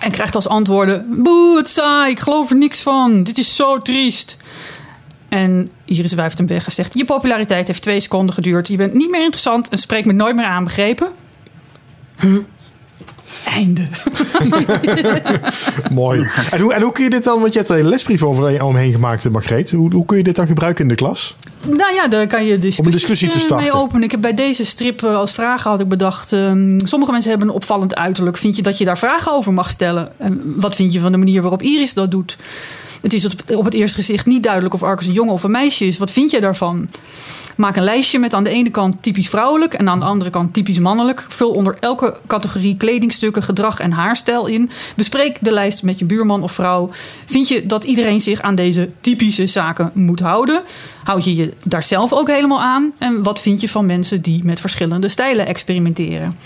En 0.00 0.10
krijgt 0.10 0.34
als 0.34 0.48
antwoorden: 0.48 1.22
Boe, 1.22 1.62
saai, 1.64 2.10
ik 2.10 2.20
geloof 2.20 2.50
er 2.50 2.56
niks 2.56 2.82
van. 2.82 3.22
Dit 3.22 3.38
is 3.38 3.56
zo 3.56 3.78
triest. 3.78 4.36
En 5.28 5.70
Iris 5.84 6.14
wuift 6.14 6.38
hem 6.38 6.46
weg 6.46 6.66
en 6.66 6.72
zegt: 6.72 6.94
Je 6.94 7.04
populariteit 7.04 7.66
heeft 7.66 7.82
twee 7.82 8.00
seconden 8.00 8.34
geduurd. 8.34 8.68
Je 8.68 8.76
bent 8.76 8.94
niet 8.94 9.10
meer 9.10 9.22
interessant 9.22 9.68
en 9.68 9.78
spreekt 9.78 10.06
me 10.06 10.12
nooit 10.12 10.36
meer 10.36 10.44
aan, 10.44 10.64
begrepen? 10.64 11.08
Huh? 12.18 12.38
Einde. 13.44 13.86
Mooi. 15.90 16.28
En 16.50 16.60
hoe, 16.60 16.74
en 16.74 16.82
hoe 16.82 16.92
kun 16.92 17.04
je 17.04 17.10
dit 17.10 17.24
dan, 17.24 17.40
want 17.40 17.52
je 17.52 17.58
hebt 17.58 17.70
er 17.70 17.78
een 17.78 17.88
lesbrief 17.88 18.22
over 18.22 18.64
omheen 18.64 18.92
gemaakt, 18.92 19.30
Margreet. 19.30 19.70
Hoe, 19.70 19.92
hoe 19.92 20.04
kun 20.04 20.16
je 20.16 20.22
dit 20.22 20.36
dan 20.36 20.46
gebruiken 20.46 20.82
in 20.82 20.88
de 20.88 20.94
klas? 20.94 21.34
Nou 21.60 21.94
ja, 21.94 22.08
daar 22.08 22.26
kan 22.26 22.44
je 22.44 22.74
Om 22.76 22.86
een 22.86 22.90
discussie 22.90 23.28
te 23.28 23.38
starten. 23.38 23.66
mee 23.66 23.82
openen. 23.82 24.02
Ik 24.02 24.10
heb 24.10 24.20
bij 24.20 24.34
deze 24.34 24.64
strip 24.64 25.04
als 25.04 25.32
vragen 25.32 25.70
had 25.70 25.80
ik 25.80 25.88
bedacht... 25.88 26.32
Um, 26.32 26.80
sommige 26.86 27.12
mensen 27.12 27.30
hebben 27.30 27.48
een 27.48 27.54
opvallend 27.54 27.94
uiterlijk. 27.94 28.36
Vind 28.36 28.56
je 28.56 28.62
dat 28.62 28.78
je 28.78 28.84
daar 28.84 28.98
vragen 28.98 29.32
over 29.32 29.52
mag 29.52 29.70
stellen? 29.70 30.12
En 30.16 30.54
wat 30.56 30.74
vind 30.74 30.92
je 30.92 31.00
van 31.00 31.12
de 31.12 31.18
manier 31.18 31.42
waarop 31.42 31.62
Iris 31.62 31.94
dat 31.94 32.10
doet? 32.10 32.36
Het 33.00 33.12
is 33.12 33.26
op 33.54 33.64
het 33.64 33.74
eerste 33.74 33.96
gezicht 33.96 34.26
niet 34.26 34.42
duidelijk 34.42 34.74
of 34.74 34.82
Arcus 34.82 35.06
een 35.06 35.12
jongen 35.12 35.32
of 35.32 35.42
een 35.42 35.50
meisje 35.50 35.86
is. 35.86 35.98
Wat 35.98 36.10
vind 36.10 36.30
jij 36.30 36.40
daarvan? 36.40 36.88
Maak 37.56 37.76
een 37.76 37.82
lijstje 37.82 38.18
met 38.18 38.34
aan 38.34 38.44
de 38.44 38.50
ene 38.50 38.70
kant 38.70 39.02
typisch 39.02 39.28
vrouwelijk 39.28 39.74
en 39.74 39.88
aan 39.88 40.00
de 40.00 40.06
andere 40.06 40.30
kant 40.30 40.52
typisch 40.52 40.78
mannelijk. 40.78 41.24
Vul 41.28 41.50
onder 41.50 41.76
elke 41.80 42.16
categorie 42.26 42.76
kledingstukken, 42.76 43.42
gedrag 43.42 43.80
en 43.80 43.92
haarstijl 43.92 44.46
in. 44.46 44.70
Bespreek 44.96 45.36
de 45.40 45.52
lijst 45.52 45.82
met 45.82 45.98
je 45.98 46.04
buurman 46.04 46.42
of 46.42 46.52
vrouw. 46.52 46.90
Vind 47.26 47.48
je 47.48 47.66
dat 47.66 47.84
iedereen 47.84 48.20
zich 48.20 48.42
aan 48.42 48.54
deze 48.54 48.90
typische 49.00 49.46
zaken 49.46 49.90
moet 49.94 50.20
houden? 50.20 50.62
Houd 51.04 51.24
je 51.24 51.34
je 51.34 51.52
daar 51.62 51.84
zelf 51.84 52.12
ook 52.12 52.28
helemaal 52.28 52.62
aan? 52.62 52.92
En 52.98 53.22
wat 53.22 53.40
vind 53.40 53.60
je 53.60 53.68
van 53.68 53.86
mensen 53.86 54.22
die 54.22 54.44
met 54.44 54.60
verschillende 54.60 55.08
stijlen 55.08 55.46
experimenteren? 55.46 56.36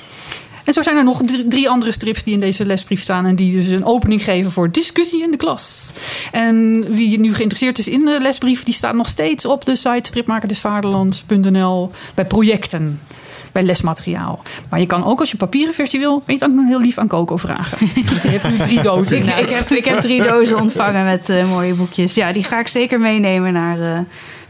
En 0.65 0.73
zo 0.73 0.83
zijn 0.83 0.97
er 0.97 1.05
nog 1.05 1.23
drie 1.49 1.69
andere 1.69 1.93
strips 1.93 2.25
die 2.25 2.35
in 2.35 2.41
deze 2.41 2.67
lesbrief 2.67 3.01
staan. 3.01 3.27
En 3.27 3.35
die 3.35 3.53
dus 3.53 3.67
een 3.67 3.85
opening 3.85 4.25
geven 4.25 4.53
voor 4.53 4.71
discussie 4.71 5.23
in 5.23 5.31
de 5.31 5.37
klas. 5.37 5.93
En 6.33 6.85
wie 6.89 7.19
nu 7.19 7.35
geïnteresseerd 7.35 7.79
is 7.79 7.89
in 7.89 8.05
de 8.05 8.19
lesbrief, 8.21 8.63
die 8.63 8.75
staat 8.75 8.95
nog 8.95 9.09
steeds 9.09 9.45
op 9.45 9.65
de 9.65 9.77
site 9.77 10.09
stripmakerdesvaderlands.nl 10.09 11.91
bij 12.15 12.25
projecten. 12.25 13.01
Bij 13.53 13.63
lesmateriaal. 13.63 14.43
Maar 14.69 14.81
je 14.81 14.87
kan 14.87 15.05
ook 15.05 15.21
als 15.21 15.31
je 15.31 15.37
papieren 15.37 15.75
versie 15.75 16.01
wil, 16.01 16.23
weet 16.27 16.41
je 16.41 16.47
dan 16.47 16.67
heel 16.67 16.81
lief 16.81 16.99
aan 16.99 17.09
Coco 17.09 17.37
vragen. 17.37 17.89
Die 17.95 18.31
heeft 18.31 18.49
nu 18.49 18.57
drie 18.57 18.83
dozen. 18.83 19.17
ik, 19.17 19.27
ik, 19.27 19.51
heb, 19.51 19.69
ik 19.69 19.85
heb 19.85 20.01
drie 20.01 20.23
dozen 20.23 20.61
ontvangen 20.61 21.05
met 21.05 21.29
uh, 21.29 21.51
mooie 21.51 21.75
boekjes. 21.75 22.15
Ja, 22.15 22.33
die 22.33 22.45
ga 22.45 22.61
ik 22.61 22.69
zeker 22.69 23.01
meenemen 23.01 23.53
naar. 23.53 23.79
Uh, 23.79 23.99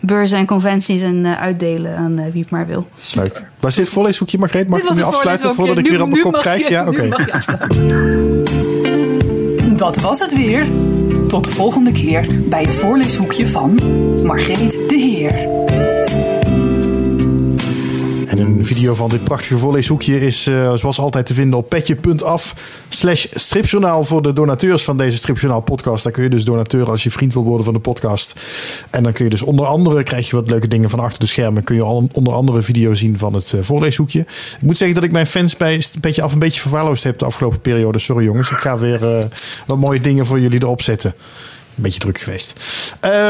beurzen 0.00 0.38
en 0.38 0.46
conventies 0.46 1.02
en 1.02 1.24
uh, 1.24 1.40
uitdelen 1.40 1.96
aan 1.96 2.18
uh, 2.18 2.24
wie 2.32 2.40
het 2.40 2.50
maar 2.50 2.66
wil. 2.66 2.88
Leuk. 3.14 3.44
Waar 3.60 3.72
zit 3.72 3.84
het 3.84 3.94
voorleeshoekje, 3.94 4.38
Margreet? 4.38 4.68
Mag 4.68 4.88
je 4.88 4.94
nu 4.94 5.02
afsluiten 5.02 5.54
voordat 5.54 5.78
ik 5.78 5.88
weer 5.88 6.02
op 6.02 6.08
mijn 6.08 6.22
kop 6.22 6.32
krijg? 6.32 6.68
Ja, 6.68 6.88
oké. 6.88 7.08
Okay. 7.12 7.42
Dat 9.76 9.96
was 9.96 10.20
het 10.20 10.36
weer. 10.36 10.66
Tot 11.28 11.44
de 11.44 11.50
volgende 11.50 11.92
keer 11.92 12.26
bij 12.48 12.62
het 12.62 12.74
voorleeshoekje 12.74 13.48
van 13.48 13.78
Margreet 14.24 14.78
de 14.88 14.96
Heer. 14.96 15.48
En 18.26 18.38
een 18.38 18.66
video 18.66 18.94
van 18.94 19.08
dit 19.08 19.24
prachtige 19.24 19.58
voorleeshoekje 19.58 20.20
is 20.20 20.46
uh, 20.46 20.74
zoals 20.74 20.98
altijd 20.98 21.26
te 21.26 21.34
vinden 21.34 21.58
op 21.58 21.68
petje.af 21.68 22.54
slash 23.00 23.26
stripjournaal 23.34 24.04
voor 24.04 24.22
de 24.22 24.32
donateurs 24.32 24.84
van 24.84 24.96
deze 24.96 25.16
stripjournaal 25.16 25.60
podcast. 25.60 26.04
Daar 26.04 26.12
kun 26.12 26.22
je 26.22 26.28
dus 26.28 26.44
donateur 26.44 26.90
als 26.90 27.02
je 27.02 27.10
vriend 27.10 27.32
wil 27.32 27.44
worden 27.44 27.64
van 27.64 27.74
de 27.74 27.80
podcast. 27.80 28.34
En 28.90 29.02
dan 29.02 29.12
kun 29.12 29.24
je 29.24 29.30
dus 29.30 29.42
onder 29.42 29.66
andere, 29.66 30.02
krijg 30.02 30.30
je 30.30 30.36
wat 30.36 30.48
leuke 30.48 30.68
dingen 30.68 30.90
van 30.90 31.00
achter 31.00 31.20
de 31.20 31.26
schermen. 31.26 31.64
Kun 31.64 31.76
je 31.76 31.82
al 31.82 32.08
onder 32.12 32.32
andere 32.32 32.62
video 32.62 32.94
zien 32.94 33.18
van 33.18 33.34
het 33.34 33.52
uh, 33.52 33.62
voorleeshoekje. 33.62 34.20
Ik 34.20 34.62
moet 34.62 34.76
zeggen 34.76 34.94
dat 34.94 35.04
ik 35.04 35.12
mijn 35.12 35.26
fans 35.26 35.56
bij 35.56 35.74
een 35.74 36.00
beetje 36.00 36.22
af 36.22 36.32
een 36.32 36.38
beetje 36.38 36.60
verwaarloosd 36.60 37.02
heb 37.02 37.18
de 37.18 37.24
afgelopen 37.24 37.60
periode. 37.60 37.98
Sorry 37.98 38.24
jongens, 38.24 38.50
ik 38.50 38.58
ga 38.58 38.78
weer 38.78 39.02
uh, 39.02 39.18
wat 39.66 39.78
mooie 39.78 40.00
dingen 40.00 40.26
voor 40.26 40.40
jullie 40.40 40.62
erop 40.62 40.82
zetten 40.82 41.14
een 41.76 41.82
beetje 41.82 41.98
druk 41.98 42.18
geweest. 42.18 42.54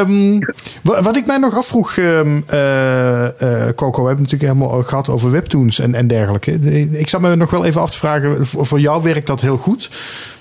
Um, 0.07 0.39
wat 0.83 1.17
ik 1.17 1.27
mij 1.27 1.37
nog 1.37 1.57
afvroeg, 1.57 1.97
um, 1.97 2.45
uh, 2.53 3.23
uh, 3.23 3.69
Coco, 3.75 4.03
we 4.03 4.09
hebben 4.09 4.25
het 4.25 4.33
natuurlijk 4.33 4.43
helemaal 4.43 4.83
gehad 4.83 5.09
over 5.09 5.31
webtoons 5.31 5.79
en, 5.79 5.95
en 5.95 6.07
dergelijke. 6.07 6.53
Ik 6.99 7.09
zat 7.09 7.21
me 7.21 7.37
nog 7.37 7.51
wel 7.51 7.65
even 7.65 7.81
af 7.81 7.91
te 7.91 7.97
vragen, 7.97 8.47
voor, 8.47 8.67
voor 8.67 8.81
jou 8.81 9.03
werkt 9.03 9.27
dat 9.27 9.41
heel 9.41 9.57
goed. 9.57 9.91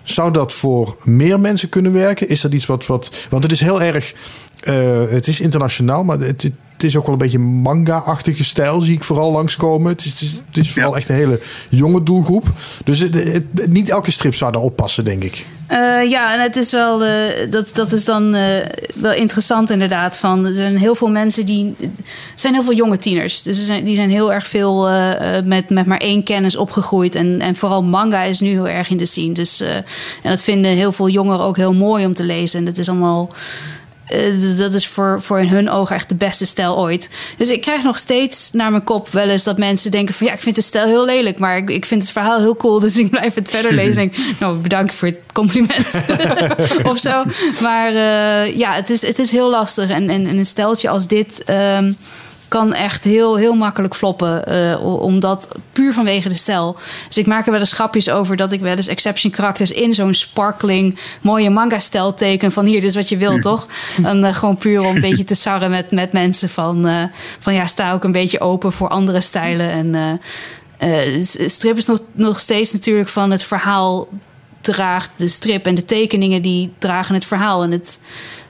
Zou 0.03 0.31
dat 0.31 0.53
voor 0.53 0.97
meer 1.03 1.39
mensen 1.39 1.69
kunnen 1.69 1.93
werken? 1.93 2.29
Is 2.29 2.41
dat 2.41 2.53
iets 2.53 2.65
wat. 2.65 2.85
wat 2.85 3.27
want 3.29 3.43
het 3.43 3.51
is 3.51 3.59
heel 3.59 3.81
erg. 3.81 4.13
Uh, 4.63 5.09
het 5.09 5.27
is 5.27 5.39
internationaal, 5.39 6.03
maar 6.03 6.19
het, 6.19 6.51
het 6.79 6.83
is 6.83 6.97
ook 6.97 7.03
wel 7.03 7.11
een 7.11 7.17
beetje 7.21 7.39
manga-achtige 7.39 8.43
stijl, 8.43 8.81
zie 8.81 8.95
ik 8.95 9.03
vooral 9.03 9.31
langskomen. 9.31 9.91
Het 9.91 10.05
is, 10.05 10.11
het 10.11 10.21
is, 10.21 10.31
het 10.47 10.57
is 10.57 10.71
vooral 10.71 10.91
ja. 10.91 10.97
echt 10.97 11.09
een 11.09 11.15
hele 11.15 11.39
jonge 11.69 12.03
doelgroep. 12.03 12.51
Dus 12.83 12.99
het, 12.99 13.69
niet 13.69 13.89
elke 13.89 14.11
strip 14.11 14.35
zou 14.35 14.51
daarop 14.51 14.75
passen, 14.75 15.05
denk 15.05 15.23
ik. 15.23 15.45
Uh, 15.71 16.09
ja, 16.09 16.33
en 16.33 16.41
het 16.41 16.55
is 16.55 16.71
wel, 16.71 17.05
uh, 17.05 17.11
dat, 17.49 17.69
dat 17.73 17.91
is 17.91 18.05
dan 18.05 18.35
uh, 18.35 18.41
wel 18.95 19.13
interessant 19.13 19.69
inderdaad. 19.69 20.17
Van, 20.17 20.45
er 20.45 20.55
zijn 20.55 20.77
heel 20.77 20.95
veel 20.95 21.09
mensen 21.09 21.45
die, 21.45 21.75
er 21.79 21.89
zijn 22.35 22.53
heel 22.53 22.63
veel 22.63 22.73
jonge 22.73 22.97
tieners. 22.97 23.41
Dus 23.41 23.65
zijn, 23.65 23.85
die 23.85 23.95
zijn 23.95 24.09
heel 24.09 24.33
erg 24.33 24.47
veel 24.47 24.89
met, 25.43 25.69
met 25.69 25.85
maar 25.85 25.97
één 25.97 26.23
kennis 26.23 26.55
opgegroeid. 26.55 27.15
En, 27.15 27.41
en 27.41 27.55
vooral 27.55 27.83
manga 27.83 28.21
is 28.21 28.39
nu 28.39 28.49
heel 28.49 28.67
erg 28.67 28.89
in 28.89 28.97
de 28.97 29.05
scene. 29.05 29.33
Dus, 29.33 29.61
en 29.61 29.83
dat 30.23 30.43
vinden 30.43 30.71
heel 30.71 30.91
veel 30.91 31.09
jongeren 31.09 31.45
ook 31.45 31.57
heel 31.57 31.73
mooi 31.73 32.05
om 32.05 32.13
te 32.13 32.23
lezen. 32.23 32.59
En 32.59 32.65
het 32.65 32.77
is 32.77 32.89
allemaal 32.89 33.29
uh, 34.13 34.57
dat 34.57 34.73
is 34.73 34.87
voor, 34.87 35.21
voor 35.21 35.39
in 35.39 35.47
hun 35.47 35.69
ogen 35.69 35.95
echt 35.95 36.09
de 36.09 36.15
beste 36.15 36.45
stijl 36.45 36.77
ooit. 36.77 37.09
Dus 37.37 37.49
ik 37.49 37.61
krijg 37.61 37.83
nog 37.83 37.97
steeds 37.97 38.51
naar 38.51 38.71
mijn 38.71 38.83
kop 38.83 39.09
wel 39.09 39.29
eens 39.29 39.43
dat 39.43 39.57
mensen 39.57 39.91
denken 39.91 40.15
van 40.15 40.27
ja, 40.27 40.33
ik 40.33 40.41
vind 40.41 40.55
de 40.55 40.61
stijl 40.61 40.85
heel 40.85 41.05
lelijk, 41.05 41.39
maar 41.39 41.57
ik, 41.57 41.69
ik 41.69 41.85
vind 41.85 42.01
het 42.01 42.11
verhaal 42.11 42.39
heel 42.39 42.55
cool, 42.55 42.79
dus 42.79 42.97
ik 43.03 43.09
blijf 43.09 43.33
het 43.33 43.49
verder 43.49 43.73
lezen. 43.73 43.95
Denk, 43.99 44.15
nou, 44.39 44.57
bedankt 44.57 44.95
voor 44.95 45.07
het 45.07 45.19
compliment 45.33 45.93
of 46.91 46.97
zo. 46.97 47.23
Maar 47.61 47.93
uh, 47.93 48.57
ja, 48.57 48.73
het 48.73 48.89
is, 48.89 49.01
het 49.01 49.19
is 49.19 49.31
heel 49.31 49.49
lastig. 49.49 49.89
En, 49.89 50.09
en, 50.09 50.27
en 50.27 50.37
een 50.37 50.45
steltje 50.45 50.89
als 50.89 51.07
dit. 51.07 51.43
Um, 51.49 51.97
kan 52.49 52.73
echt 52.73 53.03
heel, 53.03 53.37
heel 53.37 53.53
makkelijk 53.53 53.95
floppen. 53.95 54.43
Uh, 54.53 55.01
omdat 55.01 55.47
puur 55.71 55.93
vanwege 55.93 56.29
de 56.29 56.35
stijl. 56.35 56.77
Dus 57.07 57.17
ik 57.17 57.25
maak 57.25 57.45
er 57.45 57.51
wel 57.51 57.59
eens 57.59 57.73
grapjes 57.73 58.09
over 58.09 58.35
dat 58.35 58.51
ik 58.51 58.61
wel 58.61 58.75
eens 58.75 58.87
exception 58.87 59.31
karakters 59.31 59.71
in 59.71 59.93
zo'n 59.93 60.13
sparkling 60.13 60.99
mooie 61.21 61.49
manga 61.49 61.79
stijl 61.79 62.13
teken. 62.13 62.51
Van 62.51 62.65
hier, 62.65 62.81
dit 62.81 62.89
is 62.89 62.95
wat 62.95 63.09
je 63.09 63.17
wil, 63.17 63.39
toch? 63.39 63.67
En 64.03 64.23
uh, 64.23 64.35
gewoon 64.35 64.57
puur 64.57 64.81
om 64.81 64.95
een 64.95 65.01
beetje 65.01 65.23
te 65.23 65.35
sarren 65.35 65.69
met, 65.69 65.91
met 65.91 66.11
mensen. 66.11 66.49
Van, 66.49 66.87
uh, 66.87 67.03
van 67.39 67.53
ja, 67.53 67.65
sta 67.65 67.93
ook 67.93 68.03
een 68.03 68.11
beetje 68.11 68.39
open 68.39 68.71
voor 68.71 68.89
andere 68.89 69.21
stijlen. 69.21 69.69
En 69.69 70.21
strip 71.49 71.77
is 71.77 71.85
nog, 71.85 72.01
nog 72.11 72.39
steeds 72.39 72.73
natuurlijk 72.73 73.09
van 73.09 73.31
het 73.31 73.43
verhaal 73.43 74.07
draagt 74.61 75.09
de 75.15 75.27
strip 75.27 75.65
en 75.65 75.75
de 75.75 75.85
tekeningen 75.85 76.41
die 76.41 76.73
dragen 76.77 77.15
het 77.15 77.25
verhaal. 77.25 77.63
En 77.63 77.71
het, 77.71 77.99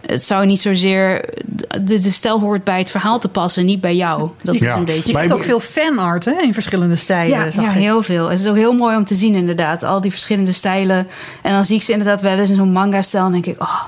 het 0.06 0.26
zou 0.26 0.46
niet 0.46 0.62
zozeer. 0.62 1.26
De, 1.82 2.00
de 2.00 2.10
stijl 2.10 2.40
hoort 2.40 2.64
bij 2.64 2.78
het 2.78 2.92
verhaal 2.92 3.20
te 3.20 3.28
passen, 3.28 3.66
niet 3.66 3.82
bij 3.82 3.96
jou. 3.96 4.30
Dat 4.42 4.56
is 4.56 4.62
een 4.62 4.86
beetje. 4.86 5.12
Je 5.12 5.18
hebt 5.18 5.34
ook 5.34 5.44
veel 5.44 5.60
fanart 5.60 6.26
hè, 6.26 6.42
in 6.42 6.54
verschillende 6.54 6.96
stijlen. 6.96 7.52
Ja, 7.52 7.62
ja 7.62 7.72
heel 7.72 8.04
veel. 8.04 8.30
Het 8.30 8.40
is 8.40 8.48
ook 8.48 8.56
heel 8.56 8.74
mooi 8.74 8.96
om 8.96 9.06
te 9.06 9.16
zien, 9.16 9.36
inderdaad. 9.36 9.84
Al 9.84 10.02
die 10.02 10.12
verschillende 10.12 10.52
stijlen. 10.52 11.08
En 11.42 11.52
dan 11.52 11.66
zie 11.66 11.76
ik 11.76 11.82
ze 11.82 11.92
inderdaad 11.92 12.22
wel 12.22 12.38
eens 12.38 12.50
in 12.50 12.56
zo'n 12.56 12.72
manga-stijl. 12.72 13.26
En 13.26 13.32
denk 13.32 13.46
ik, 13.46 13.62
oh, 13.62 13.84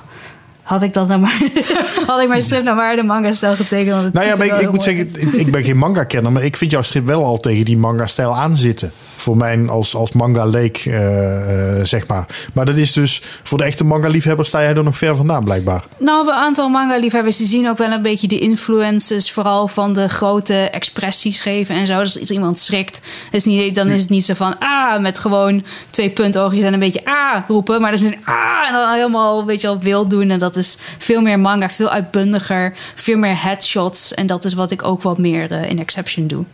had 0.72 0.82
ik 0.82 0.94
dat 0.94 1.08
nou 1.08 1.20
maar. 1.20 1.42
had 2.08 2.22
ik 2.22 2.28
mijn 2.28 2.42
strip 2.42 2.64
nou 2.64 2.76
maar 2.76 2.96
de 2.96 3.04
manga-stijl 3.04 3.56
getekend. 3.56 4.14
Nou 4.14 4.26
ja, 4.26 4.36
maar 4.36 4.46
ik, 4.46 4.60
ik 4.60 4.72
moet 4.72 4.84
zeggen, 4.84 5.10
ik, 5.16 5.34
ik 5.34 5.52
ben 5.52 5.64
geen 5.64 5.78
manga-kenner, 5.78 6.32
maar 6.32 6.44
ik 6.44 6.58
vind 6.58 6.72
jouw 6.72 6.82
strip 6.82 7.06
wel 7.06 7.26
al 7.26 7.38
tegen 7.38 7.66
die 7.66 7.78
manga-stijl 7.78 8.36
aanzitten. 8.36 8.92
Voor 9.16 9.38
mij 9.38 9.68
als, 9.68 9.96
als 9.96 10.12
manga-leek, 10.12 10.86
uh, 10.86 11.00
uh, 11.00 11.84
zeg 11.84 12.08
maar. 12.08 12.26
Maar 12.54 12.66
dat 12.66 12.76
is 12.76 12.94
dus 12.94 13.22
voor 13.44 13.58
de 13.58 13.64
echte 13.64 13.84
manga-liefhebber 13.84 14.46
sta 14.46 14.62
jij 14.62 14.76
er 14.76 14.84
nog 14.84 14.98
ver 14.98 15.16
vandaan, 15.16 15.44
blijkbaar. 15.44 15.84
Nou, 15.98 16.28
een 16.28 16.34
aantal 16.34 16.70
manga-liefhebbers 16.70 17.38
die 17.38 17.48
zien 17.48 17.70
ook 17.70 17.78
wel 17.78 17.92
een 17.92 18.02
beetje 18.02 18.28
de 18.28 18.40
influences, 18.40 19.32
vooral 19.32 19.68
van 19.68 19.94
de 19.94 20.10
grote 20.10 20.54
expressies 20.54 21.40
geven 21.40 21.76
en 21.76 21.88
zo. 21.88 22.00
Dus 22.00 22.20
als 22.20 22.30
iemand 22.30 22.60
schrikt, 22.60 23.02
is 23.32 23.46
niet, 23.46 23.76
dan 23.76 23.90
is 23.90 24.02
het 24.02 24.10
niet 24.10 24.26
zo 24.26 24.34
van 24.34 24.56
ah, 24.60 25.00
met 25.00 25.20
gewoon 25.20 25.66
twee 25.90 26.10
puntoogjes 26.10 26.64
en 26.64 26.74
een 26.74 26.80
beetje 26.80 27.06
ah 27.06 27.38
roepen, 27.48 27.82
maar 27.82 27.92
dat 27.92 28.02
is 28.02 28.10
met 28.10 28.18
ah 28.24 28.52
en 28.68 28.74
dan 28.74 28.94
helemaal, 28.94 29.46
weet 29.46 29.62
je 29.62 29.68
wel, 29.68 29.80
wild 29.80 30.10
doen 30.10 30.30
en 30.30 30.40
dat 30.40 30.56
is 30.56 30.61
veel 30.98 31.22
meer 31.22 31.40
manga, 31.40 31.70
veel 31.70 31.90
uitbundiger, 31.90 32.72
veel 32.96 33.18
meer 33.18 33.44
headshots. 33.44 34.14
En 34.14 34.28
dat 34.28 34.46
is 34.46 34.54
wat 34.54 34.72
ik 34.72 34.84
ook 34.84 35.02
wat 35.02 35.18
meer 35.18 35.52
uh, 35.52 35.70
in 35.70 35.80
Exception 35.80 36.28
doe. 36.28 36.46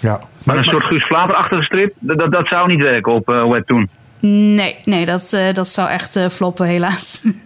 Ja. 0.00 0.20
Maar, 0.44 0.56
een 0.56 0.64
soort 0.64 0.84
Guus 0.84 1.06
Vlater-achtige 1.06 1.62
strip, 1.62 1.94
dat, 1.98 2.30
dat 2.32 2.46
zou 2.46 2.68
niet 2.68 2.80
werken 2.80 3.12
op 3.12 3.28
uh, 3.28 3.50
Webtoon? 3.50 3.88
Nee, 4.20 4.76
nee 4.84 5.04
dat, 5.04 5.32
uh, 5.34 5.52
dat 5.52 5.68
zou 5.68 5.88
echt 5.88 6.26
floppen 6.30 6.66
helaas. 6.66 7.22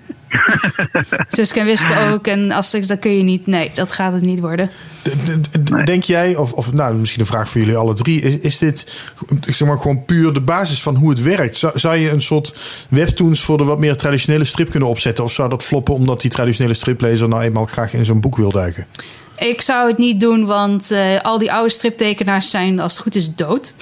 Suske 1.28 1.60
en 1.60 1.66
Wiske 1.66 1.98
ook. 2.12 2.26
En 2.26 2.50
Asterix, 2.50 2.86
dat 2.86 2.98
kun 2.98 3.16
je 3.16 3.22
niet. 3.22 3.46
Nee, 3.46 3.70
dat 3.74 3.92
gaat 3.92 4.12
het 4.12 4.22
niet 4.22 4.40
worden. 4.40 4.70
Denk 5.84 6.02
jij, 6.02 6.36
of, 6.36 6.52
of 6.52 6.72
nou, 6.72 6.94
misschien 6.94 7.20
een 7.20 7.26
vraag 7.26 7.48
voor 7.48 7.60
jullie 7.60 7.76
alle 7.76 7.94
drie. 7.94 8.20
Is, 8.20 8.38
is 8.38 8.58
dit 8.58 9.02
zeg 9.46 9.68
maar, 9.68 9.78
gewoon 9.78 10.04
puur 10.04 10.32
de 10.32 10.40
basis 10.40 10.82
van 10.82 10.94
hoe 10.94 11.10
het 11.10 11.22
werkt? 11.22 11.56
Zou, 11.56 11.78
zou 11.78 11.96
je 11.96 12.10
een 12.10 12.22
soort 12.22 12.54
webtoons 12.88 13.40
voor 13.40 13.58
de 13.58 13.64
wat 13.64 13.78
meer 13.78 13.96
traditionele 13.96 14.44
strip 14.44 14.70
kunnen 14.70 14.88
opzetten? 14.88 15.24
Of 15.24 15.32
zou 15.32 15.48
dat 15.48 15.64
floppen 15.64 15.94
omdat 15.94 16.20
die 16.20 16.30
traditionele 16.30 16.74
striplezer 16.74 17.28
nou 17.28 17.42
eenmaal 17.42 17.66
graag 17.66 17.94
in 17.94 18.04
zo'n 18.04 18.20
boek 18.20 18.36
wil 18.36 18.50
duiken? 18.50 18.86
Ik 19.48 19.60
zou 19.60 19.88
het 19.88 19.98
niet 19.98 20.20
doen, 20.20 20.44
want 20.44 20.92
uh, 20.92 21.20
al 21.22 21.38
die 21.38 21.52
oude 21.52 21.70
striptekenaars 21.70 22.50
zijn 22.50 22.80
als 22.80 22.92
het 22.92 23.02
goed 23.02 23.14
is 23.14 23.34
dood. 23.34 23.74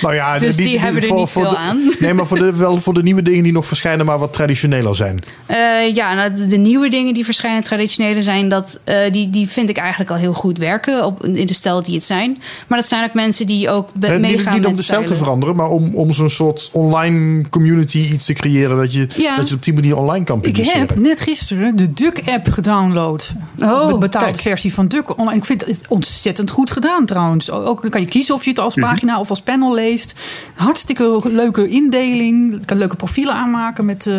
Nou 0.00 0.14
ja, 0.14 0.38
dus 0.38 0.56
die, 0.56 0.64
die, 0.64 0.72
die 0.72 0.82
hebben 0.82 1.02
er 1.02 1.08
voor, 1.08 1.18
niet 1.18 1.28
voor 1.28 1.42
veel 1.42 1.50
de, 1.50 1.56
aan. 1.56 1.80
Nee, 2.00 2.14
maar 2.14 2.26
voor 2.26 2.38
de, 2.38 2.56
wel 2.56 2.78
voor 2.78 2.94
de 2.94 3.02
nieuwe 3.02 3.22
dingen 3.22 3.42
die 3.42 3.52
nog 3.52 3.66
verschijnen, 3.66 4.06
maar 4.06 4.18
wat 4.18 4.32
traditioneler 4.32 4.96
zijn. 4.96 5.20
Uh, 5.48 5.94
ja, 5.94 6.14
nou, 6.14 6.34
de, 6.34 6.46
de, 6.46 6.56
nieuwe 6.56 6.90
dingen 6.90 7.14
die 7.14 7.24
verschijnen, 7.24 7.62
traditionele 7.62 8.22
zijn, 8.22 8.48
dat, 8.48 8.80
uh, 8.84 8.96
die, 9.12 9.30
die 9.30 9.48
vind 9.48 9.68
ik 9.68 9.76
eigenlijk 9.76 10.10
al 10.10 10.16
heel 10.16 10.32
goed 10.32 10.58
werken 10.58 11.04
op, 11.04 11.26
in 11.26 11.46
de 11.46 11.54
stijl 11.54 11.82
die 11.82 11.94
het 11.94 12.04
zijn. 12.04 12.42
Maar 12.66 12.78
dat 12.78 12.88
zijn 12.88 13.04
ook 13.04 13.14
mensen 13.14 13.46
die 13.46 13.70
ook 13.70 13.88
nee, 13.94 14.18
meegaan 14.18 14.52
niet, 14.52 14.62
niet 14.62 14.70
om 14.70 14.76
de 14.76 14.82
stijl 14.82 15.04
te 15.04 15.14
veranderen, 15.14 15.56
maar 15.56 15.68
om, 15.68 15.94
om 15.94 16.12
zo'n 16.12 16.30
soort 16.30 16.68
online 16.72 17.48
community 17.48 17.98
iets 17.98 18.24
te 18.24 18.32
creëren 18.32 18.76
dat 18.76 18.92
je, 18.92 19.06
ja. 19.16 19.36
dat 19.36 19.48
je 19.48 19.54
op 19.54 19.62
die 19.62 19.74
manier 19.74 19.96
online 19.96 20.24
kan 20.24 20.40
publiceren. 20.40 20.82
Ik 20.82 20.88
heb 20.88 20.98
net 20.98 21.20
gisteren 21.20 21.76
de 21.76 21.92
Duck-app 21.92 22.50
gedownload. 22.50 23.32
Oh, 23.58 23.86
de 23.86 23.98
betaalde 23.98 24.38
versie 24.38 24.74
van 24.74 24.88
Online. 25.00 25.36
Ik 25.36 25.44
vind 25.44 25.66
het 25.66 25.84
ontzettend 25.88 26.50
goed 26.50 26.70
gedaan 26.70 27.06
trouwens. 27.06 27.50
Ook 27.50 27.82
dan 27.82 27.90
kan 27.90 28.00
je 28.00 28.06
kiezen 28.06 28.34
of 28.34 28.44
je 28.44 28.50
het 28.50 28.58
als 28.58 28.74
pagina 28.74 29.20
of 29.20 29.30
als 29.30 29.40
panel 29.40 29.74
leest. 29.74 30.14
Hartstikke 30.54 31.20
leuke 31.24 31.68
indeling. 31.68 32.54
Ik 32.54 32.66
kan 32.66 32.78
leuke 32.78 32.96
profielen 32.96 33.34
aanmaken 33.34 33.84
met, 33.84 34.06
uh, 34.06 34.16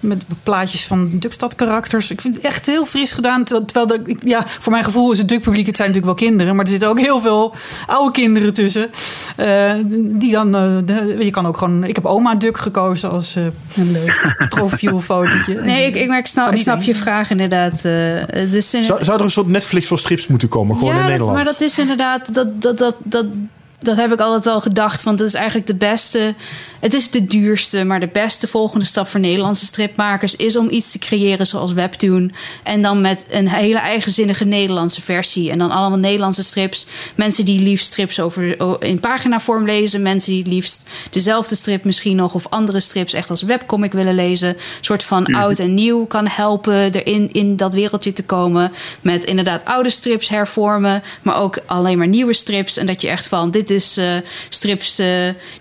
met 0.00 0.24
plaatjes 0.42 0.84
van 0.84 1.10
Duckstad 1.12 1.54
karakters. 1.54 2.10
Ik 2.10 2.20
vind 2.20 2.36
het 2.36 2.44
echt 2.44 2.66
heel 2.66 2.84
fris 2.84 3.12
gedaan. 3.12 3.44
Terwijl, 3.44 3.86
de, 3.86 4.16
ja, 4.24 4.44
voor 4.46 4.72
mijn 4.72 4.84
gevoel 4.84 5.12
is 5.12 5.18
het 5.18 5.28
Duck 5.28 5.40
publiek, 5.40 5.66
het 5.66 5.76
zijn 5.76 5.88
natuurlijk 5.88 6.18
wel 6.18 6.28
kinderen, 6.28 6.56
maar 6.56 6.64
er 6.64 6.70
zitten 6.70 6.88
ook 6.88 7.00
heel 7.00 7.20
veel 7.20 7.54
oude 7.86 8.12
kinderen 8.12 8.52
tussen. 8.52 8.90
Uh, 9.36 9.72
die 9.94 10.32
dan, 10.32 10.56
uh, 10.56 10.76
de, 10.84 11.16
je 11.18 11.30
kan 11.30 11.46
ook 11.46 11.56
gewoon, 11.56 11.84
ik 11.84 11.94
heb 11.94 12.04
oma 12.04 12.34
Duck 12.34 12.58
gekozen 12.58 13.10
als 13.10 13.34
een 13.34 13.92
leuk 13.92 14.34
profielfotootje. 14.48 15.60
Nee, 15.60 15.86
ik, 15.86 15.94
ik, 15.94 16.08
maar 16.08 16.18
ik 16.18 16.26
snap, 16.26 16.52
ik 16.52 16.60
snap 16.60 16.82
je 16.82 16.94
vraag 16.94 17.30
inderdaad. 17.30 17.82
dus 18.50 18.74
in 18.74 18.84
zou, 18.84 19.04
zou 19.04 19.18
er 19.18 19.24
een 19.24 19.30
soort 19.30 19.46
Netflix 19.46 19.86
voor 19.86 19.98
strips 20.10 20.26
moeten 20.26 20.48
komen? 20.48 20.76
Gewoon 20.76 20.94
ja, 20.94 21.00
in 21.00 21.06
Nederland? 21.06 21.34
maar 21.34 21.44
dat 21.44 21.60
is 21.60 21.78
inderdaad, 21.78 22.34
dat, 22.34 22.62
dat, 22.62 22.78
dat, 22.78 22.96
dat, 22.98 23.26
dat 23.78 23.96
heb 23.96 24.12
ik 24.12 24.20
altijd 24.20 24.44
wel 24.44 24.60
gedacht. 24.60 25.02
Want 25.02 25.18
dat 25.18 25.26
is 25.26 25.34
eigenlijk 25.34 25.66
de 25.66 25.74
beste. 25.74 26.34
Het 26.80 26.94
is 26.94 27.10
de 27.10 27.24
duurste, 27.24 27.84
maar 27.84 28.00
de 28.00 28.08
beste 28.12 28.48
volgende 28.48 28.84
stap 28.84 29.08
voor 29.08 29.20
Nederlandse 29.20 29.66
stripmakers 29.66 30.36
is 30.36 30.56
om 30.56 30.70
iets 30.70 30.90
te 30.90 30.98
creëren 30.98 31.46
zoals 31.46 31.72
Webtoon. 31.72 32.32
En 32.62 32.82
dan 32.82 33.00
met 33.00 33.24
een 33.28 33.48
hele 33.48 33.78
eigenzinnige 33.78 34.44
Nederlandse 34.44 35.02
versie. 35.02 35.50
En 35.50 35.58
dan 35.58 35.70
allemaal 35.70 35.98
Nederlandse 35.98 36.42
strips. 36.42 36.86
Mensen 37.14 37.44
die 37.44 37.60
liefst 37.60 37.86
strips 37.86 38.20
over, 38.20 38.56
in 38.82 39.00
paginavorm 39.00 39.64
lezen. 39.64 40.02
Mensen 40.02 40.32
die 40.32 40.46
liefst 40.46 40.88
dezelfde 41.10 41.54
strip 41.54 41.84
misschien 41.84 42.16
nog 42.16 42.34
of 42.34 42.46
andere 42.50 42.80
strips 42.80 43.12
echt 43.12 43.30
als 43.30 43.42
webcomic 43.42 43.92
willen 43.92 44.14
lezen. 44.14 44.48
Een 44.48 44.56
soort 44.80 45.04
van 45.04 45.22
Mhm. 45.22 45.34
oud 45.34 45.58
en 45.58 45.74
nieuw 45.74 46.04
kan 46.06 46.26
helpen 46.26 46.92
erin 46.92 47.32
in 47.32 47.56
dat 47.56 47.74
wereldje 47.74 48.12
te 48.12 48.22
komen. 48.24 48.72
Met 49.00 49.24
inderdaad 49.24 49.64
oude 49.64 49.90
strips 49.90 50.28
hervormen, 50.28 51.02
maar 51.22 51.36
ook 51.36 51.58
alleen 51.66 51.98
maar 51.98 52.08
nieuwe 52.08 52.34
strips. 52.34 52.76
En 52.76 52.86
dat 52.86 53.00
je 53.02 53.08
echt 53.08 53.28
van 53.28 53.50
dit 53.50 53.70
is 53.70 53.98
uh, 53.98 54.14
strips 54.48 55.00
uh, 55.00 55.06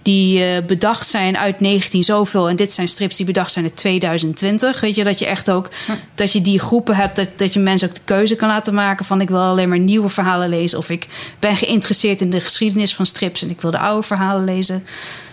die 0.02 0.40
uh, 0.40 0.58
bedacht 0.68 1.08
zijn 1.10 1.38
uit 1.38 1.60
19 1.60 2.04
zoveel. 2.04 2.50
En 2.50 2.56
dit 2.56 2.74
zijn 2.74 2.88
strips 2.88 3.16
die 3.16 3.26
bedacht 3.26 3.52
zijn 3.52 3.66
uit 3.66 3.76
2020. 3.76 4.80
Weet 4.80 4.96
je, 4.96 5.04
dat 5.04 5.20
je 5.20 5.26
echt 5.26 5.52
ook 5.52 5.70
dat 6.16 6.32
je 6.32 6.42
die 6.42 6.60
groepen 6.60 6.96
hebt, 6.96 7.16
dat, 7.16 7.30
dat 7.36 7.54
je 7.54 7.60
mensen 7.60 7.88
ook 7.88 7.96
de 7.96 8.02
keuze 8.04 8.36
kan 8.36 8.48
laten 8.48 8.74
maken 8.74 9.06
van 9.06 9.22
ik 9.22 9.30
wil 9.30 9.40
alleen 9.40 9.70
maar 9.70 9.80
nieuwe 9.80 10.10
verhalen 10.10 10.50
lezen. 10.50 10.78
Of 10.78 10.90
ik 10.90 11.08
ben 11.40 11.56
geïnteresseerd 11.56 12.22
in 12.22 12.30
de 12.30 12.40
geschiedenis 12.40 12.96
van 12.96 13.06
strips 13.06 13.42
en 13.42 13.50
ik 13.50 13.62
wil 13.62 13.72
de 13.72 13.80
oude 13.80 14.08
verhalen 14.08 14.44
lezen. 14.44 14.86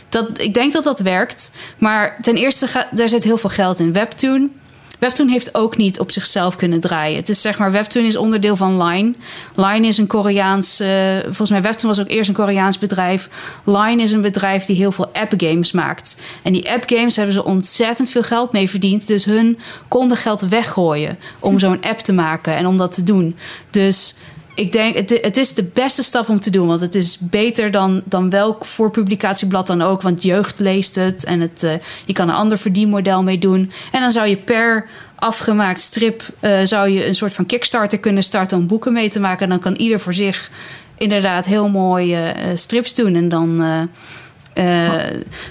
Dat, 0.08 0.40
ik 0.40 0.54
denk 0.54 0.72
dat 0.72 0.84
dat 0.84 1.00
werkt. 1.00 1.50
Maar 1.78 2.18
ten 2.22 2.36
eerste, 2.36 2.66
ga, 2.66 2.88
daar 2.90 3.08
zit 3.08 3.24
heel 3.24 3.38
veel 3.38 3.50
geld 3.50 3.80
in. 3.80 3.92
Webtoon. 3.92 4.50
Webtoon 4.98 5.28
heeft 5.28 5.54
ook 5.54 5.76
niet 5.76 6.00
op 6.00 6.10
zichzelf 6.10 6.56
kunnen 6.56 6.80
draaien. 6.80 7.16
Het 7.16 7.28
is 7.28 7.40
zeg 7.40 7.58
maar, 7.58 7.72
Webtoon 7.72 8.04
is 8.04 8.16
onderdeel 8.16 8.56
van 8.56 8.82
Line. 8.82 9.14
Line 9.54 9.86
is 9.86 9.98
een 9.98 10.06
Koreaans, 10.06 10.80
uh, 10.80 10.88
volgens 11.22 11.50
mij 11.50 11.62
Webtoon 11.62 11.90
was 11.90 12.00
ook 12.00 12.08
eerst 12.08 12.28
een 12.28 12.34
Koreaans 12.34 12.78
bedrijf. 12.78 13.28
Line 13.64 14.02
is 14.02 14.12
een 14.12 14.20
bedrijf 14.20 14.64
die 14.64 14.76
heel 14.76 14.92
veel 14.92 15.08
appgames 15.12 15.72
maakt. 15.72 16.20
En 16.42 16.52
die 16.52 16.70
appgames 16.70 17.16
hebben 17.16 17.34
ze 17.34 17.44
ontzettend 17.44 18.10
veel 18.10 18.22
geld 18.22 18.52
mee 18.52 18.70
verdiend. 18.70 19.06
Dus 19.06 19.24
hun 19.24 19.58
konden 19.88 20.16
geld 20.16 20.40
weggooien 20.40 21.18
om 21.38 21.58
zo'n 21.58 21.82
app 21.82 21.98
te 21.98 22.12
maken 22.12 22.56
en 22.56 22.66
om 22.66 22.76
dat 22.76 22.92
te 22.92 23.02
doen. 23.02 23.36
Dus 23.70 24.14
ik 24.56 24.72
denk, 24.72 24.96
het, 24.96 25.18
het, 25.22 25.36
is 25.36 25.54
de 25.54 25.70
beste 25.74 26.02
stap 26.02 26.28
om 26.28 26.40
te 26.40 26.50
doen. 26.50 26.66
Want 26.66 26.80
het 26.80 26.94
is 26.94 27.18
beter 27.18 27.70
dan, 27.70 28.02
dan 28.04 28.30
welk 28.30 28.64
voorpublicatieblad 28.64 29.66
dan 29.66 29.82
ook. 29.82 30.02
Want 30.02 30.22
jeugd 30.22 30.58
leest 30.58 30.94
het 30.94 31.24
en 31.24 31.40
het, 31.40 31.62
uh, 31.62 31.72
je 32.04 32.12
kan 32.12 32.28
een 32.28 32.34
ander 32.34 32.58
verdienmodel 32.58 33.22
mee 33.22 33.38
doen. 33.38 33.70
En 33.92 34.00
dan 34.00 34.12
zou 34.12 34.26
je 34.26 34.36
per 34.36 34.86
afgemaakt 35.14 35.80
strip... 35.80 36.22
Uh, 36.40 36.60
zou 36.64 36.88
je 36.88 37.06
een 37.06 37.14
soort 37.14 37.34
van 37.34 37.46
Kickstarter 37.46 37.98
kunnen 37.98 38.22
starten 38.22 38.58
om 38.58 38.66
boeken 38.66 38.92
mee 38.92 39.10
te 39.10 39.20
maken. 39.20 39.42
En 39.42 39.48
dan 39.48 39.58
kan 39.58 39.74
ieder 39.74 40.00
voor 40.00 40.14
zich 40.14 40.50
inderdaad 40.98 41.44
heel 41.44 41.68
mooie 41.68 42.34
uh, 42.36 42.44
strips 42.54 42.94
doen. 42.94 43.14
En 43.14 43.28
dan 43.28 43.62
Eh, 44.56 44.92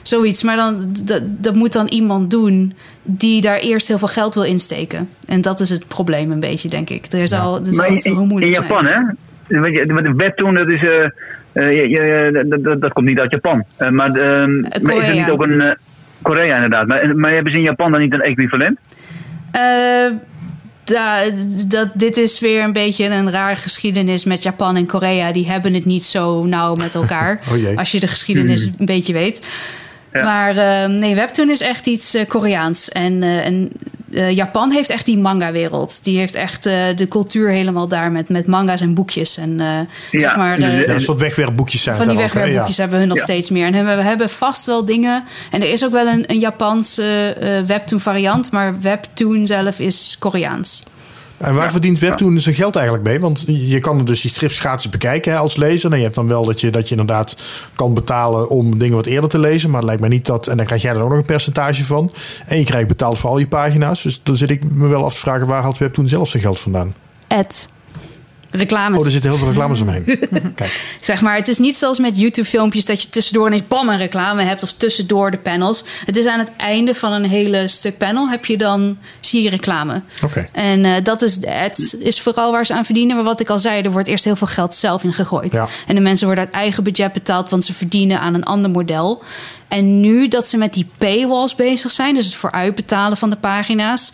zoiets. 0.01 0.43
Maar 0.43 0.56
dan, 0.56 0.86
dat, 1.03 1.22
dat 1.26 1.56
moet 1.56 1.74
dan 1.74 1.88
iemand 1.88 2.32
doen 2.32 2.74
die 3.03 3.41
daar 3.41 3.58
eerst 3.58 3.88
heel 3.88 3.97
veel 3.97 4.08
geld 4.08 4.34
wil 4.34 4.43
insteken. 4.43 5.10
En 5.28 5.41
dat 5.41 5.60
is 5.60 5.70
het 5.70 5.88
probleem 5.88 6.32
een 6.32 6.39
beetje, 6.39 6.70
denk 6.70 6.89
ik. 6.89 7.06
Er 7.12 7.28
zal, 7.28 7.56
er 7.60 7.66
zal 7.66 7.76
Maar 7.76 7.88
in, 7.88 7.99
heel 8.03 8.22
in, 8.22 8.28
moeilijk 8.28 8.53
Japan, 8.56 8.84
zijn. 8.84 9.18
hè? 9.47 9.93
Want 9.93 10.03
de 10.06 10.14
webtoon, 10.16 10.53
dat 10.53 10.68
is. 10.68 10.82
eh, 10.84 11.03
eh, 11.03 11.12
je- 11.76 11.89
je- 11.89 12.76
dat- 12.80 12.93
komt 12.93 13.06
niet 13.06 13.20
uit 13.20 13.32
Japan. 13.32 13.64
Maar 13.89 14.10
ehm, 14.12 14.60
maar 14.82 14.95
is 14.97 15.08
er 15.08 15.16
niet 15.16 15.30
ook 15.30 15.41
een. 15.41 15.78
Korea, 16.22 16.56
inderdaad. 16.56 16.88
Maar, 16.88 17.16
maar 17.16 17.32
hebben 17.34 17.51
ze 17.51 17.58
in 17.58 17.64
Japan 17.64 17.91
dan 17.91 18.01
niet 18.01 18.14
een 18.14 18.22
equivalent? 18.22 18.80
Eh, 19.51 19.62
da- 20.86 21.23
dat, 21.67 21.89
dit 21.93 22.17
is 22.17 22.39
weer 22.39 22.63
een 22.63 22.73
beetje 22.73 23.05
een 23.05 23.31
rare 23.31 23.55
geschiedenis 23.55 24.23
met 24.23 24.43
Japan 24.43 24.75
en 24.75 24.86
Korea. 24.86 25.31
Die 25.31 25.49
hebben 25.49 25.73
het 25.73 25.86
niet 25.86 26.05
zo 26.05 26.45
nauw 26.45 26.75
met 26.75 26.95
elkaar. 26.95 27.39
Oh 27.51 27.77
als 27.77 27.91
je 27.91 27.99
de 27.99 28.07
geschiedenis 28.07 28.69
een 28.77 28.86
beetje 28.86 29.13
weet. 29.13 29.47
Ja. 30.13 30.23
Maar 30.23 30.57
eh, 30.57 30.89
nee, 30.89 31.15
webtoon 31.15 31.49
is 31.49 31.61
echt 31.61 31.88
iets 31.88 32.13
eh, 32.13 32.27
Koreaans. 32.27 32.89
En, 32.89 33.23
eh, 33.23 33.45
en 33.45 33.71
eh, 34.14 34.32
Japan 34.32 34.72
heeft 34.72 34.89
echt 34.89 35.06
die 35.06 35.18
manga-wereld. 35.18 35.99
Die 36.03 36.18
heeft 36.18 36.36
echt 36.36 36.66
eh, 36.66 36.74
de 36.95 37.08
cultuur 37.08 37.49
helemaal 37.49 37.88
daar 37.88 38.12
met, 38.12 38.30
met 38.30 38.47
manga's 38.47 38.82
en 38.82 38.93
boekjes. 38.93 39.38
En 39.38 39.60
eh, 39.60 39.68
zeg 40.12 40.36
maar, 40.36 40.60
Ja, 40.60 40.88
een 40.88 40.99
soort 40.99 41.20
wegwerpboekjes 41.20 41.84
zijn 41.84 41.95
van 41.95 42.08
die 42.08 42.18
wegwerpboekjes 42.18 42.76
Ja. 42.76 42.82
hebben 42.82 42.99
hun 42.99 43.08
nog 43.08 43.18
Ja. 43.18 43.24
steeds 43.24 43.49
meer. 43.49 43.66
En 43.66 43.74
hebben- 43.74 43.97
we 43.97 44.03
hebben 44.03 44.30
vast 44.30 44.66
wel 44.66 44.86
dingen. 44.86 45.24
En 45.51 45.62
er 45.62 45.72
is 45.72 45.86
ook 45.86 45.91
wel 45.91 46.08
een, 46.08 46.24
een 46.28 46.39
Japanse 46.39 47.36
eh, 47.39 47.62
webtoon 47.62 47.99
variant. 47.99 48.51
Maar 48.51 48.80
webtoon 48.82 49.47
zelf 49.47 49.80
is 49.80 50.16
Koreaans. 50.20 50.84
En 51.38 51.55
waar 51.55 51.71
verdient 51.71 51.99
Webtoon 51.99 52.39
zijn 52.39 52.55
geld 52.55 52.75
eigenlijk 52.75 53.07
mee? 53.07 53.19
Want 53.19 53.43
je 53.47 53.79
kan 53.79 53.99
er 53.99 54.05
dus 54.05 54.21
die 54.21 54.31
strips 54.31 54.59
gratis 54.59 54.89
bekijken 54.89 55.31
hè, 55.31 55.38
als 55.38 55.55
lezer. 55.55 55.91
En 55.91 55.97
je 55.97 56.03
hebt 56.03 56.15
dan 56.15 56.27
wel 56.27 56.45
dat 56.45 56.61
je, 56.61 56.69
dat 56.69 56.89
je 56.89 56.95
inderdaad 56.95 57.38
kan 57.75 57.93
betalen 57.93 58.49
om 58.49 58.77
dingen 58.77 58.95
wat 58.95 59.05
eerder 59.05 59.29
te 59.29 59.39
lezen. 59.39 59.69
Maar 59.69 59.77
het 59.77 59.86
lijkt 59.86 60.01
mij 60.01 60.09
niet 60.09 60.25
dat... 60.25 60.47
En 60.47 60.57
dan 60.57 60.65
krijg 60.65 60.81
jij 60.81 60.93
er 60.93 61.01
ook 61.01 61.09
nog 61.09 61.17
een 61.17 61.25
percentage 61.25 61.86
van. 61.86 62.11
En 62.45 62.57
je 62.57 62.65
krijgt 62.65 62.88
betaald 62.88 63.19
voor 63.19 63.29
al 63.29 63.38
je 63.38 63.47
pagina's. 63.47 64.01
Dus 64.01 64.19
dan 64.23 64.38
zit 64.38 64.49
ik 64.49 64.63
me 64.71 64.88
wel 64.88 65.05
af 65.05 65.13
te 65.13 65.19
vragen... 65.19 65.47
waar 65.47 65.61
haalt 65.61 65.77
Webtoon 65.77 66.07
zelf 66.07 66.29
zijn 66.29 66.43
geld 66.43 66.59
vandaan? 66.59 66.95
Ad. 67.27 67.67
Reclames. 68.56 68.99
Oh, 68.99 69.06
er 69.06 69.12
zitten 69.12 69.30
heel 69.30 69.39
veel 69.39 69.47
reclames 69.47 69.82
omheen. 69.82 70.03
Kijk. 70.56 70.97
Zeg 71.01 71.22
maar, 71.22 71.36
het 71.36 71.47
is 71.47 71.58
niet 71.58 71.76
zoals 71.76 71.99
met 71.99 72.20
YouTube-filmpjes 72.20 72.86
dat 72.86 73.01
je 73.01 73.10
tussendoor 73.10 73.47
ineens 73.47 73.68
bam 73.68 73.89
een 73.89 73.97
reclame 73.97 74.43
hebt 74.43 74.64
of 74.64 74.74
tussendoor 74.74 75.32
de 75.32 75.38
panels. 75.38 75.84
Het 76.06 76.18
is 76.18 76.26
aan 76.26 76.39
het 76.39 76.49
einde 76.58 76.95
van 76.95 77.12
een 77.12 77.26
hele 77.26 77.68
stuk 77.68 77.97
panel 77.97 78.30
heb 78.30 78.45
je 78.45 78.58
dan 78.58 78.97
zie 79.20 79.43
je 79.43 79.49
reclame. 79.49 80.01
Oké. 80.24 80.49
En 80.51 80.86
eh, 80.86 81.03
dat 81.03 81.22
is 81.22 81.38
de 81.38 81.53
ads 81.53 81.97
is 81.97 82.22
vooral 82.22 82.51
waar 82.51 82.66
ze 82.66 82.74
aan 82.74 82.86
verdienen. 82.86 83.16
Maar 83.16 83.26
wat 83.26 83.39
ik 83.39 83.49
al 83.49 83.60
zei, 83.60 83.82
er 83.82 83.91
wordt 83.91 84.08
eerst 84.08 84.24
heel 84.24 84.36
veel 84.36 84.47
geld 84.47 84.76
zelf 84.76 85.03
in 85.03 85.14
gegooid. 85.14 85.51
Ja. 85.51 85.68
En 85.88 85.95
de 85.95 86.01
mensen 86.01 86.28
worden 86.28 86.45
uit 86.45 86.53
eigen 86.53 86.84
budget 86.84 87.14
betaald, 87.14 87.49
want 87.49 87.66
ze 87.66 87.74
verdienen 87.74 88.20
aan 88.20 88.34
een 88.34 88.43
ander 88.43 88.70
model. 88.70 89.24
En 89.68 89.99
nu 89.99 90.28
dat 90.28 90.47
ze 90.47 90.58
met 90.58 90.74
die 90.74 90.88
paywalls 90.97 91.56
bezig 91.56 91.91
zijn, 91.91 92.16
dus 92.16 92.26
het 92.26 92.36
vooruitbetalen 92.36 93.18
van 93.18 93.30
de 93.30 93.36
pagina's, 93.36 94.12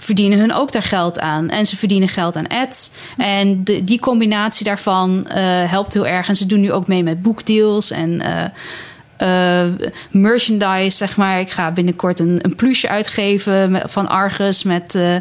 verdienen 0.00 0.38
hun 0.38 0.52
ook 0.52 0.72
daar 0.72 0.82
geld 0.82 1.18
aan. 1.20 1.48
En 1.50 1.66
ze 1.66 1.76
verdienen 1.76 2.08
geld 2.08 2.36
aan 2.36 2.46
ads. 2.48 2.90
En 3.16 3.64
de, 3.64 3.84
die 3.84 4.00
combinatie 4.00 4.64
daarvan 4.64 5.26
eh, 5.28 5.36
helpt 5.70 5.94
heel 5.94 6.06
erg. 6.06 6.28
En 6.28 6.36
ze 6.36 6.46
doen 6.46 6.60
nu 6.60 6.72
ook 6.72 6.86
mee 6.86 7.02
met 7.02 7.22
boekdeals 7.22 7.90
en 7.90 8.20
eh, 8.20 8.44
eh, 9.62 9.70
merchandise, 10.10 10.96
zeg 10.96 11.16
maar. 11.16 11.40
Ik 11.40 11.50
ga 11.50 11.70
binnenkort 11.72 12.20
een, 12.20 12.38
een 12.42 12.54
plusje 12.56 12.88
uitgeven 12.88 13.82
van 13.86 14.08
Argus 14.08 14.62
met, 14.62 14.94
eh, 14.94 15.16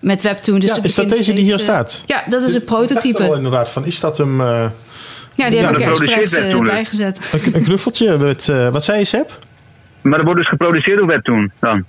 met 0.00 0.22
Webtoon. 0.22 0.58
Dus 0.60 0.74
Ja, 0.74 0.82
is 0.82 0.94
dat 0.94 1.08
deze 1.08 1.32
die 1.32 1.44
hier 1.44 1.58
staat? 1.58 2.02
Ja, 2.06 2.22
dat 2.28 2.42
is 2.42 2.54
een 2.54 2.60
Ik 2.62 2.68
dacht 2.68 2.84
prototype. 2.86 3.22
al 3.22 3.34
inderdaad 3.34 3.70
van, 3.70 3.84
is 3.86 4.00
dat 4.00 4.18
hem... 4.18 4.40
eh, 4.40 4.46
Ja, 5.34 5.48
die 5.50 5.58
Ja, 5.60 5.66
heb 5.70 5.78
ik 5.78 5.86
expres 5.86 6.30
dus. 6.30 6.58
bijgezet. 6.60 7.30
een, 7.32 7.54
een 7.54 7.62
knuffeltje 7.64 8.16
met... 8.18 8.46
wat 8.72 8.84
zei 8.84 8.98
je, 8.98 9.04
Seb? 9.04 9.38
Maar 10.00 10.16
dat 10.16 10.24
wordt 10.24 10.40
dus 10.40 10.48
geproduceerd 10.48 10.98
door 10.98 11.06
webtoon 11.06 11.50
dan. 11.60 11.84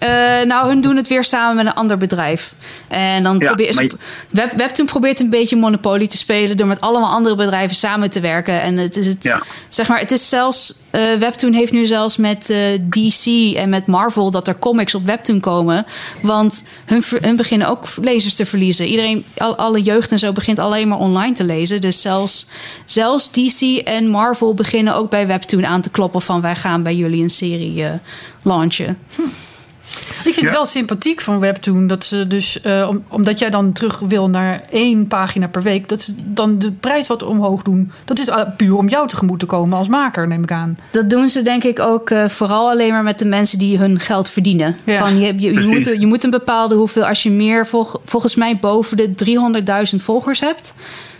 Eh, 0.00 0.08
nou, 0.46 0.68
hun 0.68 0.80
doen 0.80 0.96
het 0.96 1.08
weer 1.08 1.24
samen 1.24 1.56
met 1.56 1.66
een 1.66 1.74
ander 1.74 1.96
bedrijf. 1.96 2.54
En 2.88 3.22
dan 3.22 3.38
Ja, 3.38 3.46
probeert 3.46 3.74
maar 3.74 3.84
je- 3.84 3.96
Web, 4.30 4.52
Webtoon 4.56 4.86
probeert 4.86 5.20
een 5.20 5.30
beetje 5.30 5.56
Monopoly 5.56 6.06
te 6.06 6.16
spelen 6.16 6.56
door 6.56 6.66
met 6.66 6.80
allemaal 6.80 7.10
andere 7.10 7.34
bedrijven 7.36 7.76
samen 7.76 8.10
te 8.10 8.20
werken. 8.20 8.62
En 8.62 8.76
het 8.76 8.96
is 8.96 9.06
het, 9.06 9.24
Ja. 9.24 9.42
zeg 9.68 9.88
maar, 9.88 9.98
het 9.98 10.10
is 10.10 10.28
zelfs. 10.28 10.78
eh, 10.90 11.14
Webtoon 11.18 11.52
heeft 11.52 11.72
nu 11.72 11.86
zelfs 11.86 12.16
met 12.16 12.50
eh, 12.50 12.58
DC 12.88 13.54
en 13.56 13.68
met 13.68 13.86
Marvel 13.86 14.30
dat 14.30 14.48
er 14.48 14.58
comics 14.58 14.94
op 14.94 15.06
Webtoon 15.06 15.40
komen. 15.40 15.86
Want 16.22 16.62
hun, 16.84 17.02
hun 17.20 17.36
beginnen 17.36 17.68
ook 17.68 17.84
lezers 18.02 18.34
te 18.34 18.46
verliezen. 18.46 18.86
Iedereen, 18.86 19.24
al, 19.36 19.56
alle 19.56 19.82
jeugd 19.82 20.12
en 20.12 20.18
zo 20.18 20.32
begint 20.32 20.58
alleen 20.58 20.88
maar 20.88 20.98
online 20.98 21.34
te 21.34 21.44
lezen. 21.44 21.80
Dus 21.80 22.00
zelfs, 22.00 22.46
zelfs 22.84 23.30
DC 23.32 23.60
en 23.84 24.08
Marvel 24.08 24.54
beginnen 24.54 24.94
ook 24.94 25.10
bij 25.10 25.26
Webtoon 25.26 25.66
aan 25.66 25.80
te 25.80 25.90
kloppen 25.90 26.22
van 26.22 26.40
wij 26.40 26.56
gaan 26.56 26.82
bij 26.82 26.94
jullie 26.96 27.22
een 27.22 27.30
serie 27.30 27.84
launchen. 28.42 28.98
Ik 30.24 30.34
vind 30.34 30.36
Ja. 30.36 30.42
het 30.42 30.52
wel 30.52 30.66
sympathiek 30.66 31.20
van 31.20 31.40
Webtoon 31.40 31.86
dat 31.86 32.04
ze 32.04 32.26
dus, 32.26 32.60
eh, 32.60 32.86
om- 32.90 33.02
omdat 33.08 33.38
jij 33.38 33.50
dan 33.50 33.72
terug 33.72 33.98
wil 33.98 34.28
naar 34.30 34.62
één 34.70 35.06
pagina 35.06 35.48
per 35.48 35.62
week, 35.62 35.88
dat 35.88 36.00
ze 36.00 36.14
dan 36.24 36.58
de 36.58 36.72
prijs 36.72 37.06
wat 37.06 37.22
omhoog 37.22 37.62
doen. 37.62 37.92
Dat 38.04 38.18
is 38.18 38.28
puur 38.56 38.76
om 38.76 38.88
jou 38.88 39.08
tegemoet 39.08 39.38
te 39.38 39.46
komen 39.46 39.78
als 39.78 39.88
maker, 39.88 40.26
neem 40.26 40.42
ik 40.42 40.52
aan. 40.52 40.78
Dat 40.90 41.10
doen 41.10 41.28
ze 41.28 41.42
denk 41.42 41.64
ik 41.64 41.80
ook 41.80 42.10
eh, 42.10 42.28
vooral 42.28 42.70
alleen 42.70 42.92
maar 42.92 43.02
met 43.02 43.18
de 43.18 43.24
mensen 43.24 43.58
die 43.58 43.78
hun 43.78 44.00
geld 44.00 44.28
verdienen. 44.30 44.76
Ja. 44.84 44.98
Van 44.98 45.18
je, 45.18 45.34
je, 45.40 45.60
moet, 45.60 45.84
je 45.84 46.06
moet 46.06 46.24
een 46.24 46.30
bepaalde 46.30 46.74
hoeveel, 46.74 47.06
als 47.06 47.22
je 47.22 47.30
meer 47.30 47.66
volg- 47.66 48.00
volgens 48.04 48.34
mij 48.34 48.58
boven 48.58 48.96
de 48.96 49.14
300.000 49.14 50.02
volgers 50.02 50.40
hebt, 50.40 50.74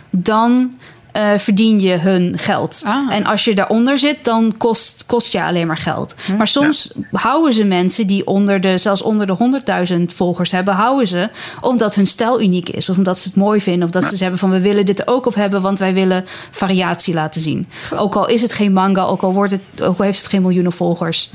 dan 0.09 0.71
eh, 1.11 1.37
verdien 1.37 1.79
je 1.79 1.97
hun 1.97 2.37
geld. 2.37 2.81
Ah. 2.85 3.13
En 3.13 3.25
als 3.25 3.43
je 3.43 3.55
daaronder 3.55 3.99
zit, 3.99 4.17
dan 4.21 4.53
kost, 4.57 5.03
kost 5.05 5.31
je 5.31 5.43
alleen 5.43 5.67
maar 5.67 5.77
geld. 5.77 6.15
Maar 6.37 6.47
soms 6.47 6.91
houden 7.11 7.53
ze 7.53 7.63
mensen 7.63 8.07
die 8.07 8.27
onder 8.27 8.61
de, 8.61 8.77
zelfs 8.77 9.01
onder 9.01 9.27
de 9.27 9.61
100.000 9.93 10.15
volgers 10.15 10.51
hebben, 10.51 10.73
houden 10.73 11.07
ze 11.07 11.29
omdat 11.61 11.95
hun 11.95 12.07
stijl 12.07 12.41
uniek 12.41 12.69
is. 12.69 12.89
Of 12.89 12.97
omdat 12.97 13.19
ze 13.19 13.27
het 13.27 13.37
mooi 13.37 13.61
vinden. 13.61 13.83
Of 13.83 13.89
dat 13.89 14.03
ze 14.03 14.15
zeggen 14.15 14.37
van 14.37 14.49
we 14.49 14.59
willen 14.59 14.85
dit 14.85 14.99
er 14.99 15.07
ook 15.07 15.25
op 15.25 15.35
hebben, 15.35 15.61
want 15.61 15.79
wij 15.79 15.93
willen 15.93 16.25
variatie 16.51 17.13
laten 17.13 17.41
zien. 17.41 17.67
Ook 17.95 18.15
al 18.15 18.27
is 18.27 18.41
het 18.41 18.53
geen 18.53 18.73
manga, 18.73 19.03
ook 19.03 19.21
al, 19.21 19.33
wordt 19.33 19.51
het, 19.51 19.81
ook 19.81 19.97
al 19.97 20.05
heeft 20.05 20.17
het 20.17 20.27
geen 20.27 20.41
miljoenen 20.41 20.71
volgers. 20.71 21.29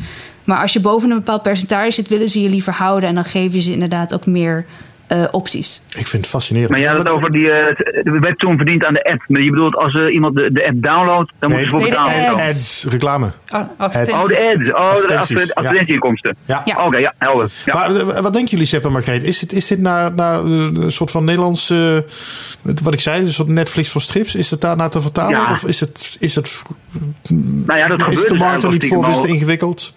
Maar 0.45 0.61
als 0.61 0.73
je 0.73 0.81
boven 0.81 1.11
een 1.11 1.17
bepaald 1.17 1.43
percentage 1.43 1.91
zit, 1.91 2.09
willen 2.09 2.29
ze 2.29 2.43
je 2.43 2.49
liever 2.49 2.73
houden. 2.73 3.09
En 3.09 3.15
dan 3.15 3.25
geven 3.25 3.63
ze 3.63 3.73
inderdaad 3.73 4.15
ook 4.15 4.27
meer 4.27 4.67
eh, 5.07 5.25
opties. 5.31 5.83
Ik 5.89 6.07
vind 6.07 6.23
het 6.23 6.27
fascinerend. 6.33 6.71
Maar 6.71 6.81
jij 6.81 6.89
had 6.89 6.99
het 6.99 7.09
over 7.13 7.31
die. 7.31 7.51
eh, 7.51 7.67
het- 7.69 8.05
de 8.05 8.19
webtoon 8.21 8.57
verdient 8.57 8.85
aan 8.85 8.93
de 8.95 9.05
app. 9.05 9.25
Maar 9.27 9.41
je 9.41 9.51
bedoelt 9.51 9.77
als 9.77 9.95
eh, 9.95 10.13
iemand 10.15 10.35
de, 10.35 10.53
de 10.53 10.67
app 10.67 10.83
downloadt, 10.83 11.33
dan 11.39 11.51
Nee, 11.51 11.59
moet 11.59 11.65
ze 11.67 11.71
voor 11.71 11.81
nee, 11.81 11.91
de 11.91 11.97
betalen. 11.97 12.31
ads. 12.31 12.41
Ads, 12.49 12.87
reclame. 12.91 13.27
Oh, 13.27 13.61
de 13.79 13.85
ads. 13.99 14.11
Oh, 14.13 14.27
de 14.27 14.75
Advertenties, 14.75 15.37
adver- 15.37 15.47
ja. 15.47 15.53
advertentieinkomsten. 15.55 16.37
Ja. 16.45 16.63
Ja. 16.65 16.85
Oké, 16.87 16.97
ja, 16.97 17.15
helder. 17.19 17.51
Ja. 17.65 17.75
Maar 17.75 18.05
wat 18.23 18.33
denken 18.33 18.51
jullie, 18.51 18.67
Sepp 18.67 18.85
en 18.85 18.93
Margreet? 18.93 19.23
Is 19.23 19.39
dit, 19.39 19.53
is 19.53 19.67
dit 19.67 19.79
naar, 19.79 20.13
naar 20.15 20.39
een 20.45 20.93
soort 20.93 21.11
van 21.11 21.25
Nederlands... 21.25 21.71
eh, 21.71 21.97
wat 22.83 22.93
ik 22.93 23.01
zei, 23.01 23.21
een 23.21 23.33
soort 23.33 23.49
Netflix 23.49 23.89
voor 23.89 24.01
strips? 24.01 24.35
Is 24.35 24.51
het 24.51 24.61
daar 24.61 24.77
naar 24.77 24.91
te 24.91 25.03
vertalen? 25.03 25.39
Ja. 25.39 25.51
Of 25.53 25.65
is 25.65 25.81
het, 25.81 26.17
is 26.21 26.35
het, 26.35 26.63
nou 27.67 27.79
ja, 27.79 27.89
dat 27.89 27.99
is 27.99 28.05
gebeurt 28.05 28.29
de 28.29 28.35
markt 28.39 28.63
er 28.63 28.71
niet 28.71 28.87
voor? 28.89 29.09
is 29.09 29.17
het 29.17 29.27
ingewikkeld? 29.27 29.95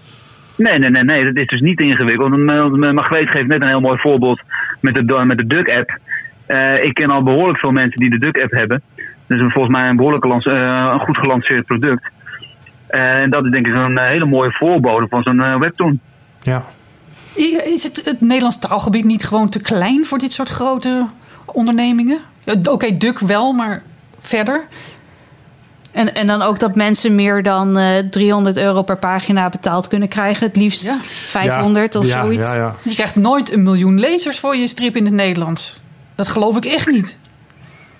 Nee, 0.60 0.80
nee, 0.80 0.90
nee, 0.90 1.04
nee, 1.04 1.24
dat 1.26 1.36
is 1.36 1.48
dus 1.48 1.62
niet 1.62 1.80
ingewikkeld. 1.80 2.34
En, 2.34 2.50
eh, 2.50 2.92
Margreet 2.92 3.30
geeft 3.30 3.48
net 3.48 3.62
een 3.62 3.68
heel 3.68 3.80
mooi 3.82 4.00
voorbeeld 4.00 4.42
met 4.82 4.94
de, 4.94 5.24
met 5.26 5.38
de 5.38 5.48
Duck-app. 5.48 5.98
Eh, 6.46 6.84
ik 6.84 6.94
ken 6.94 7.10
al 7.10 7.24
behoorlijk 7.24 7.60
veel 7.60 7.72
mensen 7.72 8.00
die 8.00 8.10
de 8.10 8.20
Duck-app 8.20 8.52
hebben. 8.52 8.82
Dus 9.28 9.40
volgens 9.54 9.74
mij 9.74 9.90
een 9.90 9.96
behoorlijk 9.96 10.26
eh, 10.46 10.90
een 10.94 11.00
goed 11.00 11.18
gelanceerd 11.18 11.66
product. 11.66 12.10
Eh, 12.88 13.22
En 13.22 13.30
dat 13.30 13.46
is 13.46 13.52
denk 13.52 13.68
ik 13.68 13.74
een 13.74 13.98
eh, 13.98 14.08
hele 14.08 14.26
mooie 14.26 14.52
voorbode 14.52 15.08
van 15.08 15.24
zo'n 15.24 15.42
eh, 15.42 15.60
webtoon. 15.60 16.00
Ja. 16.42 16.64
Is 17.64 17.84
het, 17.84 18.02
het 18.06 18.22
Nederlands 18.22 18.60
taalgebied 18.60 19.06
niet 19.06 19.24
gewoon 19.24 19.50
te 19.50 19.62
klein 19.62 20.06
voor 20.06 20.18
dit 20.18 20.32
soort 20.32 20.50
grote 20.50 21.06
ondernemingen? 21.46 22.20
Ja, 22.44 22.56
Oké, 22.72 22.98
Duk 22.98 23.20
wel, 23.20 23.54
maar 23.54 23.82
verder? 24.20 24.64
En, 25.94 26.14
en 26.16 26.28
dan 26.28 26.42
ook 26.42 26.60
dat 26.60 26.76
mensen 26.76 27.16
meer 27.16 27.44
dan 27.44 27.78
eh 27.78 27.98
300 28.12 28.58
euro 28.58 28.82
per 28.82 28.98
pagina 28.98 29.50
betaald 29.50 29.88
kunnen 29.88 30.08
krijgen. 30.08 30.48
Het 30.48 30.56
liefst 30.56 30.86
Ja. 30.86 30.98
500 31.02 31.96
of 31.96 32.06
ja, 32.06 32.24
zoiets. 32.24 32.54
Ja, 32.54 32.60
ja. 32.60 32.74
Je 32.84 32.94
krijgt 32.94 33.16
nooit 33.16 33.54
een 33.54 33.64
miljoen 33.64 34.00
lezers 34.00 34.40
voor 34.40 34.56
je 34.56 34.68
strip 34.68 34.96
in 34.96 35.06
het 35.06 35.14
Nederlands. 35.14 35.84
Dat 36.16 36.28
geloof 36.28 36.58
ik 36.58 36.66
echt 36.66 36.88
niet. 36.92 37.18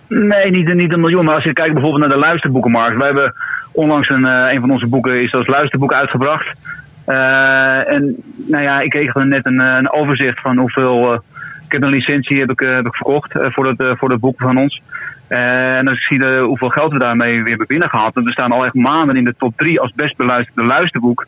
Nee, 0.08 0.52
niet, 0.52 0.74
niet 0.74 0.92
een 0.92 1.00
miljoen. 1.00 1.26
Maar 1.26 1.36
als 1.36 1.44
je 1.44 1.54
kijkt 1.54 1.74
bijvoorbeeld 1.74 2.02
naar 2.02 2.14
de 2.18 2.26
luisterboekenmarkt. 2.26 2.98
Wij 2.98 3.06
hebben 3.06 3.34
onlangs 3.72 4.10
een, 4.10 4.26
eh, 4.26 4.54
een 4.54 4.60
van 4.60 4.72
onze 4.72 4.88
boeken 4.88 5.22
is 5.24 5.34
als 5.34 5.48
luisterboek 5.48 5.94
uitgebracht. 5.94 6.72
Eh, 7.06 7.92
en 7.92 8.16
nou 8.36 8.64
ja, 8.64 8.80
ik 8.80 8.90
kreeg 8.90 9.14
net 9.14 9.46
een, 9.46 9.60
een 9.60 9.92
overzicht 9.92 10.42
van 10.42 10.58
hoeveel... 10.58 11.14
eh, 11.14 11.20
ik 11.66 11.76
heb 11.76 11.82
een 11.84 11.90
licentie 11.98 12.40
heb 12.40 12.50
ik, 12.52 12.60
heb 12.60 12.86
ik 12.86 12.96
verkocht 12.96 13.36
eh, 13.40 13.52
voor, 13.52 13.64
dat, 13.64 13.80
eh, 13.88 13.96
voor 13.98 14.10
dat 14.10 14.20
boek 14.20 14.42
van 14.42 14.58
ons. 14.58 14.82
Eh, 15.30 15.78
en 15.78 15.88
als 15.88 15.98
ik 15.98 16.04
zie 16.04 16.20
de, 16.20 16.44
hoeveel 16.48 16.70
geld 16.70 16.92
we 16.92 17.00
daarmee 17.00 17.38
weer 17.38 17.50
hebben 17.50 17.68
binnengehaald. 17.68 18.16
En 18.16 18.24
we 18.24 18.32
staan 18.32 18.52
al 18.52 18.66
echt 18.66 18.74
maanden 18.74 19.16
in 19.16 19.24
de 19.24 19.36
top 19.38 19.58
3 19.58 19.80
als 19.80 19.92
best 19.96 20.18
beluisterde 20.18 20.64
luisterboek 20.64 21.26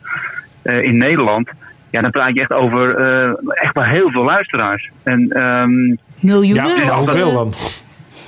eh, 0.62 0.82
in 0.82 0.96
Nederland. 0.96 1.50
Ja, 1.90 2.00
dan 2.00 2.10
praat 2.10 2.34
je 2.34 2.40
echt 2.40 2.52
over 2.52 2.96
eh, 2.96 3.62
echt 3.62 3.74
wel 3.74 3.84
heel 3.84 4.10
veel 4.10 4.24
luisteraars. 4.24 4.90
En 5.02 5.28
ehm, 5.28 5.96
Miljoenen? 6.20 6.66
Ja, 6.66 6.90
of, 6.90 6.96
hoeveel 6.96 7.28
eh, 7.28 7.34
dan? 7.34 7.52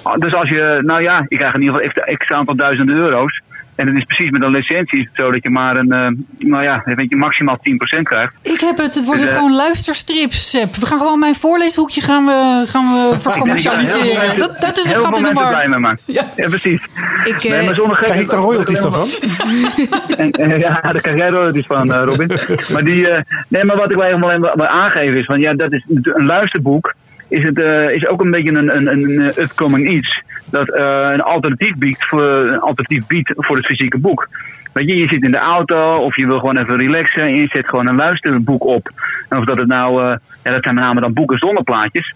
Ah, 0.03 0.19
Dus 0.19 0.35
als 0.35 0.49
je, 0.49 0.81
nou 0.85 1.03
ja, 1.03 1.27
je 1.29 1.37
krijgt 1.37 1.55
in 1.55 1.63
ieder 1.63 1.81
geval 1.81 2.15
x, 2.15 2.25
x 2.25 2.31
aantal 2.31 2.57
duizenden 2.57 2.97
euro's. 2.97 3.41
En 3.77 3.87
het 3.87 3.97
is 3.97 4.05
precies 4.05 4.31
met 4.31 4.43
een 4.43 4.51
licentie 4.51 4.99
is 4.99 5.05
het 5.07 5.15
zo 5.15 5.31
dat 5.31 5.43
je 5.43 5.51
maar 5.51 5.77
een, 5.77 5.93
eh, 5.93 6.09
nou 6.49 6.63
ja, 6.63 6.83
weet 6.85 7.09
je, 7.11 7.17
maximaal 7.17 7.59
10% 7.63 8.03
krijgt. 8.09 8.35
Ik 8.43 8.61
heb 8.61 8.77
het. 8.77 8.95
Het 8.95 9.05
worden 9.05 9.23
Dus, 9.25 9.31
eh, 9.31 9.37
gewoon 9.37 9.55
luisterstrips, 9.55 10.51
Sepp. 10.51 10.75
We 10.77 10.87
gaan 10.87 10.99
gewoon 10.99 11.19
mijn 11.19 11.35
voorleeshoekje 11.35 12.01
gaan 12.01 12.25
we, 12.25 12.63
gaan 12.67 12.85
we 12.93 13.15
vercommercialiseren. 13.21 14.17
mensen- 14.17 14.39
Dat, 14.39 14.61
dat 14.61 14.79
is 14.79 14.91
een 14.91 14.97
gat 14.97 15.17
in 15.19 15.25
de 15.25 15.33
mensen 15.33 15.33
blij 15.49 15.53
markt. 15.53 15.69
mee 15.71 15.79
maken. 15.79 16.03
Ja. 16.07 16.23
Ja, 16.37 16.49
precies. 16.49 16.83
Ik, 17.25 17.35
eh, 17.45 17.51
Nee, 17.51 17.65
maar 17.67 17.75
zonder 17.75 18.03
Krijg 18.03 18.21
ik 18.21 18.31
daar 18.31 18.41
royalties 18.41 18.81
dan 18.81 18.93
van? 18.93 19.09
En, 20.17 20.31
en, 20.31 20.59
ja, 20.59 20.81
daar 20.83 21.01
krijg 21.01 21.17
jij 21.17 21.29
royalties 21.29 21.67
van, 21.67 21.93
eh, 21.95 22.03
Robin. 22.05 22.31
maar, 22.73 22.85
die, 22.85 23.09
eh, 23.09 23.23
nee, 23.49 23.65
maar 23.65 23.77
wat 23.77 23.91
ik 23.91 23.97
wel 23.97 24.07
helemaal 24.07 24.41
wil 24.55 24.67
aangeven 24.67 25.19
is, 25.19 25.25
van, 25.25 25.41
ja, 25.41 25.55
dat 25.55 25.73
is 25.73 25.85
een 25.89 26.25
luisterboek 26.27 26.95
is, 27.35 27.43
het, 27.43 27.59
eh, 27.59 27.91
is 27.91 28.07
ook 28.07 28.21
een 28.21 28.31
beetje 28.31 28.51
een, 28.51 28.77
een, 28.77 28.87
een 28.87 29.33
upcoming 29.39 29.91
iets. 29.91 30.23
Dat 30.51 30.69
eh, 30.69 31.11
een, 31.13 31.21
alternatief 31.21 31.75
biedt 31.77 32.05
voor, 32.05 32.23
een 32.25 32.61
alternatief 32.61 33.07
biedt 33.07 33.33
voor 33.37 33.57
het 33.57 33.67
fysieke 33.67 33.99
boek. 33.99 34.29
Weet 34.73 34.89
je, 34.89 34.97
je 34.97 35.07
zit 35.07 35.23
in 35.23 35.31
de 35.31 35.39
auto 35.39 35.97
of 35.97 36.17
je 36.17 36.27
wil 36.27 36.39
gewoon 36.39 36.57
even 36.57 36.77
relaxen 36.77 37.23
en 37.23 37.35
je 37.35 37.47
zet 37.47 37.69
gewoon 37.69 37.87
een 37.87 37.97
luisterboek 37.97 38.65
op. 38.65 38.91
En 39.29 39.39
of 39.39 39.45
dat 39.45 39.57
het 39.57 39.67
nou, 39.67 40.03
eh, 40.03 40.17
ja, 40.43 40.53
dat 40.53 40.63
zijn 40.63 40.75
met 40.75 40.85
name 40.85 41.01
dan 41.01 41.13
boeken 41.13 41.39
zonder 41.39 41.63
plaatjes. 41.63 42.15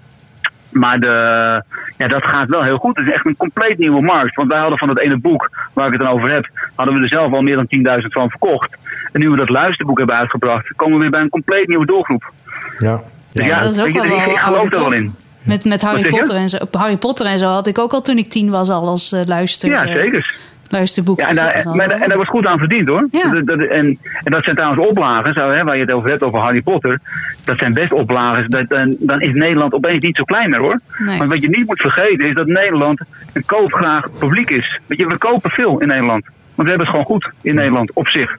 Maar 0.73 1.01
de, 1.01 1.63
ja, 1.97 2.09
dat 2.09 2.25
gaat 2.25 2.49
wel 2.49 2.63
heel 2.63 2.79
goed. 2.79 2.97
Het 2.97 3.07
is 3.07 3.13
echt 3.13 3.27
een 3.27 3.37
compleet 3.37 3.79
nieuwe 3.79 4.03
markt. 4.03 4.35
Want 4.35 4.49
wij 4.49 4.59
hadden 4.59 4.79
van 4.79 4.89
dat 4.89 4.99
ene 4.99 5.19
boek 5.19 5.51
waar 5.75 5.87
ik 5.87 5.93
het 5.93 6.01
dan 6.01 6.11
over 6.11 6.31
heb, 6.31 6.49
hadden 6.75 6.95
we 6.95 7.01
er 7.01 7.09
zelf 7.09 7.33
al 7.33 7.43
meer 7.43 7.57
dan 7.57 8.01
10.000 8.01 8.07
van 8.07 8.31
verkocht. 8.31 8.77
En 9.13 9.21
nu 9.21 9.31
we 9.31 9.37
dat 9.37 9.49
luisterboek 9.49 9.99
hebben 9.99 10.17
uitgebracht, 10.17 10.75
komen 10.77 10.95
we 10.95 11.01
weer 11.01 11.11
bij 11.11 11.21
een 11.21 11.29
compleet 11.29 11.69
nieuwe 11.69 11.87
doelgroep. 11.87 12.33
Ja. 12.79 13.01
Ja, 13.47 13.61
dat 13.63 13.71
is 13.71 13.79
ook 13.81 13.93
wel 13.93 14.05
ik, 14.05 14.11
wel 14.11 14.31
ik 14.31 14.37
geloof 14.39 14.65
er 14.73 14.81
wel 14.81 14.93
in. 14.93 15.15
Met, 15.43 15.65
met 15.65 15.83
Harry? 15.83 16.09
Potter 16.09 16.35
en 16.37 16.49
zo. 16.49 16.59
Harry 16.73 16.97
Potter 16.97 17.27
en 17.27 17.39
zo 17.39 17.47
had 17.49 17.67
ik 17.67 17.79
ook 17.79 17.93
al 17.93 18.03
toen 18.03 18.19
ik 18.19 18.29
tien 18.31 18.51
was 18.51 18.69
al 18.71 18.89
als 18.89 19.13
eh, 19.13 19.21
luister, 19.27 19.71
Ja, 19.71 19.85
zeker. 19.85 20.35
luisterboek. 20.69 21.21
Ja, 21.21 21.29
en, 21.29 21.35
daar, 21.35 21.63
maar, 21.75 21.89
wel- 21.89 21.97
en 21.97 22.07
daar 22.09 22.17
wordt 22.17 22.31
goed 22.31 22.47
aan 22.47 22.59
verdiend 22.59 22.89
hoor. 22.89 23.09
Ja. 23.11 23.29
Dat, 23.29 23.47
dat- 23.47 23.59
en, 23.69 23.99
en 24.23 24.33
dat 24.33 24.45
zijn 24.45 24.57
trouwens 24.57 24.89
oplagen, 24.89 25.33
zo, 25.33 25.51
hè, 25.51 25.65
waar 25.65 25.75
je 25.77 25.81
het 25.81 25.91
over 25.91 26.11
hebt, 26.11 26.23
over 26.23 26.39
Harry 26.41 26.61
Potter. 26.63 27.01
Dat 27.45 27.59
zijn 27.59 27.73
best 27.75 27.93
oplagen. 27.93 28.51
Dat, 28.51 28.69
dan, 28.69 28.97
dan 28.99 29.21
is 29.21 29.33
Nederland 29.33 29.73
opeens 29.75 30.05
niet 30.05 30.17
zo 30.17 30.25
klein 30.25 30.51
meer 30.51 30.61
hoor. 30.61 30.81
Nee. 30.99 31.19
Want 31.19 31.31
wat 31.31 31.43
je 31.43 31.49
niet 31.49 31.67
moet 31.67 31.81
vergeten 31.81 32.27
is 32.27 32.35
dat 32.35 32.47
Nederland 32.47 33.01
een 33.33 33.45
koopgraag 33.47 34.07
publiek 34.19 34.51
is. 34.51 34.79
Weet 34.87 34.99
je, 34.99 35.07
we 35.07 35.19
kopen 35.19 35.51
veel 35.51 35.79
in 35.81 35.89
Nederland. 35.89 36.25
Want 36.25 36.69
we 36.69 36.69
hebben 36.69 36.81
het 36.87 36.89
gewoon 36.89 37.05
goed 37.05 37.31
in 37.43 37.55
Nederland 37.55 37.93
op 37.93 38.09
zich. 38.09 38.37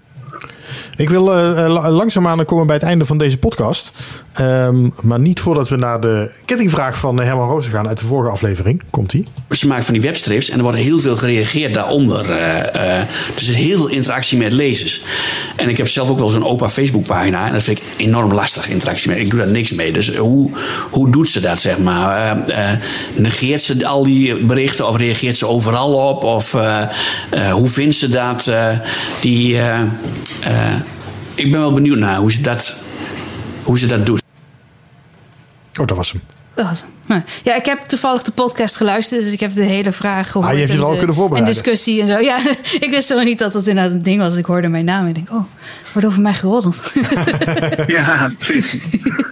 Ik 0.95 1.09
wil 1.09 1.33
eh, 1.33 1.65
eh, 1.65 1.71
la- 1.71 1.89
langzaamaan 1.91 2.45
komen 2.45 2.65
bij 2.67 2.75
het 2.75 2.85
einde 2.85 3.05
van 3.05 3.17
deze 3.17 3.37
podcast. 3.37 3.91
Ehm, 4.33 4.89
maar 5.01 5.19
niet 5.19 5.39
voordat 5.39 5.69
we 5.69 5.75
naar 5.75 5.99
de 5.99 6.31
kettingvraag 6.45 6.97
van 6.97 7.19
eh, 7.19 7.25
Herman 7.25 7.49
Rozen 7.49 7.71
gaan 7.71 7.87
uit 7.87 7.99
de 7.99 8.05
vorige 8.05 8.31
aflevering. 8.31 8.81
Komt 8.89 9.09
die? 9.09 9.23
Dus 9.47 9.59
je 9.61 9.67
maakt 9.67 9.85
van 9.85 9.93
die 9.93 10.03
webstrips 10.03 10.49
en 10.49 10.57
er 10.57 10.63
wordt 10.63 10.77
heel 10.77 10.99
veel 10.99 11.17
gereageerd 11.17 11.73
daaronder. 11.73 12.25
dus 13.35 13.47
er 13.47 13.53
heel 13.53 13.77
veel 13.77 13.87
interactie 13.87 14.37
met 14.37 14.51
lezers. 14.51 15.01
En 15.55 15.69
ik 15.69 15.77
heb 15.77 15.87
zelf 15.87 16.09
ook 16.09 16.19
wel 16.19 16.29
zo'n 16.29 16.45
opa 16.45 16.69
Facebookpagina. 16.69 17.47
En 17.47 17.53
dat 17.53 17.63
vind 17.63 17.77
ik 17.77 17.83
enorm 17.97 18.33
lastig, 18.33 18.69
interactie 18.69 19.11
mee. 19.11 19.19
Ik 19.19 19.29
doe 19.29 19.39
daar 19.39 19.47
niks 19.47 19.71
mee. 19.71 19.91
Dus 19.91 20.15
hoe, 20.15 20.51
hoe 20.89 21.09
doet 21.09 21.29
ze 21.29 21.39
dat, 21.39 21.59
zeg 21.59 21.79
maar? 21.79 22.37
Negeert 23.15 23.61
ze 23.61 23.87
al 23.87 24.03
die 24.03 24.35
berichten 24.45 24.87
of 24.87 24.97
reageert 24.97 25.37
ze 25.37 25.47
overal 25.47 25.93
op? 26.09 26.23
Of 26.23 26.51
hoe 27.51 27.67
vindt 27.67 27.95
ze 27.95 28.09
dat? 28.09 28.51
die, 29.21 29.57
ik 31.35 31.51
ben 31.51 31.59
wel 31.59 31.73
benieuwd 31.73 31.97
naar 31.97 32.17
hoe 32.17 32.31
ze 32.31 32.41
dat, 32.41 32.75
hoe 33.63 33.79
ze 33.79 33.85
dat 33.87 34.05
doet. 34.05 34.21
Oh, 35.79 35.87
dat 35.87 35.97
was 35.97 36.11
hem. 36.11 36.21
Dat 36.53 36.65
was 36.65 36.81
hem. 36.81 37.23
Ja, 37.43 37.55
ik 37.55 37.65
heb 37.65 37.79
toevallig 37.85 38.21
de 38.23 38.31
podcast 38.31 38.75
geluisterd, 38.75 39.23
dus 39.23 39.31
ik 39.31 39.39
heb 39.39 39.53
de 39.53 39.63
hele 39.63 39.91
vraag 39.91 40.31
gehoord. 40.31 40.49
Ah, 40.49 40.53
je 40.53 40.59
hebt 40.59 40.71
je 40.71 40.77
en 40.77 40.83
al 40.85 40.91
de- 40.91 40.97
kunnen 40.97 41.15
voorbereiden. 41.15 41.55
En 41.55 41.61
discussie 41.61 42.01
en 42.01 42.07
zo. 42.07 42.17
Ja, 42.19 42.37
ik 42.79 42.87
wist 42.89 43.07
helemaal 43.09 43.29
niet 43.29 43.39
dat 43.39 43.51
dat 43.51 43.67
inderdaad 43.67 43.93
een 43.93 44.03
ding 44.03 44.21
was. 44.21 44.35
Ik 44.35 44.45
hoorde 44.45 44.67
mijn 44.67 44.85
naam 44.85 45.03
en 45.03 45.07
ik 45.09 45.15
denk, 45.15 45.29
oh, 45.31 45.35
er 45.83 45.89
wordt 45.93 46.07
over 46.07 46.21
mij 46.21 46.33
geroddeld. 46.33 46.91
Ja, 47.87 48.31
precies. 48.37 48.81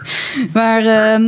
Maar 0.54 0.80
ehm, 0.80 1.24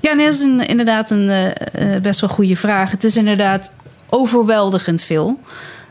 ja, 0.00 0.12
nee, 0.12 0.24
dat 0.26 0.34
is 0.34 0.40
een, 0.40 0.66
inderdaad 0.66 1.10
een 1.10 1.28
eh, 1.28 1.94
eh, 1.94 2.02
best 2.02 2.20
wel 2.20 2.30
goede 2.30 2.56
vraag. 2.56 2.90
Het 2.90 3.04
is 3.04 3.16
inderdaad 3.16 3.72
overweldigend 4.08 5.02
veel. 5.02 5.40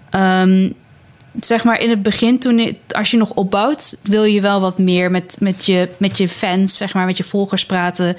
Ehm, 0.10 0.70
zeg 1.40 1.64
maar 1.64 1.82
in 1.82 1.90
het 1.90 2.02
begin, 2.02 2.40
toen 2.40 2.78
als 2.88 3.12
je 3.12 3.18
nog 3.18 3.32
opbouwt, 3.34 3.96
wil 4.02 4.24
je 4.24 4.42
wel 4.42 4.62
wat 4.62 4.78
meer 4.78 5.12
met, 5.12 5.36
met, 5.40 5.66
je, 5.66 5.90
met 5.98 6.18
je 6.18 6.30
fans, 6.30 6.78
zeg 6.78 6.94
maar, 6.94 7.06
met 7.06 7.18
je 7.18 7.24
volgers 7.24 7.66
praten. 7.66 8.18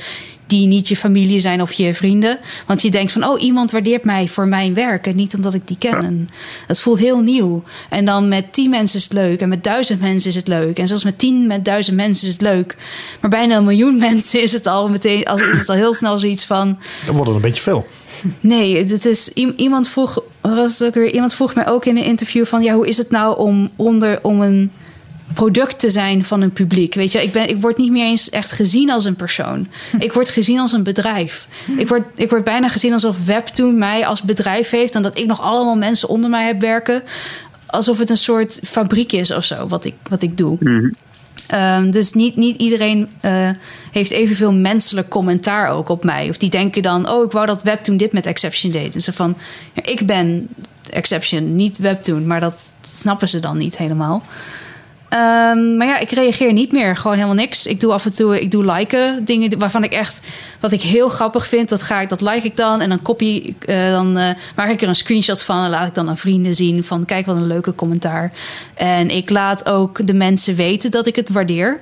Die 0.53 0.67
niet 0.67 0.89
je 0.89 0.97
familie 0.97 1.41
zijn 1.41 1.63
of 1.63 1.73
je 1.73 1.95
vrienden. 1.95 2.39
Want 2.67 2.83
je 2.83 2.91
denkt 2.91 3.13
van, 3.13 3.25
oh, 3.25 3.43
iemand 3.43 3.71
waardeert 3.71 4.05
mij 4.05 4.29
voor 4.29 4.47
mijn 4.49 4.75
werk. 4.75 5.07
En 5.07 5.17
niet 5.17 5.35
omdat 5.35 5.55
ik 5.55 5.69
die 5.69 5.77
ken. 5.79 6.05
En 6.05 6.29
dat 6.67 6.81
voelt 6.81 6.99
heel 6.99 7.21
nieuw. 7.21 7.63
En 7.89 8.05
dan 8.05 8.29
met 8.29 8.53
tien 8.53 8.71
mensen 8.71 8.99
is 8.99 9.05
het 9.05 9.13
leuk. 9.13 9.41
En 9.41 9.49
met 9.49 9.65
duizend 9.65 10.01
mensen 10.01 10.31
is 10.31 10.37
het 10.37 10.49
leuk. 10.49 10.79
En 10.79 10.89
zelfs 10.89 11.05
met 11.05 11.19
tien, 11.19 11.47
met 11.47 11.65
duizend 11.65 11.97
mensen 11.97 12.27
is 12.27 12.33
het 12.33 12.43
leuk. 12.43 12.77
Maar 13.21 13.31
bijna 13.31 13.57
een 13.57 13.65
miljoen 13.65 13.99
mensen 14.09 14.43
is 14.43 14.53
het 14.53 14.67
al 14.67 14.89
meteen, 14.89 15.25
als 15.25 15.41
is 15.41 15.59
het 15.59 15.69
al 15.69 15.75
heel 15.75 15.95
snel 15.95 16.19
zoiets 16.19 16.45
van. 16.45 16.79
Dan 17.07 17.15
wordt 17.15 17.27
het 17.27 17.37
een 17.37 17.51
beetje 17.51 17.63
veel. 17.63 17.87
Nee, 18.41 18.87
het 18.87 19.05
is 19.05 19.29
iemand 19.57 19.89
vroeg, 19.89 20.23
was 20.41 20.79
het 20.79 20.89
ook 20.89 20.95
weer? 20.95 21.11
Iemand 21.11 21.35
vroeg 21.35 21.55
mij 21.55 21.69
ook 21.69 21.85
in 21.85 21.97
een 21.97 22.05
interview 22.05 22.45
van, 22.45 22.63
ja, 22.63 22.75
hoe 22.75 22.89
is 22.89 22.97
het 22.97 23.11
nou 23.11 23.39
om 23.39 23.71
onder 23.77 24.19
om 24.23 24.41
een 24.41 24.71
product 25.35 25.79
te 25.79 25.91
zijn 25.91 26.25
van 26.25 26.41
een 26.43 26.51
publiek? 26.51 26.95
Weet 26.95 27.13
je, 27.13 27.23
ik 27.23 27.33
ben, 27.33 27.49
ik 27.49 27.61
word 27.61 27.77
niet 27.77 27.91
meer 27.91 28.05
eens 28.05 28.31
echt 28.31 28.53
gezien 28.53 28.91
als 28.91 29.05
een 29.05 29.17
persoon. 29.17 29.67
Ik 29.99 30.13
word 30.13 30.29
gezien 30.29 30.59
als 30.59 30.73
een 30.73 30.83
bedrijf. 30.83 31.47
Ik 31.77 31.89
word, 31.89 32.03
ik 32.15 32.31
word 32.31 32.45
bijna 32.45 32.69
gezien 32.69 32.93
alsof 32.93 33.25
Webtoon 33.25 33.79
mij 33.79 34.07
als 34.07 34.23
bedrijf 34.23 34.71
heeft 34.71 34.95
en 34.95 35.03
dat 35.03 35.19
ik 35.19 35.27
nog 35.27 35.41
allemaal 35.41 35.77
mensen 35.77 36.09
onder 36.09 36.31
mij 36.31 36.47
heb 36.47 36.61
werken, 36.61 37.03
alsof 37.67 37.99
het 37.99 38.11
een 38.11 38.17
soort 38.17 38.61
fabriek 38.65 39.13
is 39.13 39.31
of 39.31 39.45
zo, 39.45 39.67
wat 39.67 39.85
ik, 39.85 39.95
wat 40.09 40.23
ik 40.23 40.37
doe. 40.37 40.59
Ehm, 41.47 41.91
dus 41.91 42.13
niet, 42.13 42.37
niet 42.37 42.61
iedereen 42.61 43.09
eh, 43.21 43.51
heeft 43.93 44.11
evenveel 44.11 44.53
menselijk 44.53 45.09
commentaar 45.09 45.71
ook 45.71 45.89
op 45.89 46.05
mij. 46.05 46.29
Of 46.29 46.37
die 46.37 46.51
denken 46.51 46.83
dan, 46.83 47.09
oh, 47.09 47.25
ik 47.25 47.33
wou 47.33 47.47
dat 47.47 47.63
Webtoon 47.63 47.97
dit 47.97 48.13
met 48.13 48.27
Exception 48.27 48.73
deed. 48.73 48.95
En 48.95 49.03
ze 49.03 49.13
van, 49.13 49.37
ik 49.83 50.07
ben 50.07 50.49
Exception, 50.91 51.57
niet 51.57 51.79
Webtoon. 51.79 52.27
Maar 52.27 52.41
dat 52.41 52.71
snappen 52.93 53.29
ze 53.29 53.41
dan 53.41 53.57
niet 53.57 53.77
helemaal. 53.77 54.23
Ehm, 55.13 55.77
maar 55.77 55.87
ja, 55.87 55.99
ik 55.99 56.11
reageer 56.11 56.53
niet 56.53 56.73
meer. 56.73 56.97
Gewoon 56.97 57.17
helemaal 57.17 57.37
niks. 57.37 57.67
Ik 57.67 57.81
doe 57.81 57.93
af 57.93 58.05
en 58.05 58.15
toe, 58.15 58.41
ik 58.41 58.51
doe 58.51 58.73
liken. 58.73 59.25
Dingen 59.25 59.59
waarvan 59.59 59.85
ik 59.85 59.93
echt, 59.93 60.21
wat 60.61 60.73
ik 60.73 60.83
heel 60.83 61.09
grappig 61.09 61.47
vind, 61.47 61.69
dat 61.69 61.83
ga 61.83 62.01
ik, 62.01 62.09
dat 62.09 62.21
like 62.21 62.47
ik 62.47 62.57
dan. 62.57 62.81
En 62.81 62.89
dan 62.89 63.03
copy, 63.03 63.55
eh, 63.59 63.91
dan 63.91 64.17
eh, 64.19 64.35
maak 64.57 64.71
ik 64.71 64.83
er 64.83 64.89
een 64.89 64.97
screenshot 64.97 65.43
van. 65.43 65.65
En 65.65 65.71
laat 65.71 65.87
ik 65.87 65.95
dan 65.95 66.09
aan 66.09 66.17
vrienden 66.17 66.55
zien 66.55 66.85
van, 66.85 67.05
kijk 67.05 67.27
wat 67.27 67.37
een 67.37 67.47
leuke 67.47 67.75
commentaar. 67.75 68.33
En 68.75 69.11
ik 69.11 69.31
laat 69.31 69.69
ook 69.69 70.07
de 70.07 70.15
mensen 70.15 70.55
weten 70.55 70.91
dat 70.91 71.07
ik 71.07 71.17
het 71.17 71.29
waardeer. 71.29 71.81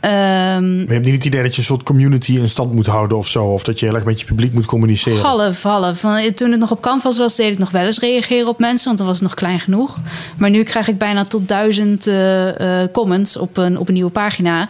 Ehm, 0.00 0.76
Maar 0.76 0.86
je 0.86 0.92
hebt 0.92 1.04
niet 1.04 1.14
het 1.14 1.24
idee 1.24 1.42
dat 1.42 1.52
je 1.52 1.58
een 1.58 1.66
soort 1.66 1.82
community 1.82 2.32
in 2.36 2.48
stand 2.48 2.72
moet 2.72 2.86
houden 2.86 3.16
of 3.16 3.28
zo. 3.28 3.44
Of 3.44 3.62
dat 3.62 3.80
je 3.80 3.86
heel 3.86 3.94
erg 3.94 4.04
met 4.04 4.20
je 4.20 4.26
publiek 4.26 4.52
moet 4.52 4.66
communiceren. 4.66 5.20
Half, 5.22 5.62
half. 5.62 6.00
Van, 6.00 6.34
toen 6.34 6.50
het 6.50 6.60
nog 6.60 6.70
op 6.70 6.80
Canvas 6.80 7.18
was, 7.18 7.36
deed 7.36 7.52
ik 7.52 7.58
nog 7.58 7.70
wel 7.70 7.84
eens 7.84 7.98
reageren 7.98 8.48
op 8.48 8.58
mensen, 8.58 8.84
want 8.84 8.98
dan 8.98 9.06
was 9.06 9.16
het 9.16 9.24
nog 9.26 9.34
klein 9.34 9.60
genoeg. 9.60 9.98
Maar 10.36 10.50
nu 10.50 10.62
krijg 10.62 10.88
ik 10.88 10.98
bijna 10.98 11.24
tot 11.24 11.48
duizend 11.48 12.06
eh, 12.06 12.82
eh, 12.82 12.88
comments 12.92 13.36
op 13.36 13.56
een, 13.56 13.78
op 13.78 13.88
een 13.88 13.94
nieuwe 13.94 14.10
pagina. 14.10 14.68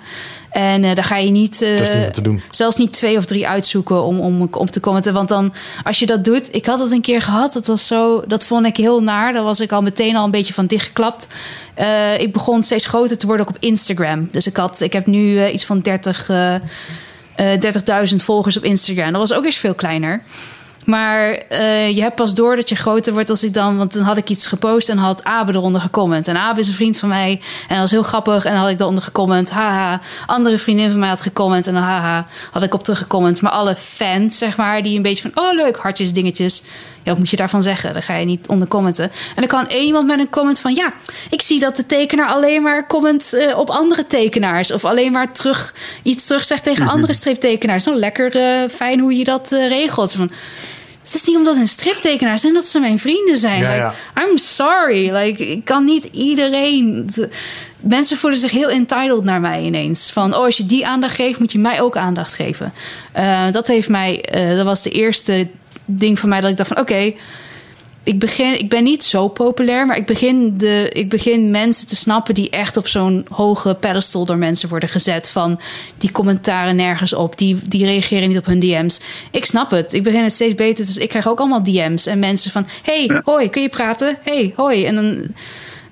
En 0.50 0.84
eh, 0.84 0.94
daar 0.94 1.04
ga 1.04 1.16
je 1.16 1.30
niet, 1.30 1.60
Dat 1.60 1.94
niet 1.94 2.24
doen. 2.24 2.42
zelfs 2.50 2.76
niet 2.76 2.92
twee 2.92 3.16
of 3.16 3.24
drie 3.24 3.48
uitzoeken 3.48 4.04
om, 4.04 4.20
om, 4.20 4.48
om 4.50 4.70
te 4.70 4.80
commenten. 4.80 5.12
Want 5.12 5.28
dan, 5.28 5.52
als 5.84 5.98
je 5.98 6.06
dat 6.06 6.24
doet, 6.24 6.54
ik 6.54 6.66
had 6.66 6.78
het 6.78 6.90
een 6.90 7.00
keer 7.00 7.22
gehad, 7.22 7.52
dat 7.52 7.66
was 7.66 7.86
zo, 7.86 8.22
dat 8.26 8.44
vond 8.44 8.66
ik 8.66 8.76
heel 8.76 9.02
naar. 9.02 9.32
Daar 9.32 9.42
was 9.42 9.60
ik 9.60 9.72
al 9.72 9.82
meteen 9.82 10.16
al 10.16 10.24
een 10.24 10.30
beetje 10.30 10.52
van 10.52 10.66
dichtgeklapt. 10.66 11.26
Ik 12.18 12.32
begon 12.32 12.62
steeds 12.62 12.86
groter 12.86 13.18
te 13.18 13.26
worden 13.26 13.46
ook 13.46 13.54
op 13.54 13.62
Instagram. 13.62 14.28
Dus 14.32 14.46
ik, 14.46 14.56
had, 14.56 14.80
ik 14.80 14.92
heb 14.92 15.06
nu 15.06 15.17
eh, 15.18 15.54
iets 15.54 15.64
van 15.64 15.80
30. 15.80 16.28
eh, 16.28 16.54
eh, 16.54 17.60
30.000 18.10 18.16
volgers 18.16 18.56
op 18.56 18.64
Instagram. 18.64 19.12
Dat 19.12 19.28
was 19.28 19.32
ook 19.32 19.44
eens 19.44 19.56
veel 19.56 19.74
kleiner. 19.74 20.22
Maar 20.88 21.30
eh, 21.30 21.96
je 21.96 22.00
hebt 22.00 22.14
pas 22.14 22.34
door 22.34 22.56
dat 22.56 22.68
je 22.68 22.74
groter 22.74 23.12
wordt 23.12 23.30
als 23.30 23.44
ik 23.44 23.54
dan... 23.54 23.76
Want 23.76 23.92
dan 23.92 24.02
had 24.02 24.16
ik 24.16 24.28
iets 24.28 24.46
gepost 24.46 24.88
en 24.88 24.98
had 24.98 25.24
Abe 25.24 25.52
eronder 25.52 25.80
gecomment. 25.80 26.28
En 26.28 26.36
Abe 26.36 26.60
is 26.60 26.68
een 26.68 26.74
vriend 26.74 26.98
van 26.98 27.08
mij. 27.08 27.30
En 27.62 27.68
dat 27.68 27.78
was 27.78 27.90
heel 27.90 28.02
grappig. 28.02 28.44
En 28.44 28.52
dan 28.52 28.60
had 28.60 28.70
ik 28.70 28.80
eronder 28.80 29.02
gecomment. 29.02 29.50
Haha. 29.50 30.00
Andere 30.26 30.58
vriendin 30.58 30.90
van 30.90 30.98
mij 30.98 31.08
had 31.08 31.20
gecomment. 31.20 31.66
En 31.66 31.74
haha. 31.74 32.26
Had 32.50 32.62
ik 32.62 32.74
op 32.74 32.82
teruggecomment. 32.82 33.40
Maar 33.40 33.52
alle 33.52 33.76
fans, 33.76 34.38
zeg 34.38 34.56
maar, 34.56 34.82
die 34.82 34.96
een 34.96 35.02
beetje 35.02 35.30
van... 35.30 35.44
Oh, 35.44 35.54
leuk, 35.54 35.76
hartjes, 35.76 36.12
dingetjes. 36.12 36.62
Ja, 37.08 37.14
wat 37.14 37.22
moet 37.22 37.30
je 37.30 37.36
daarvan 37.36 37.62
zeggen? 37.62 37.92
Dan 37.92 38.02
ga 38.02 38.14
je 38.14 38.26
niet 38.26 38.46
onder 38.46 38.68
commenten. 38.68 39.04
En 39.04 39.10
dan 39.34 39.46
kan 39.46 39.68
één 39.68 39.86
iemand 39.86 40.06
met 40.06 40.18
een 40.18 40.30
comment 40.30 40.60
van... 40.60 40.74
Ja, 40.74 40.92
ik 41.30 41.42
zie 41.42 41.60
dat 41.60 41.76
de 41.76 41.86
tekenaar 41.86 42.28
alleen 42.28 42.62
maar 42.62 42.86
comment 42.86 43.32
eh, 43.32 43.58
op 43.58 43.70
andere 43.70 44.06
tekenaars. 44.06 44.72
Of 44.72 44.84
alleen 44.84 45.12
maar 45.12 45.32
terug, 45.32 45.74
iets 46.02 46.26
terug 46.26 46.44
zegt 46.44 46.62
tegen 46.62 46.88
andere 46.88 47.12
striptekenaars. 47.12 47.84
Nou, 47.84 47.98
lekker 47.98 48.36
eh, 48.36 48.68
fijn 48.70 49.00
hoe 49.00 49.16
je 49.16 49.24
dat 49.24 49.52
eh, 49.52 49.68
regelt. 49.68 50.12
Van, 50.12 50.30
het 51.02 51.14
is 51.14 51.24
niet 51.24 51.36
omdat 51.36 51.56
een 51.56 51.68
striptekenaar 51.68 52.38
zijn 52.38 52.54
dat 52.54 52.66
ze 52.66 52.80
mijn 52.80 52.98
vrienden 52.98 53.38
zijn. 53.38 53.60
Ja, 53.60 53.68
Like, 53.68 53.80
ja. 53.80 54.24
I'm 54.24 54.38
sorry. 54.38 55.12
Like, 55.12 55.50
ik 55.50 55.64
kan 55.64 55.84
niet 55.84 56.04
iedereen. 56.04 57.10
Mensen 57.80 58.16
voelen 58.16 58.38
zich 58.38 58.50
heel 58.50 58.68
entitled 58.68 59.24
naar 59.24 59.40
mij 59.40 59.62
ineens. 59.62 60.10
Van, 60.10 60.34
oh, 60.34 60.44
als 60.44 60.56
je 60.56 60.66
die 60.66 60.86
aandacht 60.86 61.14
geeft, 61.14 61.38
moet 61.38 61.52
je 61.52 61.58
mij 61.58 61.80
ook 61.80 61.96
aandacht 61.96 62.32
geven. 62.32 62.72
Dat 63.50 63.66
heeft 63.66 63.88
mij, 63.88 64.24
dat 64.56 64.64
was 64.64 64.82
de 64.82 64.90
eerste 64.90 65.48
ding 65.90 66.18
van 66.18 66.28
mij 66.28 66.40
dat 66.40 66.50
ik 66.50 66.56
dacht 66.56 66.68
van, 66.68 66.80
oké, 66.80 67.12
ik, 68.08 68.18
begin, 68.18 68.58
ik 68.58 68.68
ben 68.68 68.84
niet 68.84 69.04
zo 69.04 69.28
populair, 69.28 69.86
maar 69.86 69.96
ik 69.96 70.06
begin, 70.06 70.58
de, 70.58 70.90
ik 70.92 71.08
begin 71.08 71.50
mensen 71.50 71.86
te 71.86 71.96
snappen 71.96 72.34
die 72.34 72.50
echt 72.50 72.76
op 72.76 72.88
zo'n 72.88 73.26
hoge 73.30 73.74
pedestal 73.74 74.24
door 74.24 74.36
mensen 74.36 74.68
worden 74.68 74.88
gezet. 74.88 75.30
Van 75.30 75.60
die 75.98 76.12
commentaren 76.12 76.76
nergens 76.76 77.12
op, 77.12 77.38
die, 77.38 77.58
die 77.62 77.84
reageren 77.84 78.28
niet 78.28 78.38
op 78.38 78.46
hun 78.46 78.60
DM's. 78.60 79.00
Ik 79.30 79.44
snap 79.44 79.70
het, 79.70 79.92
ik 79.92 80.02
begin 80.02 80.22
het 80.22 80.32
steeds 80.32 80.54
beter. 80.54 80.84
Dus 80.84 80.96
ik 80.96 81.08
krijg 81.08 81.28
ook 81.28 81.38
allemaal 81.38 81.62
DM's 81.62 82.06
en 82.06 82.18
mensen 82.18 82.50
van: 82.50 82.66
hey, 82.82 83.20
hoi, 83.24 83.50
kun 83.50 83.62
je 83.62 83.68
praten? 83.68 84.18
Hey, 84.22 84.52
hoi. 84.56 84.84
En 84.84 84.94
dan, 84.94 85.26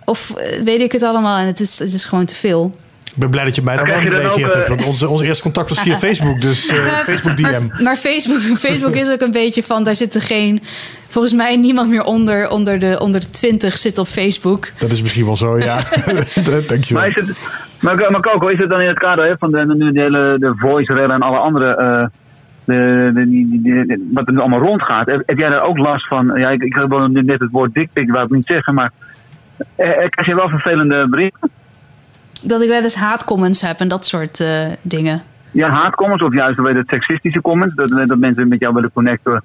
of 0.04 0.30
eh, 0.30 0.62
weet 0.62 0.80
ik 0.80 0.92
het 0.92 1.02
allemaal 1.02 1.38
en 1.38 1.46
het 1.46 1.60
is, 1.60 1.78
het 1.78 1.92
is 1.92 2.04
gewoon 2.04 2.24
te 2.24 2.34
veel. 2.34 2.74
Ik 3.16 3.22
ben 3.22 3.30
blij 3.30 3.44
dat 3.44 3.54
je 3.54 3.62
mij 3.62 3.76
dan 3.76 3.86
wel 3.86 3.98
gereageerd 3.98 4.52
hebt. 4.54 4.64
eh, 4.64 4.68
Want 4.68 4.84
onze, 4.84 5.08
ons 5.08 5.20
eerste 5.22 5.42
contact 5.42 5.68
was 5.68 5.80
via 5.80 5.96
Facebook. 6.06 6.40
Dus 6.40 6.68
eh, 6.68 6.84
Facebook 6.98 7.36
DM. 7.36 7.42
Maar, 7.42 7.60
maar 7.82 7.96
Facebook, 7.96 8.38
Facebook 8.66 8.94
is 8.94 9.10
ook 9.10 9.20
een 9.20 9.30
beetje 9.30 9.62
van, 9.62 9.84
daar 9.84 9.94
zitten 9.94 10.20
geen, 10.20 10.62
volgens 11.08 11.34
mij 11.34 11.56
niemand 11.56 11.88
meer 11.90 12.02
onder, 12.04 12.48
onder 12.48 12.78
de, 12.78 12.98
onder 13.00 13.20
de 13.20 13.30
20 13.30 13.78
zit 13.78 13.98
op 13.98 14.06
Facebook. 14.06 14.68
Dat 14.78 14.92
is 14.92 15.02
misschien 15.02 15.24
wel 15.24 15.36
zo, 15.36 15.58
ja. 15.58 15.74
Dankjewel. 16.68 17.02
Maar, 17.02 17.08
is 17.08 17.14
het, 17.14 17.36
maar, 17.80 18.10
maar 18.10 18.20
Coco, 18.20 18.46
is 18.46 18.58
het 18.58 18.68
dan 18.68 18.80
in 18.80 18.88
het 18.88 18.98
kader 18.98 19.26
hè, 19.26 19.36
van 19.38 19.50
de, 19.50 19.66
de, 19.76 19.92
de, 19.92 20.00
hele 20.00 20.36
de 20.38 20.52
voice 20.56 20.92
rellen 20.94 21.14
en 21.14 21.22
alle 21.22 21.38
andere. 21.38 21.74
eh, 21.76 22.06
de, 22.64 24.08
wat 24.12 24.26
er 24.26 24.32
nu 24.32 24.38
allemaal 24.38 24.60
rondgaat. 24.60 25.06
Heb, 25.06 25.22
heb 25.26 25.38
jij 25.38 25.48
daar 25.48 25.62
ook 25.62 25.78
last 25.78 26.06
van? 26.08 26.32
Ja, 26.34 26.50
ik, 26.50 26.62
ik 26.62 26.74
heb 26.74 26.88
wel 26.88 27.06
net 27.08 27.40
het 27.40 27.50
woord 27.50 27.74
dikpik, 27.74 28.10
wou 28.10 28.24
ik 28.24 28.30
niet 28.30 28.46
zeggen, 28.46 28.74
maar. 28.74 28.92
eh, 29.76 29.88
eh, 29.88 30.08
krijg 30.10 30.28
je 30.28 30.34
wel 30.34 30.48
vervelende 30.48 31.06
berichten? 31.10 31.50
Dat 32.42 32.62
ik 32.62 32.68
wel 32.68 32.82
eens 32.82 32.96
haatcomments 32.96 33.60
heb 33.60 33.80
en 33.80 33.88
dat 33.88 34.06
soort 34.06 34.40
eh, 34.40 34.66
dingen. 34.82 35.22
Ja, 35.50 35.68
haatcomments 35.68 36.22
of 36.22 36.34
juist 36.34 36.58
het, 36.58 36.88
seksistische 36.88 37.40
comments. 37.40 37.74
Dat, 37.74 38.08
dat 38.08 38.18
mensen 38.18 38.48
met 38.48 38.60
jou 38.60 38.74
willen 38.74 38.92
connecten 38.92 39.42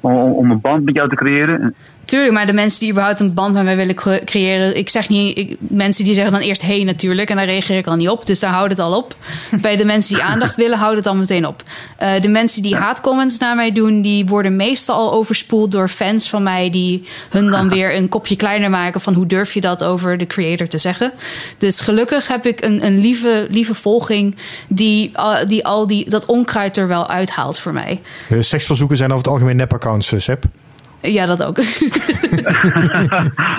om, 0.00 0.12
om 0.14 0.50
een 0.50 0.60
band 0.60 0.84
met 0.84 0.94
jou 0.94 1.08
te 1.08 1.14
creëren. 1.14 1.74
Tuurlijk, 2.06 2.32
maar 2.32 2.46
de 2.46 2.52
mensen 2.52 2.80
die 2.80 2.90
überhaupt 2.90 3.20
een 3.20 3.34
band 3.34 3.54
met 3.54 3.64
mij 3.64 3.76
willen 3.76 3.94
cre- 3.94 4.24
creëren... 4.24 4.76
Ik 4.76 4.88
zeg 4.88 5.08
niet... 5.08 5.38
Ik, 5.38 5.56
mensen 5.58 6.04
die 6.04 6.14
zeggen 6.14 6.32
dan 6.32 6.40
eerst 6.40 6.62
hey 6.62 6.84
natuurlijk... 6.84 7.30
en 7.30 7.36
daar 7.36 7.44
reageer 7.44 7.76
ik 7.78 7.86
al 7.86 7.96
niet 7.96 8.08
op. 8.08 8.26
Dus 8.26 8.38
daar 8.40 8.50
houdt 8.52 8.70
het 8.70 8.78
al 8.78 8.96
op. 8.96 9.16
Bij 9.62 9.76
de 9.76 9.84
mensen 9.84 10.14
die 10.14 10.24
aandacht 10.24 10.56
willen, 10.56 10.78
houdt 10.78 10.96
het 10.96 11.06
al 11.06 11.14
meteen 11.14 11.46
op. 11.46 11.62
Eh, 11.96 12.20
de 12.20 12.28
mensen 12.28 12.62
die 12.62 12.76
haatcomments 12.76 13.38
naar 13.38 13.56
mij 13.56 13.72
doen... 13.72 14.02
die 14.02 14.26
worden 14.26 14.56
meestal 14.56 14.96
al 14.96 15.12
overspoeld 15.12 15.72
door 15.72 15.88
fans 15.88 16.28
van 16.28 16.42
mij... 16.42 16.70
die 16.70 17.08
hun 17.30 17.50
dan 17.50 17.68
weer 17.74 17.94
een 17.96 18.08
kopje 18.08 18.36
kleiner 18.36 18.70
maken... 18.70 19.00
van 19.00 19.14
hoe 19.14 19.26
durf 19.26 19.54
je 19.54 19.60
dat 19.60 19.84
over 19.84 20.18
de 20.18 20.26
creator 20.26 20.66
te 20.66 20.78
zeggen. 20.78 21.12
Dus 21.58 21.80
gelukkig 21.80 22.28
heb 22.28 22.46
ik 22.46 22.64
een, 22.64 22.86
een 22.86 22.98
lieve, 22.98 23.46
lieve 23.50 23.74
volging... 23.74 24.36
Die, 24.68 25.18
al- 25.18 25.46
die 25.46 25.66
al 25.66 25.86
die, 25.86 26.10
dat 26.10 26.26
onkruid 26.26 26.76
er 26.76 26.88
wel 26.88 27.08
uithaalt 27.08 27.58
voor 27.58 27.72
mij. 27.72 28.00
Seksverzoeken 28.40 28.96
zijn 28.96 29.10
over 29.12 29.22
het 29.24 29.32
algemeen 29.32 29.56
nepaccounts, 29.56 30.12
eh, 30.12 30.18
Seb. 30.20 30.44
Ja, 31.12 31.26
dat 31.26 31.42
ook. 31.42 31.58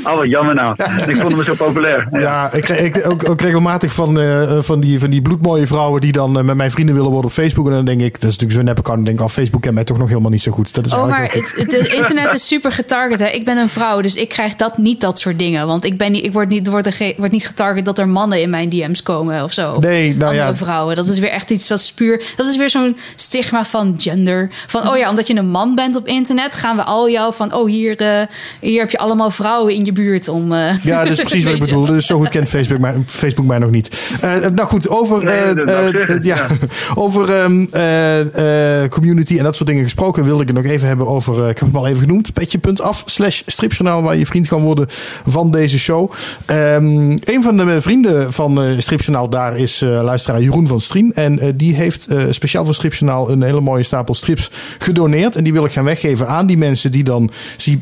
Oh, 0.04 0.16
wat 0.16 0.30
jammer 0.30 0.56
nou. 0.56 0.76
Ik 1.08 1.16
vond 1.16 1.32
hem 1.34 1.44
zo 1.44 1.54
populair. 1.56 2.08
Ja, 2.12 2.52
ik 2.54 2.62
kreeg 2.62 2.80
ik, 2.80 3.10
ook, 3.10 3.30
ook 3.30 3.42
regelmatig 3.42 3.94
van, 3.94 4.20
eh, 4.20 4.58
van, 4.62 4.80
die, 4.80 5.00
van 5.00 5.10
die 5.10 5.22
bloedmooie 5.22 5.68
vrouwen 5.68 6.02
die 6.02 6.12
dan 6.12 6.38
eh, 6.38 6.44
met 6.44 6.56
mijn 6.56 6.72
vrienden 6.72 6.96
willen 6.96 7.12
worden 7.12 7.30
op 7.30 7.36
Facebook. 7.36 7.66
En 7.68 7.72
dan 7.72 7.86
denk 7.86 8.02
ik, 8.02 8.14
dat 8.14 8.30
is 8.30 8.38
natuurlijk 8.38 8.54
zo'n 8.54 8.64
nep-account. 8.64 8.98
Dan 8.98 9.06
denk 9.06 9.20
ik, 9.20 9.26
oh, 9.26 9.32
Facebook 9.32 9.62
kent 9.62 9.76
mij 9.76 9.84
toch 9.84 9.98
nog 9.98 10.08
helemaal 10.08 10.32
niet 10.32 10.42
zo 10.42 10.52
goed. 10.52 10.74
Dat 10.74 10.86
is 10.86 10.94
Oh, 10.94 11.08
maar 11.08 11.32
het, 11.32 11.54
het, 11.56 11.74
internet 11.74 12.34
is 12.34 12.48
super 12.48 12.72
getarget. 12.72 13.20
Hè. 13.20 13.28
Ik 13.28 13.46
ben 13.46 13.58
een 13.58 13.70
vrouw, 13.70 14.02
dus 14.02 14.16
ik 14.16 14.30
krijg 14.30 14.56
dat 14.56 14.78
niet 14.78 15.02
dat 15.02 15.20
soort 15.20 15.40
dingen. 15.40 15.68
Want 15.68 15.84
ik, 15.84 15.98
ben 15.98 16.12
niet, 16.12 16.24
ik 16.24 16.34
word, 16.34 16.50
niet, 16.50 16.68
word, 16.68 16.86
er 16.86 16.94
ge- 16.94 17.16
word 17.18 17.32
niet 17.32 17.48
getarget 17.48 17.86
dat 17.86 18.00
er 18.00 18.08
mannen 18.08 18.42
in 18.42 18.50
mijn 18.50 18.70
DM's 18.70 19.04
komen 19.04 19.44
of 19.44 19.54
zo. 19.54 19.80
Nee, 19.80 20.16
nou 20.16 20.30
andere 20.30 20.48
ja. 20.48 20.56
vrouwen. 20.56 20.96
Dat 20.96 21.08
is 21.08 21.20
weer 21.20 21.30
echt 21.30 21.50
iets 21.50 21.70
wat 21.70 21.80
is 21.80 21.92
puur... 21.92 22.24
Dat 22.36 22.46
is 22.46 22.58
weer 22.58 22.70
zo'n 22.70 22.98
stigma 23.16 23.66
van 23.66 23.94
gender. 23.98 24.50
Van, 24.68 24.90
oh 24.90 24.98
ja, 24.98 25.10
omdat 25.10 25.28
je 25.28 25.36
een 25.36 25.50
man 25.50 25.76
bent 25.76 25.96
op 25.96 26.08
internet... 26.08 26.56
gaan 26.56 26.76
we 26.76 26.84
al 26.84 27.10
jou 27.10 27.34
van... 27.38 27.54
Oh, 27.54 27.68
hier, 27.70 27.96
eh, 27.98 28.22
hier 28.60 28.80
heb 28.80 28.90
je 28.92 28.98
allemaal 28.98 29.30
vrouwen 29.32 29.74
in 29.74 29.86
je 29.86 29.92
buurt 29.92 30.28
om... 30.28 30.54
eh, 30.54 30.84
Ja, 30.84 31.04
dat 31.04 31.12
is 31.12 31.20
precies 31.30 31.44
wat 31.44 31.54
ik 31.54 31.60
bedoel. 31.60 31.86
Dus 31.86 32.06
zo 32.06 32.18
goed 32.18 32.30
kent 32.30 32.50
Facebook 32.50 32.80
mij, 32.80 32.96
Facebook 33.06 33.46
mij 33.48 33.58
nog 33.58 33.72
niet. 33.72 34.12
Eh, 34.22 34.32
nou 34.36 34.68
goed, 34.68 34.90
over, 34.90 35.24
Nee, 35.24 35.36
eh, 35.36 35.52
eh, 35.52 36.10
eh, 36.10 36.24
ja, 36.24 36.36
ja. 36.36 36.48
over 37.04 37.34
ehm, 37.34 37.66
eh, 37.72 38.84
eh, 38.84 38.90
community 38.90 39.38
en 39.38 39.44
dat 39.44 39.56
soort 39.56 39.70
dingen 39.70 39.84
gesproken... 39.84 40.24
wilde 40.24 40.42
ik 40.42 40.48
het 40.48 40.58
nog 40.58 40.66
even 40.66 40.88
hebben 40.88 41.08
over, 41.08 41.50
ik 41.50 41.58
heb 41.58 41.68
het 41.68 41.78
al 41.78 41.88
even 41.88 42.02
genoemd... 42.02 42.34
petje.af 42.34 43.04
slash 43.06 43.42
stripjournaal... 43.46 44.02
waar 44.02 44.16
je 44.18 44.26
vriend 44.26 44.48
kan 44.48 44.62
worden 44.62 44.86
van 45.28 45.52
deze 45.52 45.80
show. 45.80 46.12
Ehm, 46.46 47.10
een 47.24 47.42
van 47.44 47.58
de 47.58 47.82
vrienden 47.82 48.34
van 48.34 48.60
stripjournaal 48.78 49.30
daar 49.30 49.58
is 49.58 49.82
eh, 49.82 49.90
luisteraar 49.90 50.42
Jeroen 50.42 50.68
van 50.68 50.82
Strien. 50.82 51.14
En 51.14 51.54
die 51.56 51.76
heeft 51.76 52.08
eh, 52.08 52.24
speciaal 52.30 52.66
voor 52.66 52.74
stripjournaal... 52.74 53.30
een 53.32 53.42
hele 53.44 53.62
mooie 53.62 53.84
stapel 53.84 54.14
strips 54.14 54.52
gedoneerd. 54.78 55.36
En 55.36 55.44
die 55.44 55.54
wil 55.54 55.66
ik 55.66 55.72
gaan 55.72 55.84
weggeven 55.84 56.28
aan 56.28 56.48
die 56.48 56.58
mensen... 56.58 56.92
die 56.92 57.04
dan 57.04 57.17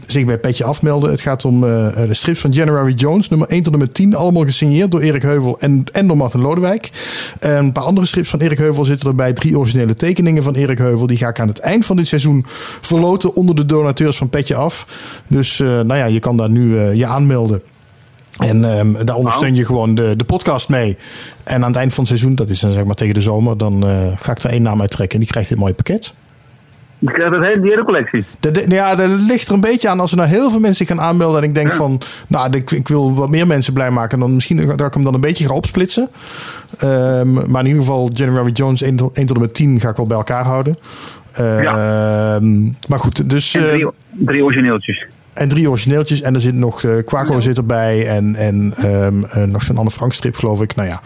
zich 0.05 0.25
bij 0.25 0.37
Petje 0.37 0.63
afmelden. 0.63 1.09
Het 1.09 1.21
gaat 1.21 1.45
om 1.45 1.63
eh, 1.63 1.95
de 1.95 2.13
strips 2.13 2.39
van 2.39 2.51
January 2.51 2.93
Jones, 2.93 3.29
nummer 3.29 3.47
1 3.47 3.63
tot 3.63 3.77
met 3.77 3.93
10. 3.93 4.15
Allemaal 4.15 4.43
gesigneerd 4.43 4.91
door 4.91 5.01
Erik 5.01 5.21
Heuvel 5.21 5.59
en, 5.59 5.83
en 5.91 6.07
door 6.07 6.17
Martin 6.17 6.41
Lodewijk. 6.41 6.91
Eh, 7.39 7.55
een 7.55 7.71
paar 7.71 7.83
andere 7.83 8.07
strips 8.07 8.29
van 8.29 8.39
Erik 8.39 8.57
Heuvel 8.57 8.85
zitten 8.85 9.07
erbij. 9.07 9.33
Drie 9.33 9.57
originele 9.57 9.93
tekeningen 9.93 10.43
van 10.43 10.55
Erik 10.55 10.77
Heuvel. 10.77 11.07
Die 11.07 11.17
ga 11.17 11.27
ik 11.27 11.39
aan 11.39 11.47
het 11.47 11.59
eind 11.59 11.85
van 11.85 11.95
dit 11.95 12.07
seizoen 12.07 12.45
verloten 12.81 13.35
onder 13.35 13.55
de 13.55 13.65
donateurs 13.65 14.17
van 14.17 14.29
Petje 14.29 14.55
Af. 14.55 14.87
Dus 15.27 15.59
eh, 15.59 15.67
nou 15.67 15.95
ja, 15.95 16.05
je 16.05 16.19
kan 16.19 16.37
daar 16.37 16.49
nu 16.49 16.79
je 16.79 17.05
aanmelden. 17.05 17.61
En 18.37 18.77
ehm, 18.77 19.05
daar 19.05 19.15
ondersteun 19.15 19.55
je 19.55 19.65
gewoon 19.65 19.95
de, 19.95 20.15
de 20.15 20.23
podcast 20.23 20.69
mee. 20.69 20.97
En 21.43 21.61
aan 21.61 21.69
het 21.69 21.75
eind 21.75 21.93
van 21.93 22.03
het 22.03 22.07
seizoen, 22.07 22.35
dat 22.35 22.49
is 22.49 22.59
dan 22.59 22.71
zeg 22.71 22.83
maar 22.83 22.95
tegen 22.95 23.13
de 23.13 23.21
zomer, 23.21 23.57
dan 23.57 23.83
ga 24.17 24.31
ik 24.31 24.43
er 24.43 24.49
één 24.49 24.61
naam 24.61 24.81
uit 24.81 24.91
trekken. 24.91 25.15
En 25.15 25.23
die 25.23 25.31
krijgt 25.31 25.49
dit 25.49 25.57
mooie 25.57 25.73
pakket. 25.73 26.13
Je 27.05 27.11
krijgt 27.11 27.33
het 27.33 27.43
hele, 27.43 27.61
die 27.61 27.69
hele 27.69 27.83
collectie. 27.83 28.23
Ja, 28.67 28.95
dat 28.95 29.09
ligt 29.09 29.47
er 29.47 29.53
een 29.53 29.59
beetje 29.61 29.89
aan 29.89 29.99
als 29.99 30.11
er 30.11 30.17
nou 30.17 30.29
heel 30.29 30.49
veel 30.49 30.59
mensen 30.59 30.85
zich 30.85 30.95
gaan 30.95 31.05
aanmelden. 31.05 31.41
En 31.41 31.47
ik 31.49 31.55
denk 31.55 31.73
van, 31.73 32.01
nou, 32.27 32.55
ik, 32.57 32.71
ik 32.71 32.87
wil 32.87 33.13
wat 33.13 33.29
meer 33.29 33.47
mensen 33.47 33.73
blij 33.73 33.89
maken. 33.89 34.19
Dan 34.19 34.33
misschien 34.33 34.65
dat 34.75 34.87
ik 34.87 34.93
hem 34.93 35.03
dan 35.03 35.13
een 35.13 35.21
beetje 35.21 35.47
ga 35.47 35.53
opsplitsen. 35.53 36.09
Ehm, 36.77 37.33
maar 37.51 37.61
in 37.61 37.67
ieder 37.67 37.81
geval, 37.81 38.09
January 38.13 38.51
Jones 38.51 38.81
1, 38.81 38.95
tot 38.95 39.17
1 39.17 39.25
tot 39.27 39.35
en 39.35 39.41
met 39.41 39.53
10 39.53 39.79
ga 39.79 39.89
ik 39.89 39.95
wel 39.95 40.07
bij 40.07 40.17
elkaar 40.17 40.43
houden. 40.43 40.77
Ehm, 41.33 42.63
Maar 42.87 42.99
goed, 42.99 43.29
dus... 43.29 43.55
En 43.55 43.63
eh, 43.63 43.69
drie, 43.71 43.87
drie 44.11 44.43
origineeltjes. 44.43 45.05
en 45.33 45.49
drie 45.49 45.69
origineeltjes. 45.69 46.21
En 46.21 46.33
er 46.33 46.41
zit 46.41 46.53
nog 46.55 46.83
eh 46.83 46.91
Quaco 47.05 47.39
zit 47.39 47.57
erbij. 47.57 48.07
En, 48.07 48.35
en 48.35 48.73
ehm, 48.77 49.23
eh, 49.23 49.43
nog 49.43 49.61
zo'n 49.61 49.77
Anne 49.77 49.91
Frank 49.91 50.13
strip, 50.13 50.35
geloof 50.35 50.61
ik. 50.61 50.75
Nou 50.75 50.87
ja, 50.87 51.01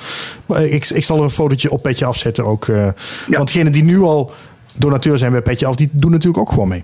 ik, 0.60 0.86
ik 0.90 1.04
zal 1.04 1.18
er 1.18 1.24
een 1.24 1.30
fotootje 1.30 1.72
op 1.72 1.82
Petje 1.84 2.06
afzetten 2.06 2.46
ook. 2.46 2.68
eh, 2.68 2.88
Want 3.28 3.48
degenen 3.54 3.72
die 3.72 3.84
nu 3.84 4.00
al 4.02 4.32
donateur 4.78 5.18
zijn 5.18 5.32
bij 5.32 5.42
Petje 5.42 5.66
af, 5.66 5.76
die 5.76 5.90
doen 5.92 6.12
natuurlijk 6.12 6.40
ook 6.40 6.50
gewoon 6.50 6.68
mee. 6.68 6.84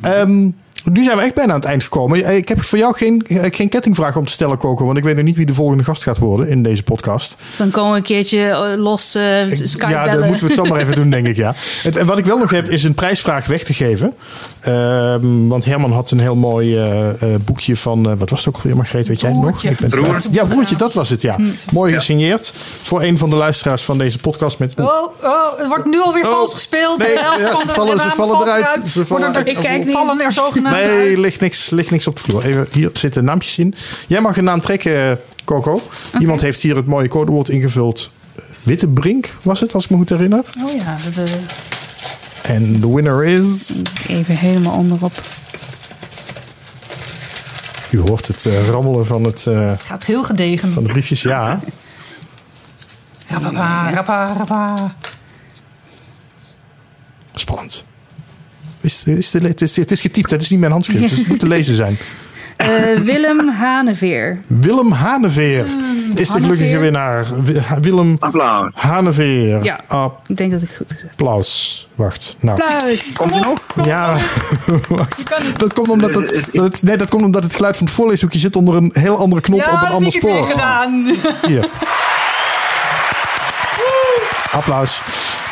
Ehm, 0.00 0.50
nu 0.84 1.02
zijn 1.02 1.16
we 1.16 1.22
echt 1.22 1.34
bijna 1.34 1.52
aan 1.52 1.58
het 1.58 1.68
eind 1.68 1.82
gekomen. 1.82 2.24
Eh, 2.24 2.36
Ik 2.36 2.48
heb 2.48 2.62
voor 2.62 2.78
jou 2.78 2.94
geen, 2.96 3.24
eh, 3.26 3.42
geen 3.50 3.68
kettingvraag 3.68 4.16
om 4.16 4.24
te 4.24 4.32
stellen, 4.32 4.56
Coco. 4.58 4.84
Want 4.84 4.98
ik 4.98 5.04
weet 5.04 5.16
nog 5.16 5.24
niet 5.24 5.36
wie 5.36 5.46
de 5.46 5.54
volgende 5.54 5.84
gast 5.84 6.02
gaat 6.02 6.18
worden 6.18 6.48
in 6.48 6.62
deze 6.62 6.82
podcast. 6.82 7.36
Dus 7.48 7.56
dan 7.56 7.70
komen 7.70 7.90
we 7.90 7.96
een 7.96 8.02
keertje 8.02 8.48
eh, 8.48 8.72
los 8.76 9.14
eh 9.14 9.22
Skype 9.50 9.88
ja, 9.90 10.08
dan 10.08 10.26
moeten 10.26 10.46
we 10.46 10.52
het 10.52 10.64
zo 10.64 10.64
maar 10.72 10.80
even 10.80 10.94
doen, 10.94 11.10
denk 11.10 11.26
ik. 11.26 11.36
Ja. 11.36 11.54
Het, 11.82 11.96
en 11.96 12.06
wat 12.06 12.18
ik 12.18 12.24
wel 12.26 12.38
nog 12.38 12.50
heb, 12.50 12.68
is 12.68 12.84
een 12.84 12.94
prijsvraag 12.94 13.46
weg 13.46 13.62
te 13.62 13.72
geven. 13.74 14.14
Ehm, 14.60 15.46
want 15.48 15.64
Herman 15.64 15.92
had 15.92 16.10
een 16.10 16.20
heel 16.20 16.36
mooi 16.36 16.76
eh, 16.76 17.08
eh, 17.34 17.40
boekje 17.44 17.76
van... 17.76 18.10
eh, 18.10 18.16
wat 18.18 18.30
was 18.30 18.38
het 18.44 18.48
ook 18.48 18.54
alweer, 18.56 18.76
Margreet? 18.76 19.06
Weet 19.06 19.20
jij 19.20 19.32
nog? 19.32 19.40
Broertje. 19.40 19.70
Ik 19.70 19.78
ben 19.78 19.88
Broer. 19.90 20.20
Ja, 20.30 20.44
broertje, 20.44 20.76
dat 20.76 20.94
was 20.94 21.08
het, 21.08 21.22
ja. 21.22 21.36
Mooi 21.72 21.92
gesigneerd. 21.92 22.52
Voor 22.82 23.02
een 23.02 23.18
van 23.18 23.30
de 23.30 23.36
luisteraars 23.36 23.82
van 23.82 23.98
deze 23.98 24.18
podcast. 24.18 24.58
Met, 24.58 24.72
Oh, 24.76 24.86
oh, 25.22 25.58
het 25.58 25.66
wordt 25.68 25.86
nu 25.86 26.00
alweer 26.00 26.24
Oh. 26.24 26.30
vals 26.30 26.54
gespeeld. 26.54 26.98
Nee, 26.98 27.12
ja, 27.12 27.38
ze 27.38 27.62
vallen- 27.66 28.00
ze 28.00 28.10
vallen 28.16 28.40
eruit. 28.42 28.90
Ze 28.90 29.06
vallen. 29.06 29.46
Ik 29.46 29.56
kijk 29.56 29.84
niet. 29.84 29.92
vallen 29.94 30.20
er 30.20 30.32
zogenaamd 30.32 30.69
nee, 30.70 31.18
ligt 31.20 31.40
niks, 31.40 31.70
ligt 31.70 31.90
niks 31.90 32.06
op 32.06 32.16
de 32.16 32.22
vloer. 32.22 32.44
Even, 32.44 32.66
hier 32.72 32.90
zitten 32.92 33.24
naampjes 33.24 33.58
in. 33.58 33.74
Jij 34.06 34.20
mag 34.20 34.36
een 34.36 34.44
naam 34.44 34.60
trekken, 34.60 35.20
Coco. 35.44 35.80
Iemand 36.18 36.40
heeft 36.40 36.60
hier 36.60 36.76
het 36.76 36.86
mooie 36.86 37.08
codewoord 37.08 37.48
ingevuld. 37.48 38.10
Witte 38.62 38.88
Brink 38.88 39.36
was 39.42 39.60
het, 39.60 39.74
als 39.74 39.84
ik 39.84 39.90
me 39.90 39.96
goed 39.96 40.08
herinner. 40.08 40.44
Oh 40.64 40.74
ja, 40.76 40.96
dat, 41.14 41.28
eh, 41.28 42.50
En 42.50 42.80
de 42.80 42.88
winner 42.94 43.24
is... 43.24 43.82
even 44.08 44.36
helemaal 44.36 44.72
onderop. 44.76 45.12
U 47.90 47.98
hoort 48.00 48.26
het 48.26 48.46
eh, 48.46 48.68
rammelen 48.68 49.06
van, 49.06 49.24
het, 49.24 49.46
eh, 49.46 49.72
Gaat 49.78 50.04
heel 50.04 50.22
gedegen. 50.22 50.72
van 50.72 50.82
de 50.82 50.88
briefjes, 50.92 51.22
ja. 51.22 51.60
Rapapa, 53.28 53.90
rappa, 53.90 54.32
rappa. 54.38 54.94
Spannend. 57.34 57.84
Is, 58.80 59.02
is, 59.04 59.30
de- 59.30 59.38
het, 59.48 59.60
is, 59.62 59.76
het 59.76 59.90
is 59.90 60.00
getypt, 60.00 60.30
het 60.30 60.42
is 60.42 60.48
niet 60.50 60.60
mijn 60.60 60.72
handschrift, 60.72 61.00
dus 61.08 61.18
het 61.18 61.28
moet 61.28 61.38
te 61.40 61.48
lezen 61.56 61.74
zijn. 61.76 61.98
Eh, 62.56 62.68
Willem 63.02 63.48
Haneveer. 63.48 64.40
Willem 64.46 64.92
Haneveer 64.92 65.64
is 66.14 66.28
de 66.30 66.40
gelukkige 66.40 66.78
winnaar. 66.78 67.24
Wi- 67.44 67.60
Willem 67.80 68.16
Applaus. 68.18 68.70
Haneveer. 68.74 69.64
Ja. 69.64 69.80
Ik 70.26 70.36
denk 70.36 70.50
dat 70.52 70.62
ik 70.62 70.68
het 70.68 70.76
goed 70.76 70.92
gezegd 70.92 71.10
Applaus. 71.10 71.88
Wacht. 71.94 72.36
Nou. 72.40 72.60
Applaus. 72.62 73.04
Komt 73.16 73.32
u 73.32 73.40
nog? 73.40 73.58
Ja, 73.84 74.16
wacht. 74.88 75.32
Dat 75.58 75.72
komt, 75.72 75.88
omdat 75.88 76.14
het, 76.14 76.48
dat 76.52 76.62
het- 76.64 76.82
nee, 76.82 76.96
dat 76.96 77.08
komt 77.08 77.22
omdat 77.24 77.42
het 77.42 77.54
geluid 77.54 77.76
van 77.76 77.86
het 77.86 77.94
voorleeshoekje 77.94 78.38
zit 78.38 78.56
onder 78.56 78.74
een 78.76 78.90
heel 78.92 79.18
andere 79.18 79.40
knop 79.40 79.58
op 79.60 79.64
Ja, 79.66 79.72
een 79.72 79.80
dat 79.80 79.90
ander 79.90 80.12
heb 80.12 80.22
ik 80.22 80.22
weer 80.22 80.32
spoor. 80.36 80.46
gedaan. 80.50 81.16
Hier. 81.46 81.68
Applaus. 84.52 85.02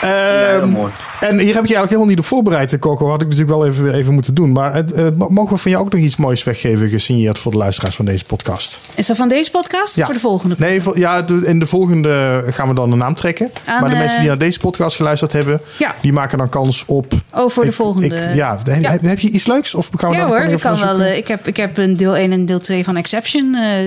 Ja, 0.03 0.49
Ehm, 0.59 0.69
mooi. 0.69 0.93
En 1.21 1.39
hier 1.39 1.55
heb 1.55 1.63
ik 1.63 1.69
je 1.69 1.75
eigenlijk 1.75 1.89
helemaal 1.89 2.07
niet 2.07 2.19
op 2.19 2.25
voorbereid, 2.25 2.79
Coco. 2.79 3.09
Had 3.09 3.23
ik 3.23 3.29
natuurlijk 3.29 3.59
wel 3.59 3.67
even, 3.67 3.95
even 3.95 4.13
moeten 4.15 4.35
doen. 4.35 4.53
Maar 4.53 4.75
het, 4.75 4.93
eh, 4.93 5.07
mogen 5.17 5.53
we 5.55 5.61
van 5.61 5.71
jou 5.71 5.85
ook 5.85 5.93
nog 5.93 6.01
iets 6.01 6.17
moois 6.17 6.45
weggeven, 6.45 6.89
gesigneerd 6.89 7.39
voor 7.39 7.53
de 7.53 7.59
luisteraars 7.59 7.95
van 7.97 8.05
deze 8.05 8.25
podcast? 8.25 8.81
Is 8.95 9.07
dat 9.07 9.17
van 9.17 9.29
deze 9.29 9.51
podcast? 9.51 9.95
Ja. 9.97 10.05
Voor 10.05 10.15
de 10.15 10.21
volgende? 10.21 10.55
Nee, 10.59 10.83
voor- 10.83 10.99
ja, 10.99 11.25
in 11.45 11.59
de 11.59 11.67
volgende 11.67 12.43
gaan 12.47 12.69
we 12.69 12.75
dan 12.75 12.93
een 12.93 12.99
naam 12.99 13.15
trekken. 13.15 13.51
Aan, 13.65 13.81
maar 13.81 13.89
de 13.89 13.95
eh, 13.95 14.01
mensen 14.01 14.19
die 14.19 14.29
naar 14.29 14.39
deze 14.39 14.59
podcast 14.59 14.97
geluisterd 14.97 15.33
hebben, 15.33 15.61
Ja. 15.79 15.95
die 16.01 16.13
maken 16.13 16.39
dan 16.39 16.49
kans 16.49 16.85
op. 16.87 17.13
Oh, 17.35 17.51
voor 17.51 17.63
de 17.63 17.69
Ik- 17.69 17.75
volgende. 17.75 18.07
ik- 18.07 18.35
ja, 18.35 18.59
heb, 18.65 18.83
Ja. 18.83 18.99
heb 19.09 19.19
je 19.19 19.31
iets 19.31 19.47
leuks? 19.47 19.75
Of 19.75 19.91
gaan 19.97 20.11
we 20.11 20.17
Ja 20.17 20.27
hoor, 20.27 20.41
ik 20.41 20.59
kan 20.59 20.81
wel. 20.81 21.01
eh, 21.01 21.17
ik, 21.17 21.29
heb, 21.29 21.47
ik 21.47 21.57
heb 21.57 21.77
een 21.79 21.97
deel 21.97 22.17
1 22.17 22.33
en 22.33 22.47
deel 22.47 22.61
2 22.61 22.85
van 22.85 22.97
Exception 22.97 23.55
eh, 23.55 23.85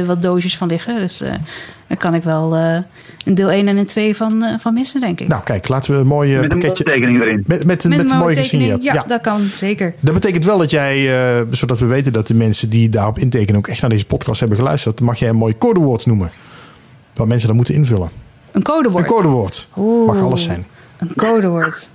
eh, 0.00 0.06
wat 0.06 0.22
doosjes 0.22 0.56
van 0.56 0.68
liggen. 0.68 0.98
Dus 1.00 1.22
daar 1.86 1.98
kan 1.98 2.14
ik 2.14 2.22
wel 2.22 2.54
eh, 2.56 2.76
een 3.24 3.34
deel 3.34 3.50
1 3.50 3.68
en 3.68 3.76
een 3.76 3.86
2 3.86 4.16
van, 4.16 4.42
eh, 4.44 4.58
van 4.58 4.74
missen, 4.74 5.00
denk 5.00 5.20
ik. 5.20 5.28
Nou, 5.28 5.42
kijk, 5.42 5.68
laten 5.68 5.92
we 5.94 5.98
een 6.00 6.06
mooi 6.06 6.34
eh, 6.34 6.40
Met 6.40 6.52
een 6.52 6.58
pakketje. 6.58 6.84
tekening 6.84 7.20
erin. 7.20 7.44
Met, 7.46 7.64
met, 7.64 7.84
een- 7.84 7.90
Met 7.90 7.98
met, 7.98 8.10
een 8.10 8.18
mooi 8.18 8.36
gesigneerd. 8.36 8.82
Ja, 8.82 9.04
dat 9.06 9.20
kan 9.20 9.40
zeker. 9.42 9.94
Dat 10.00 10.14
betekent 10.14 10.44
wel 10.44 10.58
dat 10.58 10.70
jij, 10.70 11.18
eh, 11.38 11.42
zodat 11.50 11.78
we 11.78 11.86
weten 11.86 12.12
dat 12.12 12.26
de 12.26 12.34
mensen 12.34 12.68
die 12.70 12.88
daarop 12.88 13.18
intekenen 13.18 13.56
ook 13.56 13.66
echt 13.68 13.80
naar 13.80 13.90
deze 13.90 14.06
podcast 14.06 14.40
hebben 14.40 14.58
geluisterd, 14.58 15.00
mag 15.00 15.18
jij 15.18 15.28
een 15.28 15.36
mooi 15.36 15.58
codewoord 15.58 16.06
noemen. 16.06 16.30
Wat 17.14 17.26
mensen 17.26 17.46
dan 17.48 17.56
moeten 17.56 17.74
invullen. 17.74 18.08
Een 18.52 18.62
codewoord. 18.62 19.02
Een 19.02 19.10
codewoord. 19.14 19.68
Oeh. 19.76 20.06
Mag 20.06 20.20
alles 20.20 20.42
zijn. 20.42 20.66
Een 20.98 21.14
codewoord. 21.16 21.88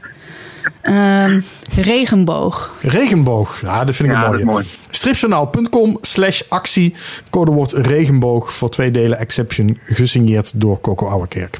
Ehm, 0.82 1.40
regenboog. 1.82 2.76
Regenboog. 2.82 3.62
Ja, 3.62 3.86
dat 3.86 3.96
vind 3.96 4.10
ik 4.10 4.16
Ja, 4.16 4.32
een 4.32 4.46
mooie. 4.46 4.64
Stripjournaal.com 4.90 5.98
slash 6.02 6.42
actie. 6.50 6.94
Codewoord 7.30 7.72
regenboog 7.72 8.54
voor 8.54 8.70
twee 8.70 8.92
delen 8.92 9.20
exception. 9.20 9.78
Gesigneerd 9.86 10.60
door 10.62 10.82
Coco 10.82 11.08
Ouwerkerk. 11.08 11.58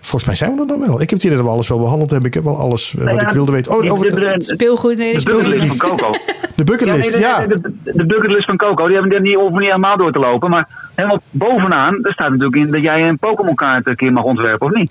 Volgens 0.00 0.24
mij 0.24 0.34
zijn 0.34 0.54
we 0.54 0.60
er 0.60 0.66
dan 0.66 0.80
wel. 0.80 0.94
Ik 0.94 1.00
heb 1.00 1.18
het 1.18 1.24
idee 1.24 1.36
dat 1.36 1.46
we 1.46 1.52
alles 1.52 1.68
wel 1.68 1.78
behandeld 1.78 2.10
hebben. 2.10 2.28
Ik 2.28 2.34
heb 2.34 2.44
wel 2.44 2.56
alles 2.58 2.94
eh, 2.98 3.04
wat 3.04 3.14
ja, 3.20 3.26
ik 3.28 3.32
wilde 3.34 3.52
weten. 3.52 3.72
Oh, 3.72 3.92
over 3.92 4.10
de- 4.10 4.14
de, 4.16 4.34
de- 4.38 4.44
Speelgoed. 4.44 4.96
Nee, 4.96 5.16
De 5.16 5.22
bucketlist 5.24 5.76
van 5.76 5.88
Coco. 5.96 6.12
de 6.54 6.64
bucketlist. 6.64 7.10
nee, 7.10 7.20
Ja, 7.20 7.40
de, 7.46 7.46
de, 7.60 7.72
de, 7.82 7.92
de 7.96 8.06
bucketlist 8.06 8.46
van 8.46 8.56
Coco, 8.56 8.86
die 8.86 8.96
hebben 8.96 9.22
die 9.22 9.36
niet, 9.36 9.50
niet 9.50 9.60
helemaal 9.60 9.96
door 9.96 10.12
te 10.12 10.18
lopen. 10.18 10.50
Maar 10.50 10.68
helemaal 10.94 11.20
bovenaan, 11.30 11.98
daar 12.02 12.12
staat 12.12 12.28
natuurlijk 12.30 12.56
in 12.56 12.70
dat 12.70 12.80
jij 12.82 13.08
een 13.08 13.18
Pokémon 13.18 13.54
kaart 13.54 13.86
een 13.86 13.96
keer 13.96 14.12
mag 14.12 14.24
ontwerpen, 14.24 14.66
of 14.66 14.72
niet? 14.74 14.90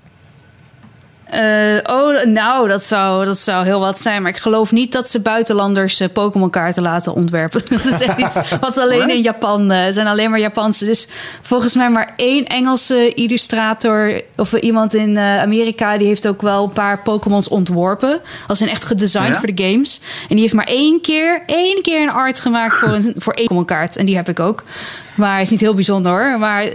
Eh, 1.36 1.96
oh, 1.96 2.24
nou, 2.24 2.68
dat 2.68 2.84
zou, 2.84 3.26
dat 3.26 3.38
zou 3.38 3.66
heel 3.66 3.80
wat 3.80 4.00
zijn. 4.00 4.22
Maar 4.22 4.32
ik 4.32 4.38
geloof 4.38 4.72
niet 4.72 4.92
dat 4.92 5.10
ze 5.10 5.22
buitenlanders 5.22 6.00
eh, 6.00 6.08
Pokémon-kaarten 6.14 6.84
laten 6.84 7.14
ontwerpen. 7.14 7.62
dat 7.70 7.86
is 7.86 8.02
echt 8.02 8.18
iets 8.18 8.38
wat 8.60 8.78
alleen 8.78 9.10
in 9.10 9.22
Japan 9.22 9.72
eh, 9.72 9.84
zijn. 9.90 10.08
Alleen 10.08 10.30
maar 10.30 10.40
Japanse. 10.40 10.86
Dus 10.86 11.08
volgens 11.42 11.76
mij 11.76 11.90
maar 11.90 12.14
één 12.16 12.46
Engelse 12.46 13.14
illustrator... 13.14 14.22
of 14.36 14.54
iemand 14.54 14.94
in 14.94 15.18
Amerika... 15.18 15.98
die 15.98 16.08
heeft 16.08 16.28
ook 16.28 16.42
wel 16.42 16.64
een 16.64 16.74
paar 16.74 17.02
Pokémons 17.02 17.48
ontworpen. 17.48 18.22
Als 18.48 18.62
in 18.62 18.70
echt 18.70 18.86
gedesigned 18.86 19.34
Ja? 19.34 19.40
voor 19.40 19.54
de 19.54 19.64
games. 19.64 20.02
En 20.22 20.28
die 20.36 20.40
heeft 20.40 20.54
maar 20.54 20.68
één 20.68 21.02
keer, 21.02 21.44
één 21.46 21.82
keer 21.82 22.02
een 22.02 22.12
art 22.12 22.40
gemaakt... 22.40 22.76
voor, 22.76 22.90
een, 22.90 23.14
voor 23.18 23.34
Pokémon-kaart. 23.34 23.96
En 23.96 24.06
die 24.06 24.16
heb 24.16 24.30
ik 24.30 24.40
ook. 24.40 24.64
Maar 25.16 25.34
het 25.34 25.46
is 25.46 25.52
niet 25.52 25.60
heel 25.60 25.74
bijzonder 25.74 26.12
hoor. 26.12 26.40
Maar 26.40 26.68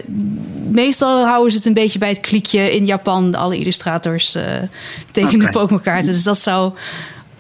meestal 0.70 1.24
houden 1.24 1.50
ze 1.50 1.56
het 1.56 1.66
een 1.66 1.74
beetje 1.74 1.98
bij 1.98 2.08
het 2.08 2.20
kliekje 2.20 2.74
in 2.76 2.86
Japan. 2.86 3.34
Alle 3.34 3.58
illustrators 3.58 4.34
eh 4.34 4.44
tekenen 5.10 5.46
Oké. 5.46 5.58
Pokémon-kaarten. 5.58 6.12
Dus 6.12 6.22
dat 6.22 6.38
zou 6.38 6.72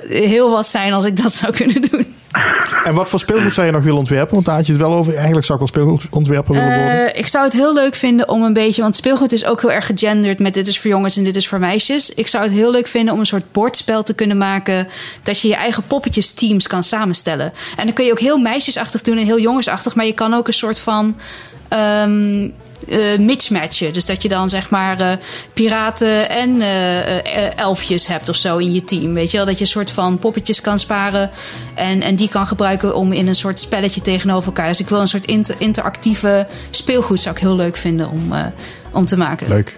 heel 0.08 0.50
wat 0.50 0.66
zijn 0.66 0.92
als 0.92 1.04
ik 1.04 1.22
dat 1.22 1.32
zou 1.32 1.52
kunnen 1.52 1.90
doen. 1.90 2.06
En 2.82 2.94
wat 2.94 3.08
voor 3.08 3.18
speelgoed 3.18 3.52
zou 3.52 3.66
je 3.66 3.72
nog 3.72 3.82
willen 3.82 3.98
ontwerpen? 3.98 4.34
Want 4.34 4.46
daar 4.46 4.56
had 4.56 4.66
je 4.66 4.72
het 4.72 4.80
wel 4.80 4.92
over. 4.92 5.14
Eigenlijk 5.14 5.46
zou 5.46 5.60
ik 5.62 5.72
wel 5.72 5.84
speelgoedontwerper 5.84 6.54
willen 6.54 6.68
worden. 6.68 7.12
Eh, 7.12 7.18
ik 7.18 7.26
zou 7.26 7.44
het 7.44 7.52
heel 7.52 7.74
leuk 7.74 7.94
vinden 7.94 8.28
om 8.28 8.42
een 8.42 8.52
beetje... 8.52 8.82
Want 8.82 8.96
speelgoed 8.96 9.32
is 9.32 9.44
ook 9.44 9.60
heel 9.60 9.72
erg 9.72 9.86
gegenderd 9.86 10.38
met 10.38 10.54
dit 10.54 10.68
is 10.68 10.78
voor 10.78 10.90
jongens 10.90 11.16
en 11.16 11.24
dit 11.24 11.36
is 11.36 11.48
voor 11.48 11.58
meisjes. 11.58 12.10
Ik 12.10 12.26
zou 12.26 12.44
het 12.44 12.52
heel 12.52 12.70
leuk 12.70 12.86
vinden 12.86 13.14
om 13.14 13.20
een 13.20 13.26
soort 13.26 13.52
bordspel 13.52 14.02
te 14.02 14.14
kunnen 14.14 14.38
maken... 14.38 14.88
dat 15.22 15.40
je 15.40 15.48
je 15.48 15.54
eigen 15.54 15.82
poppetjes 15.86 16.32
teams 16.32 16.66
kan 16.66 16.84
samenstellen. 16.84 17.52
En 17.76 17.84
dan 17.84 17.94
kun 17.94 18.04
je 18.04 18.10
ook 18.10 18.20
heel 18.20 18.38
meisjesachtig 18.38 19.02
doen 19.02 19.16
en 19.16 19.26
heel 19.26 19.40
jongensachtig... 19.40 19.94
maar 19.94 20.06
je 20.06 20.14
kan 20.14 20.34
ook 20.34 20.46
een 20.46 20.52
soort 20.52 20.80
van... 20.80 21.16
ehm 21.68 22.48
mismatchen. 23.18 23.92
Dus 23.92 24.06
dat 24.06 24.22
je 24.22 24.28
dan 24.28 24.48
zeg 24.48 24.70
maar 24.70 25.00
eh, 25.00 25.12
piraten 25.52 26.30
en 26.30 26.60
eh, 26.60 27.58
elfjes 27.58 28.06
hebt 28.06 28.28
of 28.28 28.36
zo 28.36 28.56
in 28.56 28.72
je 28.72 28.84
team. 28.84 29.14
Weet 29.14 29.30
je 29.30 29.36
wel? 29.36 29.46
Dat 29.46 29.58
je 29.58 29.64
een 29.64 29.70
soort 29.70 29.90
van 29.90 30.18
poppetjes 30.18 30.60
kan 30.60 30.78
sparen. 30.78 31.30
En, 31.74 32.02
en 32.02 32.16
die 32.16 32.28
kan 32.28 32.46
gebruiken 32.46 32.94
om 32.96 33.12
in 33.12 33.26
een 33.28 33.36
soort 33.36 33.60
spelletje 33.60 34.00
tegenover 34.00 34.46
elkaar. 34.46 34.68
Dus 34.68 34.80
ik 34.80 34.88
wil 34.88 35.00
een 35.00 35.08
soort 35.08 35.26
inter- 35.26 35.56
interactieve 35.58 36.46
speelgoed 36.70 37.20
zou 37.20 37.34
ik 37.34 37.40
heel 37.40 37.56
leuk 37.56 37.76
vinden 37.76 38.10
om, 38.10 38.32
om 38.90 39.06
te 39.06 39.16
maken. 39.16 39.48
Leuk. 39.48 39.76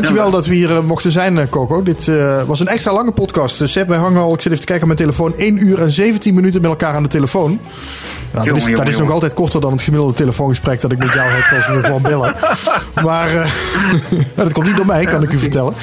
Dankjewel 0.00 0.30
dat 0.30 0.46
we 0.46 0.54
hier 0.54 0.70
eh, 0.70 0.82
mochten 0.82 1.10
zijn, 1.10 1.38
eh, 1.38 1.44
Coco. 1.50 1.82
Dit 1.82 2.08
eh, 2.08 2.42
was 2.42 2.60
een 2.60 2.68
extra 2.68 2.92
lange 2.92 3.12
podcast. 3.12 3.58
Dus 3.58 3.74
wij 3.74 3.98
hangen 3.98 4.20
al, 4.20 4.34
ik 4.34 4.40
zit 4.40 4.52
even 4.52 4.64
te 4.66 4.72
kijken 4.72 4.90
op 4.90 4.96
mijn 4.96 5.10
telefoon, 5.10 5.34
1 5.36 5.66
uur 5.66 5.82
en 5.82 5.90
17 5.90 6.34
minuten 6.34 6.60
met 6.60 6.70
elkaar 6.70 6.94
aan 6.94 7.02
de 7.02 7.08
telefoon. 7.08 7.60
Dat 8.30 8.44
Jongen, 8.44 8.70
is, 8.70 8.76
dat 8.76 8.88
is 8.88 8.98
nog 8.98 9.10
altijd 9.10 9.34
korter 9.34 9.60
dan 9.60 9.72
het 9.72 9.82
gemiddelde 9.82 10.14
telefoongesprek 10.14 10.80
dat 10.80 10.92
ik 10.92 10.98
met 10.98 11.12
jou 11.12 11.28
heb 11.30 11.54
als 11.54 11.66
we 11.66 11.82
gewoon 11.82 12.02
bellen. 12.02 12.34
Maar 13.06 13.52
dat 14.34 14.52
komt 14.52 14.66
niet 14.66 14.76
door 14.76 14.86
mij, 14.86 15.04
kan 15.04 15.22
ik 15.22 15.32
u 15.32 15.38
vertellen. 15.38 15.74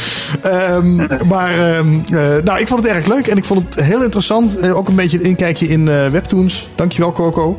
Ehm, 0.42 0.96
maar 1.28 1.52
ehm, 1.52 1.88
eh, 2.06 2.44
nou, 2.44 2.60
ik 2.60 2.68
vond 2.68 2.84
het 2.84 2.94
erg 2.94 3.08
leuk 3.08 3.28
en 3.28 3.38
ik 3.38 3.46
vond 3.46 3.76
het 3.76 3.86
heel 3.86 4.04
interessant. 4.04 4.72
Ook 4.72 4.88
een 4.88 4.96
beetje 4.96 5.18
een 5.18 5.26
inkijkje 5.26 5.68
in 5.68 5.86
webtoons. 6.12 6.68
Dankjewel, 6.76 7.12
Coco. 7.12 7.58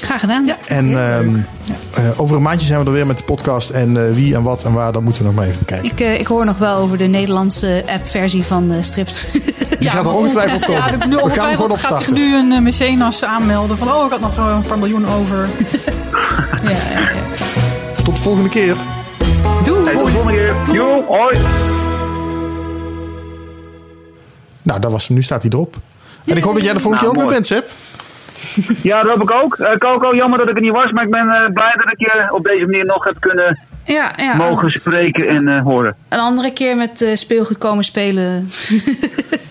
Graag 0.00 0.20
gedaan. 0.20 0.44
Ja. 0.46 0.56
En 0.66 0.86
ehm, 0.88 1.28
eh, 1.94 2.20
over 2.20 2.36
een 2.36 2.42
maandje 2.42 2.66
zijn 2.66 2.80
we 2.80 2.86
er 2.86 2.92
weer 2.92 3.06
met 3.06 3.18
de 3.18 3.24
podcast. 3.24 3.70
En 3.70 4.06
eh, 4.06 4.12
wie 4.14 4.34
en 4.34 4.42
wat 4.42 4.62
en 4.64 4.72
waar, 4.72 4.92
dat 4.92 5.02
moeten 5.02 5.22
we 5.22 5.28
nog 5.28 5.36
maar 5.36 5.46
even 5.46 5.58
bekijken. 5.58 5.90
Ik, 5.90 6.00
eh, 6.00 6.18
ik 6.20 6.26
hoor 6.26 6.44
nog 6.44 6.58
wel 6.58 6.76
over 6.76 6.98
de 6.98 7.04
Nederlandse 7.06 7.84
app-versie 7.86 8.44
van 8.44 8.72
eh, 8.72 8.76
Strips. 8.82 9.26
Die 9.80 9.90
gaat 9.90 10.06
er 10.06 10.12
ongetwijfeld 10.12 10.64
komen. 10.64 10.82
Ja, 10.82 11.06
de- 11.06 11.22
we 11.24 11.30
gaan 11.30 11.54
gewoon 11.56 11.78
gaat 11.78 11.98
zich 11.98 12.10
nu 12.12 12.34
een 12.36 12.62
mecenas 12.62 13.24
aanmelden. 13.24 13.78
Van, 13.78 13.92
oh, 13.92 14.04
ik 14.04 14.10
had 14.10 14.20
nog 14.20 14.36
een 14.36 14.62
paar 14.62 14.78
miljoen 14.78 15.06
over. 15.08 15.36
ja, 16.62 16.70
ja, 16.70 16.76
ja. 17.00 17.08
Tot 18.04 18.16
de 18.16 18.22
volgende 18.22 18.48
keer. 18.48 18.76
Doei! 19.64 19.84
Hey, 19.84 19.94
tot 19.94 20.04
de 20.04 20.10
volgende 20.12 20.32
keer. 20.38 20.54
Jo, 20.72 21.04
hoi. 21.08 21.36
Nou, 24.62 24.80
dat 24.80 24.90
was 24.90 25.06
hem. 25.06 25.16
Nu 25.16 25.22
staat 25.22 25.42
hij 25.42 25.50
erop. 25.50 25.76
En 26.24 26.36
ik 26.36 26.42
hoop 26.42 26.54
dat 26.54 26.64
jij 26.64 26.72
de 26.72 26.80
volgende 26.80 27.04
Nou, 27.06 27.16
keer 27.16 27.24
ook 27.24 27.30
weer 27.30 27.40
mooi. 27.40 27.58
bent, 27.58 27.70
Seb. 27.70 27.87
Ja, 28.82 29.02
dat 29.02 29.12
heb 29.12 29.22
ik 29.22 29.30
ook. 29.30 29.56
Eh, 29.56 29.76
Coco, 29.76 30.14
jammer 30.14 30.38
dat 30.38 30.48
ik 30.48 30.54
er 30.54 30.62
niet 30.62 30.70
was, 30.70 30.90
maar 30.90 31.04
ik 31.04 31.10
ben 31.10 31.28
eh, 31.28 31.52
blij 31.52 31.74
dat 31.76 31.92
ik 31.92 31.98
je 31.98 32.28
op 32.32 32.44
deze 32.44 32.64
manier 32.64 32.84
nog 32.84 33.04
heb 33.04 33.20
kunnen 33.20 33.58
ja, 33.84 34.12
ja. 34.16 34.36
mogen 34.36 34.70
spreken 34.70 35.26
en 35.26 35.48
eh, 35.48 35.62
horen. 35.62 35.96
Een 36.08 36.18
andere 36.18 36.52
keer 36.52 36.76
met 36.76 37.10
speelgoed 37.14 37.58
komen 37.58 37.84
spelen. 37.84 38.48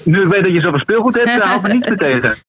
Nu 0.03 0.21
ik 0.21 0.27
weet 0.27 0.43
dat 0.43 0.51
je 0.51 0.61
zoveel 0.61 0.79
speelgoed 0.79 1.15
hebt, 1.15 1.29
uh, 1.43 1.61
me 1.61 1.69
niets 1.69 1.87
meer 1.87 1.97
tegen. 1.97 2.46